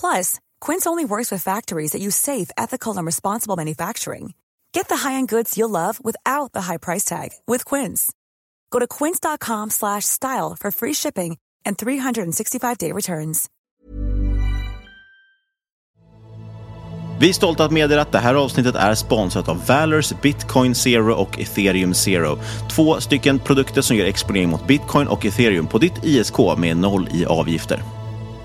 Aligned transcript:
Plus, 0.00 0.40
Quince 0.66 0.86
only 0.86 1.04
works 1.04 1.30
with 1.30 1.44
factories 1.44 1.92
that 1.92 2.00
use 2.00 2.16
safe, 2.16 2.50
ethical, 2.56 2.96
and 2.96 3.06
responsible 3.06 3.56
manufacturing. 3.56 4.32
Get 4.72 4.88
the 4.88 5.08
high-end 5.08 5.28
goods 5.28 5.58
you'll 5.58 5.70
love 5.70 6.00
without 6.02 6.52
the 6.52 6.62
high 6.62 6.78
price 6.78 7.04
tag 7.04 7.28
with 7.46 7.64
Quince. 7.64 8.12
Go 8.70 8.78
to 8.78 8.86
quince.com/style 8.86 10.56
for 10.60 10.70
free 10.70 10.94
shipping 10.94 11.36
and 11.66 11.76
365-day 11.76 12.92
returns. 12.92 13.48
Vi 17.20 17.28
är 17.28 17.32
stolta 17.32 17.64
att 17.64 17.72
meddela 17.72 18.02
att 18.02 18.12
det 18.12 18.18
här 18.18 18.34
avsnittet 18.34 18.74
är 18.74 18.94
sponsrat 18.94 19.48
av 19.48 19.66
Valors 19.66 20.12
Bitcoin 20.22 20.74
Zero 20.74 21.14
och 21.14 21.38
Ethereum 21.38 21.94
Zero. 21.94 22.38
Två 22.70 23.00
stycken 23.00 23.38
produkter 23.38 23.82
som 23.82 23.96
ger 23.96 24.06
exponering 24.06 24.48
mot 24.48 24.66
bitcoin 24.66 25.08
och 25.08 25.24
ethereum 25.24 25.66
på 25.66 25.78
ditt 25.78 26.04
ISK 26.04 26.38
med 26.58 26.76
noll 26.76 27.08
i 27.12 27.26
avgifter. 27.26 27.99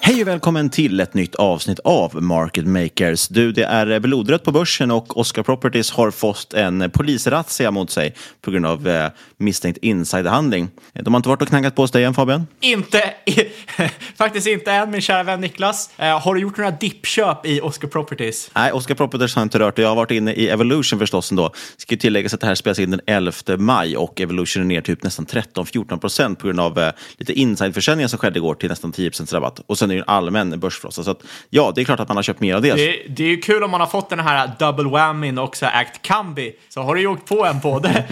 Hej 0.00 0.22
och 0.22 0.28
välkommen 0.28 0.70
till 0.70 1.00
ett 1.00 1.14
nytt 1.14 1.34
avsnitt 1.34 1.78
av 1.78 2.22
Market 2.22 2.66
Makers. 2.66 3.28
Du, 3.28 3.52
det 3.52 3.62
är 3.62 4.00
blodrött 4.00 4.44
på 4.44 4.52
börsen 4.52 4.90
och 4.90 5.18
Oscar 5.18 5.42
Properties 5.42 5.90
har 5.90 6.10
fått 6.10 6.54
en 6.54 6.90
polisrazzia 6.90 7.70
mot 7.70 7.90
sig 7.90 8.14
på 8.40 8.50
grund 8.50 8.66
av 8.66 8.88
eh, 8.88 9.10
misstänkt 9.36 9.78
insiderhandling. 9.82 10.70
De 10.92 11.14
har 11.14 11.18
inte 11.18 11.28
varit 11.28 11.42
och 11.42 11.48
knackat 11.48 11.74
på 11.74 11.82
hos 11.82 11.90
dig 11.90 12.04
än 12.04 12.14
Fabian? 12.14 12.46
Inte, 12.60 13.14
faktiskt 14.16 14.46
inte 14.46 14.72
än 14.72 14.90
min 14.90 15.00
kära 15.00 15.22
vän 15.22 15.40
Niklas. 15.40 15.90
Eh, 15.96 16.20
har 16.20 16.34
du 16.34 16.40
gjort 16.40 16.56
några 16.56 16.70
dippköp 16.70 17.46
i 17.46 17.60
Oscar 17.60 17.88
Properties? 17.88 18.50
Nej, 18.54 18.72
Oscar 18.72 18.94
Properties 18.94 19.34
har 19.34 19.42
inte 19.42 19.58
rört 19.58 19.76
det. 19.76 19.82
Jag 19.82 19.88
har 19.88 19.96
varit 19.96 20.10
inne 20.10 20.32
i 20.32 20.48
Evolution 20.48 20.98
förstås 20.98 21.30
ändå. 21.30 21.52
Ska 21.76 21.94
ju 21.94 21.98
tilläggas 21.98 22.34
att 22.34 22.40
det 22.40 22.46
här 22.46 22.54
spelas 22.54 22.78
in 22.78 22.90
den 22.90 23.00
11 23.06 23.32
maj 23.58 23.96
och 23.96 24.20
Evolution 24.20 24.62
är 24.62 24.66
ner 24.66 24.80
typ 24.80 25.02
nästan 25.02 25.26
13-14 25.26 25.98
procent 25.98 26.38
på 26.38 26.46
grund 26.46 26.60
av 26.60 26.78
eh, 26.78 26.92
lite 27.16 27.32
insideförsäljningar 27.32 28.08
som 28.08 28.18
skedde 28.18 28.38
igår 28.38 28.54
till 28.54 28.68
nästan 28.68 28.92
10 28.92 29.10
procents 29.10 29.32
rabatt. 29.32 29.60
Och 29.66 29.78
sen 29.78 29.87
är 29.90 29.94
det 29.94 30.00
en 30.00 30.08
allmän 30.08 30.60
börsfrossa. 30.60 31.04
Så 31.04 31.10
att, 31.10 31.22
ja, 31.50 31.72
det 31.74 31.80
är 31.80 31.84
klart 31.84 32.00
att 32.00 32.08
man 32.08 32.16
har 32.16 32.22
köpt 32.22 32.40
mer 32.40 32.54
av 32.54 32.62
det. 32.62 32.74
Det, 32.74 33.02
det 33.08 33.24
är 33.24 33.28
ju 33.28 33.36
kul 33.36 33.62
om 33.62 33.70
man 33.70 33.80
har 33.80 33.86
fått 33.86 34.10
den 34.10 34.20
här 34.20 34.50
double 34.58 34.90
whammyn 34.90 35.38
och 35.38 35.44
också 35.44 35.66
ägt 35.66 36.02
Kambi. 36.02 36.52
Så 36.68 36.82
har 36.82 36.94
du 36.94 37.06
åkt 37.06 37.28
på 37.28 37.44
en 37.44 37.60
både 37.60 38.04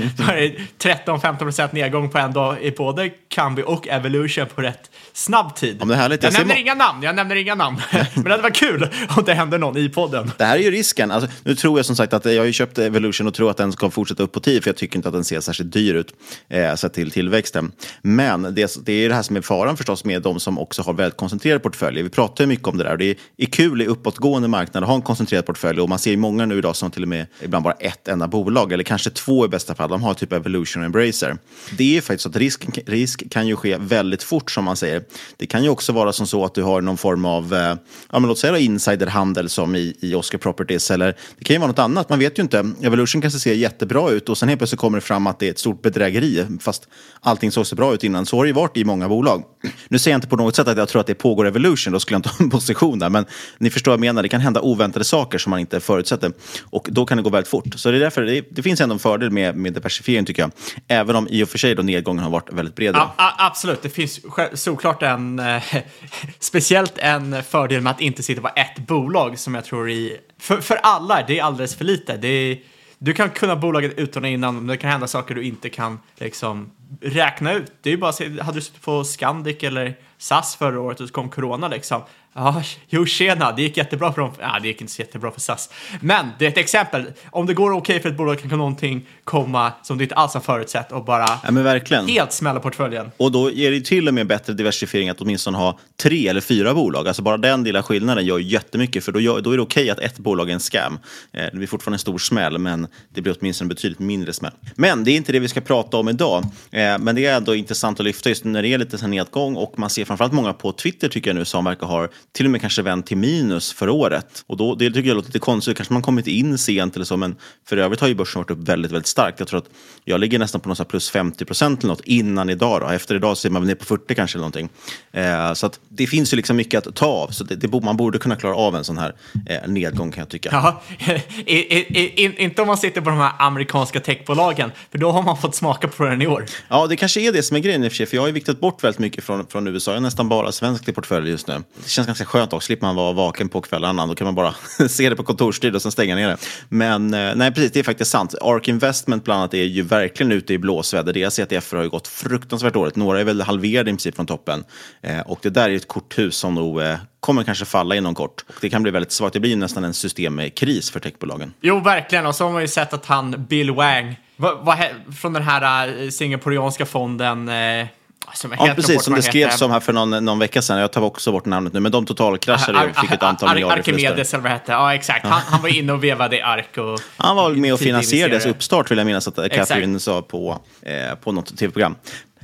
13-15 0.79 1.37
procent 1.37 1.73
nedgång 1.73 2.11
på 2.11 2.19
en 2.19 2.33
dag 2.33 2.63
i 2.63 2.71
både 2.71 3.11
Kambi 3.29 3.63
och 3.67 3.89
Evolution 3.89 4.47
på 4.55 4.63
rätt 4.63 4.91
snabb 5.13 5.55
tid. 5.55 5.83
Härligt, 5.93 6.23
jag 6.23 6.33
jag 6.33 6.39
nämner 6.39 6.61
inga 6.61 6.75
namn, 6.75 7.03
jag 7.03 7.17
nämner 7.17 7.37
inga 7.37 7.55
namn. 7.55 7.81
Men 8.15 8.25
det 8.25 8.31
hade 8.31 8.43
varit 8.43 8.57
kul 8.57 8.89
om 9.17 9.25
det 9.25 9.35
hände 9.35 9.59
någon 9.59 9.77
i 9.77 9.89
podden. 9.89 10.33
Det 10.39 10.45
här 10.45 10.59
är 10.59 10.63
ju 10.63 10.71
risken. 10.71 11.11
Alltså, 11.11 11.31
nu 11.45 11.55
tror 11.55 11.79
jag 11.79 11.87
som 11.87 11.97
sagt 11.97 12.13
att 12.13 12.25
jag 12.25 12.39
har 12.39 12.47
ju 12.47 12.53
köpt 12.53 12.79
Evolution 12.79 13.27
och 13.27 13.35
tror 13.35 13.51
att 13.51 13.57
den 13.57 13.73
ska 13.73 13.91
fortsätta 13.91 14.23
upp 14.23 14.33
på 14.33 14.41
10 14.41 14.61
för 14.61 14.69
jag 14.69 14.77
tycker 14.77 14.97
inte 14.97 15.09
att 15.09 15.15
den 15.15 15.25
ser 15.25 15.41
särskilt 15.41 15.73
dyr 15.73 15.95
ut 15.95 16.15
eh, 16.49 16.75
sett 16.75 16.95
till 16.95 17.11
tillväxten. 17.11 17.73
Men 18.03 18.43
det, 18.43 18.77
det 18.87 18.93
är 18.93 19.09
det 19.09 19.15
här 19.15 19.23
som 19.23 19.37
är 19.37 19.41
faran 19.41 19.77
förstås 19.77 20.05
med 20.05 20.23
de 20.23 20.41
som 20.41 20.59
också 20.59 20.83
har 20.83 20.93
väldigt 20.93 21.17
koncentrerade 21.17 21.61
portföljer. 21.67 22.03
Vi 22.03 22.11
pratar 22.11 22.45
ju 22.45 22.49
mycket 22.49 22.69
om 22.69 22.79
det 22.79 22.85
där 22.85 22.93
och 22.93 22.99
det 22.99 23.17
är, 23.37 23.47
kul 23.47 23.83
i 23.83 23.87
uppåtgående 23.87 24.49
marknader 24.49 24.85
att 24.85 24.89
ha 24.89 24.95
en 24.95 25.03
koncentrerad 25.03 25.47
portfölj 25.47 25.81
och 25.81 25.89
man 25.89 25.99
ser 25.99 26.11
ju 26.11 26.17
många 26.17 26.47
nu 26.47 26.59
idag 26.59 26.77
som 26.77 26.91
till 26.91 27.03
och 27.03 27.09
med 27.09 27.27
ibland 27.43 27.65
bara 27.65 27.73
ett 27.73 28.09
enda 28.09 28.29
bolag 28.29 28.73
eller 28.73 28.85
kanske 28.85 29.11
två 29.11 29.45
i 29.45 29.49
bästa 29.49 29.75
fall. 29.75 29.91
De 29.91 30.03
har 30.03 30.15
typ 30.15 30.33
Evolution 30.33 30.83
och 30.83 30.87
Embracer. 30.87 31.39
Det 31.79 31.85
är 31.85 31.95
ju 31.95 32.01
faktiskt 32.01 32.23
så 32.23 32.29
att 32.29 32.37
risk, 32.37 32.79
risk 32.87 33.31
kan 33.31 33.47
ju 33.47 33.57
ske 33.57 33.77
väldigt 33.79 34.23
fort 34.23 34.51
som 34.51 34.65
man 34.65 34.77
säger. 34.77 35.03
Det 35.37 35.47
kan 35.47 35.63
ju 35.63 35.69
också 35.69 35.93
vara 35.93 36.13
som 36.13 36.27
så 36.27 36.45
att 36.45 36.55
du 36.55 36.63
har 36.63 36.81
någon 36.81 36.97
form 36.97 37.25
av, 37.25 37.55
eh, 37.55 37.77
ja 38.11 38.19
men 38.19 38.23
låt 38.23 38.39
säga 38.39 38.53
då 38.53 38.59
insiderhandel 38.59 39.49
som 39.49 39.77
i, 39.77 39.97
i 40.01 40.15
Oscar 40.15 40.39
Properties 40.39 40.91
eller 40.91 41.17
det 41.39 41.45
kan 41.45 41.55
ju 41.55 41.61
vara 41.61 41.69
något 41.69 41.79
annat, 41.79 42.09
man 42.09 42.19
vet 42.19 42.39
ju 42.39 42.43
inte. 42.43 42.73
Evolution 42.83 43.21
kanske 43.23 43.41
ser 43.41 43.55
jättebra 43.55 44.11
ut 44.11 44.29
och 44.29 44.39
sen 44.39 44.49
helt 44.49 44.59
plötsligt 44.61 44.81
kommer 44.81 44.99
det 44.99 45.03
fram 45.05 45.27
att 45.27 45.39
det 45.39 45.47
är 45.47 45.51
ett 45.51 45.59
stort 45.59 45.83
bedrägeri 45.83 46.45
fast 46.61 46.89
allting 47.21 47.53
såg 47.53 47.67
så 47.67 47.77
bra 47.77 47.95
ut 47.95 48.05
innan. 48.05 48.27
Så 48.27 48.37
har 48.37 48.45
det 48.45 48.49
ju 48.49 48.55
varit 48.55 48.77
i 48.77 48.85
många 48.85 49.09
bolag. 49.09 49.45
Nu 49.89 49.99
säger 49.99 50.15
jag 50.15 50.19
inte 50.19 50.29
på 50.29 50.37
något 50.37 50.57
sätt 50.57 50.69
att 50.69 50.79
jag 50.79 50.89
tror 50.89 51.01
att 51.01 51.07
det 51.07 51.15
pågår 51.15 51.47
Revolution, 51.57 51.93
då 51.93 52.01
skulle 52.01 52.15
jag 52.15 52.19
inte 52.19 52.29
ha 52.39 52.45
en 52.45 52.51
position 52.51 52.99
där, 52.99 53.11
men 53.11 53.27
ni 53.59 53.71
förstår 53.71 53.93
vad 53.93 53.97
jag 53.97 54.01
menar, 54.01 54.23
det 54.23 54.29
kan 54.29 54.41
hända 54.41 54.61
oväntade 54.61 55.05
saker 55.05 55.39
som 55.39 55.51
man 55.51 55.61
inte 55.61 55.81
förutsätter 55.81 56.33
och 56.63 56.89
då 56.91 57.07
kan 57.07 57.17
det 57.17 57.23
gå 57.23 57.31
väldigt 57.31 57.51
fort. 57.51 57.65
Så 57.77 57.91
det 57.91 57.97
är 57.97 58.01
därför 58.01 58.23
det, 58.23 58.45
det 58.51 58.63
finns 58.63 58.81
ändå 58.81 58.93
en 58.93 58.99
fördel 58.99 59.31
med, 59.31 59.57
med 59.57 59.73
diversifiering 59.73 60.25
tycker 60.25 60.43
jag, 60.43 60.51
även 60.89 61.17
om 61.17 61.29
i 61.29 61.45
och 61.45 61.49
för 61.49 61.59
sig 61.59 61.75
då 61.75 61.83
nedgången 61.83 62.23
har 62.23 62.31
varit 62.31 62.53
väldigt 62.53 62.75
bred. 62.75 62.95
Ja, 62.95 63.15
absolut, 63.39 63.83
det 63.83 63.89
finns 63.89 64.21
såklart 64.55 65.03
en, 65.03 65.39
eh, 65.39 65.63
speciellt 66.39 66.99
en 66.99 67.43
fördel 67.43 67.81
med 67.81 67.91
att 67.91 68.01
inte 68.01 68.23
sitta 68.23 68.41
på 68.41 68.49
ett 68.57 68.87
bolag 68.87 69.39
som 69.39 69.55
jag 69.55 69.65
tror 69.65 69.91
i, 69.91 70.17
för, 70.41 70.61
för 70.61 70.79
alla, 70.83 71.25
det 71.27 71.39
är 71.39 71.43
alldeles 71.43 71.75
för 71.75 71.85
lite. 71.85 72.17
Det 72.17 72.29
är, 72.29 72.59
du 72.99 73.13
kan 73.13 73.31
kunna 73.31 73.57
bolaget 73.57 73.99
utan 73.99 74.25
och 74.25 74.31
innan, 74.31 74.55
men 74.55 74.67
det 74.67 74.77
kan 74.77 74.91
hända 74.91 75.07
saker 75.07 75.35
du 75.35 75.43
inte 75.43 75.69
kan 75.69 75.99
liksom 76.19 76.71
räkna 77.01 77.53
ut. 77.53 77.73
Det 77.83 77.91
är 77.91 77.95
ju 77.95 77.99
bara 77.99 78.43
hade 78.43 78.59
du 78.59 78.63
suttit 78.63 78.83
på 78.83 79.05
Scandic 79.05 79.57
eller 79.63 79.97
SAS 80.19 80.57
förra 80.57 80.81
året 80.81 81.01
och 81.01 81.09
så 81.09 81.15
kom 81.15 81.29
corona 81.31 81.69
liksom. 81.69 82.03
Ja, 82.39 82.63
jo 82.89 83.07
tjena, 83.07 83.53
det 83.53 83.63
gick 83.63 83.77
jättebra 83.77 84.13
för 84.13 84.21
dem. 84.21 84.33
Ja, 84.41 84.59
det 84.63 84.69
gick 84.69 84.81
inte 84.81 84.93
så 84.93 85.03
jättebra 85.03 85.31
för 85.31 85.41
SAS. 85.41 85.71
Men 86.01 86.27
det 86.39 86.45
är 86.45 86.49
ett 86.49 86.59
exempel. 86.59 87.05
Om 87.31 87.47
det 87.47 87.55
går 87.55 87.71
okej 87.73 88.01
för 88.01 88.09
ett 88.09 88.17
bolag 88.17 88.41
kan 88.41 88.59
någonting 88.59 89.07
komma 89.25 89.73
som 89.83 89.99
du 89.99 90.05
inte 90.05 90.15
alls 90.15 90.35
har 90.35 90.41
förutsett 90.41 90.93
och 90.93 91.05
bara 91.05 91.27
Ja, 91.45 91.51
men 91.51 91.65
verkligen. 91.65 92.09
helt 92.09 92.33
smälla 92.33 92.61
portföljen. 92.61 93.11
Och 93.17 93.33
då 93.33 93.51
ger 93.51 93.71
det 93.71 93.81
till 93.85 94.09
och 94.09 94.15
med 94.15 94.27
bättre 94.27 94.53
diversifiering 94.53 95.09
att 95.09 95.21
åtminstone 95.21 95.59
ha 95.59 95.79
tre 96.03 96.29
eller 96.29 96.41
fyra 96.41 96.75
bolag. 96.75 97.09
Alltså 97.09 97.23
bara 97.23 97.37
den 97.37 97.65
lilla 97.65 97.83
skillnaden 97.83 98.27
gör 98.27 98.39
jättemycket, 98.39 99.05
för 99.05 99.13
då, 99.13 99.21
gör, 99.21 99.41
då 99.41 99.53
är 99.53 99.57
det 99.57 99.63
okej 99.63 99.91
att 99.91 99.99
ett 99.99 100.19
bolag 100.19 100.51
är 100.51 100.55
en 100.55 100.61
scam. 100.61 100.99
Eh, 101.33 101.45
det 101.45 101.57
blir 101.57 101.67
fortfarande 101.67 101.95
en 101.95 101.99
stor 101.99 102.19
smäll, 102.19 102.59
men 102.59 102.87
det 103.15 103.21
blir 103.23 103.37
åtminstone 103.41 103.69
betydligt 103.69 103.99
mindre 103.99 104.33
smäll. 104.33 104.53
Men 104.75 105.05
det 105.05 105.11
är 105.11 105.17
inte 105.17 105.33
det 105.33 105.39
vi 105.39 105.49
ska 105.49 105.61
prata 105.61 105.97
om 105.97 106.09
idag. 106.09 106.45
Eh, 106.71 106.99
men 106.99 107.15
det 107.15 107.27
är 107.27 107.37
ändå 107.37 107.55
intressant 107.55 108.01
att 108.01 108.07
lyfta 108.07 108.29
just 108.29 108.45
när 108.45 108.63
det 108.63 108.69
är 108.69 108.79
lite 108.79 109.07
nedgång 109.07 109.57
och 109.57 109.79
man 109.79 109.91
ser 109.91 110.05
framförallt 110.05 110.33
många 110.33 110.53
på 110.53 110.73
Twitter 110.73 111.09
tycker 111.09 111.31
jag 111.31 111.37
nu 111.37 111.45
som 111.45 111.65
verkar 111.65 111.87
ha 111.87 112.09
till 112.33 112.45
och 112.45 112.51
med 112.51 112.61
kanske 112.61 112.83
vänt 112.83 113.07
till 113.07 113.17
minus 113.17 113.73
för 113.73 113.89
året. 113.89 114.45
Och 114.47 114.57
då, 114.57 114.75
det 114.75 114.91
tycker 114.91 115.09
jag 115.09 115.15
låter 115.15 115.29
lite 115.29 115.39
konstigt. 115.39 115.77
Kanske 115.77 115.93
man 115.93 116.03
kommit 116.03 116.27
in 116.27 116.59
sent 116.59 116.97
eller 116.97 117.05
så, 117.05 117.17
men 117.17 117.37
för 117.69 117.77
övrigt 117.77 118.01
har 118.01 118.09
ju 118.09 118.15
börsen 118.15 118.41
varit 118.41 118.51
upp 118.51 118.69
väldigt, 118.69 118.93
väldigt 118.93 119.07
starkt. 119.07 119.39
Jag 119.39 119.49
tror 119.49 119.59
att 119.59 119.69
jag 120.05 120.21
ligger 120.21 120.39
nästan 120.39 120.61
på 120.61 120.69
något 120.69 120.89
plus 120.89 121.11
50 121.11 121.45
procent 121.45 121.85
eller 121.85 121.93
något 121.93 122.05
innan 122.05 122.51
idag. 122.51 122.81
Då. 122.81 122.89
Efter 122.89 123.15
idag 123.15 123.37
så 123.37 123.49
är 123.49 123.53
man 123.53 123.67
ner 123.67 123.75
på 123.75 123.85
40 123.85 124.15
kanske 124.15 124.39
eller 124.39 124.41
någonting. 124.41 124.69
Eh, 125.13 125.53
så 125.53 125.67
att 125.67 125.81
det 125.89 126.07
finns 126.07 126.33
ju 126.33 126.37
liksom 126.37 126.57
mycket 126.57 126.87
att 126.87 126.95
ta 126.95 127.07
av. 127.07 127.29
Så 127.29 127.45
det, 127.45 127.57
det, 127.57 127.83
man 127.83 127.97
borde 127.97 128.19
kunna 128.19 128.37
klara 128.37 128.57
av 128.57 128.77
en 128.77 128.85
sån 128.85 128.99
här 128.99 129.15
eh, 129.47 129.69
nedgång 129.69 130.13
kan 130.13 130.21
jag 130.21 130.29
tycka. 130.29 130.49
Ja, 130.53 130.83
i, 131.47 131.55
i, 131.55 132.25
i, 132.25 132.35
inte 132.45 132.63
om 132.63 132.69
man 132.69 132.77
sitter 132.79 133.01
på 133.01 133.11
de 133.11 133.19
här 133.19 133.33
amerikanska 133.39 134.01
techbolagen, 134.01 134.71
för 134.91 134.99
då 134.99 135.11
har 135.11 135.23
man 135.23 135.37
fått 135.37 135.55
smaka 135.55 135.89
på 135.89 136.05
den 136.05 136.23
i 136.23 136.27
år. 136.27 136.45
Ja, 136.69 136.87
det 136.87 136.97
kanske 136.97 137.21
är 137.21 137.33
det 137.33 137.43
som 137.43 137.57
är 137.57 137.61
grejen 137.61 137.85
i 137.85 137.89
och 137.89 137.93
för 137.93 137.97
sig, 137.97 138.07
för 138.07 138.17
jag 138.17 138.23
har 138.23 138.27
ju 138.29 138.33
viktat 138.35 138.61
bort 138.61 138.85
väldigt 138.85 138.99
mycket 138.99 139.25
från, 139.25 139.47
från 139.47 139.69
USA. 139.69 139.91
Jag 139.91 139.97
har 139.97 140.03
nästan 140.03 140.29
bara 140.29 140.53
svenskt 140.53 140.89
i 140.89 140.93
portfölj 140.93 141.31
just 141.31 141.47
nu. 141.47 141.63
Det 141.83 141.91
känns 141.91 142.09
ganska 142.19 142.39
skönt 142.39 142.53
också, 142.53 142.67
slipper 142.67 142.87
man 142.87 142.97
vara 142.97 143.13
vaken 143.13 143.49
på 143.49 143.61
kvällarna. 143.61 144.07
Då 144.07 144.15
kan 144.15 144.25
man 144.25 144.35
bara 144.35 144.55
se 144.89 145.11
det 145.11 145.17
på 145.17 145.23
kontorstid 145.23 145.75
och 145.75 145.83
sen 145.83 145.93
stänga 145.93 146.15
ner 146.15 146.29
det. 146.29 146.37
Men 146.69 147.15
eh, 147.15 147.35
nej, 147.35 147.53
precis, 147.53 147.73
det 147.73 147.79
är 147.79 147.85
faktiskt 147.85 148.11
sant. 148.11 148.35
Ark 148.41 148.69
Investment 148.69 149.25
bland 149.25 149.41
annat 149.41 149.55
är 149.55 149.63
ju 149.63 149.83
verkligen 149.83 150.33
ute 150.33 150.55
i 150.55 150.59
blåsväder. 150.59 151.13
Deras 151.13 151.39
ETF 151.39 151.73
har 151.73 151.83
ju 151.83 151.89
gått 151.89 152.09
fruktansvärt 152.09 152.75
dåligt. 152.75 152.97
Några 152.97 153.21
är 153.21 153.25
väl 153.25 153.43
halverade 153.43 153.91
i 153.91 153.93
princip 153.93 154.17
från 154.17 154.27
toppen. 154.27 154.65
Eh, 155.03 155.21
och 155.21 155.39
det 155.43 155.51
där 155.51 155.65
är 155.65 155.69
ju 155.69 155.77
ett 155.77 155.89
korthus 155.89 156.37
som 156.37 156.55
nog 156.55 156.83
eh, 156.83 156.97
kommer 157.21 157.43
kanske 157.43 157.65
falla 157.65 157.95
inom 157.97 158.15
kort. 158.15 158.45
Och 158.49 158.55
det 158.61 158.71
kan 158.71 158.83
bli 158.83 158.93
väldigt 158.93 159.13
svagt. 159.13 159.33
Det 159.33 159.41
blir 159.41 159.51
ju 159.51 159.57
nästan 159.57 159.85
en 159.85 159.95
systemkris 159.95 160.91
för 160.91 161.01
techbolagen. 161.01 161.53
Jo, 161.61 161.81
verkligen. 161.81 162.27
Och 162.27 162.35
så 162.35 162.45
har 162.45 162.53
man 162.53 162.63
ju 162.63 162.69
sett 162.69 162.93
att 162.93 163.07
han, 163.07 163.45
Bill 163.49 163.71
Wang, 163.71 164.17
va, 164.37 164.55
va, 164.63 164.79
från 165.21 165.33
den 165.33 165.43
här 165.43 166.11
singaporeanska 166.11 166.87
fonden, 166.87 167.49
eh, 167.49 167.87
som 168.35 168.55
Ja, 168.59 168.73
precis. 168.77 169.03
Som 169.03 169.15
det 169.15 169.23
skrevs 169.23 169.63
om 169.63 169.71
här 169.71 169.81
för 169.81 169.93
någon, 169.93 170.25
någon 170.25 170.39
vecka 170.39 170.63
sedan. 170.63 170.79
Jag 170.79 170.93
tar 170.93 171.01
också 171.01 171.33
bort 171.33 171.45
namnet 171.45 171.73
nu. 171.73 171.81
Men 171.81 171.93
de 171.93 172.07
totalkraschade 172.07 172.79
och 172.91 172.97
fick 172.97 173.11
ett 173.13 173.23
antal 173.23 173.49
Ar- 173.49 173.55
miljarder. 173.55 173.79
Arkimedes 173.79 174.35
eller 174.35 174.43
vad 174.43 174.53
hette. 174.53 174.73
Ja, 174.73 174.95
exakt. 174.95 175.27
Han, 175.27 175.41
han 175.47 175.63
var 175.63 175.69
inne 175.69 175.93
och 175.93 176.05
vevade 176.05 176.37
i 176.37 176.41
ark 176.41 176.79
och... 176.79 177.01
Han 177.17 177.37
var 177.37 177.51
med 177.51 177.73
och 177.73 177.81
finansierade 177.81 178.35
deras 178.35 178.47
uppstart, 178.47 178.91
vill 178.91 178.99
jag 178.99 179.07
minnas 179.07 179.29
att. 179.29 179.53
Catherine 179.53 180.01
sa 180.01 180.23
på, 180.23 180.61
eh, 180.83 181.15
på 181.15 181.33
något 181.33 181.57
tv-program. 181.57 181.95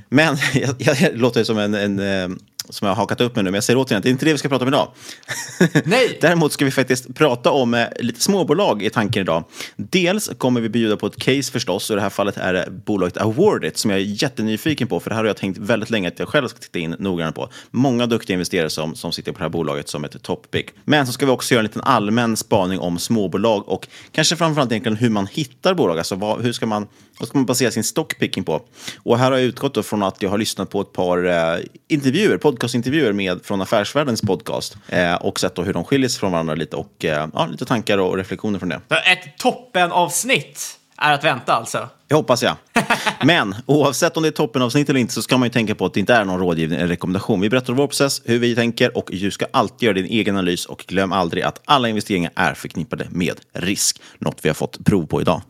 Men 0.08 0.36
jag, 0.54 0.74
jag 0.78 1.16
låter 1.16 1.44
som 1.44 1.58
en, 1.58 1.74
en 1.74 1.98
eh, 1.98 2.36
som 2.72 2.86
jag 2.86 2.94
har 2.94 3.02
hakat 3.02 3.20
upp 3.20 3.36
mig 3.36 3.44
nu, 3.44 3.50
men 3.50 3.54
jag 3.54 3.64
säger 3.64 3.78
återigen 3.78 3.98
att 3.98 4.02
det 4.02 4.08
är 4.08 4.10
inte 4.10 4.24
det 4.24 4.32
vi 4.32 4.38
ska 4.38 4.48
prata 4.48 4.64
om 4.64 4.68
idag. 4.68 4.88
Nej! 5.84 6.18
Däremot 6.20 6.52
ska 6.52 6.64
vi 6.64 6.70
faktiskt 6.70 7.14
prata 7.14 7.50
om 7.50 7.74
eh, 7.74 7.86
lite 8.00 8.20
småbolag 8.20 8.82
i 8.82 8.90
tanken 8.90 9.22
idag. 9.22 9.44
Dels 9.76 10.30
kommer 10.38 10.60
vi 10.60 10.68
bjuda 10.68 10.96
på 10.96 11.06
ett 11.06 11.16
case 11.16 11.52
förstås, 11.52 11.90
och 11.90 11.94
i 11.94 11.96
det 11.96 12.02
här 12.02 12.10
fallet 12.10 12.36
är 12.36 12.52
det 12.52 12.68
bolaget 12.70 13.16
Awardit 13.16 13.78
som 13.78 13.90
jag 13.90 14.00
är 14.00 14.22
jättenyfiken 14.22 14.88
på, 14.88 15.00
för 15.00 15.10
det 15.10 15.16
här 15.16 15.22
har 15.22 15.28
jag 15.28 15.36
tänkt 15.36 15.58
väldigt 15.58 15.90
länge 15.90 16.08
att 16.08 16.18
jag 16.18 16.28
själv 16.28 16.48
ska 16.48 16.58
titta 16.58 16.78
in 16.78 16.96
noggrant 16.98 17.36
på. 17.36 17.48
Många 17.70 18.06
duktiga 18.06 18.34
investerare 18.34 18.70
som, 18.70 18.94
som 18.94 19.12
sitter 19.12 19.32
på 19.32 19.38
det 19.38 19.44
här 19.44 19.50
bolaget 19.50 19.88
som 19.88 20.04
ett 20.04 20.22
topppick. 20.22 20.70
Men 20.84 21.06
så 21.06 21.12
ska 21.12 21.26
vi 21.26 21.32
också 21.32 21.54
göra 21.54 21.60
en 21.60 21.66
liten 21.66 21.82
allmän 21.82 22.36
spaning 22.36 22.78
om 22.78 22.98
småbolag 22.98 23.68
och 23.68 23.88
kanske 24.12 24.36
framförallt 24.36 24.72
egentligen 24.72 24.96
hur 24.96 25.10
man 25.10 25.26
hittar 25.26 25.74
bolag. 25.74 25.98
Alltså 25.98 26.14
vad, 26.14 26.42
hur 26.42 26.52
ska 26.52 26.66
man, 26.66 26.86
vad 27.18 27.28
ska 27.28 27.38
man 27.38 27.46
basera 27.46 27.70
sin 27.70 27.84
stockpicking 27.84 28.44
på? 28.44 28.62
Och 28.96 29.18
här 29.18 29.30
har 29.30 29.38
jag 29.38 29.46
utgått 29.46 29.86
från 29.86 30.02
att 30.02 30.22
jag 30.22 30.30
har 30.30 30.38
lyssnat 30.38 30.70
på 30.70 30.80
ett 30.80 30.92
par 30.92 31.24
eh, 31.24 31.60
intervjuer, 31.88 32.38
podcastintervjuer 32.62 33.12
med, 33.12 33.44
från 33.44 33.62
Affärsvärldens 33.62 34.20
podcast 34.20 34.76
eh, 34.88 35.14
och 35.14 35.40
sett 35.40 35.54
då 35.54 35.62
hur 35.62 35.72
de 35.72 35.84
skiljer 35.84 36.08
sig 36.08 36.20
från 36.20 36.32
varandra 36.32 36.54
lite 36.54 36.76
och 36.76 37.04
eh, 37.04 37.28
ja, 37.34 37.46
lite 37.46 37.64
tankar 37.64 37.98
och 37.98 38.16
reflektioner 38.16 38.58
från 38.58 38.68
det. 38.68 38.80
Ett 39.12 39.38
toppenavsnitt 39.38 40.78
är 40.96 41.12
att 41.12 41.24
vänta 41.24 41.52
alltså. 41.52 41.88
Det 42.08 42.14
hoppas 42.14 42.42
jag. 42.42 42.56
Men 43.24 43.54
oavsett 43.66 44.16
om 44.16 44.22
det 44.22 44.28
är 44.28 44.30
toppenavsnitt 44.30 44.88
eller 44.88 45.00
inte 45.00 45.12
så 45.12 45.22
ska 45.22 45.38
man 45.38 45.46
ju 45.46 45.52
tänka 45.52 45.74
på 45.74 45.86
att 45.86 45.94
det 45.94 46.00
inte 46.00 46.14
är 46.14 46.24
någon 46.24 46.40
rådgivning 46.40 46.78
eller 46.78 46.88
rekommendation. 46.88 47.40
Vi 47.40 47.50
berättar 47.50 47.72
om 47.72 47.76
vår 47.76 47.86
process, 47.86 48.22
hur 48.24 48.38
vi 48.38 48.54
tänker 48.54 48.96
och 48.96 49.08
du 49.12 49.30
ska 49.30 49.46
alltid 49.50 49.86
göra 49.86 49.94
din 49.94 50.06
egen 50.06 50.36
analys 50.36 50.66
och 50.66 50.84
glöm 50.86 51.12
aldrig 51.12 51.42
att 51.42 51.60
alla 51.64 51.88
investeringar 51.88 52.32
är 52.34 52.54
förknippade 52.54 53.06
med 53.10 53.40
risk. 53.52 54.00
Något 54.18 54.38
vi 54.42 54.48
har 54.48 54.54
fått 54.54 54.84
prov 54.84 55.06
på 55.06 55.20
idag. 55.20 55.42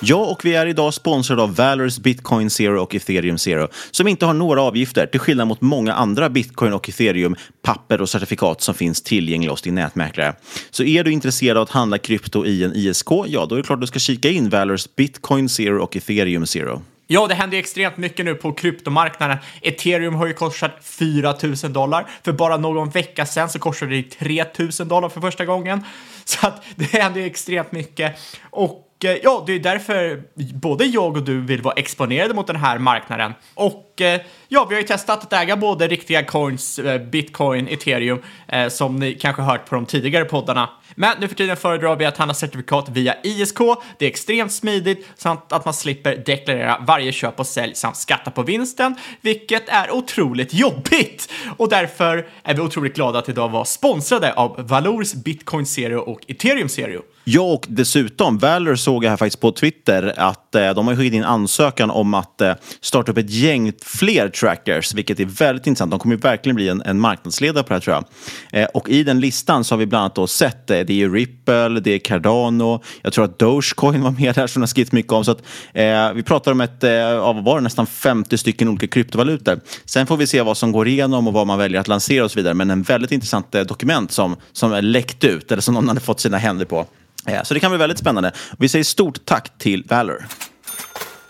Ja, 0.00 0.16
och 0.16 0.44
vi 0.44 0.54
är 0.54 0.66
idag 0.66 0.94
sponsrade 0.94 1.42
av 1.42 1.54
Valors 1.54 1.98
Bitcoin 1.98 2.50
Zero 2.50 2.82
och 2.82 2.94
Ethereum 2.94 3.38
Zero 3.38 3.68
som 3.90 4.08
inte 4.08 4.26
har 4.26 4.34
några 4.34 4.62
avgifter 4.62 5.06
till 5.06 5.20
skillnad 5.20 5.48
mot 5.48 5.60
många 5.60 5.94
andra 5.94 6.28
bitcoin 6.28 6.72
och 6.72 6.88
ethereum 6.88 7.36
papper 7.62 8.00
och 8.00 8.08
certifikat 8.08 8.60
som 8.60 8.74
finns 8.74 9.02
tillgängliga 9.02 9.50
hos 9.50 9.62
din 9.62 9.74
nätmäklare. 9.74 10.34
Så 10.70 10.82
är 10.82 11.04
du 11.04 11.12
intresserad 11.12 11.56
av 11.56 11.62
att 11.62 11.70
handla 11.70 11.98
krypto 11.98 12.46
i 12.46 12.64
en 12.64 12.72
ISK, 12.74 13.10
ja 13.26 13.46
då 13.46 13.54
är 13.54 13.56
det 13.56 13.66
klart 13.66 13.80
du 13.80 13.86
ska 13.86 13.98
kika 13.98 14.28
in 14.28 14.48
Valors 14.48 14.94
Bitcoin 14.96 15.48
Zero 15.48 15.82
och 15.82 15.96
Ethereum 15.96 16.46
Zero. 16.46 16.82
Ja, 17.06 17.26
det 17.26 17.34
händer 17.34 17.56
ju 17.56 17.60
extremt 17.60 17.96
mycket 17.96 18.24
nu 18.24 18.34
på 18.34 18.52
kryptomarknaden. 18.52 19.38
Ethereum 19.62 20.14
har 20.14 20.26
ju 20.26 20.32
korsat 20.32 20.78
4 20.82 21.34
000 21.42 21.72
dollar. 21.72 22.06
För 22.24 22.32
bara 22.32 22.56
någon 22.56 22.90
vecka 22.90 23.26
sedan 23.26 23.48
så 23.48 23.58
korsade 23.58 23.96
det 23.96 24.02
3 24.02 24.44
000 24.58 24.88
dollar 24.88 25.08
för 25.08 25.20
första 25.20 25.44
gången. 25.44 25.84
Så 26.24 26.46
att 26.46 26.64
det 26.76 26.84
händer 26.84 27.20
ju 27.20 27.26
extremt 27.26 27.72
mycket. 27.72 28.18
Och 28.50 28.85
Eh, 29.04 29.16
ja, 29.22 29.44
det 29.46 29.52
är 29.52 29.58
därför 29.58 30.22
både 30.54 30.84
jag 30.84 31.16
och 31.16 31.22
du 31.22 31.40
vill 31.40 31.62
vara 31.62 31.74
exponerade 31.74 32.34
mot 32.34 32.46
den 32.46 32.56
här 32.56 32.78
marknaden. 32.78 33.32
Och 33.54 33.85
Eh, 34.00 34.20
ja, 34.48 34.66
vi 34.68 34.74
har 34.74 34.82
ju 34.82 34.86
testat 34.86 35.24
att 35.24 35.32
äga 35.32 35.56
både 35.56 35.88
riktiga 35.88 36.24
coins, 36.24 36.78
eh, 36.78 37.00
bitcoin, 37.00 37.68
ethereum, 37.68 38.22
eh, 38.48 38.68
som 38.68 38.96
ni 38.96 39.14
kanske 39.14 39.42
hört 39.42 39.68
på 39.68 39.74
de 39.74 39.86
tidigare 39.86 40.24
poddarna. 40.24 40.70
Men 40.94 41.16
nu 41.20 41.28
för 41.28 41.34
tiden 41.34 41.56
föredrar 41.56 41.96
vi 41.96 42.04
att 42.04 42.16
handla 42.16 42.34
certifikat 42.34 42.88
via 42.88 43.14
ISK. 43.22 43.58
Det 43.98 44.04
är 44.04 44.08
extremt 44.08 44.52
smidigt 44.52 45.06
samt 45.16 45.52
att 45.52 45.64
man 45.64 45.74
slipper 45.74 46.16
deklarera 46.16 46.84
varje 46.86 47.12
köp 47.12 47.40
och 47.40 47.46
sälj 47.46 47.74
samt 47.74 47.96
skatta 47.96 48.30
på 48.30 48.42
vinsten, 48.42 48.94
vilket 49.20 49.68
är 49.68 49.90
otroligt 49.90 50.54
jobbigt. 50.54 51.32
Och 51.56 51.68
därför 51.68 52.28
är 52.42 52.54
vi 52.54 52.60
otroligt 52.60 52.94
glada 52.94 53.18
att 53.18 53.28
idag 53.28 53.48
vara 53.48 53.64
sponsrade 53.64 54.32
av 54.32 54.68
Valors 54.68 55.14
Bitcoin 55.14 55.66
Zero 55.66 56.00
och 56.00 56.20
Ethereum 56.28 56.68
Zero. 56.68 57.02
Ja, 57.28 57.42
och 57.42 57.66
dessutom, 57.68 58.38
Valor 58.38 58.76
såg 58.76 59.04
jag 59.04 59.10
här 59.10 59.16
faktiskt 59.16 59.40
på 59.40 59.52
Twitter 59.52 60.14
att 60.16 60.54
eh, 60.54 60.70
de 60.70 60.86
har 60.86 60.96
skickat 60.96 61.14
in 61.14 61.24
ansökan 61.24 61.90
om 61.90 62.14
att 62.14 62.40
eh, 62.40 62.54
starta 62.80 63.12
upp 63.12 63.18
ett 63.18 63.30
gäng 63.30 63.72
fler 63.86 64.28
trackers, 64.28 64.94
vilket 64.94 65.20
är 65.20 65.24
väldigt 65.24 65.66
intressant. 65.66 65.90
De 65.90 66.00
kommer 66.00 66.14
ju 66.14 66.20
verkligen 66.20 66.56
bli 66.56 66.68
en, 66.68 66.82
en 66.82 67.00
marknadsledare 67.00 67.64
på 67.64 67.68
det 67.68 67.74
här 67.74 67.80
tror 67.80 67.96
jag. 67.96 68.62
Eh, 68.62 68.68
och 68.74 68.88
i 68.88 69.02
den 69.02 69.20
listan 69.20 69.64
så 69.64 69.74
har 69.74 69.78
vi 69.78 69.86
bland 69.86 70.00
annat 70.00 70.14
då 70.14 70.26
sett, 70.26 70.66
det. 70.66 70.84
det 70.84 70.92
är 70.92 70.96
ju 70.96 71.14
Ripple, 71.14 71.68
det 71.68 71.90
är 71.90 71.98
Cardano, 71.98 72.82
jag 73.02 73.12
tror 73.12 73.24
att 73.24 73.38
Dogecoin 73.38 74.02
var 74.02 74.10
med 74.10 74.34
där 74.34 74.46
som 74.46 74.60
det 74.60 74.62
har 74.62 74.66
skrivits 74.66 74.92
mycket 74.92 75.12
om. 75.12 75.24
Så 75.24 75.30
att, 75.30 75.42
eh, 75.72 76.12
vi 76.12 76.22
pratar 76.22 76.52
om 76.52 76.60
ett, 76.60 76.84
eh, 76.84 77.18
av 77.18 77.44
var 77.44 77.60
nästan 77.60 77.86
50 77.86 78.38
stycken 78.38 78.68
olika 78.68 78.86
kryptovalutor. 78.86 79.60
Sen 79.84 80.06
får 80.06 80.16
vi 80.16 80.26
se 80.26 80.42
vad 80.42 80.56
som 80.56 80.72
går 80.72 80.88
igenom 80.88 81.26
och 81.28 81.32
vad 81.32 81.46
man 81.46 81.58
väljer 81.58 81.80
att 81.80 81.88
lansera 81.88 82.24
och 82.24 82.30
så 82.30 82.36
vidare. 82.38 82.54
Men 82.54 82.70
en 82.70 82.82
väldigt 82.82 83.12
intressant 83.12 83.54
eh, 83.54 83.62
dokument 83.62 84.12
som, 84.12 84.36
som 84.52 84.72
är 84.72 84.82
läckt 84.82 85.24
ut, 85.24 85.52
eller 85.52 85.62
som 85.62 85.74
någon 85.74 85.88
hade 85.88 86.00
fått 86.00 86.20
sina 86.20 86.36
händer 86.38 86.64
på. 86.64 86.86
Eh, 87.26 87.42
Så 87.42 87.54
det 87.54 87.60
kan 87.60 87.70
bli 87.70 87.78
väldigt 87.78 87.98
spännande. 87.98 88.32
Vi 88.58 88.68
säger 88.68 88.84
stort 88.84 89.24
tack 89.24 89.58
till 89.58 89.84
Valor. 89.88 90.26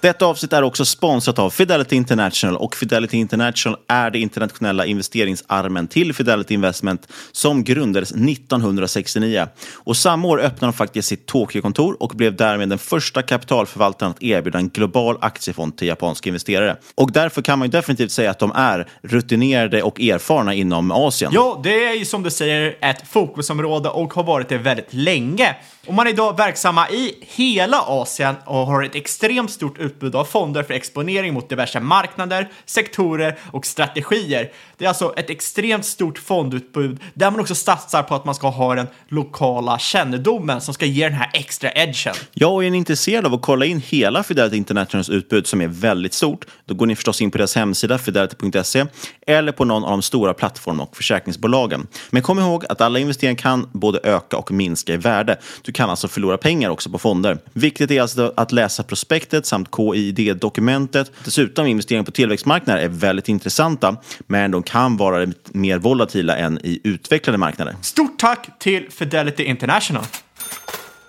Detta 0.01 0.27
avsnitt 0.27 0.53
är 0.53 0.63
också 0.63 0.85
sponsrat 0.85 1.39
av 1.39 1.51
Fidelity 1.51 1.97
International 1.97 2.57
och 2.57 2.77
Fidelity 2.77 3.17
International 3.17 3.79
är 3.89 4.11
det 4.11 4.19
internationella 4.19 4.87
investeringsarmen 4.87 5.89
till 5.89 6.15
Fidelity 6.15 6.55
Investment 6.55 7.09
som 7.33 7.65
grundades 7.65 8.13
1969. 8.13 9.47
Och 9.75 9.97
samma 9.97 10.29
år 10.29 10.41
öppnade 10.41 10.73
de 10.73 10.77
faktiskt 10.77 11.09
sitt 11.09 11.27
Tokyo-kontor 11.27 11.97
och 12.03 12.09
blev 12.09 12.37
därmed 12.37 12.69
den 12.69 12.79
första 12.79 13.23
kapitalförvaltaren 13.23 14.13
att 14.13 14.23
erbjuda 14.23 14.59
en 14.59 14.69
global 14.69 15.19
aktiefond 15.21 15.77
till 15.77 15.89
japanska 15.89 16.29
investerare. 16.29 16.77
Och 16.95 17.13
därför 17.13 17.43
kan 17.43 17.59
man 17.59 17.69
ju 17.69 17.73
definitivt 17.73 18.13
säga 18.13 18.31
att 18.31 18.39
de 18.39 18.53
är 18.55 18.89
rutinerade 19.03 19.83
och 19.83 20.01
erfarna 20.01 20.55
inom 20.55 20.91
Asien. 20.91 21.31
Ja, 21.35 21.61
det 21.65 21.85
är 21.85 21.95
ju 21.95 22.05
som 22.05 22.23
du 22.23 22.31
säger 22.31 22.77
ett 22.81 23.09
fokusområde 23.09 23.89
och 23.89 24.15
har 24.15 24.25
varit 24.25 24.49
det 24.49 24.59
väldigt 24.59 24.95
länge. 24.95 25.57
Och 25.87 25.95
man 25.95 26.07
är 26.07 26.11
idag 26.11 26.37
verksamma 26.37 26.89
i 26.91 27.15
hela 27.21 27.81
Asien 27.81 28.35
och 28.45 28.67
har 28.67 28.83
ett 28.83 28.95
extremt 28.95 29.51
stort 29.51 29.79
utbud 29.87 30.15
av 30.15 30.25
fonder 30.25 30.63
för 30.63 30.75
exponering 30.75 31.35
mot 31.35 31.49
diverse 31.49 31.81
marknader, 31.81 32.49
sektorer 32.65 33.39
och 33.53 33.67
strategier. 33.67 34.53
Det 34.79 34.85
är 34.85 34.89
alltså 34.89 35.15
ett 35.17 35.31
extremt 35.31 35.85
stort 35.85 36.19
fondutbud 36.19 37.01
där 37.15 37.31
man 37.31 37.41
också 37.41 37.55
satsar 37.55 38.03
på 38.03 38.15
att 38.15 38.25
man 38.25 38.35
ska 38.35 38.49
ha 38.49 38.75
den 38.75 38.87
lokala 39.09 39.79
kännedomen 39.79 40.61
som 40.61 40.75
ska 40.75 40.87
ge 40.87 41.05
den 41.05 41.19
här 41.19 41.31
extra 41.33 41.73
edgen. 41.73 42.15
Ja, 42.33 42.47
och 42.47 42.65
är 42.65 42.71
ni 42.71 42.77
intresserade 42.77 43.29
av 43.29 43.35
att 43.35 43.43
kolla 43.43 43.65
in 43.65 43.83
hela 43.87 44.23
Fidelity 44.23 44.57
Internationals 44.57 45.09
utbud 45.09 45.47
som 45.47 45.61
är 45.61 45.69
väldigt 45.69 46.15
stort, 46.15 46.45
då 46.65 46.75
går 46.75 46.87
ni 46.87 46.97
förstås 46.97 47.21
in 47.21 47.31
på 47.31 47.39
deras 47.39 47.57
hemsida 47.57 47.99
fidelity.se 47.99 48.87
eller 49.27 49.53
på 49.53 49.65
någon 49.65 49.85
av 49.85 49.91
de 49.91 50.03
stora 50.03 50.35
plattformarna 50.35 50.83
och 50.83 50.97
försäkringsbolagen. 50.97 51.87
Men 52.11 52.23
kom 52.23 52.39
ihåg 52.39 52.65
att 52.69 52.81
alla 52.81 52.99
investeringar 52.99 53.39
kan 53.39 53.69
både 53.73 54.01
öka 54.03 54.37
och 54.37 54.53
minska 54.53 54.95
i 54.95 54.97
värde. 54.97 55.39
Du 55.63 55.73
kan 55.73 55.91
alltså 55.91 56.09
förlora 56.09 56.39
pengar 56.39 56.71
också 56.71 56.91
på 56.91 56.99
fonder. 56.99 57.39
Viktigt 57.53 57.91
är 57.91 58.03
alltså 58.03 58.33
att 58.37 58.53
läsa 58.53 58.83
prospektet 58.83 59.47
samt 59.47 59.69
KID-dokumentet. 59.77 61.13
Dessutom 61.25 61.67
investeringar 61.67 62.05
på 62.05 62.11
tillväxtmarknader 62.11 62.83
är 62.83 62.89
väldigt 62.89 63.29
intressanta, 63.29 63.97
men 64.27 64.51
de 64.51 64.63
kan 64.67 64.97
vara 64.97 65.27
mer 65.53 65.79
volatila 65.79 66.37
än 66.37 66.59
i 66.65 66.81
utvecklade 66.85 67.39
marknader. 67.39 67.77
Stort 67.83 68.19
tack 68.19 68.59
till 68.59 68.91
Fidelity 68.91 69.43
International! 69.43 70.05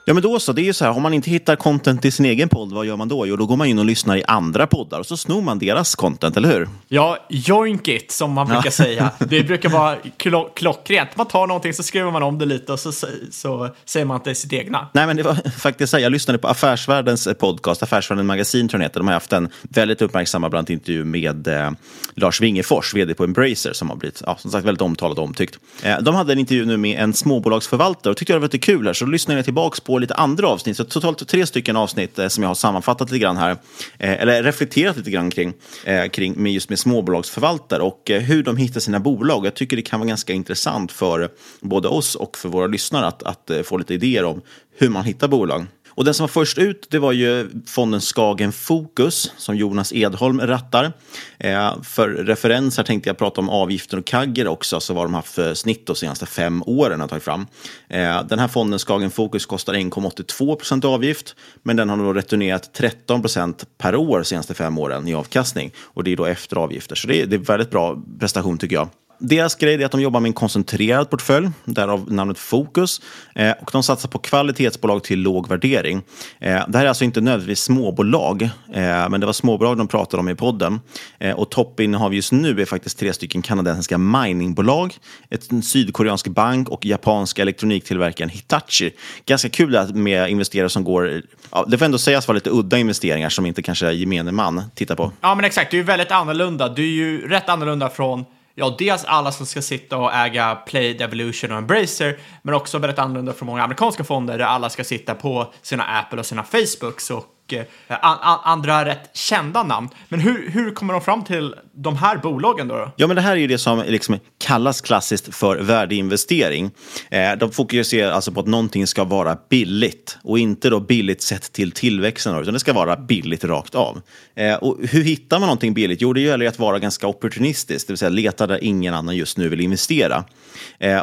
Ja, 0.09 0.13
men 0.13 0.23
då 0.23 0.39
så. 0.39 0.53
Det 0.53 0.61
är 0.61 0.63
ju 0.63 0.73
så 0.73 0.85
här, 0.85 0.91
om 0.91 1.03
man 1.03 1.13
inte 1.13 1.29
hittar 1.29 1.55
content 1.55 2.01
till 2.01 2.13
sin 2.13 2.25
egen 2.25 2.49
podd, 2.49 2.71
vad 2.71 2.85
gör 2.85 2.95
man 2.95 3.07
då? 3.07 3.27
Jo, 3.27 3.35
då 3.35 3.45
går 3.45 3.55
man 3.55 3.67
in 3.67 3.79
och 3.79 3.85
lyssnar 3.85 4.17
i 4.17 4.23
andra 4.27 4.67
poddar 4.67 4.99
och 4.99 5.05
så 5.05 5.17
snor 5.17 5.41
man 5.41 5.59
deras 5.59 5.95
content, 5.95 6.37
eller 6.37 6.49
hur? 6.49 6.69
Ja, 6.87 7.17
joink 7.29 7.87
it, 7.87 8.11
som 8.11 8.31
man 8.31 8.47
brukar 8.47 8.69
säga. 8.69 9.11
Det 9.19 9.43
brukar 9.43 9.69
vara 9.69 9.95
klo 10.17 10.49
klockrent. 10.55 11.09
Man 11.15 11.27
tar 11.27 11.47
någonting, 11.47 11.73
så 11.73 11.83
skriver 11.83 12.11
man 12.11 12.23
om 12.23 12.37
det 12.37 12.45
lite 12.45 12.73
och 12.73 12.79
så, 12.79 12.91
så 13.31 13.69
säger 13.85 14.05
man 14.05 14.17
att 14.17 14.23
det 14.23 14.29
är 14.29 14.33
sitt 14.33 14.53
egna. 14.53 14.87
Nej, 14.93 15.07
men 15.07 15.17
det 15.17 15.23
var 15.23 15.49
faktiskt 15.57 15.91
så 15.91 15.97
här, 15.97 16.03
jag 16.03 16.11
lyssnade 16.11 16.39
på 16.39 16.47
Affärsvärldens 16.47 17.27
podcast, 17.39 17.83
Affärsvärlden 17.83 18.25
Magasin 18.25 18.67
tror 18.67 18.81
jag 18.81 18.85
heter. 18.89 18.99
De 18.99 19.07
har 19.07 19.13
haft 19.13 19.33
en 19.33 19.49
väldigt 19.61 20.01
uppmärksammad 20.01 20.51
bland 20.51 20.69
intervju 20.69 21.05
med 21.05 21.47
eh, 21.47 21.71
Lars 22.15 22.41
Wingefors, 22.41 22.93
vd 22.93 23.13
på 23.13 23.23
Embracer, 23.23 23.73
som 23.73 23.89
har 23.89 23.95
blivit, 23.95 24.21
ja, 24.25 24.37
som 24.39 24.51
sagt, 24.51 24.65
väldigt 24.65 24.81
omtalad 24.81 25.17
och 25.17 25.23
omtyckt. 25.23 25.59
Eh, 25.83 25.99
de 26.01 26.15
hade 26.15 26.33
en 26.33 26.39
intervju 26.39 26.65
nu 26.65 26.77
med 26.77 26.99
en 26.99 27.13
småbolagsförvaltare 27.13 28.11
och 28.11 28.17
tyckte 28.17 28.33
jag 28.33 28.37
det 28.37 28.41
var 28.41 28.47
lite 28.47 28.57
kul 28.57 28.85
här, 28.85 28.93
så 28.93 29.05
då 29.05 29.11
lyssnade 29.11 29.37
jag 29.37 29.45
tillbaka 29.45 29.79
på 29.85 29.96
lite 29.99 30.13
andra 30.13 30.47
avsnitt. 30.47 30.77
Så 30.77 30.83
totalt 30.83 31.27
tre 31.27 31.45
stycken 31.45 31.75
avsnitt 31.75 32.19
eh, 32.19 32.27
som 32.27 32.43
jag 32.43 32.49
har 32.49 32.55
sammanfattat 32.55 33.11
lite 33.11 33.19
grann 33.19 33.37
här. 33.37 33.51
Eh, 33.99 34.21
eller 34.21 34.43
reflekterat 34.43 34.97
lite 34.97 35.11
grann 35.11 35.31
kring, 35.31 35.53
eh, 35.85 36.07
kring 36.07 36.33
med 36.43 36.53
just 36.53 36.69
med 36.69 36.79
småbolagsförvaltare 36.79 37.81
och 37.81 38.11
eh, 38.11 38.21
hur 38.21 38.43
de 38.43 38.57
hittar 38.57 38.79
sina 38.79 38.99
bolag. 38.99 39.45
Jag 39.45 39.53
tycker 39.53 39.75
det 39.75 39.81
kan 39.81 39.99
vara 39.99 40.07
ganska 40.07 40.33
intressant 40.33 40.91
för 40.91 41.29
både 41.61 41.87
oss 41.87 42.15
och 42.15 42.37
för 42.37 42.49
våra 42.49 42.67
lyssnare 42.67 43.07
att, 43.07 43.23
att 43.23 43.49
eh, 43.49 43.61
få 43.61 43.77
lite 43.77 43.93
idéer 43.93 44.23
om 44.23 44.41
hur 44.77 44.89
man 44.89 45.03
hittar 45.03 45.27
bolag. 45.27 45.65
Och 45.97 46.05
den 46.05 46.13
som 46.13 46.23
var 46.23 46.27
först 46.27 46.57
ut 46.57 46.87
det 46.89 46.99
var 46.99 47.11
ju 47.11 47.49
fonden 47.65 48.01
Skagen 48.01 48.51
Fokus 48.51 49.31
som 49.37 49.55
Jonas 49.57 49.93
Edholm 49.93 50.41
rattar. 50.41 50.93
Eh, 51.37 51.81
för 51.83 52.09
referens 52.09 52.77
här 52.77 52.83
tänkte 52.83 53.09
jag 53.09 53.17
prata 53.17 53.41
om 53.41 53.49
avgifter 53.49 53.97
och 53.97 54.05
kagger 54.05 54.47
också, 54.47 54.79
så 54.79 54.93
vad 54.93 55.05
de 55.05 55.13
haft 55.13 55.33
för 55.33 55.53
snitt 55.53 55.85
de 55.85 55.95
senaste 55.95 56.25
fem 56.25 56.63
åren 56.65 57.01
har 57.01 57.07
tagit 57.07 57.23
fram. 57.23 57.47
Eh, 57.89 58.23
den 58.23 58.39
här 58.39 58.47
fonden 58.47 58.79
Skagen 58.79 59.11
Fokus 59.11 59.45
kostar 59.45 59.73
1,82 59.73 60.55
procent 60.55 60.85
avgift, 60.85 61.35
men 61.63 61.75
den 61.75 61.89
har 61.89 61.97
då 61.97 62.13
returnerat 62.13 62.73
13 62.73 63.21
procent 63.21 63.65
per 63.77 63.95
år 63.95 64.17
de 64.17 64.25
senaste 64.25 64.53
fem 64.53 64.77
åren 64.77 65.07
i 65.07 65.13
avkastning. 65.13 65.71
Och 65.77 66.03
det 66.03 66.11
är 66.11 66.15
då 66.15 66.25
efter 66.25 66.57
avgifter, 66.57 66.95
så 66.95 67.07
det 67.07 67.21
är, 67.21 67.25
det 67.25 67.35
är 67.35 67.39
väldigt 67.39 67.71
bra 67.71 67.97
prestation 68.19 68.57
tycker 68.57 68.75
jag. 68.75 68.89
Deras 69.19 69.55
grej 69.55 69.73
är 69.73 69.85
att 69.85 69.91
de 69.91 70.01
jobbar 70.01 70.19
med 70.19 70.29
en 70.29 70.33
koncentrerad 70.33 71.09
portfölj, 71.09 71.49
därav 71.65 72.11
namnet 72.11 72.39
Fokus. 72.39 73.01
Eh, 73.35 73.51
och 73.61 73.69
de 73.71 73.83
satsar 73.83 74.09
på 74.09 74.19
kvalitetsbolag 74.19 75.03
till 75.03 75.19
låg 75.19 75.49
värdering. 75.49 76.01
Eh, 76.39 76.63
det 76.67 76.77
här 76.77 76.85
är 76.85 76.89
alltså 76.89 77.03
inte 77.03 77.21
nödvändigtvis 77.21 77.59
småbolag, 77.59 78.41
eh, 78.73 79.09
men 79.09 79.19
det 79.19 79.25
var 79.25 79.33
småbolag 79.33 79.77
de 79.77 79.87
pratade 79.87 80.21
om 80.21 80.29
i 80.29 80.35
podden. 80.35 80.79
Eh, 81.19 81.35
och 81.35 81.51
toppinnehav 81.51 82.13
just 82.13 82.31
nu 82.31 82.61
är 82.61 82.65
faktiskt 82.65 82.99
tre 82.99 83.13
stycken 83.13 83.41
kanadensiska 83.41 83.97
miningbolag, 83.97 84.95
ett 85.29 85.51
en 85.51 85.63
sydkoreansk 85.63 86.27
bank 86.27 86.69
och 86.69 86.85
japanska 86.85 87.41
elektroniktillverkaren 87.41 88.29
Hitachi. 88.29 88.91
Ganska 89.25 89.49
kul 89.49 89.93
med 89.93 90.29
investerare 90.29 90.69
som 90.69 90.83
går, 90.83 91.21
ja, 91.51 91.65
det 91.67 91.77
får 91.77 91.85
ändå 91.85 91.97
sägas 91.97 92.27
vara 92.27 92.35
lite 92.35 92.49
udda 92.49 92.77
investeringar 92.77 93.29
som 93.29 93.45
inte 93.45 93.61
kanske 93.61 93.91
gemene 93.91 94.31
man 94.31 94.63
tittar 94.75 94.95
på. 94.95 95.11
Ja, 95.21 95.35
men 95.35 95.45
exakt. 95.45 95.71
Det 95.71 95.77
är 95.77 95.79
ju 95.79 95.83
väldigt 95.83 96.11
annorlunda. 96.11 96.69
Det 96.69 96.81
är 96.81 96.85
ju 96.85 97.27
rätt 97.27 97.49
annorlunda 97.49 97.89
från 97.89 98.25
ja, 98.59 98.75
dels 98.77 99.05
alla 99.05 99.31
som 99.31 99.45
ska 99.45 99.61
sitta 99.61 99.97
och 99.97 100.13
äga 100.13 100.55
Play, 100.55 100.93
Devolution 100.93 101.51
och 101.51 101.57
Embracer, 101.57 102.19
men 102.41 102.55
också 102.55 102.77
väldigt 102.77 102.99
annorlunda 102.99 103.33
från 103.33 103.45
många 103.45 103.63
amerikanska 103.63 104.03
fonder 104.03 104.37
där 104.37 104.45
alla 104.45 104.69
ska 104.69 104.83
sitta 104.83 105.15
på 105.15 105.53
sina 105.61 105.83
Apple 105.83 106.19
och 106.19 106.25
sina 106.25 106.43
Facebooks 106.43 107.11
och 107.11 107.25
och 107.47 107.53
eh, 107.53 107.97
andra 108.43 108.85
rätt 108.85 109.09
kända 109.13 109.63
namn. 109.63 109.89
Men 110.09 110.19
hur, 110.19 110.49
hur 110.49 110.71
kommer 110.71 110.93
de 110.93 111.01
fram 111.01 111.23
till 111.23 111.55
de 111.73 111.97
här 111.97 112.17
bolagen 112.17 112.67
då? 112.67 112.91
Ja, 112.95 113.07
men 113.07 113.15
det 113.15 113.21
här 113.21 113.31
är 113.31 113.35
ju 113.35 113.47
det 113.47 113.57
som 113.57 113.83
liksom 113.87 114.19
kallas 114.37 114.81
klassiskt 114.81 115.35
för 115.35 115.57
värdeinvestering. 115.57 116.71
Eh, 117.11 117.31
de 117.39 117.51
fokuserar 117.51 118.11
alltså 118.11 118.31
på 118.31 118.39
att 118.39 118.47
någonting 118.47 118.87
ska 118.87 119.03
vara 119.03 119.37
billigt 119.49 120.17
och 120.23 120.39
inte 120.39 120.69
då 120.69 120.79
billigt 120.79 121.21
sett 121.21 121.51
till 121.53 121.71
tillväxten, 121.71 122.37
utan 122.37 122.53
det 122.53 122.59
ska 122.59 122.73
vara 122.73 122.97
billigt 122.97 123.43
rakt 123.43 123.75
av. 123.75 124.01
Eh, 124.35 124.55
och 124.55 124.77
hur 124.89 125.03
hittar 125.03 125.39
man 125.39 125.47
någonting 125.47 125.73
billigt? 125.73 126.01
Jo, 126.01 126.13
det 126.13 126.21
gäller 126.21 126.47
att 126.47 126.59
vara 126.59 126.79
ganska 126.79 127.07
opportunistisk, 127.07 127.87
det 127.87 127.93
vill 127.93 127.97
säga 127.97 128.09
leta 128.09 128.47
där 128.47 128.63
ingen 128.63 128.93
annan 128.93 129.15
just 129.15 129.37
nu 129.37 129.49
vill 129.49 129.61
investera. 129.61 130.23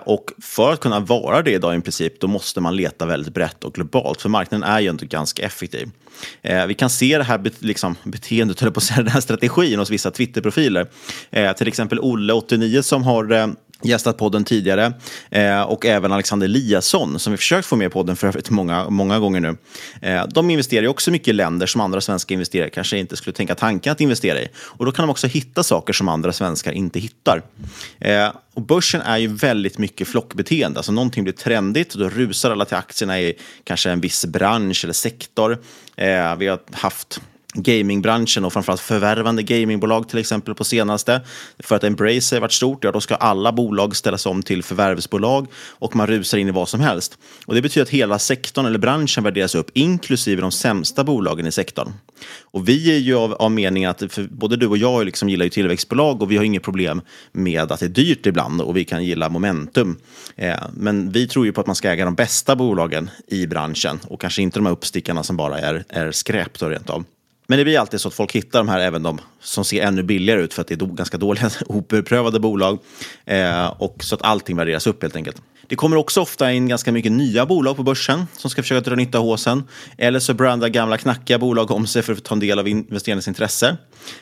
Och 0.04 0.24
för 0.42 0.72
att 0.72 0.80
kunna 0.80 1.00
vara 1.00 1.42
det 1.42 1.50
idag 1.50 1.76
i 1.76 1.80
princip, 1.80 2.20
då 2.20 2.26
måste 2.26 2.60
man 2.60 2.76
leta 2.76 3.06
väldigt 3.06 3.34
brett 3.34 3.64
och 3.64 3.74
globalt, 3.74 4.22
för 4.22 4.28
marknaden 4.28 4.68
är 4.68 4.80
ju 4.80 4.90
inte 4.90 5.06
ganska 5.06 5.42
effektiv. 5.42 5.90
Eh, 6.42 6.66
vi 6.66 6.74
kan 6.74 6.90
se 6.90 7.18
det 7.18 7.24
här 7.24 7.38
bet 7.38 7.62
liksom, 7.62 7.96
beteendet, 8.04 8.62
eller 8.62 8.72
på 8.72 8.78
att 8.78 8.84
säga, 8.84 9.02
den 9.02 9.12
här 9.12 9.20
strategin 9.20 9.78
hos 9.78 9.90
vissa 9.90 10.10
Twitterprofiler. 10.10 10.86
Eh, 11.30 11.52
till 11.52 11.68
exempel 11.68 11.98
Olle89 11.98 12.82
som 12.82 13.02
har 13.02 13.32
eh, 13.32 13.46
gästat 13.82 14.18
podden 14.18 14.44
tidigare 14.44 14.92
eh, 15.30 15.62
och 15.62 15.86
även 15.86 16.12
Alexander 16.12 16.44
Eliasson 16.44 17.18
som 17.18 17.30
vi 17.30 17.36
försökt 17.36 17.66
få 17.66 17.76
med 17.76 17.86
i 17.86 17.90
podden 17.90 18.16
för 18.16 18.26
övrigt 18.26 18.50
många, 18.50 18.90
många 18.90 19.18
gånger 19.18 19.40
nu. 19.40 19.56
Eh, 20.00 20.26
de 20.26 20.50
investerar 20.50 20.88
också 20.88 21.10
mycket 21.10 21.28
i 21.28 21.32
länder 21.32 21.66
som 21.66 21.80
andra 21.80 22.00
svenska 22.00 22.34
investerare 22.34 22.70
kanske 22.70 22.98
inte 22.98 23.16
skulle 23.16 23.34
tänka 23.34 23.54
tanken 23.54 23.92
att 23.92 24.00
investera 24.00 24.40
i. 24.40 24.48
Och 24.56 24.84
då 24.84 24.92
kan 24.92 25.02
de 25.02 25.10
också 25.10 25.26
hitta 25.26 25.62
saker 25.62 25.92
som 25.92 26.08
andra 26.08 26.32
svenskar 26.32 26.72
inte 26.72 27.00
hittar. 27.00 27.42
Eh, 27.98 28.28
och 28.54 28.62
börsen 28.62 29.00
är 29.00 29.18
ju 29.18 29.26
väldigt 29.26 29.78
mycket 29.78 30.08
flockbeteende. 30.08 30.78
Alltså 30.78 30.92
någonting 30.92 31.24
blir 31.24 31.34
trendigt 31.34 31.94
och 31.94 32.00
då 32.00 32.08
rusar 32.08 32.50
alla 32.50 32.64
till 32.64 32.76
aktierna 32.76 33.20
i 33.20 33.34
kanske 33.64 33.90
en 33.90 34.00
viss 34.00 34.26
bransch 34.26 34.84
eller 34.84 34.94
sektor. 34.94 35.58
Eh, 35.96 36.36
vi 36.36 36.46
har 36.46 36.58
haft 36.72 37.20
gamingbranschen 37.54 38.44
och 38.44 38.52
framförallt 38.52 38.80
förvärvande 38.80 39.42
gamingbolag 39.42 40.08
till 40.08 40.18
exempel 40.18 40.54
på 40.54 40.64
senaste. 40.64 41.20
För 41.58 41.76
att 41.76 41.84
Embracer 41.84 42.40
varit 42.40 42.52
stort, 42.52 42.84
ja 42.84 42.92
då 42.92 43.00
ska 43.00 43.14
alla 43.14 43.52
bolag 43.52 43.96
ställas 43.96 44.26
om 44.26 44.42
till 44.42 44.62
förvärvsbolag 44.62 45.46
och 45.68 45.96
man 45.96 46.06
rusar 46.06 46.38
in 46.38 46.48
i 46.48 46.50
vad 46.50 46.68
som 46.68 46.80
helst. 46.80 47.18
Och 47.46 47.54
det 47.54 47.62
betyder 47.62 47.82
att 47.82 47.90
hela 47.90 48.18
sektorn 48.18 48.66
eller 48.66 48.78
branschen 48.78 49.24
värderas 49.24 49.54
upp, 49.54 49.70
inklusive 49.74 50.40
de 50.40 50.52
sämsta 50.52 51.04
bolagen 51.04 51.46
i 51.46 51.52
sektorn. 51.52 51.92
Och 52.42 52.68
vi 52.68 52.94
är 52.94 52.98
ju 52.98 53.14
av, 53.14 53.32
av 53.32 53.50
meningen 53.50 53.90
att, 53.90 54.18
både 54.30 54.56
du 54.56 54.66
och 54.66 54.78
jag 54.78 55.04
liksom 55.04 55.28
gillar 55.28 55.44
ju 55.44 55.50
tillväxtbolag 55.50 56.22
och 56.22 56.30
vi 56.30 56.36
har 56.36 56.44
inget 56.44 56.62
problem 56.62 57.02
med 57.32 57.72
att 57.72 57.80
det 57.80 57.86
är 57.86 57.90
dyrt 57.90 58.26
ibland 58.26 58.60
och 58.60 58.76
vi 58.76 58.84
kan 58.84 59.04
gilla 59.04 59.28
momentum. 59.28 59.96
Eh, 60.36 60.56
men 60.72 61.12
vi 61.12 61.28
tror 61.28 61.46
ju 61.46 61.52
på 61.52 61.60
att 61.60 61.66
man 61.66 61.76
ska 61.76 61.90
äga 61.90 62.04
de 62.04 62.14
bästa 62.14 62.56
bolagen 62.56 63.10
i 63.26 63.46
branschen 63.46 64.00
och 64.08 64.20
kanske 64.20 64.42
inte 64.42 64.58
de 64.58 64.66
här 64.66 64.72
uppstickarna 64.72 65.22
som 65.22 65.36
bara 65.36 65.58
är, 65.58 65.84
är 65.88 66.12
skräp 66.12 66.58
då 66.58 66.68
rent 66.68 66.90
av. 66.90 67.04
Men 67.46 67.58
det 67.58 67.64
blir 67.64 67.78
alltid 67.78 68.00
så 68.00 68.08
att 68.08 68.14
folk 68.14 68.32
hittar 68.32 68.58
de 68.58 68.68
här, 68.68 68.80
även 68.80 69.02
de 69.02 69.20
som 69.40 69.64
ser 69.64 69.82
ännu 69.82 70.02
billigare 70.02 70.40
ut 70.40 70.54
för 70.54 70.60
att 70.60 70.68
det 70.68 70.74
är 70.74 70.86
ganska 70.86 71.18
dåliga 71.18 71.50
oprövade 71.66 72.40
bolag. 72.40 72.78
Eh, 73.24 73.66
och 73.66 73.96
så 74.00 74.14
att 74.14 74.22
allting 74.22 74.56
värderas 74.56 74.86
upp 74.86 75.02
helt 75.02 75.16
enkelt. 75.16 75.42
Det 75.66 75.76
kommer 75.76 75.96
också 75.96 76.20
ofta 76.20 76.52
in 76.52 76.68
ganska 76.68 76.92
mycket 76.92 77.12
nya 77.12 77.46
bolag 77.46 77.76
på 77.76 77.82
börsen 77.82 78.26
som 78.36 78.50
ska 78.50 78.62
försöka 78.62 78.90
dra 78.90 78.96
nytta 78.96 79.18
av 79.18 79.24
håsen. 79.24 79.64
Eller 79.98 80.20
så 80.20 80.34
brandar 80.34 80.68
gamla 80.68 80.98
knackiga 80.98 81.38
bolag 81.38 81.70
om 81.70 81.86
sig 81.86 82.02
för 82.02 82.12
att 82.12 82.24
ta 82.24 82.34
en 82.34 82.40
del 82.40 82.58
av 82.58 82.68
investerarnas 82.68 83.28
intresse. 83.28 83.76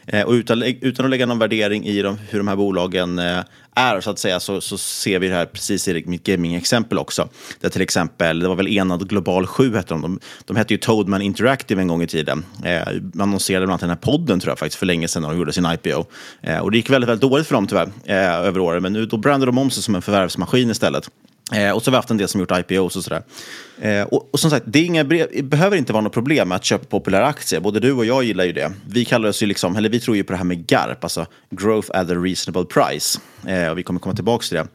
Eh, 0.06 0.22
och 0.22 0.32
utan, 0.32 0.62
utan 0.62 1.04
att 1.04 1.10
lägga 1.10 1.26
någon 1.26 1.38
värdering 1.38 1.86
i 1.86 2.02
de, 2.02 2.18
hur 2.28 2.38
de 2.38 2.48
här 2.48 2.56
bolagen 2.56 3.18
eh, 3.18 3.40
är 3.74 4.00
så 4.00 4.10
att 4.10 4.18
säga 4.18 4.40
så, 4.40 4.60
så 4.60 4.78
ser 4.78 5.18
vi 5.18 5.28
det 5.28 5.34
här 5.34 5.46
precis 5.46 5.88
i 5.88 6.04
mitt 6.06 6.24
gaming-exempel 6.24 6.98
också. 6.98 7.28
Där 7.60 7.68
till 7.68 7.82
exempel, 7.82 8.38
det 8.38 8.48
var 8.48 8.54
väl 8.54 8.68
Enad 8.68 9.08
Global 9.08 9.46
7 9.46 9.74
hette 9.74 9.94
de. 9.94 10.02
de. 10.02 10.20
De 10.44 10.56
hette 10.56 10.74
ju 10.74 10.78
Toadman 10.78 11.22
Interactive 11.22 11.80
en 11.80 11.88
gång 11.88 12.02
i 12.02 12.06
tiden. 12.06 12.44
Eh, 12.64 12.82
man 13.14 13.28
annonserade 13.28 13.66
bland 13.66 13.70
annat 13.70 13.80
den 13.80 13.90
här 13.90 14.18
podden 14.18 14.40
tror 14.40 14.50
jag 14.50 14.58
faktiskt 14.58 14.78
för 14.78 14.86
länge 14.86 15.08
sedan 15.08 15.22
när 15.22 15.28
de 15.28 15.38
gjorde 15.38 15.52
sin 15.52 15.66
IPO. 15.66 16.04
Eh, 16.40 16.58
och 16.58 16.70
det 16.70 16.76
gick 16.76 16.90
väldigt, 16.90 17.08
väldigt 17.08 17.30
dåligt 17.30 17.46
för 17.46 17.54
dem 17.54 17.66
tyvärr 17.66 17.90
eh, 18.04 18.34
över 18.34 18.60
åren. 18.60 18.82
Men 18.82 18.92
nu 18.92 19.06
då 19.06 19.16
brandade 19.16 19.52
de 19.52 19.58
om 19.58 19.70
sig 19.70 19.82
som 19.82 19.94
en 19.94 20.02
förvärvsmaskin 20.02 20.70
istället. 20.70 21.10
Eh, 21.52 21.70
och 21.70 21.82
så 21.82 21.90
har 21.90 21.92
vi 21.92 21.96
haft 21.96 22.10
en 22.10 22.16
del 22.16 22.28
som 22.28 22.40
gjort 22.40 22.58
IPOs 22.58 22.96
och 22.96 23.04
sådär. 23.04 23.22
Eh, 23.80 24.02
och, 24.02 24.28
och 24.32 24.40
som 24.40 24.50
sagt, 24.50 24.64
det, 24.68 24.78
är 24.78 24.84
inga 24.84 25.04
brev, 25.04 25.26
det 25.32 25.42
behöver 25.42 25.76
inte 25.76 25.92
vara 25.92 26.00
något 26.02 26.12
problem 26.12 26.48
med 26.48 26.56
att 26.56 26.64
köpa 26.64 26.84
populära 26.84 27.26
aktier. 27.26 27.60
Både 27.60 27.80
du 27.80 27.92
och 27.92 28.04
jag 28.04 28.24
gillar 28.24 28.44
ju 28.44 28.52
det. 28.52 28.72
Vi 28.86 29.04
kallar 29.04 29.28
oss 29.28 29.42
ju 29.42 29.46
liksom, 29.46 29.76
eller 29.76 29.88
vi 29.88 30.00
tror 30.00 30.16
ju 30.16 30.24
på 30.24 30.32
det 30.32 30.36
här 30.36 30.44
med 30.44 30.66
GARP, 30.66 31.04
alltså 31.04 31.26
Growth 31.50 31.90
at 31.90 32.10
a 32.10 32.14
Reasonable 32.14 32.64
Price. 32.64 33.20
Eh, 33.46 33.68
och 33.68 33.78
vi 33.78 33.82
kommer 33.82 34.00
komma 34.00 34.14
tillbaka 34.14 34.42
till 34.42 34.56
det. 34.56 34.66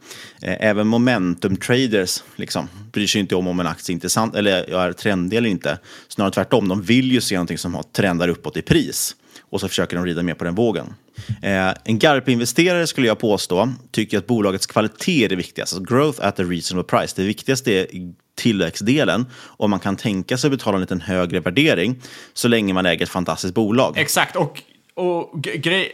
Eh, 0.42 0.68
även 0.68 0.86
momentum 0.86 1.56
traders 1.56 2.22
liksom, 2.36 2.68
bryr 2.92 3.06
sig 3.06 3.20
inte 3.20 3.34
om 3.36 3.48
om 3.48 3.60
en 3.60 3.66
aktie 3.66 3.92
är 3.92 3.94
intressant 3.94 4.34
eller 4.34 4.74
är 4.74 4.92
trendig 4.92 5.36
eller 5.36 5.48
inte. 5.48 5.78
Snarare 6.08 6.32
tvärtom, 6.32 6.68
de 6.68 6.82
vill 6.82 7.12
ju 7.12 7.20
se 7.20 7.34
någonting 7.34 7.58
som 7.58 7.74
har 7.74 7.82
trendar 7.82 8.28
uppåt 8.28 8.56
i 8.56 8.62
pris 8.62 9.16
och 9.50 9.60
så 9.60 9.68
försöker 9.68 9.96
de 9.96 10.06
rida 10.06 10.22
med 10.22 10.38
på 10.38 10.44
den 10.44 10.54
vågen. 10.54 10.94
Eh, 11.42 11.74
en 11.84 11.98
GARP-investerare 11.98 12.86
skulle 12.86 13.06
jag 13.06 13.18
påstå 13.18 13.72
tycker 13.90 14.18
att 14.18 14.26
bolagets 14.26 14.66
kvalitet 14.66 15.24
är 15.24 15.28
det 15.28 15.36
viktigaste. 15.36 15.76
Alltså 15.76 15.94
growth 15.94 16.26
at 16.26 16.40
a 16.40 16.42
reasonable 16.42 16.98
price. 16.98 17.14
Det 17.16 17.26
viktigaste 17.26 17.72
är 17.72 17.86
tillväxtdelen 18.34 19.26
och 19.34 19.70
man 19.70 19.80
kan 19.80 19.96
tänka 19.96 20.38
sig 20.38 20.48
att 20.48 20.52
betala 20.52 20.76
en 20.76 20.80
liten 20.80 21.00
högre 21.00 21.40
värdering 21.40 21.96
så 22.34 22.48
länge 22.48 22.74
man 22.74 22.86
äger 22.86 23.02
ett 23.02 23.10
fantastiskt 23.10 23.54
bolag. 23.54 23.98
Exakt, 23.98 24.36
och, 24.36 24.62
och 24.94 25.42
grej, 25.42 25.92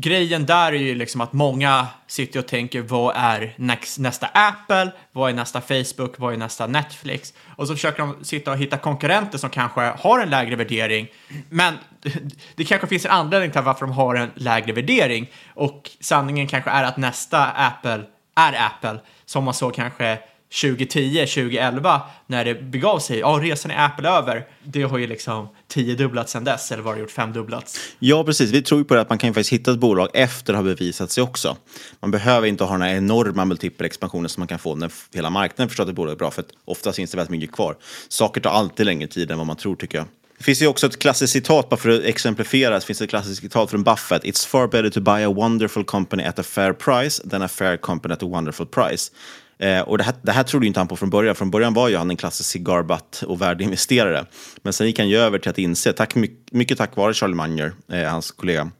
grejen 0.00 0.46
där 0.46 0.72
är 0.72 0.76
ju 0.76 0.94
liksom 0.94 1.20
att 1.20 1.32
många 1.32 1.86
sitter 2.06 2.40
och 2.40 2.48
tänker 2.48 2.82
vad 2.82 3.14
är 3.16 3.54
next, 3.56 3.98
nästa 3.98 4.26
Apple, 4.26 4.92
vad 5.12 5.30
är 5.30 5.34
nästa 5.34 5.60
Facebook, 5.60 6.18
vad 6.18 6.32
är 6.32 6.36
nästa 6.36 6.66
Netflix? 6.66 7.34
Och 7.56 7.66
så 7.66 7.74
försöker 7.74 7.98
de 7.98 8.24
sitta 8.24 8.50
och 8.50 8.58
hitta 8.58 8.78
konkurrenter 8.78 9.38
som 9.38 9.50
kanske 9.50 9.80
har 9.80 10.20
en 10.20 10.30
lägre 10.30 10.56
värdering. 10.56 11.08
Men 11.48 11.74
det 12.54 12.64
kanske 12.64 12.86
finns 12.86 13.04
en 13.04 13.10
anledning 13.10 13.50
till 13.50 13.60
varför 13.60 13.86
de 13.86 13.92
har 13.92 14.14
en 14.14 14.30
lägre 14.34 14.72
värdering 14.72 15.30
och 15.54 15.90
sanningen 16.00 16.46
kanske 16.46 16.70
är 16.70 16.84
att 16.84 16.96
nästa 16.96 17.44
Apple 17.44 18.04
är 18.36 18.66
Apple 18.66 19.00
som 19.24 19.44
man 19.44 19.54
såg 19.54 19.74
kanske 19.74 20.18
2010, 20.52 21.26
2011 21.26 22.02
när 22.26 22.44
det 22.44 22.54
begav 22.54 22.98
sig. 22.98 23.18
Ja, 23.18 23.38
resan 23.42 23.70
är 23.70 23.84
Apple 23.86 24.08
över. 24.08 24.46
Det 24.64 24.82
har 24.82 24.98
ju 24.98 25.06
liksom 25.06 25.48
tiodubblats 25.68 26.32
sedan 26.32 26.44
dess, 26.44 26.72
eller 26.72 26.82
var 26.82 26.94
det 26.94 27.00
gjort 27.00 27.10
femdubblats? 27.10 27.80
Ja, 27.98 28.24
precis. 28.24 28.50
Vi 28.50 28.62
tror 28.62 28.80
ju 28.80 28.84
på 28.84 28.94
det 28.94 29.00
att 29.00 29.08
man 29.08 29.18
kan 29.18 29.30
ju 29.30 29.34
faktiskt 29.34 29.52
hitta 29.52 29.70
ett 29.70 29.78
bolag 29.78 30.08
efter 30.14 30.52
att 30.52 30.56
ha 30.56 30.64
bevisat 30.64 31.10
sig 31.10 31.22
också. 31.22 31.56
Man 32.00 32.10
behöver 32.10 32.46
inte 32.46 32.64
ha 32.64 32.72
den 32.72 32.82
här 32.82 32.94
enorma 32.94 33.44
multipelexpansionen 33.44 34.28
som 34.28 34.40
man 34.40 34.48
kan 34.48 34.58
få 34.58 34.74
när 34.74 34.90
hela 35.14 35.30
marknaden 35.30 35.68
förstår 35.68 35.84
att 35.84 35.90
ett 35.90 35.96
bolag 35.96 36.12
är 36.12 36.16
bra, 36.16 36.30
för 36.30 36.42
att 36.42 36.48
oftast 36.64 36.96
finns 36.96 37.10
det 37.10 37.16
väldigt 37.16 37.30
mycket 37.30 37.52
kvar. 37.52 37.76
Saker 38.08 38.40
tar 38.40 38.50
alltid 38.50 38.86
längre 38.86 39.08
tid 39.08 39.30
än 39.30 39.38
vad 39.38 39.46
man 39.46 39.56
tror, 39.56 39.76
tycker 39.76 39.98
jag. 39.98 40.06
Det 40.38 40.44
finns 40.44 40.62
ju 40.62 40.66
också 40.66 40.86
ett 40.86 40.98
klassiskt 40.98 41.32
citat, 41.32 41.68
bara 41.68 41.76
för 41.76 41.88
att 41.88 42.04
exemplifiera, 42.04 42.74
det 42.74 42.80
finns 42.80 43.00
ett 43.00 43.10
klassiskt 43.10 43.40
citat 43.40 43.70
från 43.70 43.82
Buffett. 43.82 44.24
It's 44.24 44.46
far 44.48 44.68
better 44.68 44.90
to 44.90 45.00
buy 45.00 45.24
a 45.24 45.32
wonderful 45.32 45.84
company 45.84 46.22
at 46.22 46.38
a 46.38 46.42
fair 46.42 46.72
price 46.72 47.28
than 47.28 47.42
a 47.42 47.48
fair 47.48 47.76
company 47.76 48.14
at 48.14 48.22
a 48.22 48.26
wonderful 48.26 48.66
price. 48.66 49.12
Eh, 49.58 49.80
och 49.80 49.98
det 49.98 50.04
här, 50.04 50.14
det 50.22 50.32
här 50.32 50.42
trodde 50.42 50.66
inte 50.66 50.80
han 50.80 50.88
på 50.88 50.96
från 50.96 51.10
början. 51.10 51.34
Från 51.34 51.50
början 51.50 51.74
var 51.74 51.88
ju 51.88 51.96
han 51.96 52.10
en 52.10 52.16
klassisk 52.16 52.50
cigarbutt 52.50 53.22
och 53.26 53.42
värdeinvesterare. 53.42 54.26
Men 54.62 54.72
sen 54.72 54.86
gick 54.86 54.98
han 54.98 55.08
ju 55.08 55.16
över 55.16 55.38
till 55.38 55.50
att 55.50 55.58
inse, 55.58 55.92
tack, 55.92 56.14
mycket 56.50 56.78
tack 56.78 56.96
vare 56.96 57.14
Charlie 57.14 57.34
Munger, 57.34 57.72
eh, 57.92 58.10
hans 58.10 58.30
kollega, 58.30 58.70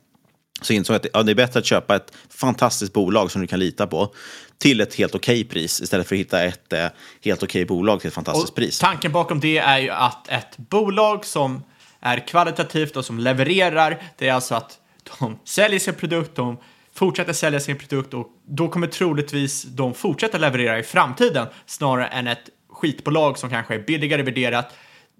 så 0.61 0.73
insåg 0.73 0.95
att 0.95 1.05
ja, 1.13 1.23
det 1.23 1.31
är 1.31 1.35
bättre 1.35 1.59
att 1.59 1.65
köpa 1.65 1.95
ett 1.95 2.13
fantastiskt 2.29 2.93
bolag 2.93 3.31
som 3.31 3.41
du 3.41 3.47
kan 3.47 3.59
lita 3.59 3.87
på 3.87 4.13
till 4.57 4.81
ett 4.81 4.95
helt 4.95 5.15
okej 5.15 5.41
okay 5.41 5.49
pris 5.49 5.81
istället 5.81 6.07
för 6.07 6.15
att 6.15 6.19
hitta 6.19 6.43
ett 6.43 6.73
eh, 6.73 6.87
helt 7.23 7.43
okej 7.43 7.63
okay 7.63 7.65
bolag 7.65 7.99
till 7.99 8.07
ett 8.07 8.13
fantastiskt 8.13 8.49
och 8.49 8.55
pris. 8.55 8.79
Tanken 8.79 9.11
bakom 9.11 9.39
det 9.39 9.57
är 9.57 9.77
ju 9.77 9.89
att 9.89 10.29
ett 10.29 10.57
bolag 10.57 11.25
som 11.25 11.63
är 11.99 12.27
kvalitativt 12.27 12.97
och 12.97 13.05
som 13.05 13.19
levererar, 13.19 14.01
det 14.17 14.27
är 14.27 14.33
alltså 14.33 14.55
att 14.55 14.79
de 15.19 15.39
säljer 15.43 15.79
sin 15.79 15.93
produkt, 15.93 16.35
de 16.35 16.57
fortsätter 16.97 17.33
sälja 17.33 17.59
sin 17.59 17.77
produkt 17.77 18.13
och 18.13 18.27
då 18.47 18.67
kommer 18.67 18.87
troligtvis 18.87 19.63
de 19.63 19.93
fortsätta 19.93 20.37
leverera 20.37 20.79
i 20.79 20.83
framtiden 20.83 21.47
snarare 21.65 22.07
än 22.07 22.27
ett 22.27 22.49
skitbolag 22.69 23.37
som 23.37 23.49
kanske 23.49 23.75
är 23.75 23.79
billigare 23.79 24.21
värderat. 24.21 24.73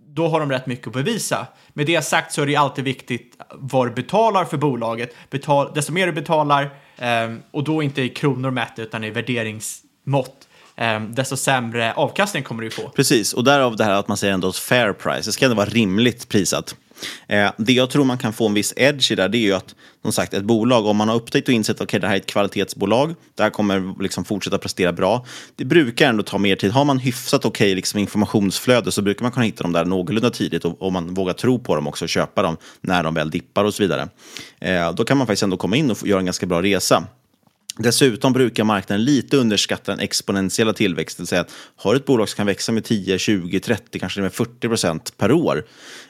Då 0.07 0.27
har 0.27 0.39
de 0.39 0.51
rätt 0.51 0.65
mycket 0.65 0.87
att 0.87 0.93
bevisa. 0.93 1.47
Med 1.73 1.85
det 1.85 2.01
sagt 2.01 2.31
så 2.33 2.41
är 2.41 2.45
det 2.45 2.55
alltid 2.55 2.83
viktigt 2.83 3.37
vad 3.51 3.87
du 3.87 3.91
betalar 3.91 4.45
för 4.45 4.57
bolaget. 4.57 5.15
Betal, 5.29 5.71
desto 5.75 5.91
mer 5.91 6.07
du 6.07 6.13
betalar, 6.13 6.63
eh, 6.97 7.33
och 7.51 7.63
då 7.63 7.83
inte 7.83 8.01
i 8.01 8.09
kronor 8.09 8.51
mätt 8.51 8.73
utan 8.79 9.03
i 9.03 9.09
värderingsmått, 9.09 10.47
eh, 10.75 10.99
desto 11.01 11.37
sämre 11.37 11.93
avkastning 11.93 12.43
kommer 12.43 12.63
du 12.63 12.69
få. 12.69 12.89
Precis, 12.89 13.33
och 13.33 13.43
därav 13.43 13.75
det 13.75 13.83
här 13.83 13.91
att 13.91 14.07
man 14.07 14.17
säger 14.17 14.33
ändå 14.33 14.51
fair 14.51 14.93
price. 14.93 15.29
Det 15.29 15.33
ska 15.33 15.45
ändå 15.45 15.57
vara 15.57 15.69
rimligt 15.69 16.29
prisat. 16.29 16.75
Eh, 17.27 17.51
det 17.57 17.73
jag 17.73 17.89
tror 17.89 18.05
man 18.05 18.17
kan 18.17 18.33
få 18.33 18.47
en 18.47 18.53
viss 18.53 18.73
edge 18.75 19.11
i 19.11 19.15
där, 19.15 19.29
det 19.29 19.37
är 19.37 19.41
ju 19.41 19.53
att 19.53 19.75
som 20.01 20.13
sagt, 20.13 20.33
ett 20.33 20.43
bolag, 20.43 20.85
om 20.85 20.97
man 20.97 21.07
har 21.09 21.15
upptäckt 21.15 21.47
och 21.47 21.53
insett 21.53 21.75
att 21.75 21.81
okay, 21.81 21.99
det 21.99 22.07
här 22.07 22.13
är 22.13 22.19
ett 22.19 22.25
kvalitetsbolag, 22.25 23.15
det 23.35 23.43
här 23.43 23.49
kommer 23.49 24.01
liksom 24.01 24.25
fortsätta 24.25 24.57
prestera 24.57 24.93
bra. 24.93 25.25
Det 25.55 25.65
brukar 25.65 26.09
ändå 26.09 26.23
ta 26.23 26.37
mer 26.37 26.55
tid. 26.55 26.71
Har 26.71 26.85
man 26.85 26.99
hyfsat 26.99 27.45
okej 27.45 27.65
okay, 27.65 27.75
liksom 27.75 27.99
informationsflöde 27.99 28.91
så 28.91 29.01
brukar 29.01 29.23
man 29.23 29.31
kunna 29.31 29.45
hitta 29.45 29.63
dem 29.63 29.73
där 29.73 29.85
någorlunda 29.85 30.29
tidigt 30.29 30.65
och, 30.65 30.81
och 30.81 30.93
man 30.93 31.13
vågar 31.13 31.33
tro 31.33 31.59
på 31.59 31.75
dem 31.75 31.87
också 31.87 32.05
och 32.05 32.09
köpa 32.09 32.41
dem 32.41 32.57
när 32.81 33.03
de 33.03 33.13
väl 33.13 33.29
dippar 33.29 33.63
och 33.63 33.73
så 33.73 33.83
vidare. 33.83 34.09
Eh, 34.59 34.93
då 34.93 35.03
kan 35.03 35.17
man 35.17 35.27
faktiskt 35.27 35.43
ändå 35.43 35.57
komma 35.57 35.75
in 35.75 35.91
och 35.91 36.07
göra 36.07 36.19
en 36.19 36.25
ganska 36.25 36.45
bra 36.45 36.61
resa. 36.61 37.07
Dessutom 37.79 38.33
brukar 38.33 38.63
marknaden 38.63 39.05
lite 39.05 39.37
underskatta 39.37 39.91
den 39.91 39.99
exponentiella 39.99 40.73
tillväxten. 40.73 41.23
Det 41.23 41.25
vill 41.25 41.27
säga 41.27 41.41
att 41.41 41.53
har 41.75 41.95
ett 41.95 42.05
bolag 42.05 42.29
som 42.29 42.37
kan 42.37 42.45
växa 42.45 42.71
med 42.71 42.83
10, 42.83 43.17
20, 43.17 43.59
30, 43.59 43.99
kanske 43.99 44.21
med 44.21 44.33
40 44.33 44.67
procent 44.67 45.17
per 45.17 45.31
år 45.31 45.65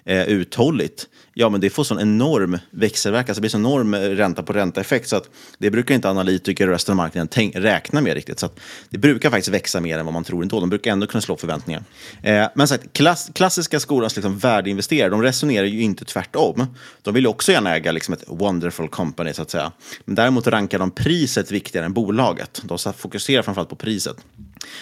eh, 0.05 0.23
uthålligt, 0.23 1.07
ja 1.39 1.49
men 1.49 1.61
det 1.61 1.69
får 1.69 1.83
sån 1.83 1.99
enorm 1.99 2.57
växelverkan, 2.71 3.29
alltså 3.29 3.39
det 3.39 3.41
blir 3.41 3.49
sån 3.49 3.61
enorm 3.61 3.93
eh, 3.93 3.99
ränta 3.99 4.43
på 4.43 4.53
ränta-effekt 4.53 5.09
så 5.09 5.15
att 5.15 5.29
det 5.57 5.71
brukar 5.71 5.95
inte 5.95 6.09
analytiker 6.09 6.67
och 6.67 6.73
resten 6.73 6.93
av 6.93 6.97
marknaden 6.97 7.27
tänk, 7.27 7.55
räkna 7.55 8.01
med 8.01 8.13
riktigt. 8.13 8.39
Så 8.39 8.45
att 8.45 8.59
det 8.89 8.97
brukar 8.97 9.29
faktiskt 9.29 9.53
växa 9.53 9.81
mer 9.81 9.97
än 9.97 10.05
vad 10.05 10.13
man 10.13 10.23
tror 10.23 10.41
ändå. 10.41 10.59
De 10.59 10.69
brukar 10.69 10.91
ändå 10.91 11.07
kunna 11.07 11.21
slå 11.21 11.37
förväntningar. 11.37 11.83
Eh, 12.21 12.47
men 12.55 12.67
sagt, 12.67 12.93
klass, 12.93 13.29
klassiska 13.33 13.79
skolans 13.79 14.15
liksom 14.15 14.37
värdeinvesterare, 14.37 15.09
de 15.09 15.21
resonerar 15.21 15.65
ju 15.65 15.81
inte 15.81 16.05
tvärtom. 16.05 16.65
De 17.01 17.13
vill 17.13 17.27
också 17.27 17.51
gärna 17.51 17.75
äga 17.75 17.91
liksom 17.91 18.13
ett 18.13 18.23
wonderful 18.27 18.89
company 18.89 19.33
så 19.33 19.41
att 19.41 19.49
säga. 19.49 19.71
Men 20.05 20.15
däremot 20.15 20.47
rankar 20.47 20.79
de 20.79 20.91
priset 20.91 21.51
viktigare 21.51 21.85
än 21.85 21.93
bolaget. 21.93 22.61
De 22.63 22.77
fokuserar 22.93 23.41
framförallt 23.41 23.69
på 23.69 23.75
priset. 23.75 24.17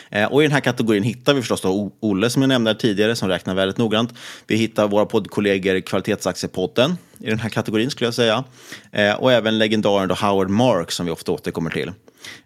Eh, 0.09 0.25
och 0.25 0.41
i 0.41 0.45
den 0.45 0.51
här 0.51 0.59
kategorin 0.59 1.03
hittar 1.03 1.33
vi 1.33 1.41
förstås 1.41 1.61
då 1.61 1.91
Olle 1.99 2.29
som 2.29 2.41
jag 2.41 2.49
nämnde 2.49 2.75
tidigare 2.75 3.15
som 3.15 3.29
räknar 3.29 3.55
väldigt 3.55 3.77
noggrant. 3.77 4.13
Vi 4.47 4.55
hittar 4.55 4.87
våra 4.87 5.05
poddkollegor 5.05 5.79
Kvalitetsaktiepodden 5.79 6.97
i 7.19 7.29
den 7.29 7.39
här 7.39 7.49
kategorin 7.49 7.89
skulle 7.89 8.07
jag 8.07 8.13
säga. 8.13 8.43
Eh, 8.91 9.13
och 9.13 9.31
även 9.31 9.57
legendaren 9.57 10.07
då 10.07 10.15
Howard 10.15 10.49
Mark 10.49 10.91
som 10.91 11.05
vi 11.05 11.11
ofta 11.11 11.31
återkommer 11.31 11.69
till. 11.69 11.91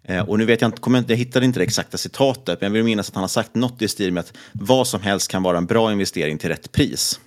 Eh, 0.04 0.30
och 0.30 0.38
nu 0.40 0.46
vet 0.46 0.62
jag 0.62 0.68
inte, 0.68 1.12
jag 1.14 1.18
hittade 1.18 1.46
inte 1.46 1.60
det 1.60 1.64
exakta 1.64 1.98
citatet, 1.98 2.62
men 2.62 2.68
jag 2.68 2.74
vill 2.74 2.84
minnas 2.84 3.10
att 3.10 3.16
han 3.16 3.24
har 3.24 3.28
sagt 3.28 3.56
något 3.56 3.82
i 3.82 3.88
stil 3.88 4.14
med 4.14 4.22
att 4.22 4.34
vad 4.52 4.88
som 4.88 5.02
helst 5.02 5.32
kan 5.32 5.44
vara 5.44 5.58
en 5.58 5.66
bra 5.66 5.92
investering 5.92 6.38
till 6.38 6.50
rätt 6.50 6.72
pris. 6.72 7.20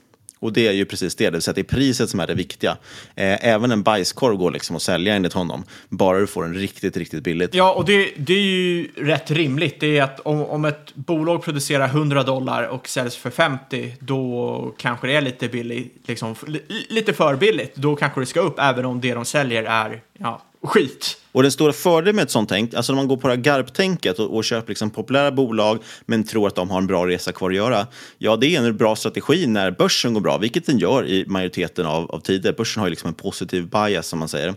Och 0.42 0.52
det 0.52 0.68
är 0.68 0.72
ju 0.72 0.84
precis 0.84 1.14
det, 1.14 1.24
det 1.24 1.30
vill 1.30 1.42
säga 1.42 1.52
att 1.52 1.54
det 1.54 1.60
är 1.60 1.76
priset 1.76 2.10
som 2.10 2.20
är 2.20 2.26
det 2.26 2.34
viktiga. 2.34 2.76
Eh, 3.14 3.46
även 3.46 3.70
en 3.70 3.82
bajskorv 3.82 4.36
går 4.36 4.50
liksom 4.50 4.76
att 4.76 4.82
sälja 4.82 5.14
enligt 5.14 5.32
honom, 5.32 5.64
bara 5.88 6.18
du 6.18 6.26
får 6.26 6.42
den 6.42 6.54
riktigt, 6.54 6.96
riktigt 6.96 7.24
billigt. 7.24 7.54
Ja, 7.54 7.72
och 7.72 7.84
det, 7.84 8.12
det 8.16 8.32
är 8.32 8.38
ju 8.38 8.88
rätt 8.96 9.30
rimligt. 9.30 9.80
Det 9.80 9.98
är 9.98 10.02
att 10.02 10.20
om, 10.20 10.44
om 10.44 10.64
ett 10.64 10.94
bolag 10.94 11.42
producerar 11.42 11.86
100 11.86 12.22
dollar 12.22 12.62
och 12.62 12.88
säljs 12.88 13.16
för 13.16 13.30
50, 13.30 13.94
då 13.98 14.74
kanske 14.78 15.06
det 15.06 15.16
är 15.16 15.20
lite 15.20 15.48
billigt, 15.48 16.08
liksom, 16.08 16.34
lite 16.88 17.12
för 17.12 17.36
billigt. 17.36 17.76
Då 17.76 17.96
kanske 17.96 18.20
det 18.20 18.26
ska 18.26 18.40
upp, 18.40 18.58
även 18.58 18.84
om 18.84 19.00
det 19.00 19.14
de 19.14 19.24
säljer 19.24 19.62
är 19.62 20.00
ja, 20.18 20.42
skit. 20.62 21.21
Och 21.32 21.42
den 21.42 21.52
stora 21.52 21.72
fördelen 21.72 22.16
med 22.16 22.22
ett 22.22 22.30
sånt 22.30 22.48
tänk, 22.48 22.74
alltså 22.74 22.92
när 22.92 22.96
man 22.96 23.08
går 23.08 23.16
på 23.16 23.28
det 23.28 23.34
här 23.34 23.40
GARP-tänket 23.40 24.18
och, 24.18 24.36
och 24.36 24.44
köper 24.44 24.68
liksom 24.68 24.90
populära 24.90 25.30
bolag 25.30 25.78
men 26.06 26.24
tror 26.24 26.48
att 26.48 26.54
de 26.54 26.70
har 26.70 26.78
en 26.78 26.86
bra 26.86 27.06
resa 27.06 27.32
kvar 27.32 27.50
att 27.50 27.56
göra, 27.56 27.86
ja 28.18 28.36
det 28.36 28.56
är 28.56 28.62
en 28.62 28.76
bra 28.76 28.96
strategi 28.96 29.46
när 29.46 29.70
börsen 29.70 30.14
går 30.14 30.20
bra, 30.20 30.38
vilket 30.38 30.66
den 30.66 30.78
gör 30.78 31.06
i 31.06 31.24
majoriteten 31.26 31.86
av, 31.86 32.10
av 32.10 32.20
tider. 32.20 32.52
Börsen 32.52 32.80
har 32.80 32.86
ju 32.86 32.90
liksom 32.90 33.08
en 33.08 33.14
positiv 33.14 33.68
bias 33.68 34.06
som 34.06 34.18
man 34.18 34.28
säger. 34.28 34.54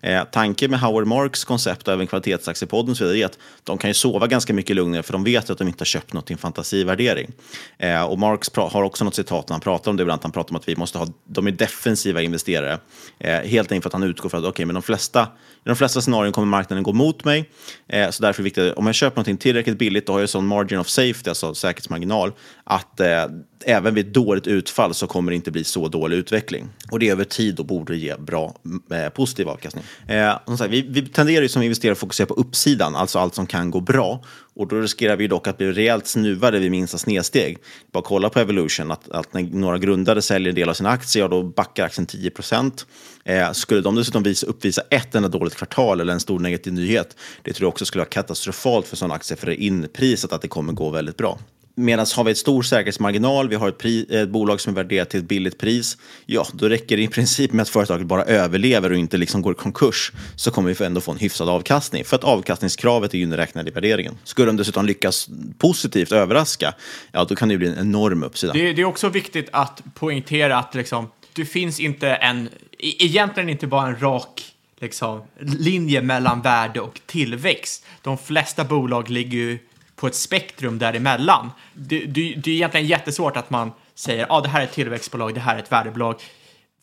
Eh, 0.00 0.24
tanken 0.32 0.70
med 0.70 0.80
Howard 0.80 1.06
Marks 1.06 1.44
koncept 1.44 1.88
och 1.88 1.94
även 1.94 2.06
kvalitetsaktiepodden 2.06 2.94
så 2.94 3.12
är 3.12 3.26
att 3.26 3.38
de 3.64 3.78
kan 3.78 3.90
ju 3.90 3.94
sova 3.94 4.26
ganska 4.26 4.52
mycket 4.52 4.76
lugnare 4.76 5.02
för 5.02 5.12
de 5.12 5.24
vet 5.24 5.50
att 5.50 5.58
de 5.58 5.68
inte 5.68 5.80
har 5.80 5.86
köpt 5.86 6.12
något 6.12 6.30
i 6.30 6.32
en 6.32 6.38
fantasivärdering. 6.38 7.30
Eh, 7.78 8.02
och 8.02 8.18
Marks 8.18 8.50
har 8.54 8.82
också 8.82 9.04
något 9.04 9.14
citat 9.14 9.48
när 9.48 9.54
han 9.54 9.60
pratar 9.60 9.90
om 9.90 9.96
det, 9.96 10.02
ibland 10.02 10.22
han 10.22 10.32
pratar 10.32 10.50
om 10.50 10.56
att 10.56 10.68
vi 10.68 10.76
måste 10.76 10.98
ha, 10.98 11.06
de 11.24 11.46
är 11.46 11.50
defensiva 11.50 12.22
investerare. 12.22 12.78
Eh, 13.18 13.40
helt 13.40 13.72
enkelt 13.72 13.82
för 13.82 13.88
att 13.88 13.92
han 13.92 14.02
utgår 14.02 14.28
från 14.28 14.40
att 14.40 14.46
okay, 14.46 14.66
men 14.66 14.74
de 14.74 14.82
flesta, 14.82 15.28
de 15.64 15.76
flesta 15.76 16.00
scenarion 16.18 16.32
kommer 16.32 16.46
marknaden 16.46 16.82
gå 16.82 16.92
mot 16.92 17.24
mig. 17.24 17.50
Eh, 17.88 18.10
så 18.10 18.22
därför 18.22 18.42
är 18.42 18.44
det 18.44 18.44
viktigt, 18.44 18.74
om 18.74 18.86
jag 18.86 18.94
köper 18.94 19.30
något 19.30 19.40
tillräckligt 19.40 19.78
billigt, 19.78 20.06
då 20.06 20.12
har 20.12 20.20
jag 20.20 20.28
sån 20.28 20.46
margin 20.46 20.78
of 20.78 20.88
safety, 20.88 21.28
alltså 21.28 21.54
säkerhetsmarginal, 21.54 22.32
att 22.64 23.00
eh, 23.00 23.24
även 23.64 23.94
vid 23.94 24.06
ett 24.06 24.14
dåligt 24.14 24.46
utfall 24.46 24.94
så 24.94 25.06
kommer 25.06 25.32
det 25.32 25.36
inte 25.36 25.50
bli 25.50 25.64
så 25.64 25.88
dålig 25.88 26.16
utveckling. 26.16 26.68
Och 26.90 26.98
det 26.98 27.10
över 27.10 27.24
tid 27.24 27.58
och 27.58 27.66
borde 27.66 27.96
ge 27.96 28.16
bra, 28.16 28.54
eh, 28.92 29.08
positiv 29.08 29.48
avkastning. 29.48 29.84
Eh, 30.08 30.36
vi, 30.68 30.82
vi 30.82 31.06
tenderar 31.06 31.42
ju 31.42 31.48
som 31.48 31.62
investerare 31.62 31.92
att 31.92 31.98
fokusera 31.98 32.26
på 32.26 32.34
uppsidan, 32.34 32.96
alltså 32.96 33.18
allt 33.18 33.34
som 33.34 33.46
kan 33.46 33.70
gå 33.70 33.80
bra. 33.80 34.24
Och 34.58 34.68
då 34.68 34.80
riskerar 34.80 35.16
vi 35.16 35.26
dock 35.26 35.46
att 35.46 35.58
bli 35.58 35.72
rejält 35.72 36.06
snuvade 36.06 36.58
vid 36.58 36.70
minsta 36.70 36.98
snedsteg. 36.98 37.58
Bara 37.92 38.02
kolla 38.02 38.30
på 38.30 38.40
Evolution, 38.40 38.90
att, 38.90 39.10
att 39.10 39.32
när 39.34 39.42
några 39.42 39.78
grundare 39.78 40.22
säljer 40.22 40.48
en 40.48 40.54
del 40.54 40.68
av 40.68 40.74
sina 40.74 40.90
aktier, 40.90 41.22
ja, 41.22 41.28
då 41.28 41.42
backar 41.42 41.84
aktien 41.84 42.06
10 42.06 42.30
procent. 42.30 42.86
Eh, 43.24 43.52
skulle 43.52 43.80
de 43.80 43.94
dessutom 43.94 44.22
visa, 44.22 44.46
uppvisa 44.46 44.82
ett 44.90 45.14
enda 45.14 45.28
dåligt 45.28 45.54
kvartal 45.54 46.00
eller 46.00 46.12
en 46.12 46.20
stor 46.20 46.38
negativ 46.38 46.72
nyhet, 46.72 47.16
det 47.42 47.52
tror 47.52 47.64
jag 47.64 47.68
också 47.68 47.84
skulle 47.84 48.00
vara 48.00 48.08
katastrofalt 48.08 48.86
för 48.86 48.96
sådana 48.96 49.14
aktier, 49.14 49.38
för 49.38 49.46
det 49.46 49.62
är 49.62 49.66
inprisat 49.66 50.32
att 50.32 50.42
det 50.42 50.48
kommer 50.48 50.72
gå 50.72 50.90
väldigt 50.90 51.16
bra. 51.16 51.38
Medan 51.78 52.06
har 52.16 52.24
vi 52.24 52.30
ett 52.30 52.38
stor 52.38 52.62
säkerhetsmarginal, 52.62 53.48
vi 53.48 53.56
har 53.56 53.68
ett, 53.68 53.78
pri, 53.78 54.06
ett, 54.10 54.28
bolag 54.28 54.60
som 54.60 54.72
är 54.72 54.74
värderat 54.74 55.10
till 55.10 55.20
ett 55.20 55.28
billigt 55.28 55.58
pris, 55.58 55.98
ja, 56.26 56.46
då 56.52 56.68
räcker 56.68 56.96
det 56.96 57.02
i 57.02 57.08
princip 57.08 57.52
med 57.52 57.62
att 57.62 57.68
företaget 57.68 58.06
bara 58.06 58.24
överlever 58.24 58.92
och 58.92 58.98
inte 58.98 59.16
liksom 59.16 59.42
går 59.42 59.52
i 59.52 59.56
konkurs, 59.56 60.12
så 60.36 60.50
kommer 60.50 60.74
vi 60.74 60.84
ändå 60.84 61.00
få 61.00 61.12
en 61.12 61.18
hyfsad 61.18 61.48
avkastning. 61.48 62.04
För 62.04 62.16
att 62.16 62.24
avkastningskravet 62.24 63.14
är 63.14 63.18
inräknat 63.18 63.66
i 63.66 63.70
värderingen. 63.70 64.18
Skulle 64.24 64.46
de 64.46 64.56
dessutom 64.56 64.86
lyckas 64.86 65.28
positivt 65.58 66.12
överraska, 66.12 66.74
ja, 67.12 67.24
då 67.24 67.36
kan 67.36 67.48
det 67.48 67.58
bli 67.58 67.68
en 67.68 67.78
enorm 67.78 68.22
uppsida. 68.22 68.52
Det, 68.52 68.72
det 68.72 68.82
är 68.82 68.86
också 68.86 69.08
viktigt 69.08 69.48
att 69.52 69.82
poängtera 69.94 70.58
att 70.58 70.74
liksom, 70.74 71.10
det 71.32 71.44
finns 71.44 71.80
inte 71.80 72.08
en, 72.08 72.48
e-, 72.78 73.04
egentligen 73.04 73.48
inte 73.48 73.66
bara 73.66 73.88
en 73.88 74.00
rak 74.00 74.54
liksom, 74.80 75.22
linje 75.40 76.02
mellan 76.02 76.42
värde 76.42 76.80
och 76.80 77.00
tillväxt. 77.06 77.86
De 78.02 78.18
flesta 78.18 78.64
bolag 78.64 79.10
ligger 79.10 79.38
ju 79.38 79.58
på 79.98 80.06
ett 80.06 80.14
spektrum 80.14 80.78
däremellan. 80.78 81.50
Det, 81.74 81.98
det, 81.98 82.34
det 82.34 82.50
är 82.50 82.54
egentligen 82.54 82.86
jättesvårt 82.86 83.36
att 83.36 83.50
man 83.50 83.72
säger 83.94 84.22
att 84.22 84.30
ah, 84.30 84.40
det 84.40 84.48
här 84.48 84.60
är 84.60 84.64
ett 84.64 84.72
tillväxtbolag, 84.72 85.34
det 85.34 85.40
här 85.40 85.54
är 85.54 85.58
ett 85.58 85.72
värdebolag. 85.72 86.14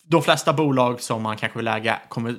De 0.08 0.24
flesta 0.24 0.54
bolag 0.54 1.02
som 1.02 1.22
man 1.22 1.38
kanske 1.38 1.60
vill 1.60 1.68
äga 1.68 2.00
kommer 2.10 2.36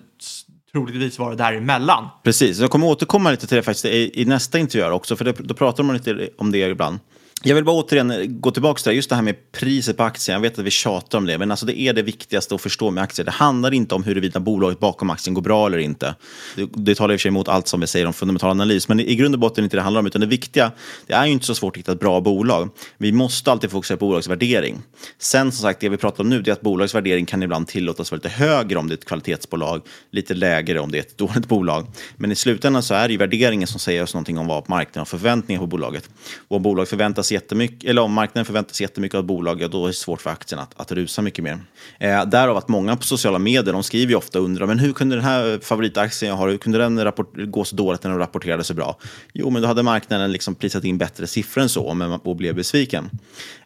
troligtvis 0.73 1.19
vara 1.19 1.35
däremellan. 1.35 2.09
Precis, 2.23 2.59
jag 2.59 2.71
kommer 2.71 2.87
återkomma 2.87 3.31
lite 3.31 3.47
till 3.47 3.57
det 3.57 3.63
faktiskt 3.63 3.85
i, 3.85 4.23
i 4.23 4.25
nästa 4.25 4.59
intervju 4.59 4.91
också, 4.91 5.17
för 5.17 5.25
det, 5.25 5.33
då 5.33 5.55
pratar 5.55 5.83
man 5.83 5.97
lite 5.97 6.29
om 6.39 6.53
det 6.53 6.59
ibland. 6.59 6.99
Jag 7.43 7.55
vill 7.55 7.65
bara 7.65 7.77
återigen 7.77 8.41
gå 8.41 8.51
tillbaka 8.51 8.79
till 8.79 8.91
det, 8.91 8.97
just 8.97 9.09
det 9.09 9.15
här 9.15 9.23
med 9.23 9.53
priset 9.53 9.97
på 9.97 10.03
aktien. 10.03 10.35
Jag 10.35 10.41
vet 10.41 10.59
att 10.59 10.65
vi 10.65 10.71
tjatar 10.71 11.19
om 11.19 11.27
det, 11.27 11.39
men 11.39 11.51
alltså 11.51 11.67
det 11.67 11.81
är 11.81 11.93
det 11.93 12.03
viktigaste 12.03 12.55
att 12.55 12.61
förstå 12.61 12.91
med 12.91 13.05
aktier. 13.05 13.25
Det 13.25 13.31
handlar 13.31 13.75
inte 13.75 13.95
om 13.95 14.05
huruvida 14.05 14.41
bolaget 14.41 14.81
bakom 14.81 15.11
aktien 15.11 15.35
går 15.35 15.43
bra 15.43 15.67
eller 15.67 15.79
inte. 15.79 16.15
Det, 16.57 16.69
det 16.75 16.95
talar 16.95 17.15
i 17.15 17.17
och 17.17 17.21
för 17.21 17.23
sig 17.23 17.29
emot 17.29 17.49
allt 17.49 17.69
som 17.69 17.81
vi 17.81 17.87
säger 17.87 18.07
om 18.07 18.13
fundamental 18.13 18.51
analys, 18.51 18.89
men 18.89 19.01
i 19.01 19.15
grund 19.15 19.35
och 19.35 19.41
botten 19.41 19.59
är 19.59 19.63
det 19.63 19.67
inte 19.67 19.77
det 19.77 19.83
handlar 19.83 20.01
om. 20.01 20.07
Utan 20.07 20.21
det 20.21 20.27
viktiga, 20.27 20.73
det 21.07 21.15
är 21.15 21.27
ju 21.27 21.33
inte 21.33 21.47
så 21.47 21.55
svårt 21.55 21.77
att 21.77 21.79
hitta 21.79 21.93
ett 21.93 22.01
bra 22.01 22.21
bolag. 22.21 22.71
Vi 22.99 23.13
måste 23.13 23.53
alltid 23.53 23.71
fokusera 23.71 23.99
på 23.99 24.07
bolagsvärdering. 24.07 24.83
Sen 25.19 25.53
som 25.53 25.63
sagt, 25.63 25.81
det 25.81 25.89
vi 25.89 25.97
pratar 25.97 26.25
om 26.25 26.31
nu, 26.31 26.43
det 26.43 26.51
är 26.51 26.53
att 26.53 26.61
bolagets 26.61 26.95
värdering 26.95 27.27
kan 27.27 27.43
ibland 27.43 27.69
tillåtas 27.69 28.11
vara 28.11 28.17
lite 28.17 28.29
högre 28.29 28.79
om 28.79 28.89
det 28.89 28.93
är 28.93 28.97
ett 28.97 29.05
kvalitetsbolag, 29.05 29.83
lite 30.11 30.35
lägre 30.35 30.81
om 30.81 30.93
det 30.93 30.99
är 30.99 31.03
ett 31.03 31.19
dåligt 31.19 31.47
bolag. 31.49 31.87
Men 32.17 32.33
i 32.33 32.35
slutändan 32.35 32.83
så 32.83 32.95
är 32.95 33.09
det 33.09 33.13
ju 33.13 33.19
värderingen 33.19 33.69
som 33.69 33.81
säger 33.81 34.03
oss 34.03 34.15
någonting 34.15 34.39
om 34.39 34.47
vad 34.47 34.69
marknaden 34.69 35.01
har 35.01 35.19
förväntningar 35.19 35.61
på 35.61 35.67
bolaget. 35.67 36.11
Och 36.49 36.57
om 36.57 36.63
bolag 36.63 36.89
förväntas 36.89 37.26
jättemycket, 37.33 37.91
eller 37.91 38.03
om 38.03 38.13
marknaden 38.13 38.45
förväntas 38.45 38.81
jättemycket 38.81 39.15
av 39.15 39.21
ett 39.21 39.27
bolag, 39.27 39.63
ja, 39.63 39.69
då 39.69 39.85
är 39.85 39.87
det 39.87 39.95
svårt 39.95 40.23
för 40.23 40.31
aktien 40.31 40.59
att, 40.59 40.81
att 40.81 40.93
rusa 40.93 41.23
mycket 41.23 41.45
mer. 41.45 41.59
Eh, 41.99 42.25
därav 42.25 42.57
att 42.57 42.69
många 42.69 42.97
på 42.97 43.03
sociala 43.03 43.39
medier, 43.39 43.73
de 43.73 43.83
skriver 43.83 44.11
ju 44.11 44.17
ofta 44.17 44.39
och 44.39 44.45
undrar, 44.45 44.67
men 44.67 44.79
hur 44.79 44.93
kunde 44.93 45.17
den 45.17 45.25
här 45.25 45.59
favoritaktien 45.63 46.29
jag 46.29 46.37
har, 46.37 46.49
hur 46.49 46.59
kunde 46.59 46.79
den 46.79 47.05
rapport, 47.05 47.33
gå 47.37 47.65
så 47.65 47.77
dåligt 47.77 48.03
när 48.03 48.11
den 48.11 48.19
rapporterade 48.19 48.65
så 48.65 48.75
bra? 48.75 48.99
Jo, 49.35 49.51
men 49.51 49.63
då 49.63 49.69
hade 49.69 49.83
marknaden 49.83 50.33
liksom 50.33 50.55
prisat 50.55 50.85
in 50.85 50.99
bättre 50.99 51.27
siffror 51.27 51.63
än 51.63 51.69
så, 51.69 51.95
men 51.95 52.13
och 52.13 52.37
blev 52.37 52.55
besviken. 52.55 53.11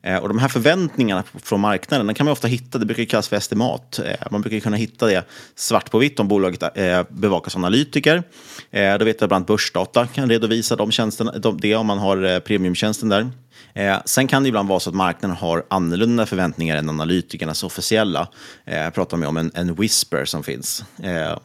Eh, 0.02 0.16
och 0.16 0.28
de 0.28 0.38
här 0.38 0.48
förväntningarna 0.48 1.24
från 1.42 1.60
marknaden, 1.60 2.06
den 2.06 2.14
kan 2.14 2.24
man 2.24 2.32
ofta 2.32 2.48
hitta, 2.48 2.78
det 2.78 2.86
brukar 2.86 3.04
kallas 3.04 3.28
för 3.28 3.36
estimat. 3.36 3.98
Eh, 3.98 4.26
man 4.30 4.40
brukar 4.40 4.60
kunna 4.60 4.76
hitta 4.76 5.06
det 5.06 5.26
svart 5.54 5.90
på 5.90 5.98
vitt 5.98 6.20
om 6.20 6.28
bolaget 6.28 6.78
eh, 6.78 7.02
bevakas 7.08 7.56
analytiker. 7.56 8.22
Eh, 8.70 8.98
då 8.98 9.04
vet 9.04 9.20
jag 9.20 9.28
bland 9.28 9.40
annat 9.40 9.46
Börsdata 9.46 10.06
kan 10.06 10.30
redovisa 10.30 10.76
de 10.76 10.90
tjänsterna, 10.90 11.32
de, 11.38 11.60
det 11.60 11.76
om 11.76 11.86
man 11.86 11.98
har 11.98 12.24
eh, 12.24 12.38
premiumtjänsten 12.38 13.08
där. 13.08 13.30
Eh, 13.74 13.98
sen 14.04 14.28
kan 14.28 14.42
det 14.42 14.48
ibland 14.48 14.68
vara 14.68 14.80
så 14.80 14.90
att 14.90 14.96
marknaden 14.96 15.36
har 15.36 15.64
annorlunda 15.70 16.26
förväntningar 16.26 16.76
än 16.76 16.88
analytikernas 16.88 17.62
officiella. 17.62 18.28
Eh, 18.64 18.78
jag 18.78 18.94
pratar 18.94 19.16
med 19.16 19.28
om 19.28 19.36
en, 19.36 19.50
en 19.54 19.74
whisper 19.74 20.24
som 20.24 20.42
finns. 20.42 20.84
Eh, 21.02 21.38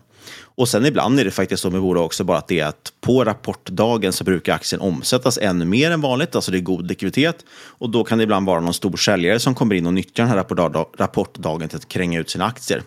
och 0.57 0.69
sen 0.69 0.85
ibland 0.85 1.19
är 1.19 1.25
det 1.25 1.31
faktiskt 1.31 1.63
så 1.63 1.69
med 1.69 1.81
bolag 1.81 2.05
också 2.05 2.23
bara 2.23 2.37
att 2.37 2.47
det 2.47 2.59
är 2.59 2.65
att 2.65 2.93
på 3.01 3.23
rapportdagen 3.23 4.13
så 4.13 4.23
brukar 4.23 4.53
aktien 4.53 4.81
omsättas 4.81 5.37
ännu 5.37 5.65
mer 5.65 5.91
än 5.91 6.01
vanligt, 6.01 6.35
alltså 6.35 6.51
det 6.51 6.57
är 6.57 6.61
god 6.61 6.87
likviditet. 6.87 7.45
Och 7.51 7.89
då 7.89 8.03
kan 8.03 8.17
det 8.17 8.23
ibland 8.23 8.45
vara 8.45 8.59
någon 8.59 8.73
stor 8.73 8.97
säljare 8.97 9.39
som 9.39 9.55
kommer 9.55 9.75
in 9.75 9.87
och 9.87 9.93
nyttjar 9.93 10.23
den 10.23 10.33
här 10.33 10.45
rapportdagen 10.97 11.69
till 11.69 11.77
att 11.77 11.87
kränga 11.87 12.19
ut 12.19 12.29
sina 12.29 12.45
aktier 12.45 12.81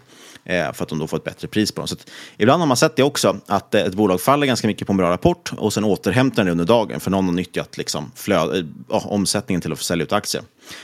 eh, 0.44 0.72
för 0.72 0.82
att 0.82 0.88
de 0.88 0.98
då 0.98 1.06
får 1.06 1.16
ett 1.16 1.24
bättre 1.24 1.48
pris 1.48 1.72
på 1.72 1.80
dem. 1.80 1.88
Så 1.88 1.94
att, 1.94 2.10
ibland 2.36 2.62
har 2.62 2.66
man 2.66 2.76
sett 2.76 2.96
det 2.96 3.02
också, 3.02 3.36
att 3.46 3.74
eh, 3.74 3.82
ett 3.82 3.94
bolag 3.94 4.20
faller 4.20 4.46
ganska 4.46 4.66
mycket 4.66 4.86
på 4.86 4.92
en 4.92 4.96
bra 4.96 5.10
rapport 5.10 5.52
och 5.56 5.72
sen 5.72 5.84
återhämtar 5.84 6.44
det 6.44 6.50
under 6.50 6.64
dagen 6.64 7.00
för 7.00 7.10
någon 7.10 7.24
har 7.24 7.32
nyttjat 7.32 7.76
liksom, 7.76 8.12
flöd, 8.14 8.56
äh, 8.56 8.96
eh, 8.96 9.06
omsättningen 9.06 9.60
till 9.60 9.72
att 9.72 9.78
få 9.78 9.84
sälja 9.84 10.04
ut 10.04 10.12
aktier. 10.12 10.42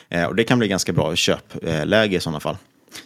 Eh, 0.08 0.24
och 0.24 0.36
det 0.36 0.44
kan 0.44 0.58
bli 0.58 0.68
ganska 0.68 0.92
bra 0.92 1.16
köpläge 1.16 2.16
i 2.16 2.20
sådana 2.20 2.40
fall. 2.40 2.56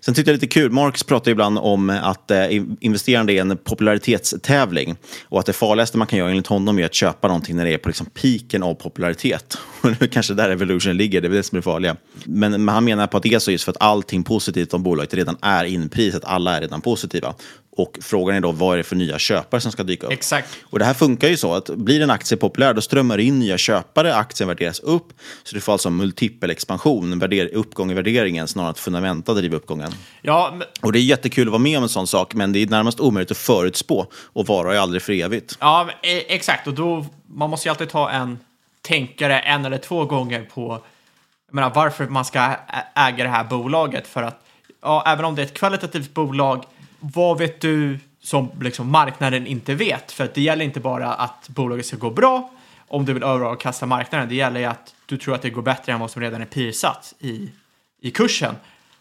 Sen 0.00 0.14
tyckte 0.14 0.30
jag 0.30 0.34
lite 0.34 0.46
kul, 0.46 0.70
Marx 0.70 1.02
pratar 1.02 1.30
ibland 1.30 1.58
om 1.58 1.90
att 1.90 2.30
eh, 2.30 2.46
investerande 2.80 3.32
är 3.32 3.40
en 3.40 3.56
popularitetstävling 3.56 4.96
och 5.22 5.40
att 5.40 5.46
det 5.46 5.52
farligaste 5.52 5.98
man 5.98 6.06
kan 6.06 6.18
göra 6.18 6.30
enligt 6.30 6.46
honom 6.46 6.78
är 6.78 6.84
att 6.84 6.94
köpa 6.94 7.28
någonting 7.28 7.56
när 7.56 7.64
det 7.64 7.74
är 7.74 7.78
på 7.78 7.88
liksom 7.88 8.06
piken 8.06 8.62
av 8.62 8.74
popularitet. 8.74 9.58
Och 9.80 10.10
kanske 10.10 10.34
där 10.34 10.50
evolution 10.50 10.96
ligger, 10.96 11.20
det 11.20 11.26
är 11.26 11.28
väl 11.28 11.36
det 11.36 11.42
som 11.42 11.58
är 11.58 11.62
farliga. 11.62 11.96
Men, 12.24 12.64
men 12.64 12.68
han 12.74 12.84
menar 12.84 13.06
på 13.06 13.16
att 13.16 13.22
det 13.22 13.34
är 13.34 13.38
så 13.38 13.50
just 13.50 13.64
för 13.64 13.72
att 13.72 13.82
allting 13.82 14.24
positivt 14.24 14.74
om 14.74 14.82
bolaget 14.82 15.14
redan 15.14 15.36
är 15.42 15.64
inprisat, 15.64 16.24
alla 16.24 16.56
är 16.56 16.60
redan 16.60 16.80
positiva. 16.80 17.34
Och 17.78 17.98
frågan 18.02 18.36
är 18.36 18.40
då 18.40 18.52
vad 18.52 18.74
är 18.74 18.76
det 18.76 18.84
för 18.84 18.96
nya 18.96 19.18
köpare 19.18 19.60
som 19.60 19.72
ska 19.72 19.82
dyka 19.82 20.06
upp? 20.06 20.12
Exakt. 20.12 20.48
Och 20.62 20.78
det 20.78 20.84
här 20.84 20.94
funkar 20.94 21.28
ju 21.28 21.36
så 21.36 21.54
att 21.54 21.70
blir 21.70 22.00
en 22.00 22.10
aktie 22.10 22.38
populär 22.38 22.74
då 22.74 22.80
strömmar 22.80 23.18
in 23.18 23.38
nya 23.38 23.58
köpare, 23.58 24.14
aktien 24.14 24.48
värderas 24.48 24.80
upp. 24.80 25.12
Så 25.42 25.54
du 25.54 25.60
får 25.60 25.72
alltså 25.72 25.90
multipel 25.90 26.50
expansion, 26.50 27.22
uppgång 27.52 27.90
i 27.90 27.94
värderingen 27.94 28.48
snarare 28.48 28.68
än 28.68 28.70
att 28.70 28.78
fundamenta 28.78 29.34
driver 29.34 29.56
uppgången. 29.56 29.92
Ja, 30.22 30.50
men... 30.52 30.66
Och 30.82 30.92
det 30.92 30.98
är 30.98 31.02
jättekul 31.02 31.48
att 31.48 31.52
vara 31.52 31.62
med 31.62 31.76
om 31.78 31.82
en 31.82 31.88
sån 31.88 32.06
sak, 32.06 32.34
men 32.34 32.52
det 32.52 32.62
är 32.62 32.66
närmast 32.66 33.00
omöjligt 33.00 33.30
att 33.30 33.36
förutspå 33.36 34.06
och 34.12 34.46
vara 34.46 34.72
ju 34.72 34.78
aldrig 34.78 35.02
för 35.02 35.12
evigt. 35.12 35.56
Ja, 35.60 35.88
e- 36.02 36.34
exakt. 36.34 36.66
Och 36.66 36.74
då, 36.74 37.06
man 37.26 37.50
måste 37.50 37.68
ju 37.68 37.70
alltid 37.70 37.88
ta 37.88 38.10
en 38.10 38.38
tänkare 38.82 39.40
en 39.40 39.64
eller 39.64 39.78
två 39.78 40.04
gånger 40.04 40.42
på 40.54 40.80
jag 41.46 41.54
menar, 41.54 41.72
varför 41.74 42.06
man 42.06 42.24
ska 42.24 42.56
äga 42.94 43.24
det 43.24 43.30
här 43.30 43.44
bolaget. 43.44 44.06
För 44.06 44.22
att 44.22 44.44
ja, 44.82 45.04
även 45.06 45.24
om 45.24 45.34
det 45.34 45.42
är 45.42 45.46
ett 45.46 45.54
kvalitativt 45.54 46.14
bolag 46.14 46.64
vad 47.00 47.38
vet 47.38 47.60
du 47.60 47.98
som 48.22 48.50
liksom 48.60 48.90
marknaden 48.90 49.46
inte 49.46 49.74
vet? 49.74 50.12
För 50.12 50.24
att 50.24 50.34
det 50.34 50.40
gäller 50.40 50.64
inte 50.64 50.80
bara 50.80 51.14
att 51.14 51.48
bolaget 51.48 51.86
ska 51.86 51.96
gå 51.96 52.10
bra 52.10 52.50
om 52.88 53.04
du 53.04 53.12
vill 53.12 53.22
överavkasta 53.22 53.86
marknaden. 53.86 54.28
Det 54.28 54.34
gäller 54.34 54.60
ju 54.60 54.66
att 54.66 54.94
du 55.06 55.16
tror 55.16 55.34
att 55.34 55.42
det 55.42 55.50
går 55.50 55.62
bättre 55.62 55.92
än 55.92 56.00
vad 56.00 56.10
som 56.10 56.22
redan 56.22 56.40
är 56.40 56.46
prissatt 56.46 57.14
i, 57.18 57.50
i 58.00 58.10
kursen. 58.10 58.54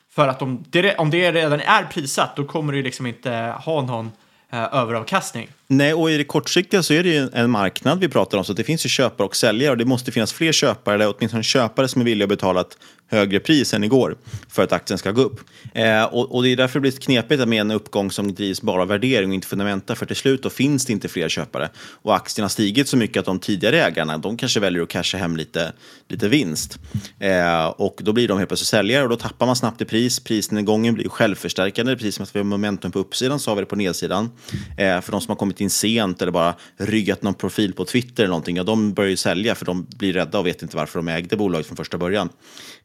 För 0.09 0.27
att 0.27 0.41
om 0.41 0.65
det, 0.69 0.95
om 0.95 1.09
det 1.09 1.31
redan 1.31 1.59
är 1.59 1.83
prissatt, 1.83 2.35
då 2.35 2.45
kommer 2.45 2.73
du 2.73 2.83
liksom 2.83 3.05
inte 3.05 3.31
ha 3.59 3.81
någon 3.81 4.11
eh, 4.49 4.73
överavkastning. 4.73 5.49
Nej, 5.67 5.93
och 5.93 6.11
i 6.11 6.17
det 6.17 6.23
kortsiktiga 6.23 6.83
så 6.83 6.93
är 6.93 7.03
det 7.03 7.09
ju 7.09 7.29
en 7.33 7.49
marknad 7.49 7.99
vi 7.99 8.09
pratar 8.09 8.37
om, 8.37 8.43
så 8.43 8.53
det 8.53 8.63
finns 8.63 8.85
ju 8.85 8.89
köpare 8.89 9.27
och 9.27 9.35
säljare 9.35 9.71
och 9.71 9.77
det 9.77 9.85
måste 9.85 10.11
finnas 10.11 10.33
fler 10.33 10.51
köpare, 10.51 10.95
eller 10.95 11.13
åtminstone 11.17 11.43
köpare 11.43 11.87
som 11.87 12.01
är 12.01 12.05
villiga 12.05 12.25
att 12.25 12.29
betala 12.29 12.61
ett 12.61 12.77
högre 13.07 13.39
pris 13.39 13.73
än 13.73 13.83
igår 13.83 14.17
för 14.49 14.63
att 14.63 14.71
aktien 14.71 14.97
ska 14.97 15.11
gå 15.11 15.21
upp. 15.21 15.39
Eh, 15.73 16.03
och, 16.03 16.35
och, 16.35 16.43
det 16.43 16.49
är 16.49 16.55
därför 16.55 16.79
det 16.79 16.81
blir 16.81 16.91
knepigt 16.91 17.47
med 17.47 17.61
en 17.61 17.71
uppgång 17.71 18.11
som 18.11 18.33
drivs 18.33 18.61
bara 18.61 18.81
av 18.81 18.87
värdering 18.87 19.29
och 19.29 19.35
inte 19.35 19.47
fundamenta, 19.47 19.95
för 19.95 20.05
till 20.05 20.15
slut 20.15 20.43
då 20.43 20.49
finns 20.49 20.85
det 20.85 20.93
inte 20.93 21.07
fler 21.07 21.29
köpare. 21.29 21.69
Och 21.77 22.15
aktien 22.15 22.43
har 22.43 22.49
stigit 22.49 22.87
så 22.87 22.97
mycket 22.97 23.19
att 23.19 23.25
de 23.25 23.39
tidigare 23.39 23.83
ägarna, 23.83 24.17
de 24.17 24.37
kanske 24.37 24.59
väljer 24.59 24.83
att 24.83 24.89
casha 24.89 25.17
hem 25.17 25.37
lite, 25.37 25.73
lite 26.07 26.27
vinst. 26.27 26.79
Eh, 27.19 27.65
och 27.65 27.99
då 28.03 28.13
blir 28.13 28.27
de 28.27 28.37
helt 28.37 28.49
plötsligt 28.49 28.67
säljare 28.67 29.03
och 29.03 29.09
då 29.09 29.15
tappar 29.15 29.45
man 29.45 29.55
snabbt 29.55 29.81
i 29.81 29.85
pris. 29.85 30.19
Prisnedgången 30.19 30.93
blir 30.93 31.09
självförstärkande, 31.09 31.95
precis 31.95 32.15
som 32.15 32.23
att 32.23 32.35
vi 32.35 32.39
har 32.39 32.43
momentum 32.43 32.91
på 32.91 32.99
uppsidan 32.99 33.39
så 33.39 33.51
har 33.51 33.55
vi 33.55 33.61
det 33.61 33.65
på 33.65 33.75
nedsidan. 33.75 34.31
Eh, 34.77 35.01
för 35.01 35.11
de 35.11 35.21
som 35.21 35.29
har 35.29 35.35
kommit 35.35 35.61
in 35.61 35.69
sent 35.69 36.21
eller 36.21 36.31
bara 36.31 36.55
ryggat 36.77 37.21
någon 37.21 37.33
profil 37.33 37.73
på 37.73 37.85
Twitter 37.85 38.23
eller 38.23 38.29
någonting, 38.29 38.55
ja, 38.57 38.63
de 38.63 38.93
börjar 38.93 39.09
ju 39.09 39.17
sälja 39.17 39.55
för 39.55 39.65
de 39.65 39.87
blir 39.97 40.13
rädda 40.13 40.39
och 40.39 40.47
vet 40.47 40.61
inte 40.61 40.77
varför 40.77 40.99
de 40.99 41.07
ägde 41.07 41.37
bolaget 41.37 41.67
från 41.67 41.77
första 41.77 41.97
början. 41.97 42.29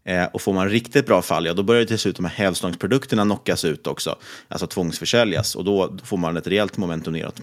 Eh, 0.05 0.25
och 0.25 0.43
får 0.43 0.53
man 0.53 0.69
riktigt 0.69 1.07
bra 1.07 1.23
fall, 1.23 1.47
ja 1.47 1.55
då 1.55 1.63
börjar 1.63 1.85
till 1.85 1.99
slut 1.99 2.17
de 2.17 2.25
här 2.25 2.33
hävstångsprodukterna 2.33 3.25
knockas 3.25 3.65
ut 3.65 3.87
också, 3.87 4.17
alltså 4.49 4.67
tvångsförsäljas 4.67 5.55
och 5.55 5.65
då, 5.65 5.97
får 6.05 6.17
man 6.17 6.37
ett 6.37 6.47
rejält 6.47 6.77
momentum 6.77 7.13
neråt. 7.13 7.41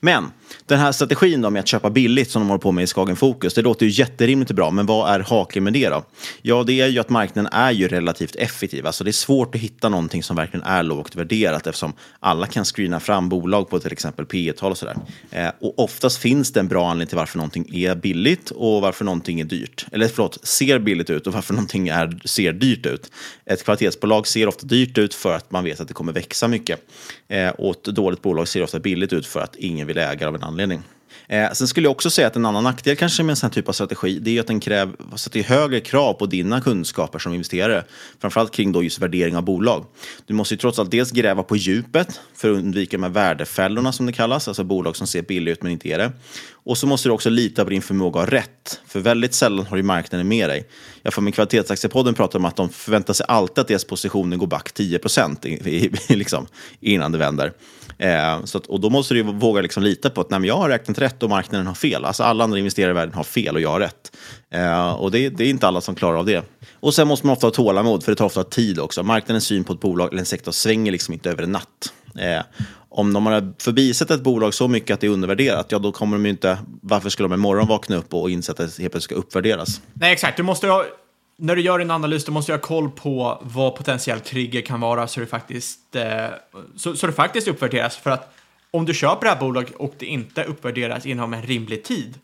Men 0.00 0.30
den 0.66 0.78
här 0.78 0.92
strategin 0.92 1.42
då 1.42 1.50
med 1.50 1.60
att 1.60 1.68
köpa 1.68 1.90
billigt 1.90 2.30
som 2.30 2.42
de 2.42 2.48
håller 2.48 2.60
på 2.60 2.72
med 2.72 2.84
i 2.84 2.86
Skagen 2.86 3.16
Fokus, 3.16 3.54
det 3.54 3.62
låter 3.62 3.86
ju 3.86 3.92
jätterimligt 3.92 4.50
och 4.50 4.56
bra, 4.56 4.70
men 4.70 4.86
vad 4.86 5.14
är 5.14 5.20
haken 5.20 5.64
med 5.64 5.72
det 5.72 5.88
då? 5.88 6.04
Ja, 6.42 6.62
det 6.62 6.80
är 6.80 6.88
ju 6.88 6.98
att 6.98 7.10
marknaden 7.10 7.52
är 7.52 7.70
ju 7.70 7.88
relativt 7.88 8.36
effektiv, 8.36 8.86
alltså 8.86 9.04
det 9.04 9.10
är 9.10 9.12
svårt 9.12 9.54
att 9.54 9.60
hitta 9.60 9.88
någonting 9.88 10.22
som 10.22 10.36
verkligen 10.36 10.66
är 10.66 10.82
lågt 10.82 11.16
värderat 11.16 11.66
eftersom 11.66 11.92
alla 12.20 12.46
kan 12.46 12.64
screena 12.64 13.00
fram 13.00 13.28
bolag 13.28 13.70
på 13.70 13.78
till 13.78 13.92
exempel 13.92 14.26
P 14.26 14.52
tal 14.56 14.70
och 14.70 14.78
sådär. 14.78 14.96
Eh, 15.30 15.48
och 15.60 15.78
oftast 15.78 16.18
finns 16.18 16.52
det 16.52 16.60
en 16.60 16.68
bra 16.68 16.90
anledning 16.90 17.08
till 17.08 17.18
varför 17.18 17.38
någonting 17.38 17.74
är 17.74 17.94
billigt 17.94 18.50
och 18.50 18.82
varför 18.82 19.04
någonting 19.04 19.40
är 19.40 19.44
dyrt. 19.44 19.86
Eller 19.92 20.08
förlåt, 20.08 20.46
ser 20.46 20.78
billigt 20.78 21.10
ut 21.10 21.26
och 21.26 21.32
varför 21.32 21.54
någonting 21.54 21.88
är, 21.88 22.20
ser 22.24 22.52
dyrt 22.52 22.86
ut. 22.86 23.10
Ett 23.44 23.64
kvalitetsbolag 23.64 24.26
ser 24.26 24.46
ofta 24.46 24.66
dyrt 24.66 24.98
ut 24.98 25.14
för 25.14 25.36
att 25.36 25.50
man 25.50 25.64
vet 25.64 25.80
att 25.80 25.88
det 25.88 25.94
kommer 25.94 26.12
växa 26.12 26.48
mycket. 26.48 26.80
Eh, 27.28 27.48
och 27.48 27.70
ett 27.70 27.84
dåligt 27.84 28.22
bolag 28.22 28.48
ser 28.48 28.62
ofta 28.62 28.78
billigt 28.78 29.12
ut 29.12 29.26
för 29.26 29.40
att 29.40 29.56
ingen 29.66 29.86
vill 29.86 29.98
äga 29.98 30.28
av 30.28 30.34
en 30.34 30.42
anledning. 30.42 30.82
Eh, 31.28 31.52
sen 31.52 31.68
skulle 31.68 31.86
jag 31.86 31.90
också 31.90 32.10
säga 32.10 32.26
att 32.26 32.36
en 32.36 32.46
annan 32.46 32.64
nackdel 32.64 32.96
kanske 32.96 33.22
med 33.22 33.30
en 33.30 33.36
sån 33.36 33.46
här 33.46 33.54
typ 33.54 33.68
av 33.68 33.72
strategi, 33.72 34.18
det 34.18 34.36
är 34.36 34.40
att 34.40 34.46
den 34.46 34.60
kräver, 34.60 35.16
sätter 35.16 35.42
högre 35.42 35.80
krav 35.80 36.12
på 36.12 36.26
dina 36.26 36.60
kunskaper 36.60 37.18
som 37.18 37.34
investerare. 37.34 37.84
Framförallt 38.20 38.52
kring 38.52 38.72
då 38.72 38.82
just 38.82 38.98
värdering 38.98 39.36
av 39.36 39.42
bolag. 39.42 39.84
Du 40.26 40.34
måste 40.34 40.54
ju 40.54 40.58
trots 40.58 40.78
allt 40.78 40.90
dels 40.90 41.10
gräva 41.10 41.42
på 41.42 41.56
djupet 41.56 42.20
för 42.34 42.50
att 42.50 42.58
undvika 42.58 42.96
de 42.96 43.02
här 43.02 43.10
värdefällorna 43.10 43.92
som 43.92 44.06
det 44.06 44.12
kallas, 44.12 44.48
alltså 44.48 44.64
bolag 44.64 44.96
som 44.96 45.06
ser 45.06 45.22
billiga 45.22 45.52
ut 45.52 45.62
men 45.62 45.72
inte 45.72 45.88
är 45.88 45.98
det. 45.98 46.12
Och 46.66 46.78
så 46.78 46.86
måste 46.86 47.08
du 47.08 47.12
också 47.12 47.30
lita 47.30 47.64
på 47.64 47.70
din 47.70 47.82
förmåga 47.82 48.20
att 48.20 48.28
ha 48.30 48.36
rätt, 48.36 48.80
för 48.86 49.00
väldigt 49.00 49.34
sällan 49.34 49.66
har 49.66 49.76
ju 49.76 49.82
marknaden 49.82 50.28
med 50.28 50.48
dig. 50.48 50.68
Jag 51.02 51.14
får 51.14 51.22
min 51.22 51.32
Kvalitetsaktiepodden 51.32 52.14
prata 52.14 52.38
om 52.38 52.44
att 52.44 52.56
de 52.56 52.68
förväntar 52.68 53.14
sig 53.14 53.26
alltid 53.28 53.58
att 53.58 53.68
deras 53.68 53.84
positioner 53.84 54.36
går 54.36 54.46
back 54.46 54.72
10 54.72 54.98
procent 54.98 55.44
liksom, 56.08 56.46
innan 56.80 57.12
det 57.12 57.18
vänder. 57.18 57.52
Eh, 57.98 58.44
så 58.44 58.58
att, 58.58 58.66
och 58.66 58.80
då 58.80 58.90
måste 58.90 59.14
du 59.14 59.22
våga 59.22 59.62
liksom 59.62 59.82
lita 59.82 60.10
på 60.10 60.20
att 60.20 60.30
nej, 60.30 60.46
jag 60.46 60.56
har 60.56 60.68
räknat 60.68 60.98
rätt 60.98 61.22
och 61.22 61.30
marknaden 61.30 61.66
har 61.66 61.74
fel. 61.74 62.04
Alltså 62.04 62.22
alla 62.22 62.44
andra 62.44 62.58
investerare 62.58 62.90
i 62.90 62.94
världen 62.94 63.14
har 63.14 63.24
fel 63.24 63.54
och 63.54 63.60
jag 63.60 63.70
har 63.70 63.80
rätt. 63.80 64.16
Eh, 64.50 64.92
och 64.92 65.10
det, 65.10 65.28
det, 65.28 65.44
är 65.44 65.50
inte 65.50 65.66
alla 65.68 65.80
som 65.80 65.94
klarar 65.94 66.18
av 66.18 66.26
det. 66.26 66.44
Och 66.80 66.94
sen 66.94 67.08
måste 67.08 67.26
man 67.26 67.32
ofta 67.32 67.46
ha 67.46 67.52
tålamod, 67.52 68.04
för 68.04 68.12
det 68.12 68.16
tar 68.16 68.24
ofta 68.24 68.44
tid 68.44 68.78
också. 68.78 69.02
Marknadens 69.02 69.44
syn 69.44 69.64
på 69.64 69.72
ett 69.72 69.80
bolag 69.80 70.08
eller 70.08 70.20
en 70.20 70.26
sektor 70.26 70.52
svänger 70.52 70.92
liksom 70.92 71.14
inte 71.14 71.30
över 71.30 71.42
en 71.42 71.52
natt. 71.52 71.92
Eh, 72.18 72.42
om 72.96 73.12
de 73.12 73.26
har 73.26 73.52
förbisett 73.58 74.10
ett 74.10 74.22
bolag 74.22 74.54
så 74.54 74.68
mycket 74.68 74.94
att 74.94 75.00
det 75.00 75.06
är 75.06 75.10
undervärderat, 75.10 75.66
ja 75.68 75.78
då 75.78 75.92
kommer 75.92 76.16
de 76.16 76.24
ju 76.24 76.30
inte... 76.30 76.58
Varför 76.80 77.10
skulle 77.10 77.28
de 77.28 77.34
imorgon 77.34 77.68
vakna 77.68 77.96
upp 77.96 78.14
och 78.14 78.30
inse 78.30 78.52
att 78.52 78.58
det 78.58 78.62
helt 78.62 78.76
plötsligt 78.76 79.02
ska 79.02 79.14
uppvärderas? 79.14 79.80
Nej, 79.92 80.12
exakt. 80.12 80.36
Du 80.36 80.42
måste 80.42 80.68
ha 80.68 80.84
när 81.36 81.56
du 81.56 81.62
gör 81.62 81.80
en 81.80 81.90
analys, 81.90 82.24
du 82.24 82.32
måste 82.32 82.52
ha 82.52 82.58
koll 82.58 82.90
på 82.90 83.42
vad 83.42 83.76
potentiell 83.76 84.20
trigger 84.20 84.60
kan 84.60 84.80
vara 84.80 85.06
så 85.06 85.20
det 85.20 85.26
faktiskt, 85.26 85.96
eh, 85.96 86.26
så, 86.76 86.96
så 86.96 87.06
det 87.06 87.12
faktiskt 87.12 87.48
uppvärderas. 87.48 87.96
För 87.96 88.10
att 88.10 88.34
om 88.70 88.84
du 88.84 88.94
köper 88.94 89.26
det 89.26 89.32
här 89.32 89.40
bolaget 89.40 89.74
och 89.74 89.94
det 89.98 90.06
inte 90.06 90.44
uppvärderas 90.44 91.06
inom 91.06 91.34
en 91.34 91.42
rimlig 91.42 91.84
tid 91.84 92.18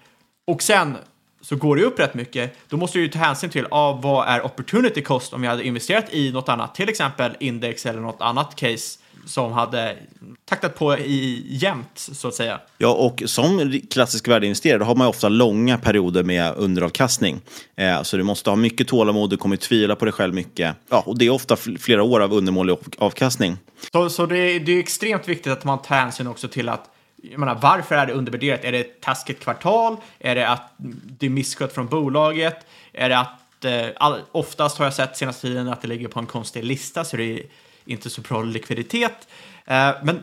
och 0.47 0.63
sen 0.63 0.97
så 1.41 1.57
går 1.57 1.77
det 1.77 1.83
upp 1.83 1.99
rätt 1.99 2.15
mycket, 2.15 2.57
då 2.69 2.77
måste 2.77 2.99
du 2.99 3.03
ju 3.03 3.09
ta 3.09 3.19
hänsyn 3.19 3.51
till 3.51 3.67
ah, 3.71 3.93
vad 3.93 4.29
är 4.29 4.45
opportunity 4.45 5.03
cost 5.03 5.33
om 5.33 5.45
jag 5.45 5.51
hade 5.51 5.65
investerat 5.65 6.15
i 6.15 6.33
något 6.33 6.49
annat, 6.49 6.75
till 6.75 6.89
exempel 6.89 7.37
index 7.41 7.87
eller 7.87 8.01
något 8.01 8.21
annat 8.21 8.57
case 8.57 9.00
som 9.27 9.53
hade 9.53 9.97
taktat 10.45 10.75
på 10.75 10.99
i 10.99 11.47
jämnt, 11.49 11.91
så 11.95 12.29
att 12.29 12.35
säga. 12.35 12.61
Ja, 12.79 12.93
och 12.95 13.23
som 13.27 13.81
klassisk 13.91 14.29
värdeinvesterare 14.29 14.83
har 14.83 14.95
man 14.95 15.07
ofta 15.07 15.29
långa 15.29 15.79
perioder 15.79 16.23
med 16.23 16.55
underavkastning. 16.57 17.41
Eh, 17.77 18.03
så 18.03 18.17
du 18.17 18.23
måste 18.23 18.51
ha 18.51 18.57
mycket 18.57 18.89
tålamod, 18.89 19.31
du 19.31 19.37
kommer 19.37 19.57
tvivla 19.57 19.97
på 19.97 20.05
dig 20.05 20.13
själv 20.13 20.35
mycket. 20.35 20.77
Ja, 20.89 21.03
och 21.07 21.19
det 21.19 21.27
är 21.27 21.31
ofta 21.31 21.57
flera 21.57 22.03
år 22.03 22.21
av 22.21 22.33
undermålig 22.33 22.77
avkastning. 22.99 23.57
Så, 23.93 24.11
så 24.11 24.27
det, 24.27 24.39
är, 24.39 24.61
det 24.61 24.73
är 24.73 24.79
extremt 24.79 25.29
viktigt 25.29 25.53
att 25.53 25.65
man 25.65 25.83
tar 25.83 25.95
hänsyn 25.95 26.27
också 26.27 26.49
till 26.49 26.69
att 26.69 26.91
jag 27.23 27.39
menar, 27.39 27.59
varför 27.63 27.95
är 27.95 28.07
det 28.07 28.13
undervärderat? 28.13 28.65
Är 28.65 28.73
det 28.73 28.79
ett 28.79 29.01
taskigt 29.01 29.41
kvartal? 29.41 29.97
Är 30.19 30.35
det 30.35 30.49
att 30.49 30.73
det 31.19 31.27
är 31.27 31.31
misskött 31.31 31.73
från 31.73 31.87
bolaget? 31.87 32.57
Är 32.93 33.09
det 33.09 33.19
att 33.19 33.65
eh, 33.65 33.87
all, 33.97 34.21
oftast 34.33 34.79
har 34.79 34.85
jag 34.87 34.95
sett 34.95 35.17
senaste 35.17 35.47
tiden 35.47 35.69
att 35.69 35.83
det 35.83 35.89
ligger 35.89 36.09
på 36.09 36.19
en 36.19 36.27
konstig 36.27 36.65
lista 36.65 37.05
så 37.05 37.17
det 37.17 37.25
är 37.25 37.43
inte 37.91 38.11
så 38.11 38.21
bra 38.21 38.43
likviditet. 38.43 39.29
Eh, 39.67 39.91
men 40.03 40.23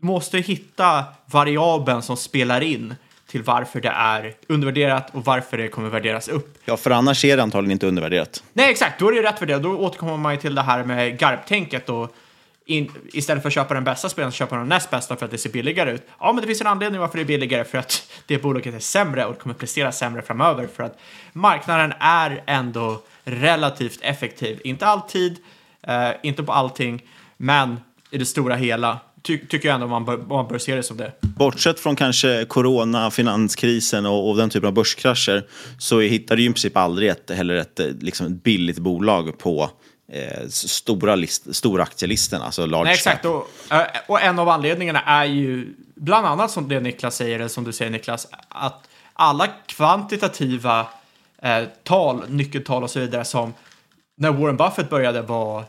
måste 0.00 0.38
hitta 0.38 1.04
variabeln 1.26 2.02
som 2.02 2.16
spelar 2.16 2.60
in 2.60 2.94
till 3.26 3.42
varför 3.42 3.80
det 3.80 3.88
är 3.88 4.34
undervärderat 4.48 5.14
och 5.14 5.24
varför 5.24 5.58
det 5.58 5.68
kommer 5.68 5.88
värderas 5.88 6.28
upp. 6.28 6.58
Ja, 6.64 6.76
för 6.76 6.90
annars 6.90 7.24
är 7.24 7.36
det 7.36 7.42
antagligen 7.42 7.72
inte 7.72 7.86
undervärderat. 7.86 8.42
Nej, 8.52 8.70
exakt. 8.70 9.00
Då 9.00 9.08
är 9.08 9.12
det 9.12 9.22
rätt 9.22 9.42
värderat. 9.42 9.62
Då 9.62 9.76
återkommer 9.76 10.16
man 10.16 10.34
ju 10.34 10.40
till 10.40 10.54
det 10.54 10.62
här 10.62 10.84
med 10.84 11.18
garptänket 11.18 11.88
och 11.88 12.14
in, 12.66 12.92
istället 13.12 13.42
för 13.42 13.48
att 13.48 13.54
köpa 13.54 13.74
den 13.74 13.84
bästa 13.84 14.08
spelaren 14.08 14.32
så 14.32 14.36
köper 14.36 14.56
man 14.56 14.68
den 14.68 14.76
näst 14.76 14.90
bästa 14.90 15.16
för 15.16 15.24
att 15.24 15.30
det 15.30 15.38
ser 15.38 15.50
billigare 15.50 15.92
ut. 15.92 16.02
Ja, 16.18 16.32
men 16.32 16.40
det 16.40 16.46
finns 16.46 16.60
en 16.60 16.66
anledning 16.66 17.00
varför 17.00 17.16
det 17.18 17.22
är 17.22 17.26
billigare 17.26 17.64
för 17.64 17.78
att 17.78 18.22
det 18.26 18.38
bolaget 18.38 18.74
är 18.74 18.78
sämre 18.78 19.24
och 19.24 19.38
kommer 19.38 19.54
prestera 19.54 19.92
sämre 19.92 20.22
framöver 20.22 20.68
för 20.76 20.82
att 20.82 20.98
marknaden 21.32 21.92
är 22.00 22.42
ändå 22.46 23.02
relativt 23.24 23.98
effektiv. 24.02 24.60
Inte 24.64 24.86
alltid, 24.86 25.36
eh, 25.82 26.10
inte 26.22 26.42
på 26.42 26.52
allting, 26.52 27.02
men 27.36 27.80
i 28.10 28.18
det 28.18 28.26
stora 28.26 28.54
hela 28.54 28.98
ty 29.22 29.38
tycker 29.38 29.68
jag 29.68 29.74
ändå 29.74 29.86
man 29.86 30.04
bör, 30.04 30.16
man 30.16 30.48
bör 30.48 30.58
se 30.58 30.74
det 30.74 30.82
som 30.82 30.96
det. 30.96 31.12
Bortsett 31.20 31.80
från 31.80 31.96
kanske 31.96 32.44
corona, 32.44 33.10
finanskrisen 33.10 34.06
och, 34.06 34.30
och 34.30 34.36
den 34.36 34.50
typen 34.50 34.66
av 34.66 34.74
börskrascher 34.74 35.46
så 35.78 36.00
hittar 36.00 36.36
du 36.36 36.42
ju 36.42 36.48
i 36.48 36.52
princip 36.52 36.76
aldrig 36.76 37.08
ett, 37.08 37.30
heller 37.30 37.54
ett, 37.54 37.80
liksom 38.00 38.26
ett 38.26 38.42
billigt 38.42 38.78
bolag 38.78 39.38
på 39.38 39.70
eh, 40.12 40.48
stora, 40.48 41.14
list, 41.14 41.54
stora 41.56 41.82
aktielistorna, 41.82 42.44
alltså 42.44 42.66
large 42.66 42.84
Nej, 42.84 42.94
exakt. 42.94 43.24
Och, 43.24 43.48
eh, 43.70 43.86
och 44.06 44.22
en 44.22 44.38
av 44.38 44.48
anledningarna 44.48 45.02
är 45.02 45.24
ju 45.24 45.74
bland 45.94 46.26
annat 46.26 46.50
som 46.50 46.68
det 46.68 46.80
Niklas 46.80 47.16
säger, 47.16 47.38
eller 47.38 47.48
som 47.48 47.64
du 47.64 47.72
säger 47.72 47.90
Niklas, 47.90 48.28
att 48.48 48.88
alla 49.12 49.46
kvantitativa 49.66 50.86
eh, 51.42 51.64
tal, 51.82 52.22
nyckeltal 52.28 52.82
och 52.82 52.90
så 52.90 53.00
vidare 53.00 53.24
som 53.24 53.54
när 54.16 54.32
Warren 54.32 54.56
Buffett 54.56 54.90
började 54.90 55.22
var 55.22 55.64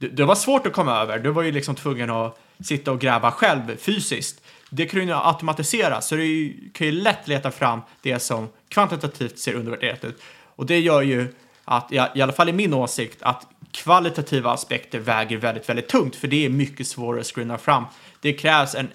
det, 0.00 0.08
det, 0.08 0.24
var 0.24 0.34
svårt 0.34 0.66
att 0.66 0.72
komma 0.72 1.00
över. 1.00 1.18
Du 1.18 1.30
var 1.30 1.42
ju 1.42 1.52
liksom 1.52 1.74
tvungen 1.74 2.10
att 2.10 2.38
sitta 2.64 2.92
och 2.92 3.00
gräva 3.00 3.30
själv 3.30 3.76
fysiskt. 3.76 4.40
Det 4.70 4.86
kan 4.86 5.08
ju 5.08 5.14
automatisera, 5.14 6.00
så 6.00 6.16
du 6.16 6.54
kan 6.74 6.86
ju 6.86 6.92
lätt 6.92 7.28
leta 7.28 7.50
fram 7.50 7.80
det 8.02 8.18
som 8.18 8.48
kvantitativt 8.68 9.38
ser 9.38 9.54
undervärderat 9.54 10.04
ut. 10.04 10.22
Och 10.56 10.66
det 10.66 10.78
gör 10.78 11.02
ju 11.02 11.34
att, 11.64 11.92
i 11.92 11.98
alla 11.98 12.32
fall 12.32 12.48
i 12.48 12.52
min 12.52 12.74
åsikt, 12.74 13.22
att 13.22 13.46
kvalitativa 13.72 14.52
aspekter 14.52 14.98
väger 14.98 15.36
väldigt, 15.36 15.68
väldigt 15.68 15.88
tungt, 15.88 16.16
för 16.16 16.28
det 16.28 16.44
är 16.44 16.48
mycket 16.48 16.86
svårare 16.86 17.20
att 17.20 17.26
screena 17.26 17.58
fram. 17.58 17.84
Det 18.20 18.32
krävs 18.32 18.74
en 18.74 18.88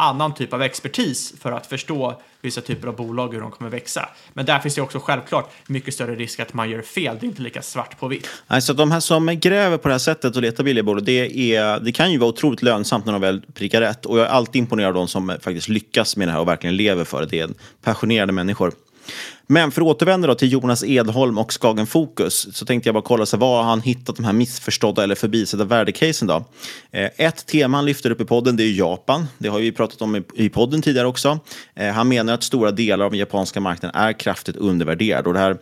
annan 0.00 0.34
typ 0.34 0.52
av 0.52 0.62
expertis 0.62 1.34
för 1.40 1.52
att 1.52 1.66
förstå 1.66 2.20
vissa 2.40 2.60
typer 2.60 2.88
av 2.88 2.96
bolag 2.96 3.34
hur 3.34 3.40
de 3.40 3.50
kommer 3.50 3.70
växa. 3.70 4.08
Men 4.32 4.46
där 4.46 4.58
finns 4.58 4.74
det 4.74 4.82
också 4.82 5.00
självklart 5.00 5.50
mycket 5.66 5.94
större 5.94 6.14
risk 6.14 6.40
att 6.40 6.54
man 6.54 6.70
gör 6.70 6.82
fel. 6.82 7.16
Det 7.20 7.26
är 7.26 7.28
inte 7.28 7.42
lika 7.42 7.62
svart 7.62 7.98
på 8.00 8.08
vitt. 8.08 8.28
Alltså 8.46 8.74
de 8.74 8.90
här 8.90 9.00
som 9.00 9.26
gräver 9.40 9.76
på 9.76 9.88
det 9.88 9.94
här 9.94 9.98
sättet 9.98 10.36
och 10.36 10.42
letar 10.42 10.64
billiga 10.64 10.84
bolag, 10.84 11.04
det, 11.04 11.54
är, 11.54 11.80
det 11.80 11.92
kan 11.92 12.12
ju 12.12 12.18
vara 12.18 12.28
otroligt 12.30 12.62
lönsamt 12.62 13.04
när 13.04 13.12
de 13.12 13.22
väl 13.22 13.42
prickar 13.54 13.80
rätt. 13.80 14.06
Och 14.06 14.18
jag 14.18 14.26
är 14.26 14.30
alltid 14.30 14.60
imponerad 14.60 14.88
av 14.88 14.94
de 14.94 15.08
som 15.08 15.36
faktiskt 15.40 15.68
lyckas 15.68 16.16
med 16.16 16.28
det 16.28 16.32
här 16.32 16.40
och 16.40 16.48
verkligen 16.48 16.76
lever 16.76 17.04
för 17.04 17.20
det. 17.20 17.26
Det 17.26 17.40
är 17.40 17.50
passionerade 17.82 18.32
människor. 18.32 18.72
Men 19.52 19.70
för 19.70 19.82
att 19.82 19.86
återvända 19.86 20.28
då 20.28 20.34
till 20.34 20.52
Jonas 20.52 20.84
Edholm 20.84 21.38
och 21.38 21.52
Skagen 21.52 21.86
Fokus 21.86 22.56
så 22.56 22.66
tänkte 22.66 22.88
jag 22.88 22.94
bara 22.94 23.02
kolla 23.02 23.26
så 23.26 23.36
var 23.36 23.62
han 23.62 23.80
hittat 23.80 24.16
de 24.16 24.24
här 24.24 24.32
missförstådda 24.32 25.04
eller 25.04 25.14
förbisedda 25.14 25.64
värdecasen 25.64 26.28
då? 26.28 26.44
Eh, 26.90 27.10
ett 27.16 27.46
tema 27.46 27.78
han 27.78 27.84
lyfter 27.84 28.10
upp 28.10 28.20
i 28.20 28.24
podden 28.24 28.56
det 28.56 28.62
är 28.62 28.72
Japan. 28.78 29.26
Det 29.38 29.48
har 29.48 29.58
vi 29.58 29.72
pratat 29.72 30.02
om 30.02 30.24
i 30.34 30.48
podden 30.48 30.82
tidigare 30.82 31.06
också. 31.06 31.38
Eh, 31.74 31.88
han 31.88 32.08
menar 32.08 32.34
att 32.34 32.42
stora 32.42 32.70
delar 32.70 33.04
av 33.04 33.10
den 33.10 33.20
japanska 33.20 33.60
marknaden 33.60 34.00
är 34.00 34.12
kraftigt 34.12 34.56
undervärderad 34.56 35.26
och 35.26 35.32
det 35.32 35.38
här 35.38 35.56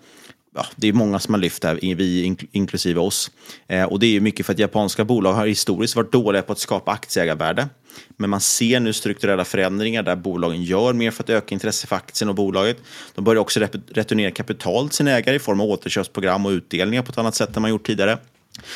ja, 0.55 0.67
det 0.77 0.89
är 0.89 0.93
många 0.93 1.19
som 1.19 1.35
har 1.35 1.41
lyft 1.41 1.63
det 1.63 1.69
här, 1.69 1.79
vi 1.83 2.37
inklusive 2.53 3.01
oss. 3.01 3.31
Eh, 3.67 3.85
och 3.85 3.99
det 3.99 4.17
är 4.17 4.21
mycket 4.21 4.47
för 4.47 4.53
att 4.53 4.59
japanska 4.59 5.05
bolag 5.05 5.33
har 5.33 5.47
historiskt 5.47 5.97
varit 5.97 6.13
dåliga 6.13 6.43
på 6.43 6.53
att 6.53 6.59
skapa 6.59 6.93
aktieägarvärde. 6.93 7.69
Men 8.17 8.31
man 8.31 8.41
ser 8.41 8.81
nu 8.81 8.93
strukturella 8.93 9.45
förändringar 9.45 10.03
där 10.03 10.17
bolagen 10.17 10.63
gör 10.63 10.93
mer 10.93 11.11
för 11.11 11.23
att 11.23 11.31
öka 11.31 11.55
intresse 11.55 11.87
för 11.87 11.97
aktien 11.97 12.29
och 12.29 12.35
bolaget. 12.35 12.79
De 13.15 13.25
börjar 13.25 13.41
också 13.41 13.61
returnera 13.89 14.31
kapital 14.31 14.89
till 14.89 14.97
sina 14.97 15.11
ägare 15.11 15.37
i 15.37 15.39
form 15.39 15.61
av 15.61 15.67
återköpsprogram 15.67 16.47
och 16.47 16.51
utdelningar 16.51 17.03
på 17.03 17.13
ett 17.13 17.19
annat 17.19 17.35
sätt 17.35 17.57
än 17.57 17.63
man 17.63 17.71
gjort 17.71 17.87
tidigare. 17.87 18.19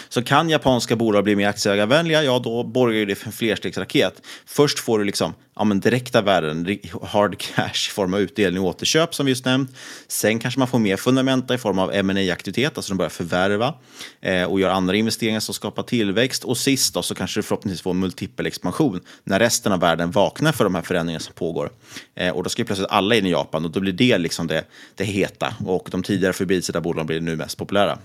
Så 0.08 0.22
kan 0.22 0.50
japanska 0.50 0.96
bolag 0.96 1.24
bli 1.24 1.36
mer 1.36 1.48
aktieägarvänliga, 1.48 2.24
ja 2.24 2.38
då 2.38 2.64
borgar 2.64 3.06
det 3.06 3.14
för 3.14 3.26
en 3.26 3.32
flerstegsraket. 3.32 4.22
Först 4.46 4.78
får 4.78 4.98
du 4.98 5.04
liksom, 5.04 5.34
ja, 5.56 5.64
men 5.64 5.80
direkta 5.80 6.22
värden, 6.22 6.78
hard 7.02 7.38
cash 7.38 7.88
i 7.88 7.92
form 7.92 8.14
av 8.14 8.20
utdelning 8.20 8.62
och 8.62 8.68
återköp 8.68 9.14
som 9.14 9.26
vi 9.26 9.32
just 9.32 9.44
nämnt. 9.44 9.70
Sen 10.08 10.38
kanske 10.38 10.58
man 10.58 10.68
får 10.68 10.78
mer 10.78 10.96
fundamenta 10.96 11.54
i 11.54 11.58
form 11.58 11.78
av 11.78 12.04
ma 12.04 12.32
aktivitet 12.32 12.76
alltså 12.76 12.92
de 12.92 12.96
börjar 12.96 13.10
förvärva 13.10 13.74
eh, 14.20 14.44
och 14.44 14.60
gör 14.60 14.70
andra 14.70 14.96
investeringar 14.96 15.40
som 15.40 15.54
skapar 15.54 15.82
tillväxt. 15.82 16.44
Och 16.44 16.58
sist 16.58 16.94
då 16.94 17.02
så 17.02 17.14
kanske 17.14 17.38
du 17.38 17.42
förhoppningsvis 17.42 17.82
får 17.82 17.90
en 17.90 17.98
multipel 17.98 18.46
expansion 18.46 19.00
när 19.24 19.38
resten 19.38 19.72
av 19.72 19.80
världen 19.80 20.10
vaknar 20.10 20.52
för 20.52 20.64
de 20.64 20.74
här 20.74 20.82
förändringarna 20.82 21.20
som 21.20 21.34
pågår. 21.34 21.70
Eh, 22.14 22.36
och 22.36 22.42
då 22.42 22.50
ska 22.50 22.62
ju 22.62 22.66
plötsligt 22.66 22.90
alla 22.90 23.14
in 23.14 23.26
i 23.26 23.30
Japan 23.30 23.64
och 23.64 23.70
då 23.70 23.80
blir 23.80 23.92
det 23.92 24.18
liksom 24.18 24.46
det, 24.46 24.64
det 24.94 25.04
heta 25.04 25.54
och 25.66 25.88
de 25.90 26.02
tidigare 26.02 26.32
förbisedda 26.32 26.80
bolagen 26.80 27.06
blir 27.06 27.20
nu 27.20 27.36
mest 27.36 27.58
populära. 27.58 27.98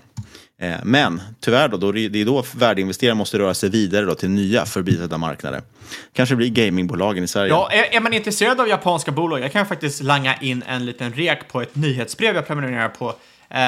Eh, 0.60 0.76
men 0.84 1.20
tyvärr, 1.40 1.68
då, 1.68 1.76
då, 1.76 1.92
det 1.92 2.20
är 2.20 2.24
då 2.24 2.44
värdeinvesterare 2.56 3.14
måste 3.14 3.38
röra 3.38 3.54
sig 3.54 3.70
vidare 3.70 4.04
då, 4.04 4.14
till 4.14 4.30
nya 4.30 4.66
förbisedda 4.66 5.18
marknader. 5.18 5.62
Kanske 6.12 6.36
blir 6.36 6.48
gamingbolagen 6.48 7.24
i 7.24 7.28
Sverige. 7.28 7.48
Ja, 7.50 7.70
är, 7.70 7.96
är, 7.96 8.00
man 8.00 8.12
intresserad 8.12 8.60
av 8.60 8.68
japanska 8.68 9.12
bolag, 9.12 9.40
jag 9.40 9.52
kan 9.52 9.66
faktiskt 9.66 10.02
langa 10.02 10.36
in 10.40 10.62
en 10.66 10.86
liten 10.86 11.12
rek 11.12 11.48
på 11.48 11.62
ett 11.62 11.74
nyhetsbrev 11.74 12.34
jag 12.34 12.46
prenumererar 12.46 12.88
på. 12.88 13.14
Eh, 13.50 13.60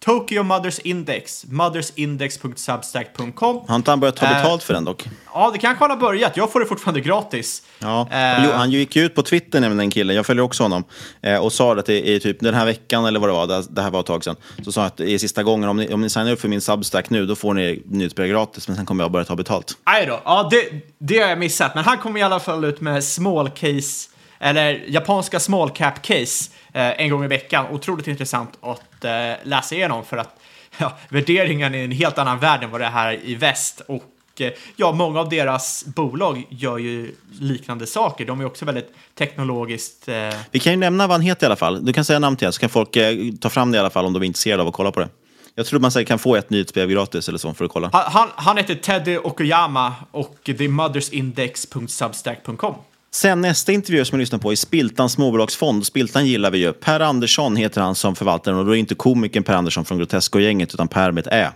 Tokyo 0.00 0.42
Mothers 0.42 0.78
Index, 0.78 1.44
mothersindex.substack.com. 1.50 3.60
Har 3.68 3.76
inte 3.76 3.90
han 3.90 4.00
börjat 4.00 4.16
ta 4.16 4.26
eh, 4.26 4.36
betalt 4.36 4.62
för 4.62 4.74
den 4.74 4.84
dock? 4.84 5.08
Ja, 5.34 5.50
det 5.52 5.58
kanske 5.58 5.84
han 5.84 5.90
har 5.90 5.96
börjat. 5.96 6.36
Jag 6.36 6.52
får 6.52 6.60
det 6.60 6.66
fortfarande 6.66 7.00
gratis. 7.00 7.62
Ja. 7.78 8.08
Uh, 8.10 8.16
han 8.52 8.70
gick 8.70 8.96
ju 8.96 9.04
ut 9.04 9.14
på 9.14 9.22
Twitter, 9.22 9.60
nämligen 9.60 9.78
den 9.78 9.90
killen, 9.90 10.16
jag 10.16 10.26
följer 10.26 10.44
också 10.44 10.62
honom, 10.62 10.84
uh, 11.26 11.36
och 11.36 11.52
sa 11.52 11.78
att 11.78 11.86
det 11.86 12.08
är 12.08 12.18
typ 12.18 12.40
den 12.40 12.54
här 12.54 12.64
veckan, 12.64 13.04
eller 13.04 13.20
vad 13.20 13.28
det 13.28 13.32
var, 13.32 13.64
det 13.70 13.82
här 13.82 13.90
var 13.90 14.00
ett 14.00 14.06
tag 14.06 14.24
sedan, 14.24 14.36
så 14.64 14.72
sa 14.72 14.80
han 14.80 14.86
att 14.86 14.96
det 14.96 15.10
är 15.10 15.18
sista 15.18 15.42
gången, 15.42 15.68
om 15.68 15.76
ni, 15.76 15.94
om 15.94 16.00
ni 16.00 16.10
signar 16.10 16.32
upp 16.32 16.40
för 16.40 16.48
min 16.48 16.60
Substack 16.60 17.10
nu, 17.10 17.26
då 17.26 17.36
får 17.36 17.54
ni 17.54 17.82
nyhetsbrev 17.86 18.28
gratis, 18.28 18.68
men 18.68 18.76
sen 18.76 18.86
kommer 18.86 19.04
jag 19.04 19.12
börja 19.12 19.24
ta 19.24 19.36
betalt. 19.36 19.76
Nej 19.86 20.06
då, 20.06 20.20
ja, 20.24 20.48
det, 20.50 20.70
det 20.98 21.18
har 21.18 21.28
jag 21.28 21.38
missat, 21.38 21.74
men 21.74 21.84
han 21.84 21.98
kommer 21.98 22.20
i 22.20 22.22
alla 22.22 22.40
fall 22.40 22.64
ut 22.64 22.80
med 22.80 23.04
small 23.04 23.50
case 23.50 24.08
eller 24.38 24.84
japanska 24.88 25.40
small 25.40 25.70
cap 25.70 26.02
case 26.02 26.50
eh, 26.72 27.00
en 27.00 27.10
gång 27.10 27.24
i 27.24 27.28
veckan. 27.28 27.66
Otroligt 27.70 28.08
intressant 28.08 28.58
att 28.60 29.04
eh, 29.04 29.10
läsa 29.42 29.74
igenom 29.74 30.04
för 30.04 30.16
att 30.16 30.40
ja, 30.78 30.96
värderingen 31.08 31.74
är 31.74 31.84
en 31.84 31.92
helt 31.92 32.18
annan 32.18 32.38
värld 32.38 32.64
än 32.64 32.70
vad 32.70 32.80
det 32.80 32.86
är 32.86 32.90
här 32.90 33.20
i 33.24 33.34
väst. 33.34 33.82
Och 33.88 34.40
eh, 34.40 34.52
ja, 34.76 34.92
många 34.92 35.20
av 35.20 35.28
deras 35.28 35.84
bolag 35.84 36.46
gör 36.48 36.78
ju 36.78 37.14
liknande 37.40 37.86
saker. 37.86 38.24
De 38.24 38.40
är 38.40 38.44
också 38.44 38.64
väldigt 38.64 38.94
teknologiskt... 39.14 40.08
Eh... 40.08 40.30
Vi 40.50 40.58
kan 40.58 40.72
ju 40.72 40.78
nämna 40.78 41.06
vad 41.06 41.14
han 41.14 41.20
heter 41.20 41.44
i 41.44 41.46
alla 41.46 41.56
fall. 41.56 41.84
Du 41.84 41.92
kan 41.92 42.04
säga 42.04 42.18
namn 42.18 42.36
till 42.36 42.52
så 42.52 42.60
kan 42.60 42.70
folk 42.70 42.96
eh, 42.96 43.16
ta 43.40 43.48
fram 43.48 43.72
det 43.72 43.76
i 43.76 43.78
alla 43.78 43.90
fall 43.90 44.06
om 44.06 44.12
de 44.12 44.22
är 44.22 44.26
intresserade 44.26 44.62
av 44.62 44.68
att 44.68 44.74
kolla 44.74 44.92
på 44.92 45.00
det. 45.00 45.08
Jag 45.54 45.66
tror 45.66 45.80
man 45.80 45.90
kan 45.90 46.18
få 46.18 46.36
ett 46.36 46.50
nyhetsbrev 46.50 46.88
gratis 46.88 47.28
eller 47.28 47.38
så 47.38 47.54
för 47.54 47.64
att 47.64 47.70
kolla. 47.70 47.90
Han, 47.92 48.28
han 48.34 48.56
heter 48.56 48.74
Teddy 48.74 49.18
Okuyama 49.18 49.94
och 50.10 50.36
det 50.44 50.60
är 50.60 50.68
mothersindex.substack.com. 50.68 52.74
Sen 53.10 53.40
nästa 53.40 53.72
intervju 53.72 54.04
som 54.04 54.16
jag 54.16 54.20
lyssnar 54.20 54.38
på 54.38 54.52
är 54.52 54.56
Spiltans 54.56 55.12
småbolagsfond. 55.12 55.86
Spiltan 55.86 56.26
gillar 56.26 56.50
vi 56.50 56.58
ju. 56.58 56.72
Per 56.72 57.00
Andersson 57.00 57.56
heter 57.56 57.80
han 57.80 57.94
som 57.94 58.16
förvaltar 58.16 58.52
och 58.52 58.64
då 58.64 58.70
är 58.70 58.74
det 58.74 58.80
inte 58.80 58.94
komikern 58.94 59.42
Per 59.42 59.54
Andersson 59.54 59.84
från 59.84 59.98
Grotesco-gänget 59.98 60.74
utan 60.74 60.88
Per 60.88 61.12
med 61.12 61.26
ett 61.26 61.32
Ä. 61.32 61.50